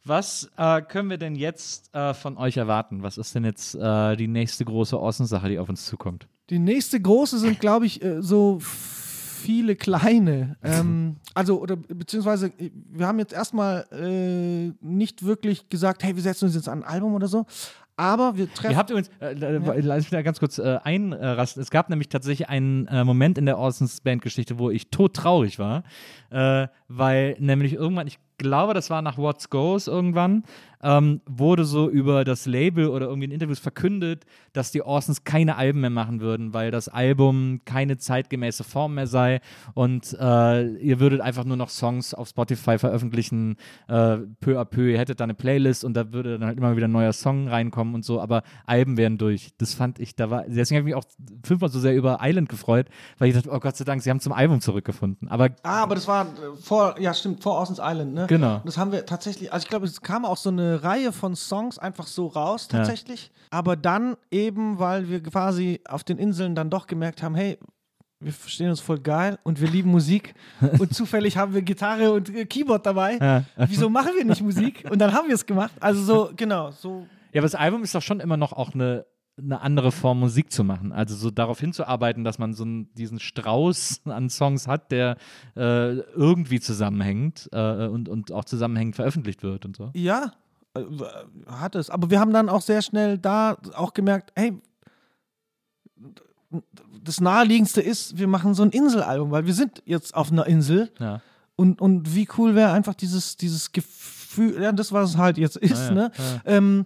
Was 0.03 0.49
äh, 0.57 0.81
können 0.81 1.09
wir 1.09 1.17
denn 1.17 1.35
jetzt 1.35 1.93
äh, 1.93 2.13
von 2.13 2.37
euch 2.37 2.57
erwarten? 2.57 3.03
Was 3.03 3.17
ist 3.17 3.35
denn 3.35 3.43
jetzt 3.45 3.75
äh, 3.75 4.15
die 4.15 4.27
nächste 4.27 4.65
große 4.65 4.97
Außensache, 4.97 5.47
die 5.49 5.59
auf 5.59 5.69
uns 5.69 5.85
zukommt? 5.85 6.27
Die 6.49 6.59
nächste 6.59 6.99
große 6.99 7.37
sind, 7.37 7.59
glaube 7.59 7.85
ich, 7.85 8.01
äh, 8.03 8.21
so 8.21 8.59
viele 9.41 9.75
kleine. 9.75 10.57
Ähm, 10.63 11.17
also, 11.33 11.59
oder 11.59 11.75
beziehungsweise, 11.75 12.51
wir 12.57 13.07
haben 13.07 13.19
jetzt 13.19 13.33
erstmal 13.33 13.85
äh, 13.91 14.73
nicht 14.81 15.25
wirklich 15.25 15.69
gesagt, 15.69 16.03
hey, 16.03 16.15
wir 16.15 16.23
setzen 16.23 16.45
uns 16.45 16.55
jetzt 16.55 16.69
an 16.69 16.83
ein 16.83 16.89
Album 16.89 17.13
oder 17.13 17.27
so, 17.27 17.45
aber 17.97 18.35
wir 18.35 18.51
treffen. 18.51 18.71
Ihr 18.71 18.77
habt 18.77 18.89
übrigens, 18.89 19.09
äh, 19.19 19.33
äh, 19.33 19.81
lass 19.81 19.99
mich 19.99 20.09
da 20.09 20.21
ganz 20.21 20.39
kurz 20.39 20.57
äh, 20.57 20.79
einrasten. 20.83 21.61
Es 21.61 21.69
gab 21.69 21.89
nämlich 21.89 22.09
tatsächlich 22.09 22.49
einen 22.49 22.87
äh, 22.87 23.03
Moment 23.03 23.37
in 23.37 23.45
der 23.45 23.59
Orsons 23.59 24.01
Bandgeschichte, 24.01 24.57
wo 24.57 24.69
ich 24.69 24.89
todtraurig 24.89 25.59
war, 25.59 25.83
äh, 26.31 26.67
weil 26.97 27.35
nämlich 27.39 27.73
irgendwann, 27.73 28.07
ich 28.07 28.19
glaube, 28.37 28.73
das 28.73 28.89
war 28.89 29.01
nach 29.01 29.17
What's 29.17 29.49
Goes 29.49 29.87
irgendwann, 29.87 30.43
ähm, 30.83 31.21
wurde 31.27 31.63
so 31.63 31.87
über 31.89 32.25
das 32.25 32.47
Label 32.47 32.87
oder 32.87 33.05
irgendwie 33.05 33.25
in 33.25 33.31
Interviews 33.31 33.59
verkündet, 33.59 34.25
dass 34.53 34.71
die 34.71 34.81
Orsons 34.81 35.23
keine 35.23 35.55
Alben 35.57 35.81
mehr 35.81 35.91
machen 35.91 36.21
würden, 36.21 36.51
weil 36.53 36.71
das 36.71 36.87
Album 36.87 37.61
keine 37.65 37.99
zeitgemäße 37.99 38.63
Form 38.63 38.95
mehr 38.95 39.05
sei 39.05 39.41
und 39.75 40.17
äh, 40.19 40.67
ihr 40.77 40.99
würdet 40.99 41.21
einfach 41.21 41.43
nur 41.43 41.55
noch 41.55 41.69
Songs 41.69 42.15
auf 42.15 42.29
Spotify 42.29 42.79
veröffentlichen, 42.79 43.57
äh, 43.87 44.17
peu 44.39 44.59
à 44.59 44.65
peu. 44.65 44.89
Ihr 44.89 44.97
hättet 44.97 45.19
da 45.19 45.25
eine 45.25 45.35
Playlist 45.35 45.85
und 45.85 45.93
da 45.93 46.11
würde 46.11 46.39
dann 46.39 46.47
halt 46.47 46.57
immer 46.57 46.75
wieder 46.75 46.87
ein 46.87 46.91
neuer 46.91 47.13
Song 47.13 47.47
reinkommen 47.47 47.93
und 47.93 48.03
so, 48.03 48.19
aber 48.19 48.41
Alben 48.65 48.97
wären 48.97 49.19
durch. 49.19 49.51
Das 49.59 49.75
fand 49.75 49.99
ich, 49.99 50.15
da 50.15 50.31
war, 50.31 50.45
deswegen 50.47 50.79
habe 50.79 50.89
ich 50.89 50.95
mich 50.95 50.95
auch 50.95 51.05
fünfmal 51.45 51.69
so 51.69 51.79
sehr 51.79 51.95
über 51.95 52.17
Island 52.21 52.49
gefreut, 52.49 52.87
weil 53.19 53.29
ich 53.29 53.35
dachte, 53.35 53.51
oh 53.51 53.59
Gott 53.59 53.77
sei 53.77 53.85
Dank, 53.85 54.01
sie 54.01 54.09
haben 54.09 54.19
zum 54.19 54.33
Album 54.33 54.61
zurückgefunden. 54.61 55.27
Aber 55.27 55.49
Ah, 55.61 55.83
aber 55.83 55.93
das 55.93 56.07
war 56.07 56.25
äh, 56.25 56.55
vor, 56.81 56.99
ja 56.99 57.13
stimmt, 57.13 57.43
vor 57.43 57.59
Ocean's 57.59 57.79
Island, 57.81 58.13
ne? 58.13 58.27
Genau. 58.27 58.61
Das 58.65 58.77
haben 58.77 58.91
wir 58.91 59.05
tatsächlich, 59.05 59.51
also 59.51 59.63
ich 59.63 59.69
glaube, 59.69 59.85
es 59.85 60.01
kam 60.01 60.25
auch 60.25 60.37
so 60.37 60.49
eine 60.49 60.83
Reihe 60.83 61.11
von 61.11 61.35
Songs 61.35 61.77
einfach 61.77 62.07
so 62.07 62.27
raus 62.27 62.67
tatsächlich. 62.67 63.31
Aber 63.49 63.75
dann 63.75 64.15
eben, 64.29 64.79
weil 64.79 65.09
wir 65.09 65.21
quasi 65.21 65.81
auf 65.87 66.03
den 66.03 66.17
Inseln 66.17 66.55
dann 66.55 66.69
doch 66.69 66.87
gemerkt 66.87 67.21
haben, 67.23 67.35
hey, 67.35 67.57
wir 68.19 68.31
verstehen 68.31 68.69
uns 68.69 68.79
voll 68.79 68.99
geil 68.99 69.39
und 69.43 69.59
wir 69.59 69.67
lieben 69.67 69.89
Musik 69.89 70.35
und 70.79 70.93
zufällig 70.93 71.37
haben 71.37 71.53
wir 71.53 71.61
Gitarre 71.61 72.11
und 72.11 72.33
äh, 72.33 72.45
Keyboard 72.45 72.85
dabei. 72.85 73.17
Ja. 73.17 73.43
Wieso 73.67 73.89
machen 73.89 74.11
wir 74.15 74.25
nicht 74.25 74.41
Musik? 74.41 74.85
Und 74.89 74.99
dann 74.99 75.11
haben 75.11 75.27
wir 75.27 75.35
es 75.35 75.45
gemacht. 75.45 75.71
Also 75.79 76.03
so, 76.03 76.31
genau, 76.35 76.71
so. 76.71 77.07
Ja, 77.33 77.39
aber 77.39 77.45
das 77.45 77.55
Album 77.55 77.83
ist 77.83 77.95
doch 77.95 78.01
schon 78.01 78.19
immer 78.19 78.37
noch 78.37 78.53
auch 78.53 78.73
eine, 78.73 79.05
eine 79.43 79.61
andere 79.61 79.91
Form, 79.91 80.19
Musik 80.19 80.51
zu 80.51 80.63
machen. 80.63 80.91
Also 80.91 81.15
so 81.15 81.31
darauf 81.31 81.59
hinzuarbeiten, 81.59 82.23
dass 82.23 82.39
man 82.39 82.53
so 82.53 82.63
einen, 82.63 82.93
diesen 82.93 83.19
Strauß 83.19 84.01
an 84.05 84.29
Songs 84.29 84.67
hat, 84.67 84.91
der 84.91 85.17
äh, 85.55 85.95
irgendwie 85.97 86.59
zusammenhängt 86.59 87.49
äh, 87.51 87.87
und, 87.87 88.09
und 88.09 88.31
auch 88.31 88.45
zusammenhängend 88.45 88.95
veröffentlicht 88.95 89.43
wird 89.43 89.65
und 89.65 89.75
so. 89.77 89.91
Ja, 89.93 90.33
äh, 90.75 90.83
hat 91.47 91.75
es. 91.75 91.89
Aber 91.89 92.09
wir 92.09 92.19
haben 92.19 92.33
dann 92.33 92.49
auch 92.49 92.61
sehr 92.61 92.81
schnell 92.81 93.17
da 93.17 93.57
auch 93.75 93.93
gemerkt, 93.93 94.31
hey, 94.35 94.59
das 97.03 97.21
naheliegendste 97.21 97.81
ist, 97.81 98.17
wir 98.17 98.27
machen 98.27 98.53
so 98.53 98.63
ein 98.63 98.71
Inselalbum, 98.71 99.31
weil 99.31 99.45
wir 99.45 99.53
sind 99.53 99.81
jetzt 99.85 100.13
auf 100.15 100.31
einer 100.31 100.45
Insel 100.47 100.91
Ja. 100.99 101.21
und, 101.55 101.81
und 101.81 102.13
wie 102.15 102.27
cool 102.37 102.55
wäre 102.55 102.71
einfach 102.71 102.93
dieses, 102.93 103.37
dieses 103.37 103.71
Gefühl, 103.71 104.61
ja, 104.61 104.71
das, 104.71 104.91
was 104.91 105.11
es 105.11 105.17
halt 105.17 105.37
jetzt 105.37 105.57
ist, 105.57 105.71
Ja, 105.71 105.85
ja, 105.85 105.91
ne? 105.93 106.11
ja. 106.17 106.41
Ähm, 106.45 106.85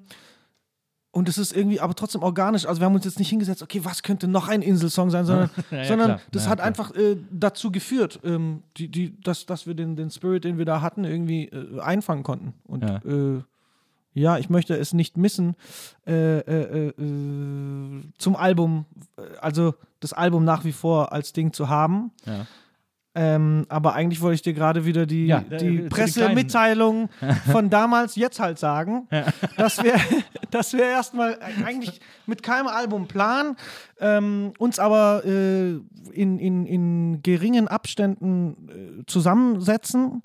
und 1.15 1.29
es 1.29 1.37
ist 1.37 1.55
irgendwie 1.55 1.79
aber 1.79 1.95
trotzdem 1.95 2.21
organisch. 2.23 2.65
Also 2.65 2.81
wir 2.81 2.85
haben 2.85 2.93
uns 2.95 3.05
jetzt 3.05 3.19
nicht 3.19 3.29
hingesetzt, 3.29 3.63
okay, 3.63 3.79
was 3.83 4.03
könnte 4.03 4.27
noch 4.27 4.49
ein 4.49 4.61
Inselsong 4.61 5.09
sein, 5.11 5.23
sondern, 5.25 5.49
Ja, 5.71 5.77
ja, 5.77 5.83
sondern 5.85 6.19
das 6.31 6.43
Ja, 6.43 6.49
hat 6.51 6.57
klar. 6.57 6.67
einfach 6.67 6.93
äh, 6.93 7.15
dazu 7.31 7.71
geführt, 7.71 8.19
ähm, 8.25 8.63
die, 8.75 8.89
die, 8.89 9.19
dass, 9.21 9.45
dass 9.45 9.65
wir 9.65 9.75
den, 9.75 9.95
den 9.95 10.11
Spirit, 10.11 10.43
den 10.43 10.57
wir 10.57 10.65
da 10.65 10.81
hatten, 10.81 11.05
irgendwie 11.05 11.45
äh, 11.45 11.79
einfangen 11.79 12.23
konnten. 12.23 12.53
Und 12.65 12.83
Ja. 12.83 12.97
äh, 13.05 13.41
ja, 14.13 14.37
ich 14.37 14.49
möchte 14.49 14.75
es 14.77 14.93
nicht 14.93 15.17
missen, 15.17 15.55
äh, 16.07 16.39
äh, 16.39 16.87
äh, 16.89 16.93
zum 18.17 18.35
Album, 18.35 18.85
also 19.41 19.75
das 19.99 20.13
Album 20.13 20.43
nach 20.45 20.63
wie 20.65 20.71
vor 20.71 21.11
als 21.13 21.33
Ding 21.33 21.53
zu 21.53 21.69
haben. 21.69 22.11
Ja. 23.15 23.35
Ähm, 23.35 23.65
aber 23.69 23.93
eigentlich 23.93 24.21
wollte 24.21 24.35
ich 24.35 24.41
dir 24.41 24.53
gerade 24.53 24.85
wieder 24.85 25.05
die, 25.05 25.27
Ja, 25.27 25.39
äh, 25.49 25.57
die 25.57 25.77
den 25.77 25.89
Pressemitteilung 25.89 27.09
von 27.51 27.69
damals 27.69 28.15
jetzt 28.15 28.39
halt 28.39 28.59
sagen, 28.59 29.07
dass 29.57 29.81
wir, 29.81 29.95
dass 30.51 30.73
wir 30.73 30.83
erstmal 30.83 31.39
eigentlich 31.65 32.01
mit 32.25 32.43
keinem 32.43 32.67
Album 32.67 33.07
planen, 33.07 33.55
ähm, 33.99 34.53
uns 34.59 34.79
aber 34.79 35.23
äh, 35.25 35.79
in, 36.11 36.39
in, 36.39 36.65
in 36.65 37.23
geringen 37.23 37.67
Abständen 37.67 38.69
äh, 38.69 39.05
zusammensetzen. 39.05 40.21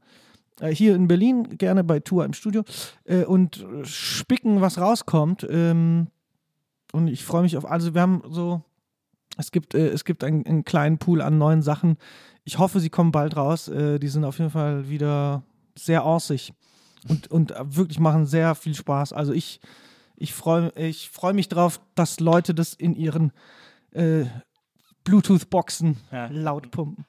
Äh, 0.61 0.75
hier 0.75 0.95
in 0.95 1.09
Berlin, 1.09 1.57
gerne 1.59 1.85
bei 1.85 2.01
Tour 2.01 2.25
im 2.25 2.33
Studio, 2.33 2.65
äh, 3.05 3.25
und 3.25 3.65
äh, 3.65 3.85
spicken, 3.85 4.61
was 4.61 4.79
rauskommt. 4.79 5.47
Ähm, 5.49 6.09
und 6.93 7.09
ich 7.09 7.25
freue 7.25 7.43
mich 7.43 7.57
auf, 7.57 7.65
also 7.65 7.95
wir 7.95 8.03
haben 8.03 8.23
so, 8.31 8.63
es 9.41 9.51
gibt, 9.53 9.75
äh, 9.75 9.89
es 9.89 10.05
gibt 10.05 10.23
einen, 10.25 10.47
einen 10.47 10.65
kleinen 10.65 10.99
Pool 10.99 11.21
an 11.23 11.39
neuen 11.39 11.63
Sachen. 11.63 11.97
Ich 12.45 12.59
hoffe, 12.59 12.81
sie 12.81 12.91
kommen 12.91 13.13
bald 13.13 13.37
raus. 13.37 13.69
Äh, 13.69 13.99
die 13.99 14.09
sind 14.09 14.25
auf 14.25 14.39
jeden 14.39 14.51
Fall 14.51 14.89
wieder 14.89 15.43
sehr 15.77 16.05
orsig 16.05 16.53
und, 17.09 17.29
und 17.31 17.55
wirklich 17.63 17.99
machen 17.99 18.27
sehr 18.27 18.55
viel 18.55 18.75
Spaß. 18.75 19.13
Also 19.13 19.33
ich, 19.33 19.61
ich 20.17 20.35
freue 20.35 20.71
ich 20.77 21.11
freu 21.11 21.33
mich 21.33 21.49
drauf, 21.49 21.81
dass 21.95 22.21
Leute 22.21 22.55
das 22.55 22.75
in 22.75 22.95
ihren 22.95 23.33
äh, 23.93 24.25
Bluetooth-Boxen 25.05 25.97
Ja. 26.13 26.27
laut 26.31 26.71
pumpen. 26.71 27.07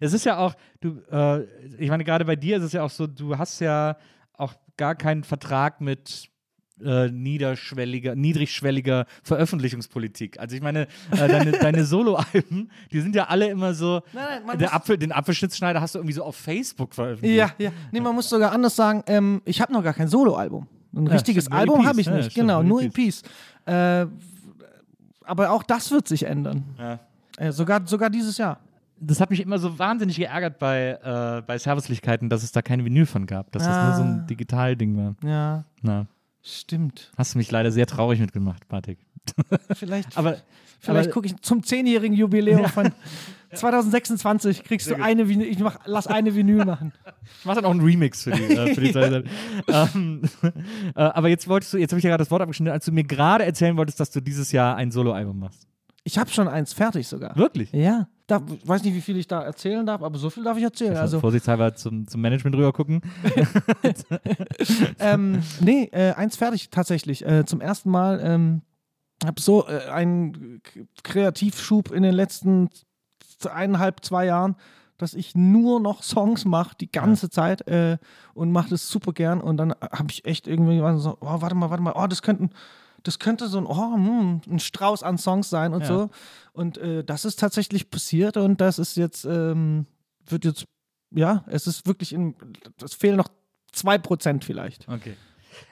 Es 0.00 0.12
ist 0.12 0.24
ja 0.24 0.38
auch, 0.38 0.54
du, 0.80 1.00
äh, 1.10 1.42
ich 1.78 1.90
meine, 1.90 2.04
gerade 2.04 2.24
bei 2.24 2.36
dir 2.36 2.58
ist 2.58 2.62
es 2.62 2.72
ja 2.72 2.82
auch 2.82 2.90
so, 2.90 3.06
du 3.06 3.36
hast 3.36 3.60
ja 3.60 3.96
auch 4.34 4.54
gar 4.76 4.94
keinen 4.94 5.24
Vertrag 5.24 5.80
mit 5.80 6.28
äh, 6.82 7.08
niederschwelliger, 7.10 8.14
niedrigschwelliger 8.16 9.06
Veröffentlichungspolitik. 9.22 10.38
Also 10.40 10.56
ich 10.56 10.62
meine, 10.62 10.82
äh, 11.12 11.28
deine, 11.28 11.52
deine 11.52 11.84
Soloalben, 11.84 12.70
die 12.92 13.00
sind 13.00 13.14
ja 13.14 13.24
alle 13.24 13.48
immer 13.48 13.74
so, 13.74 14.02
Nein, 14.12 14.42
nein, 14.46 14.58
der 14.58 14.74
Apfel, 14.74 14.98
den 14.98 15.12
Apfelschnitzschneider 15.12 15.80
hast 15.80 15.94
du 15.94 15.98
irgendwie 16.00 16.14
so 16.14 16.24
auf 16.24 16.36
Facebook 16.36 16.94
veröffentlicht. 16.94 17.36
Ja, 17.36 17.50
ja. 17.58 17.70
Nee, 17.92 18.00
man 18.00 18.14
muss 18.14 18.28
sogar 18.28 18.52
anders 18.52 18.74
sagen, 18.76 19.02
ähm, 19.06 19.40
ich 19.44 19.60
habe 19.60 19.72
noch 19.72 19.82
gar 19.84 19.94
kein 19.94 20.08
Soloalbum. 20.08 20.66
Ein 20.96 21.06
Ja, 21.06 21.12
richtiges 21.12 21.44
stimmt, 21.44 21.58
Album 21.58 21.86
habe 21.86 22.00
ich 22.00 22.06
ja, 22.06 22.14
nicht, 22.14 22.30
stimmt, 22.32 22.46
genau, 22.46 22.62
nur 22.62 22.82
EPs. 22.82 23.22
Äh, 23.66 24.06
aber 25.24 25.50
auch 25.50 25.62
das 25.62 25.90
wird 25.90 26.06
sich 26.08 26.24
ändern. 26.24 26.64
Ja. 26.78 27.00
Äh, 27.38 27.52
sogar, 27.52 27.86
sogar 27.86 28.10
dieses 28.10 28.38
Jahr. 28.38 28.60
Das 29.00 29.20
hat 29.20 29.30
mich 29.30 29.40
immer 29.40 29.58
so 29.58 29.76
wahnsinnig 29.78 30.16
geärgert 30.16 30.58
bei, 30.58 30.98
äh, 31.02 31.42
bei 31.46 31.58
Servicelichkeiten, 31.58 32.28
dass 32.28 32.42
es 32.42 32.52
da 32.52 32.62
keine 32.62 32.84
Vinyl 32.84 33.06
von 33.06 33.26
gab, 33.26 33.50
dass 33.52 33.64
das 33.64 33.86
nur 33.86 33.94
so 33.96 34.02
ein 34.02 34.20
Ah. 34.20 34.26
Digitalding 34.26 34.96
war. 34.96 35.14
Ja, 35.28 35.64
Na, 35.82 36.06
stimmt. 36.44 37.10
hast 37.16 37.34
du 37.34 37.38
mich 37.38 37.50
leider 37.50 37.72
sehr 37.72 37.86
traurig 37.86 38.20
mitgemacht, 38.20 38.68
Patrick. 38.68 38.98
Vielleicht, 39.74 40.16
Aber 40.18 40.36
vielleicht 40.80 41.10
gucke 41.10 41.26
ich 41.26 41.36
zum 41.40 41.62
zehnjährigen 41.62 42.14
Jubiläum 42.14 42.66
von 42.66 42.92
2026 43.54 44.64
kriegst 44.64 44.90
du 44.90 44.96
eine 44.96 45.28
Vinyl, 45.28 45.46
ich 45.48 45.58
mach, 45.60 45.78
lass 45.86 46.06
eine 46.06 46.34
Vinyl 46.34 46.64
machen. 46.64 46.92
Ich 47.38 47.46
mache 47.46 47.56
dann 47.56 47.64
auch 47.64 47.70
einen 47.70 47.80
Remix 47.80 48.22
für 48.22 48.32
die, 48.32 48.42
äh, 48.42 48.74
für 48.74 48.80
die 48.82 48.92
Zeit. 48.92 49.24
ähm, 49.68 50.22
äh, 50.52 51.00
aber 51.00 51.28
jetzt 51.30 51.48
wolltest 51.48 51.72
du, 51.72 51.78
jetzt 51.78 51.90
habe 51.92 51.98
ich 51.98 52.04
ja 52.04 52.10
gerade 52.10 52.20
das 52.22 52.30
Wort 52.30 52.42
abgeschnitten, 52.42 52.72
als 52.72 52.84
du 52.84 52.92
mir 52.92 53.04
gerade 53.04 53.44
erzählen 53.44 53.76
wolltest, 53.78 53.98
dass 53.98 54.10
du 54.10 54.20
dieses 54.20 54.52
Jahr 54.52 54.76
ein 54.76 54.90
Soloalbum 54.90 55.38
machst. 55.38 55.66
Ich 56.04 56.18
habe 56.18 56.30
schon 56.30 56.48
eins 56.48 56.74
fertig 56.74 57.08
sogar. 57.08 57.34
Wirklich? 57.36 57.72
Ja. 57.72 58.08
Da, 58.26 58.40
weiß 58.64 58.82
nicht, 58.84 58.94
wie 58.94 59.02
viel 59.02 59.18
ich 59.18 59.26
da 59.26 59.42
erzählen 59.42 59.84
darf, 59.84 60.02
aber 60.02 60.18
so 60.18 60.30
viel 60.30 60.44
darf 60.44 60.56
ich 60.56 60.62
erzählen. 60.62 60.92
Also, 60.92 61.02
Also, 61.02 61.20
vorsichtshalber 61.20 61.74
zum, 61.74 62.06
zum 62.08 62.22
Management 62.22 62.56
rüber 62.56 62.72
gucken. 62.72 63.02
ähm, 64.98 65.42
nee, 65.60 65.90
äh, 65.92 66.12
eins 66.12 66.36
fertig 66.36 66.70
tatsächlich. 66.70 67.26
Äh, 67.26 67.44
zum 67.44 67.60
ersten 67.60 67.90
Mal 67.90 68.20
ähm, 68.24 68.62
habe 69.24 69.40
so 69.40 69.68
äh, 69.68 69.90
einen 69.90 70.62
Kreativschub 71.02 71.90
in 71.92 72.02
den 72.02 72.14
letzten 72.14 72.70
eineinhalb, 73.46 74.04
zwei 74.04 74.26
Jahren, 74.26 74.56
dass 74.96 75.14
ich 75.14 75.34
nur 75.34 75.80
noch 75.80 76.02
Songs 76.02 76.44
mache 76.44 76.76
die 76.80 76.90
ganze 76.90 77.28
Zeit 77.28 77.66
äh, 77.68 77.98
und 78.32 78.52
mache 78.52 78.70
das 78.70 78.88
super 78.88 79.12
gern. 79.12 79.40
Und 79.40 79.56
dann 79.56 79.72
habe 79.72 80.10
ich 80.10 80.24
echt 80.24 80.46
irgendwie 80.46 80.78
so, 80.98 81.18
oh, 81.20 81.40
warte 81.40 81.54
mal, 81.54 81.70
warte 81.70 81.82
mal, 81.82 81.94
oh, 81.96 82.06
das 82.06 82.22
könnten. 82.22 82.50
Das 83.04 83.18
könnte 83.18 83.46
so 83.48 83.58
ein, 83.58 83.66
oh, 83.66 83.94
hm, 83.94 84.40
ein 84.48 84.58
Strauß 84.58 85.02
an 85.02 85.18
Songs 85.18 85.48
sein 85.50 85.72
und 85.72 85.82
Ja. 85.82 85.86
so. 85.86 86.10
Und 86.52 86.78
äh, 86.78 87.04
das 87.04 87.24
ist 87.24 87.38
tatsächlich 87.38 87.90
passiert 87.90 88.36
und 88.36 88.60
das 88.60 88.78
ist 88.78 88.96
jetzt, 88.96 89.24
ähm, 89.24 89.86
wird 90.26 90.44
jetzt, 90.44 90.64
ja, 91.10 91.44
es 91.46 91.66
ist 91.66 91.86
wirklich 91.86 92.12
in, 92.12 92.34
es 92.82 92.94
fehlen 92.94 93.16
noch 93.16 93.28
2% 93.72 94.42
vielleicht. 94.44 94.88
Okay. 94.88 95.14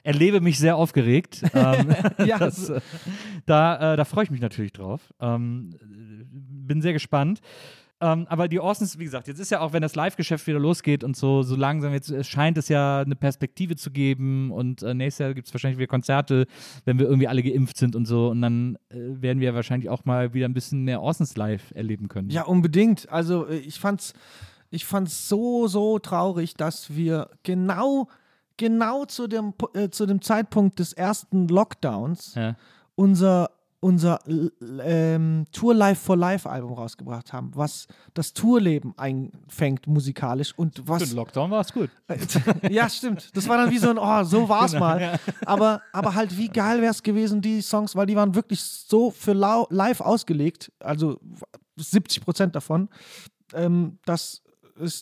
Erlebe 0.04 0.40
mich 0.40 0.58
sehr 0.58 0.76
aufgeregt. 0.76 1.42
ähm, 1.54 1.94
Ja, 2.24 2.38
das, 2.38 2.68
äh, 2.68 2.80
da, 3.46 3.94
äh, 3.94 3.96
da 3.96 4.04
freue 4.04 4.24
ich 4.24 4.30
mich 4.30 4.40
natürlich 4.40 4.72
drauf. 4.72 5.12
Ähm, 5.18 5.70
äh, 5.80 6.24
bin 6.30 6.82
sehr 6.82 6.92
gespannt. 6.92 7.40
Ähm, 8.02 8.26
aber 8.28 8.48
die 8.48 8.58
Orsons, 8.58 8.98
wie 8.98 9.04
gesagt, 9.04 9.28
jetzt 9.28 9.38
ist 9.38 9.50
ja 9.50 9.60
auch, 9.60 9.72
wenn 9.72 9.80
das 9.80 9.94
Live-Geschäft 9.94 10.44
wieder 10.48 10.58
losgeht 10.58 11.04
und 11.04 11.16
so, 11.16 11.44
so 11.44 11.54
langsam, 11.54 11.92
jetzt 11.92 12.10
äh, 12.10 12.24
scheint 12.24 12.58
es 12.58 12.68
ja 12.68 13.00
eine 13.00 13.14
Perspektive 13.14 13.76
zu 13.76 13.92
geben 13.92 14.50
und 14.50 14.82
äh, 14.82 14.92
nächstes 14.92 15.18
Jahr 15.24 15.34
gibt 15.34 15.46
es 15.46 15.54
wahrscheinlich 15.54 15.78
wieder 15.78 15.86
Konzerte, 15.86 16.46
wenn 16.84 16.98
wir 16.98 17.06
irgendwie 17.06 17.28
alle 17.28 17.44
geimpft 17.44 17.76
sind 17.76 17.94
und 17.94 18.06
so. 18.06 18.28
Und 18.30 18.42
dann 18.42 18.76
äh, 18.90 18.96
werden 18.98 19.38
wir 19.38 19.54
wahrscheinlich 19.54 19.88
auch 19.88 20.04
mal 20.04 20.34
wieder 20.34 20.46
ein 20.48 20.52
bisschen 20.54 20.82
mehr 20.82 21.00
Orsons 21.00 21.36
live 21.36 21.70
erleben 21.76 22.08
können. 22.08 22.28
Ja, 22.30 22.42
unbedingt. 22.42 23.08
Also 23.08 23.46
äh, 23.46 23.58
ich 23.58 23.78
fand's, 23.78 24.14
ich 24.70 24.84
fand's 24.84 25.28
so, 25.28 25.68
so 25.68 26.00
traurig, 26.00 26.54
dass 26.54 26.96
wir 26.96 27.30
genau, 27.44 28.08
genau 28.56 29.04
zu 29.04 29.28
dem, 29.28 29.54
äh, 29.74 29.90
zu 29.90 30.06
dem 30.06 30.20
Zeitpunkt 30.22 30.80
des 30.80 30.92
ersten 30.92 31.46
Lockdowns 31.46 32.34
Ja. 32.34 32.56
unser, 32.96 33.50
unser 33.82 34.20
ähm, 34.80 35.44
Tour 35.50 35.74
Life 35.74 36.04
for 36.04 36.16
Life 36.16 36.48
Album 36.48 36.72
rausgebracht 36.72 37.32
haben, 37.32 37.50
was 37.54 37.88
das 38.14 38.32
Tourleben 38.32 38.94
einfängt 38.96 39.88
musikalisch 39.88 40.56
und 40.56 40.76
Für 40.76 40.88
was 40.88 41.02
den 41.08 41.16
Lockdown 41.16 41.50
war 41.50 41.62
es 41.62 41.72
gut. 41.72 41.90
ja, 42.70 42.88
stimmt. 42.88 43.36
Das 43.36 43.48
war 43.48 43.56
dann 43.56 43.72
wie 43.72 43.78
so 43.78 43.90
ein, 43.90 43.98
oh, 43.98 44.22
so 44.22 44.48
war's 44.48 44.72
Genau, 44.72 44.84
mal. 44.84 45.00
ja. 45.00 45.14
Aber, 45.44 45.82
aber 45.92 46.14
halt, 46.14 46.38
wie 46.38 46.48
geil 46.48 46.80
wäre 46.80 46.92
es 46.92 47.02
gewesen, 47.02 47.40
die 47.40 47.60
Songs, 47.60 47.96
weil 47.96 48.06
die 48.06 48.14
waren 48.14 48.36
wirklich 48.36 48.62
so 48.62 49.10
für 49.10 49.32
live 49.32 50.00
ausgelegt, 50.00 50.70
also 50.78 51.18
70 51.76 52.22
Prozent 52.22 52.54
davon, 52.54 52.88
ähm, 53.52 53.98
dass 54.04 54.42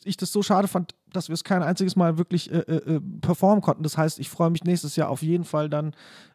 ich 0.04 0.16
das 0.16 0.32
so 0.32 0.42
schade 0.42 0.68
fand, 0.68 0.94
dass 1.12 1.28
wir 1.28 1.34
es 1.34 1.44
kein 1.44 1.62
einziges 1.62 1.96
Mal 1.96 2.18
wirklich 2.18 2.50
äh, 2.50 2.58
äh, 2.58 2.94
äh, 2.96 3.00
performen 3.20 3.62
konnten. 3.62 3.82
Das 3.82 3.96
heißt, 3.96 4.18
ich 4.18 4.28
freue 4.28 4.50
mich 4.50 4.64
nächstes 4.64 4.96
Jahr 4.96 5.08
auf 5.08 5.22
jeden 5.22 5.44
Fall 5.44 5.68
dann, 5.68 5.88
äh, 5.90 5.94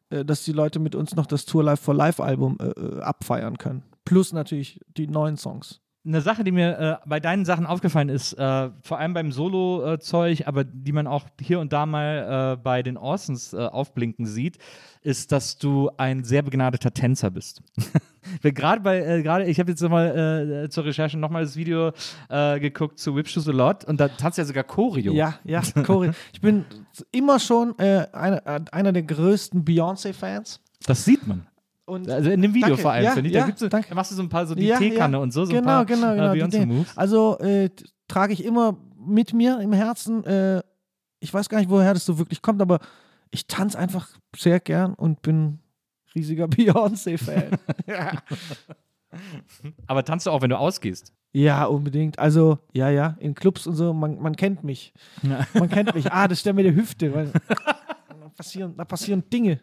dass 0.09 0.43
die 0.43 0.51
Leute 0.51 0.79
mit 0.79 0.95
uns 0.95 1.15
noch 1.15 1.25
das 1.25 1.45
Tour 1.45 1.63
Live 1.63 1.79
for 1.79 1.93
Live 1.93 2.19
Album 2.19 2.57
äh, 2.59 2.67
äh, 2.67 3.01
abfeiern 3.01 3.57
können. 3.57 3.83
Plus 4.03 4.33
natürlich 4.33 4.79
die 4.97 5.07
neuen 5.07 5.37
Songs. 5.37 5.81
Eine 6.05 6.21
Sache, 6.21 6.43
die 6.43 6.51
mir 6.51 6.77
äh, 7.03 7.07
bei 7.07 7.19
deinen 7.19 7.45
Sachen 7.45 7.65
aufgefallen 7.65 8.09
ist, 8.09 8.33
äh, 8.33 8.69
vor 8.83 8.99
allem 8.99 9.15
beim 9.15 9.31
Solo-Zeug, 9.31 10.43
aber 10.45 10.63
die 10.63 10.91
man 10.91 11.07
auch 11.07 11.25
hier 11.41 11.59
und 11.59 11.73
da 11.73 11.87
mal 11.87 12.53
äh, 12.53 12.61
bei 12.61 12.83
den 12.83 12.95
Orsons 12.95 13.53
äh, 13.53 13.57
aufblinken 13.57 14.27
sieht, 14.27 14.59
ist, 15.01 15.31
dass 15.31 15.57
du 15.57 15.89
ein 15.97 16.23
sehr 16.23 16.43
begnadeter 16.43 16.93
Tänzer 16.93 17.31
bist. 17.31 17.63
Gerade 18.41 18.81
bei, 18.81 18.99
äh, 18.99 19.21
gerade, 19.23 19.45
ich 19.45 19.59
habe 19.59 19.71
jetzt 19.71 19.81
nochmal 19.81 20.63
äh, 20.65 20.69
zur 20.69 20.85
Recherche 20.85 21.17
nochmal 21.17 21.43
das 21.43 21.55
Video 21.55 21.91
äh, 22.29 22.59
geguckt 22.59 22.99
zu 22.99 23.15
Whip 23.15 23.27
Shoes 23.27 23.47
a 23.47 23.51
Lot 23.51 23.85
und 23.85 23.99
da 23.99 24.07
tanzt 24.07 24.37
ja 24.37 24.45
sogar 24.45 24.63
Choreo. 24.63 25.13
Ja, 25.13 25.35
ja, 25.43 25.61
Cory. 25.85 26.11
ich 26.33 26.41
bin 26.41 26.65
immer 27.11 27.39
schon 27.39 27.77
äh, 27.79 28.07
einer, 28.13 28.45
äh, 28.47 28.59
einer 28.71 28.91
der 28.91 29.03
größten 29.03 29.63
Beyoncé-Fans. 29.65 30.59
Das 30.85 31.05
sieht 31.05 31.25
man. 31.27 31.47
Und 31.85 32.09
Also 32.09 32.31
in 32.31 32.41
dem 32.41 32.53
Video 32.53 32.69
Danke. 32.69 32.81
vor 32.81 32.91
allem, 32.91 33.03
Ja, 33.03 33.11
finde 33.11 33.29
ich. 33.29 33.35
ja, 33.35 33.41
Da, 33.41 33.45
gibt's 33.45 33.61
so, 33.61 33.67
danke. 33.67 33.89
da 33.89 33.95
machst 33.95 34.11
du 34.11 34.15
so 34.15 34.23
ein 34.23 34.29
paar, 34.29 34.47
so 34.47 34.55
die 34.55 34.65
Ja, 34.65 34.77
Teekanne 34.79 35.17
ja. 35.17 35.23
und 35.23 35.31
so, 35.31 35.45
so 35.45 35.51
genau, 35.53 35.59
ein 35.61 35.63
paar 35.65 35.85
genau, 35.85 36.13
genau. 36.15 36.33
äh, 36.33 36.39
die 36.39 36.49
Dinge. 36.49 36.65
Beyoncé-Moves. 36.73 36.97
Also 36.97 37.37
äh, 37.39 37.69
trage 38.07 38.33
ich 38.33 38.43
immer 38.43 38.75
mit 38.97 39.33
mir 39.33 39.59
im 39.59 39.71
Herzen. 39.71 40.23
Äh, 40.25 40.63
ich 41.19 41.31
weiß 41.33 41.47
gar 41.49 41.59
nicht, 41.59 41.69
woher 41.69 41.93
das 41.93 42.05
so 42.05 42.17
wirklich 42.17 42.41
kommt, 42.41 42.61
aber 42.61 42.79
ich 43.29 43.45
tanze 43.47 43.77
einfach 43.77 44.07
sehr 44.35 44.59
gern 44.59 44.93
und 44.95 45.21
bin 45.21 45.59
riesiger 46.15 46.47
Beyoncé-Fan. 46.47 47.57
Aber 49.87 50.03
tanzt 50.03 50.25
du 50.25 50.31
auch, 50.31 50.41
wenn 50.41 50.49
du 50.49 50.57
ausgehst? 50.57 51.13
ja, 51.35 51.65
unbedingt. 51.65 52.17
Also, 52.17 52.59
ja, 52.73 52.89
ja, 52.89 53.17
in 53.19 53.35
Clubs 53.35 53.67
und 53.67 53.75
so, 53.75 53.93
man, 53.93 54.19
man 54.19 54.37
kennt 54.37 54.63
mich. 54.63 54.93
Man 55.53 55.69
kennt 55.69 55.93
mich. 55.93 56.09
Ah, 56.09 56.29
das 56.29 56.39
ist 56.39 56.45
der 56.45 56.53
mit 56.53 56.65
der 56.65 56.73
Hüfte. 56.73 57.13
Weil, 57.13 57.29
da, 58.07 58.29
passieren, 58.37 58.73
da 58.77 58.85
passieren 58.85 59.21
Dinge. 59.29 59.59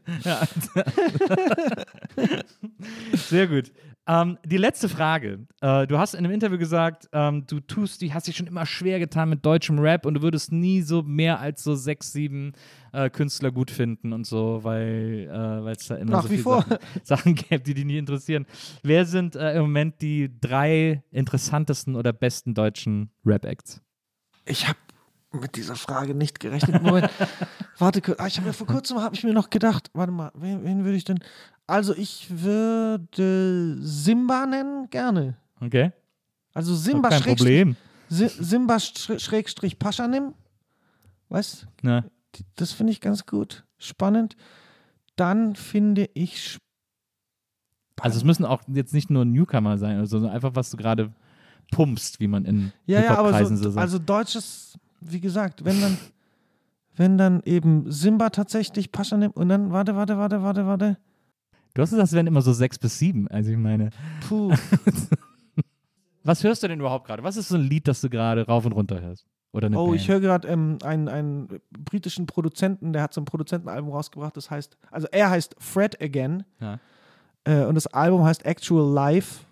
Sehr 3.14 3.46
gut. 3.46 3.72
Ähm, 4.08 4.36
die 4.44 4.56
letzte 4.56 4.88
Frage. 4.88 5.46
Äh, 5.60 5.86
du 5.86 5.96
hast 5.96 6.14
in 6.14 6.24
einem 6.24 6.34
Interview 6.34 6.58
gesagt, 6.58 7.08
ähm, 7.12 7.46
du 7.46 7.60
tust, 7.60 8.00
die 8.00 8.12
hast 8.12 8.26
dich 8.26 8.36
schon 8.36 8.48
immer 8.48 8.66
schwer 8.66 8.98
getan 8.98 9.28
mit 9.28 9.46
deutschem 9.46 9.78
Rap 9.78 10.06
und 10.06 10.14
du 10.14 10.22
würdest 10.22 10.50
nie 10.50 10.82
so 10.82 11.02
mehr 11.02 11.38
als 11.38 11.62
so 11.62 11.76
sechs, 11.76 12.12
sieben 12.12 12.52
äh, 12.92 13.10
Künstler 13.10 13.52
gut 13.52 13.70
finden 13.70 14.12
und 14.12 14.26
so, 14.26 14.64
weil 14.64 15.28
äh, 15.32 15.70
es 15.70 15.86
da 15.86 15.96
immer 15.96 16.10
Nach 16.10 16.22
so 16.22 16.30
wie 16.30 16.34
viele 16.34 16.42
vor. 16.42 16.62
Sachen, 16.62 16.78
Sachen 17.04 17.34
gibt, 17.36 17.66
die 17.66 17.74
dich 17.74 17.84
nie 17.84 17.98
interessieren. 17.98 18.44
Wer 18.82 19.04
sind 19.04 19.36
äh, 19.36 19.54
im 19.54 19.62
Moment 19.62 20.02
die 20.02 20.30
drei 20.40 21.04
interessantesten 21.12 21.94
oder 21.94 22.12
besten 22.12 22.54
deutschen 22.54 23.10
Rap-Acts? 23.24 23.82
Ich 24.46 24.66
habe 24.66 24.78
mit 25.32 25.56
dieser 25.56 25.76
Frage 25.76 26.14
nicht 26.14 26.40
gerechnet. 26.40 26.82
Moment, 26.82 27.10
warte 27.78 28.00
kurz. 28.00 28.18
Ah, 28.20 28.26
ich 28.26 28.36
habe 28.38 28.48
mir 28.48 28.52
vor 28.52 28.66
kurzem 28.66 29.00
habe 29.00 29.14
ich 29.14 29.24
mir 29.24 29.32
noch 29.32 29.50
gedacht, 29.50 29.90
warte 29.94 30.12
mal, 30.12 30.30
wen, 30.34 30.64
wen 30.64 30.84
würde 30.84 30.96
ich 30.96 31.04
denn? 31.04 31.20
Also 31.66 31.94
ich 31.94 32.26
würde 32.30 33.78
Simba 33.80 34.46
nennen, 34.46 34.90
gerne. 34.90 35.34
Okay? 35.60 35.92
Also 36.54 36.74
Simba 36.74 37.08
kein 37.08 37.22
Schrägstrich, 37.22 37.38
Problem. 37.62 37.76
Si- 38.08 38.28
Simba 38.28 38.76
Schr- 38.76 39.18
Schrägstrich 39.18 39.78
Paschanim. 39.78 40.34
Weißt 41.28 41.66
Ja. 41.82 42.04
das 42.56 42.72
finde 42.72 42.92
ich 42.92 43.00
ganz 43.00 43.24
gut. 43.26 43.64
Spannend. 43.78 44.36
Dann 45.16 45.54
finde 45.56 46.08
ich 46.14 46.58
Also 48.00 48.18
es 48.18 48.24
müssen 48.24 48.44
auch 48.44 48.62
jetzt 48.68 48.92
nicht 48.92 49.08
nur 49.10 49.24
Newcomer 49.24 49.78
sein, 49.78 50.04
sondern 50.06 50.30
einfach, 50.32 50.50
was 50.54 50.70
du 50.70 50.76
gerade 50.76 51.12
pumpst, 51.70 52.20
wie 52.20 52.26
man 52.26 52.44
in 52.44 52.72
Ja, 52.86 53.00
ja, 53.02 53.16
aber 53.16 53.32
so, 53.46 53.56
so 53.56 53.70
sagt. 53.70 53.78
also 53.82 53.98
deutsches, 53.98 54.78
wie 55.04 55.20
gesagt, 55.20 55.64
wenn 55.64 55.80
dann, 55.80 55.98
wenn 56.96 57.18
dann 57.18 57.42
eben 57.44 57.90
Simba 57.90 58.30
tatsächlich 58.30 58.92
Paschanim 58.92 59.30
und 59.32 59.48
dann, 59.48 59.72
warte, 59.72 59.96
warte, 59.96 60.18
warte, 60.18 60.42
warte, 60.42 60.66
warte. 60.66 60.96
Du 61.74 61.82
hast 61.82 61.90
gesagt, 61.90 62.08
es 62.08 62.12
wären 62.12 62.26
immer 62.26 62.42
so 62.42 62.52
sechs 62.52 62.78
bis 62.78 62.98
sieben. 62.98 63.28
Also 63.28 63.50
ich 63.50 63.56
meine, 63.56 63.90
Puh. 64.28 64.54
was 66.24 66.44
hörst 66.44 66.62
du 66.62 66.68
denn 66.68 66.80
überhaupt 66.80 67.06
gerade? 67.06 67.22
Was 67.22 67.36
ist 67.36 67.48
so 67.48 67.56
ein 67.56 67.62
Lied, 67.62 67.88
das 67.88 68.00
du 68.00 68.10
gerade 68.10 68.46
rauf 68.46 68.64
und 68.66 68.72
runter 68.72 69.00
hörst? 69.00 69.26
Oder 69.52 69.66
eine 69.66 69.78
Oh, 69.78 69.88
Band? 69.88 70.00
ich 70.00 70.08
höre 70.08 70.20
gerade 70.20 70.48
ähm, 70.48 70.78
einen, 70.84 71.08
einen 71.08 71.48
britischen 71.70 72.26
Produzenten, 72.26 72.92
der 72.92 73.02
hat 73.02 73.12
so 73.12 73.20
ein 73.20 73.24
Produzentenalbum 73.26 73.90
rausgebracht, 73.92 74.36
das 74.36 74.50
heißt, 74.50 74.76
also 74.90 75.08
er 75.12 75.28
heißt 75.30 75.56
Fred 75.58 76.00
Again 76.00 76.44
Ja. 76.60 76.78
äh, 77.44 77.64
und 77.66 77.74
das 77.74 77.86
Album 77.88 78.24
heißt 78.24 78.46
Actual 78.46 78.90
Life 78.92 79.44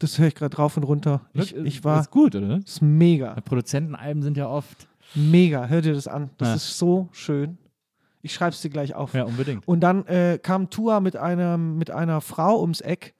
Das 0.00 0.18
höre 0.18 0.26
ich 0.28 0.34
gerade 0.34 0.56
rauf 0.56 0.76
und 0.76 0.82
runter. 0.84 1.22
Ich, 1.32 1.54
ich 1.54 1.84
war. 1.84 2.00
Ist 2.00 2.10
gut, 2.10 2.34
oder? 2.34 2.58
Das 2.58 2.72
ist 2.72 2.82
mega. 2.82 3.34
Produzentenalben 3.40 4.22
sind 4.22 4.36
ja 4.36 4.48
oft. 4.48 4.88
Mega. 5.14 5.66
Hör 5.66 5.82
dir 5.82 5.94
das 5.94 6.08
an. 6.08 6.30
Das 6.38 6.48
Ja. 6.48 6.54
ist 6.56 6.78
so 6.78 7.08
schön. 7.12 7.58
Ich 8.22 8.32
schreibe 8.34 8.50
es 8.54 8.60
dir 8.62 8.70
gleich 8.70 8.94
auf. 8.94 9.12
Ja, 9.14 9.24
unbedingt. 9.24 9.66
Und 9.68 9.80
dann 9.80 10.06
äh, 10.06 10.38
kam 10.42 10.70
Tua 10.70 11.00
mit 11.00 11.16
einer, 11.16 11.58
mit 11.58 11.90
einer 11.90 12.20
Frau 12.20 12.60
ums 12.60 12.80
Eck, 12.80 13.14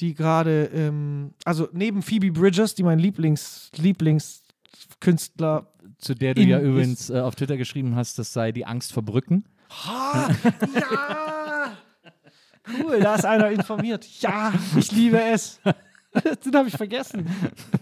die 0.00 0.14
gerade, 0.14 0.70
ähm, 0.72 1.34
also 1.44 1.68
neben 1.72 2.00
Phoebe 2.02 2.30
Bridgers, 2.30 2.74
die 2.74 2.82
mein 2.84 2.98
Lieblings, 2.98 3.70
Lieblingskünstler. 3.76 5.66
Zu 5.98 6.14
der 6.14 6.34
du 6.34 6.42
ja 6.42 6.60
übrigens 6.60 7.08
äh, 7.10 7.20
auf 7.20 7.34
Twitter 7.36 7.56
geschrieben 7.56 7.96
hast, 7.96 8.18
das 8.18 8.32
sei 8.32 8.52
die 8.52 8.66
Angst 8.66 8.92
vor 8.92 9.02
Brücken. 9.02 9.44
Ha, 9.70 10.28
ja! 10.74 11.72
Cool, 12.82 13.00
da 13.00 13.14
ist 13.14 13.24
einer 13.24 13.50
informiert. 13.50 14.06
Ja, 14.20 14.52
ich 14.76 14.92
liebe 14.92 15.20
es. 15.22 15.60
Den 16.44 16.54
habe 16.56 16.68
ich 16.68 16.76
vergessen. 16.76 17.26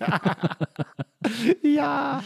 ja. 1.63 2.23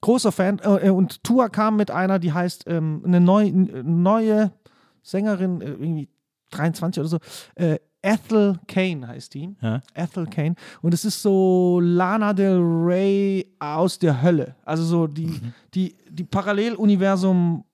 Großer 0.00 0.32
Fan. 0.32 0.60
Äh, 0.64 0.90
und 0.90 1.22
Tua 1.22 1.48
kam 1.48 1.76
mit 1.76 1.90
einer, 1.90 2.18
die 2.18 2.32
heißt 2.32 2.64
ähm, 2.66 3.02
eine 3.06 3.20
neu, 3.20 3.50
neue 3.52 4.52
Sängerin, 5.02 5.60
äh, 5.60 5.70
irgendwie 5.70 6.08
23 6.50 7.00
oder 7.00 7.08
so. 7.08 7.18
Äh, 7.54 7.78
Ethel 8.04 8.58
Kane 8.66 9.06
heißt 9.06 9.32
die. 9.34 9.54
Ja. 9.60 9.80
Ethel 9.94 10.26
Kane. 10.26 10.56
Und 10.80 10.92
es 10.92 11.04
ist 11.04 11.22
so 11.22 11.78
Lana 11.80 12.32
Del 12.32 12.58
Rey 12.60 13.54
aus 13.60 13.98
der 13.98 14.20
Hölle. 14.22 14.56
Also 14.64 14.82
so 14.82 15.06
die, 15.06 15.40
die, 15.72 15.96
die 16.10 16.24
Paralleluniversum 16.24 17.64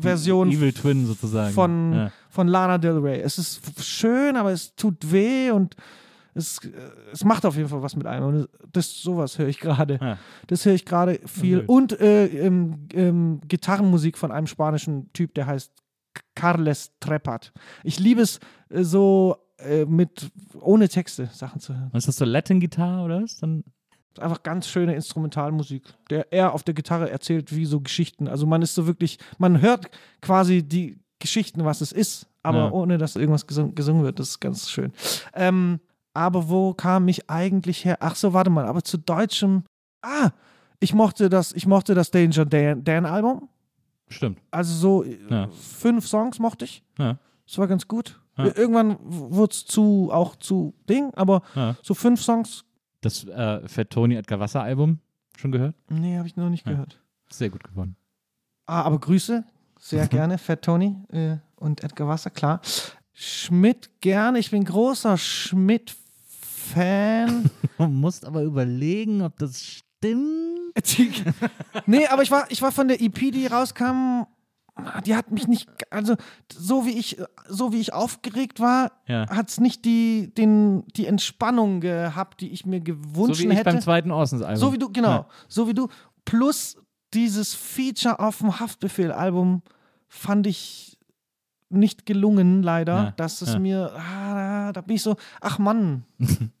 Version 0.00 0.50
Evil 0.50 0.72
Twin 0.72 1.06
sozusagen. 1.06 1.54
von, 1.54 1.92
Ja. 1.94 2.12
von 2.30 2.48
Lana 2.48 2.78
Del 2.78 2.98
Rey. 2.98 3.20
Es 3.20 3.38
ist 3.38 3.60
schön, 3.82 4.36
aber 4.36 4.50
es 4.50 4.74
tut 4.74 5.12
weh 5.12 5.50
und 5.52 5.76
es, 6.38 6.58
äh, 6.64 6.70
es 7.12 7.24
macht 7.24 7.44
auf 7.44 7.56
jeden 7.56 7.68
Fall 7.68 7.82
was 7.82 7.96
mit 7.96 8.06
einem. 8.06 8.24
Und 8.26 8.48
das 8.72 9.00
sowas 9.02 9.38
höre 9.38 9.48
ich 9.48 9.60
gerade. 9.60 9.98
Ja. 10.00 10.18
Das 10.46 10.64
höre 10.64 10.74
ich 10.74 10.84
gerade 10.86 11.20
viel. 11.26 11.58
Okay. 11.58 11.66
Und 11.68 12.00
äh, 12.00 12.26
ähm, 12.26 12.88
ähm, 12.94 13.40
Gitarrenmusik 13.46 14.16
von 14.16 14.32
einem 14.32 14.46
spanischen 14.46 15.12
Typ, 15.12 15.34
der 15.34 15.46
heißt 15.46 15.72
Carles 16.34 16.92
Trepat. 17.00 17.52
Ich 17.84 17.98
liebe 17.98 18.22
es 18.22 18.40
äh, 18.70 18.82
so 18.82 19.36
äh, 19.58 19.84
mit 19.84 20.30
ohne 20.60 20.88
Texte 20.88 21.28
Sachen 21.32 21.60
zu 21.60 21.74
hören. 21.74 21.90
Und 21.92 21.98
ist 21.98 22.08
das 22.08 22.16
so 22.16 22.24
Latin-Gitarre 22.24 23.02
oder 23.04 23.22
was? 23.22 23.38
Dann 23.38 23.64
Einfach 24.18 24.42
ganz 24.42 24.66
schöne 24.66 24.96
Instrumentalmusik. 24.96 25.84
Der 26.10 26.32
er 26.32 26.52
auf 26.52 26.64
der 26.64 26.74
Gitarre 26.74 27.08
erzählt 27.08 27.54
wie 27.54 27.66
so 27.66 27.80
Geschichten. 27.80 28.26
Also 28.26 28.46
man 28.48 28.62
ist 28.62 28.74
so 28.74 28.88
wirklich, 28.88 29.18
man 29.38 29.60
hört 29.60 29.90
quasi 30.20 30.64
die 30.64 30.98
Geschichten, 31.20 31.64
was 31.64 31.80
es 31.82 31.92
ist, 31.92 32.26
aber 32.42 32.58
Ja. 32.66 32.70
ohne 32.72 32.98
dass 32.98 33.14
irgendwas 33.14 33.46
gesungen, 33.46 33.76
gesungen 33.76 34.02
wird. 34.02 34.18
Das 34.18 34.30
ist 34.30 34.40
ganz 34.40 34.70
schön. 34.70 34.92
Ähm, 35.34 35.78
aber 36.18 36.48
wo 36.48 36.74
kam 36.74 37.06
ich 37.08 37.30
eigentlich 37.30 37.84
her? 37.84 37.98
Ach 38.00 38.16
so, 38.16 38.32
warte 38.32 38.50
mal, 38.50 38.66
aber 38.66 38.82
zu 38.82 38.98
deutschem. 38.98 39.62
Ah, 40.02 40.30
ich 40.80 40.92
mochte 40.94 41.28
das, 41.28 41.52
ich 41.52 41.66
mochte 41.66 41.94
das 41.94 42.10
Danger 42.10 42.44
Dan, 42.44 42.82
Dan 42.84 43.06
Album. 43.06 43.48
stimmt. 44.08 44.38
Also 44.50 44.74
so 44.74 45.04
äh, 45.04 45.16
Ja. 45.30 45.48
fünf 45.48 46.06
Songs 46.08 46.38
mochte 46.38 46.64
ich. 46.64 46.82
Ja. 46.98 47.18
Das 47.46 47.58
war 47.58 47.66
ganz 47.68 47.86
gut. 47.88 48.20
Ja. 48.36 48.44
Irgendwann 48.56 48.96
wurde 49.02 49.52
es 49.52 49.64
zu, 49.66 50.10
auch 50.12 50.36
zu 50.36 50.74
Ding, 50.88 51.12
aber 51.14 51.42
Ja. 51.54 51.76
so 51.82 51.94
fünf 51.94 52.22
Songs, 52.22 52.64
Das 53.00 53.24
äh, 53.24 53.66
Fat 53.68 53.90
Tony 53.90 54.16
Edgar 54.16 54.40
Wasser 54.40 54.62
Album 54.62 54.98
schon 55.36 55.52
gehört? 55.52 55.74
nee, 55.88 56.16
habe 56.18 56.26
ich 56.26 56.36
noch 56.36 56.50
nicht 56.50 56.64
gehört. 56.64 57.00
Sehr 57.30 57.50
gut 57.50 57.62
geworden. 57.64 57.94
Ah, 58.66 58.82
aber 58.82 58.98
Grüße, 58.98 59.44
sehr 59.78 60.06
gerne, 60.08 60.36
Fat 60.38 60.62
Tony 60.62 60.96
äh, 61.12 61.36
und 61.56 61.82
Edgar 61.84 62.08
Wasser, 62.08 62.30
klar. 62.30 62.60
Schmidt 63.12 63.90
gerne, 64.00 64.38
ich 64.38 64.50
bin 64.50 64.64
großer 64.64 65.16
Schmidt-Fan. 66.72 67.50
Du 67.78 67.86
musst 67.88 68.24
aber 68.24 68.42
überlegen, 68.42 69.22
ob 69.22 69.38
das 69.38 69.62
stimmt. 69.62 70.38
nee, 71.86 72.06
aber 72.06 72.22
ich 72.22 72.30
war, 72.30 72.50
ich 72.50 72.62
war 72.62 72.70
von 72.72 72.88
der 72.88 73.00
EP, 73.02 73.14
die 73.32 73.46
rauskam, 73.46 74.26
die 75.04 75.16
hat 75.16 75.32
mich 75.32 75.48
nicht, 75.48 75.68
also 75.90 76.14
so 76.52 76.86
wie 76.86 76.92
ich, 76.96 77.18
so 77.48 77.72
wie 77.72 77.80
ich 77.80 77.92
aufgeregt 77.92 78.60
war, 78.60 78.92
Ja. 79.06 79.28
hat 79.28 79.48
es 79.50 79.58
nicht 79.58 79.84
die, 79.84 80.32
den, 80.36 80.84
die 80.96 81.06
Entspannung 81.06 81.80
gehabt, 81.80 82.40
die 82.40 82.50
ich 82.50 82.64
mir 82.64 82.80
gewünscht 82.80 83.40
So 83.40 83.42
wie 83.42 83.48
ich 83.48 83.54
hätte. 83.58 83.64
beim 83.72 83.80
zweiten 83.80 84.12
Orsons-Album. 84.12 84.56
So 84.60 84.72
wie 84.72 84.78
du, 84.78 84.90
genau. 84.92 85.08
Ja. 85.10 85.26
So 85.48 85.66
wie 85.68 85.74
du. 85.74 85.88
Plus 86.24 86.76
dieses 87.14 87.54
Feature 87.54 88.20
auf 88.20 88.38
dem 88.38 88.60
Haftbefehl-Album 88.60 89.62
fand 90.08 90.46
ich 90.46 90.96
nicht 91.70 92.06
gelungen, 92.06 92.62
leider. 92.62 92.94
Ja, 92.94 93.10
Dass 93.16 93.42
es 93.42 93.58
mir, 93.58 93.92
ah, 93.96 94.72
da 94.72 94.80
bin 94.80 94.96
ich 94.96 95.02
so, 95.02 95.16
ach 95.40 95.58
Mann. 95.58 96.04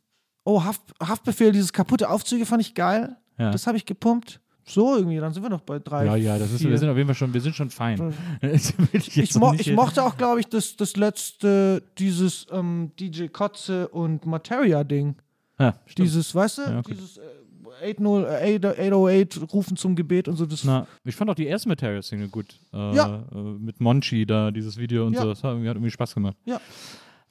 oh, 0.48 0.64
Haft, 0.64 0.82
Haftbefehl, 1.00 1.52
dieses 1.52 1.72
kaputte 1.72 2.08
Aufzüge 2.08 2.46
fand 2.46 2.62
ich 2.62 2.74
geil. 2.74 3.16
Ja. 3.38 3.50
Das 3.50 3.66
habe 3.66 3.76
ich 3.76 3.84
gepumpt. 3.84 4.40
So 4.64 4.96
irgendwie, 4.96 5.16
dann 5.18 5.32
sind 5.32 5.42
wir 5.42 5.48
noch 5.48 5.62
bei 5.62 5.78
drei. 5.78 6.04
ja, 6.04 6.16
ja, 6.16 6.38
das 6.38 6.52
ist, 6.52 6.62
wir 6.68 6.76
sind 6.76 6.90
auf 6.90 6.96
jeden 6.96 7.06
Fall 7.06 7.14
schon, 7.14 7.32
wir 7.32 7.40
sind 7.40 7.54
schon 7.56 7.70
fein. 7.70 8.12
ich 8.92 9.16
ich, 9.16 9.34
mo 9.36 9.54
ich 9.54 9.72
mochte 9.72 10.02
auch, 10.02 10.16
glaube 10.18 10.40
ich, 10.40 10.46
das, 10.46 10.76
das 10.76 10.94
letzte, 10.96 11.82
dieses 11.98 12.46
ähm, 12.52 12.90
DJ 13.00 13.28
Kotze 13.28 13.88
und 13.88 14.26
Materia-Ding. 14.26 15.16
Ja. 15.58 15.74
Dieses, 15.96 16.34
weißt 16.34 16.58
du, 16.58 16.62
Ja, 16.62 16.78
okay. 16.80 16.94
dieses 16.94 17.16
äh, 17.16 17.94
80, 17.94 18.64
äh, 18.64 18.66
808 18.66 19.52
Rufen 19.54 19.76
zum 19.76 19.96
Gebet 19.96 20.28
und 20.28 20.36
so. 20.36 20.44
Das 20.44 20.64
Na, 20.64 20.86
ich 21.04 21.16
fand 21.16 21.30
auch 21.30 21.34
die 21.34 21.46
erste 21.46 21.68
Material-Single 21.70 22.28
gut. 22.28 22.58
Äh, 22.72 22.94
Ja. 22.94 23.24
äh, 23.34 23.38
mit 23.38 23.80
Monchi 23.80 24.26
da, 24.26 24.50
dieses 24.50 24.76
Video 24.76 25.06
und 25.06 25.14
Ja. 25.14 25.22
so. 25.22 25.28
Das 25.30 25.42
hat 25.44 25.52
irgendwie, 25.52 25.68
hat 25.68 25.76
irgendwie 25.76 25.90
Spaß 25.92 26.14
gemacht. 26.14 26.36
Ja. 26.44 26.60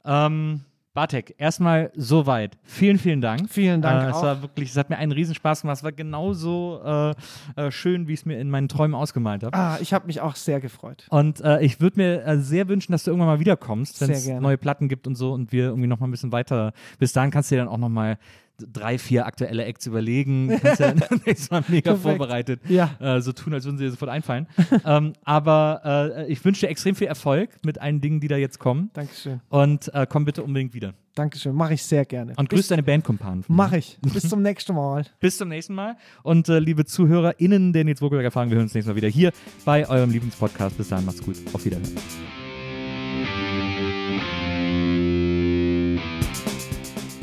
Ähm, 0.06 0.62
Bartek, 0.98 1.36
erstmal 1.38 1.92
soweit. 1.96 2.58
Vielen, 2.64 2.98
vielen 2.98 3.22
Dank. 3.22 3.52
Vielen 3.52 3.84
Dank 3.84 4.08
Äh, 4.08 4.10
es 4.10 4.24
war 4.24 4.42
wirklich, 4.42 4.72
es 4.72 4.78
hat 4.78 4.90
mir 4.90 4.98
einen 4.98 5.12
Riesenspaß 5.12 5.62
gemacht. 5.62 5.78
Es 5.78 5.84
war 5.84 5.92
genauso 5.92 6.82
äh, 6.84 7.14
äh, 7.56 7.70
schön, 7.70 8.08
wie 8.08 8.14
ich 8.14 8.22
es 8.22 8.26
mir 8.26 8.40
in 8.40 8.50
meinen 8.50 8.68
Träumen 8.68 8.96
ausgemalt 8.96 9.44
habe. 9.44 9.56
Ah, 9.56 9.78
ich 9.80 9.94
habe 9.94 10.08
mich 10.08 10.22
auch 10.22 10.36
sehr 10.36 10.60
gefreut. 10.60 11.06
Und 11.12 11.40
äh, 11.42 11.62
ich 11.62 11.80
würde 11.82 11.98
mir 12.00 12.26
äh, 12.26 12.40
sehr 12.40 12.68
wünschen, 12.68 12.94
dass 12.94 13.04
du 13.04 13.12
irgendwann 13.12 13.28
mal 13.28 13.40
wiederkommst, 13.40 14.02
wenn 14.02 14.10
es 14.10 14.28
neue 14.28 14.58
Platten 14.58 14.90
gibt 14.90 15.06
und 15.06 15.14
so 15.14 15.34
und 15.34 15.52
wir 15.52 15.66
irgendwie 15.66 15.86
noch 15.88 16.00
mal 16.00 16.08
ein 16.08 16.12
bisschen 16.12 16.32
weiter. 16.32 16.74
Bis 16.98 17.14
dahin 17.14 17.30
kannst 17.30 17.52
du 17.52 17.56
dir 17.56 17.62
dann 17.62 17.68
auch 17.68 17.78
noch 17.78 17.90
mal 17.90 18.18
drei, 18.60 18.98
vier 18.98 19.26
aktuelle 19.26 19.66
Acts 19.66 19.86
überlegen. 19.86 20.58
Kannst 20.62 20.80
ja 20.80 20.94
nächstes 21.26 21.52
Mal 21.52 21.64
mega 21.68 21.92
Perfekt. 21.92 22.18
vorbereitet 22.18 22.62
Ja. 22.68 22.92
äh, 23.00 23.22
so 23.22 23.32
tun, 23.32 23.54
als 23.54 23.66
würden 23.66 23.78
sie 23.78 23.86
dir 23.86 23.92
sofort 23.92 24.12
einfallen. 24.12 24.48
ähm, 24.86 25.14
aber 25.24 25.82
äh, 26.28 26.32
ich 26.32 26.44
wünsche 26.44 26.62
dir 26.66 26.70
extrem 26.70 26.96
viel 26.96 27.08
Erfolg 27.08 27.50
mit 27.64 27.80
allen 27.80 28.02
Dingen, 28.02 28.20
die 28.20 28.28
da 28.28 28.38
jetzt 28.38 28.60
kommen. 28.60 28.90
Dankeschön. 28.94 29.42
Und 29.50 29.94
äh, 29.94 30.06
komm 30.10 30.26
bitte 30.26 30.44
unbedingt 30.44 30.74
wieder. 30.74 30.94
Dankeschön. 31.16 31.56
Mache 31.56 31.74
ich 31.74 31.84
sehr 31.84 32.06
gerne. 32.06 32.34
Und 32.38 32.50
grüß 32.50 32.68
deine 32.68 32.84
Bandkumpanen. 32.84 33.44
Mache 33.48 33.78
ich. 33.80 33.98
Bis 34.14 34.30
zum 34.30 34.44
nächsten 34.44 34.76
Mal. 34.76 35.04
Bis 35.20 35.38
zum 35.38 35.50
nächsten 35.50 35.74
Mal. 35.74 35.98
Und 36.22 36.48
äh, 36.48 36.60
liebe 36.60 36.86
ZuhörerInnen 36.86 37.74
der 37.74 37.86
Nils 37.86 38.02
Wogelberger 38.04 38.30
Fragen, 38.30 38.52
wir 38.52 38.58
hören 38.58 38.66
uns 38.66 38.76
nächstes 38.76 38.92
Mal 38.94 38.98
wieder 38.98 39.08
hier 39.08 39.32
bei 39.66 39.90
eurem 39.90 40.12
Lieblingspodcast. 40.12 40.78
Bis 40.78 40.90
dahin, 40.90 41.06
macht's 41.06 41.24
gut. 41.24 41.38
Auf 41.54 41.66
Wiedersehen. 41.66 41.98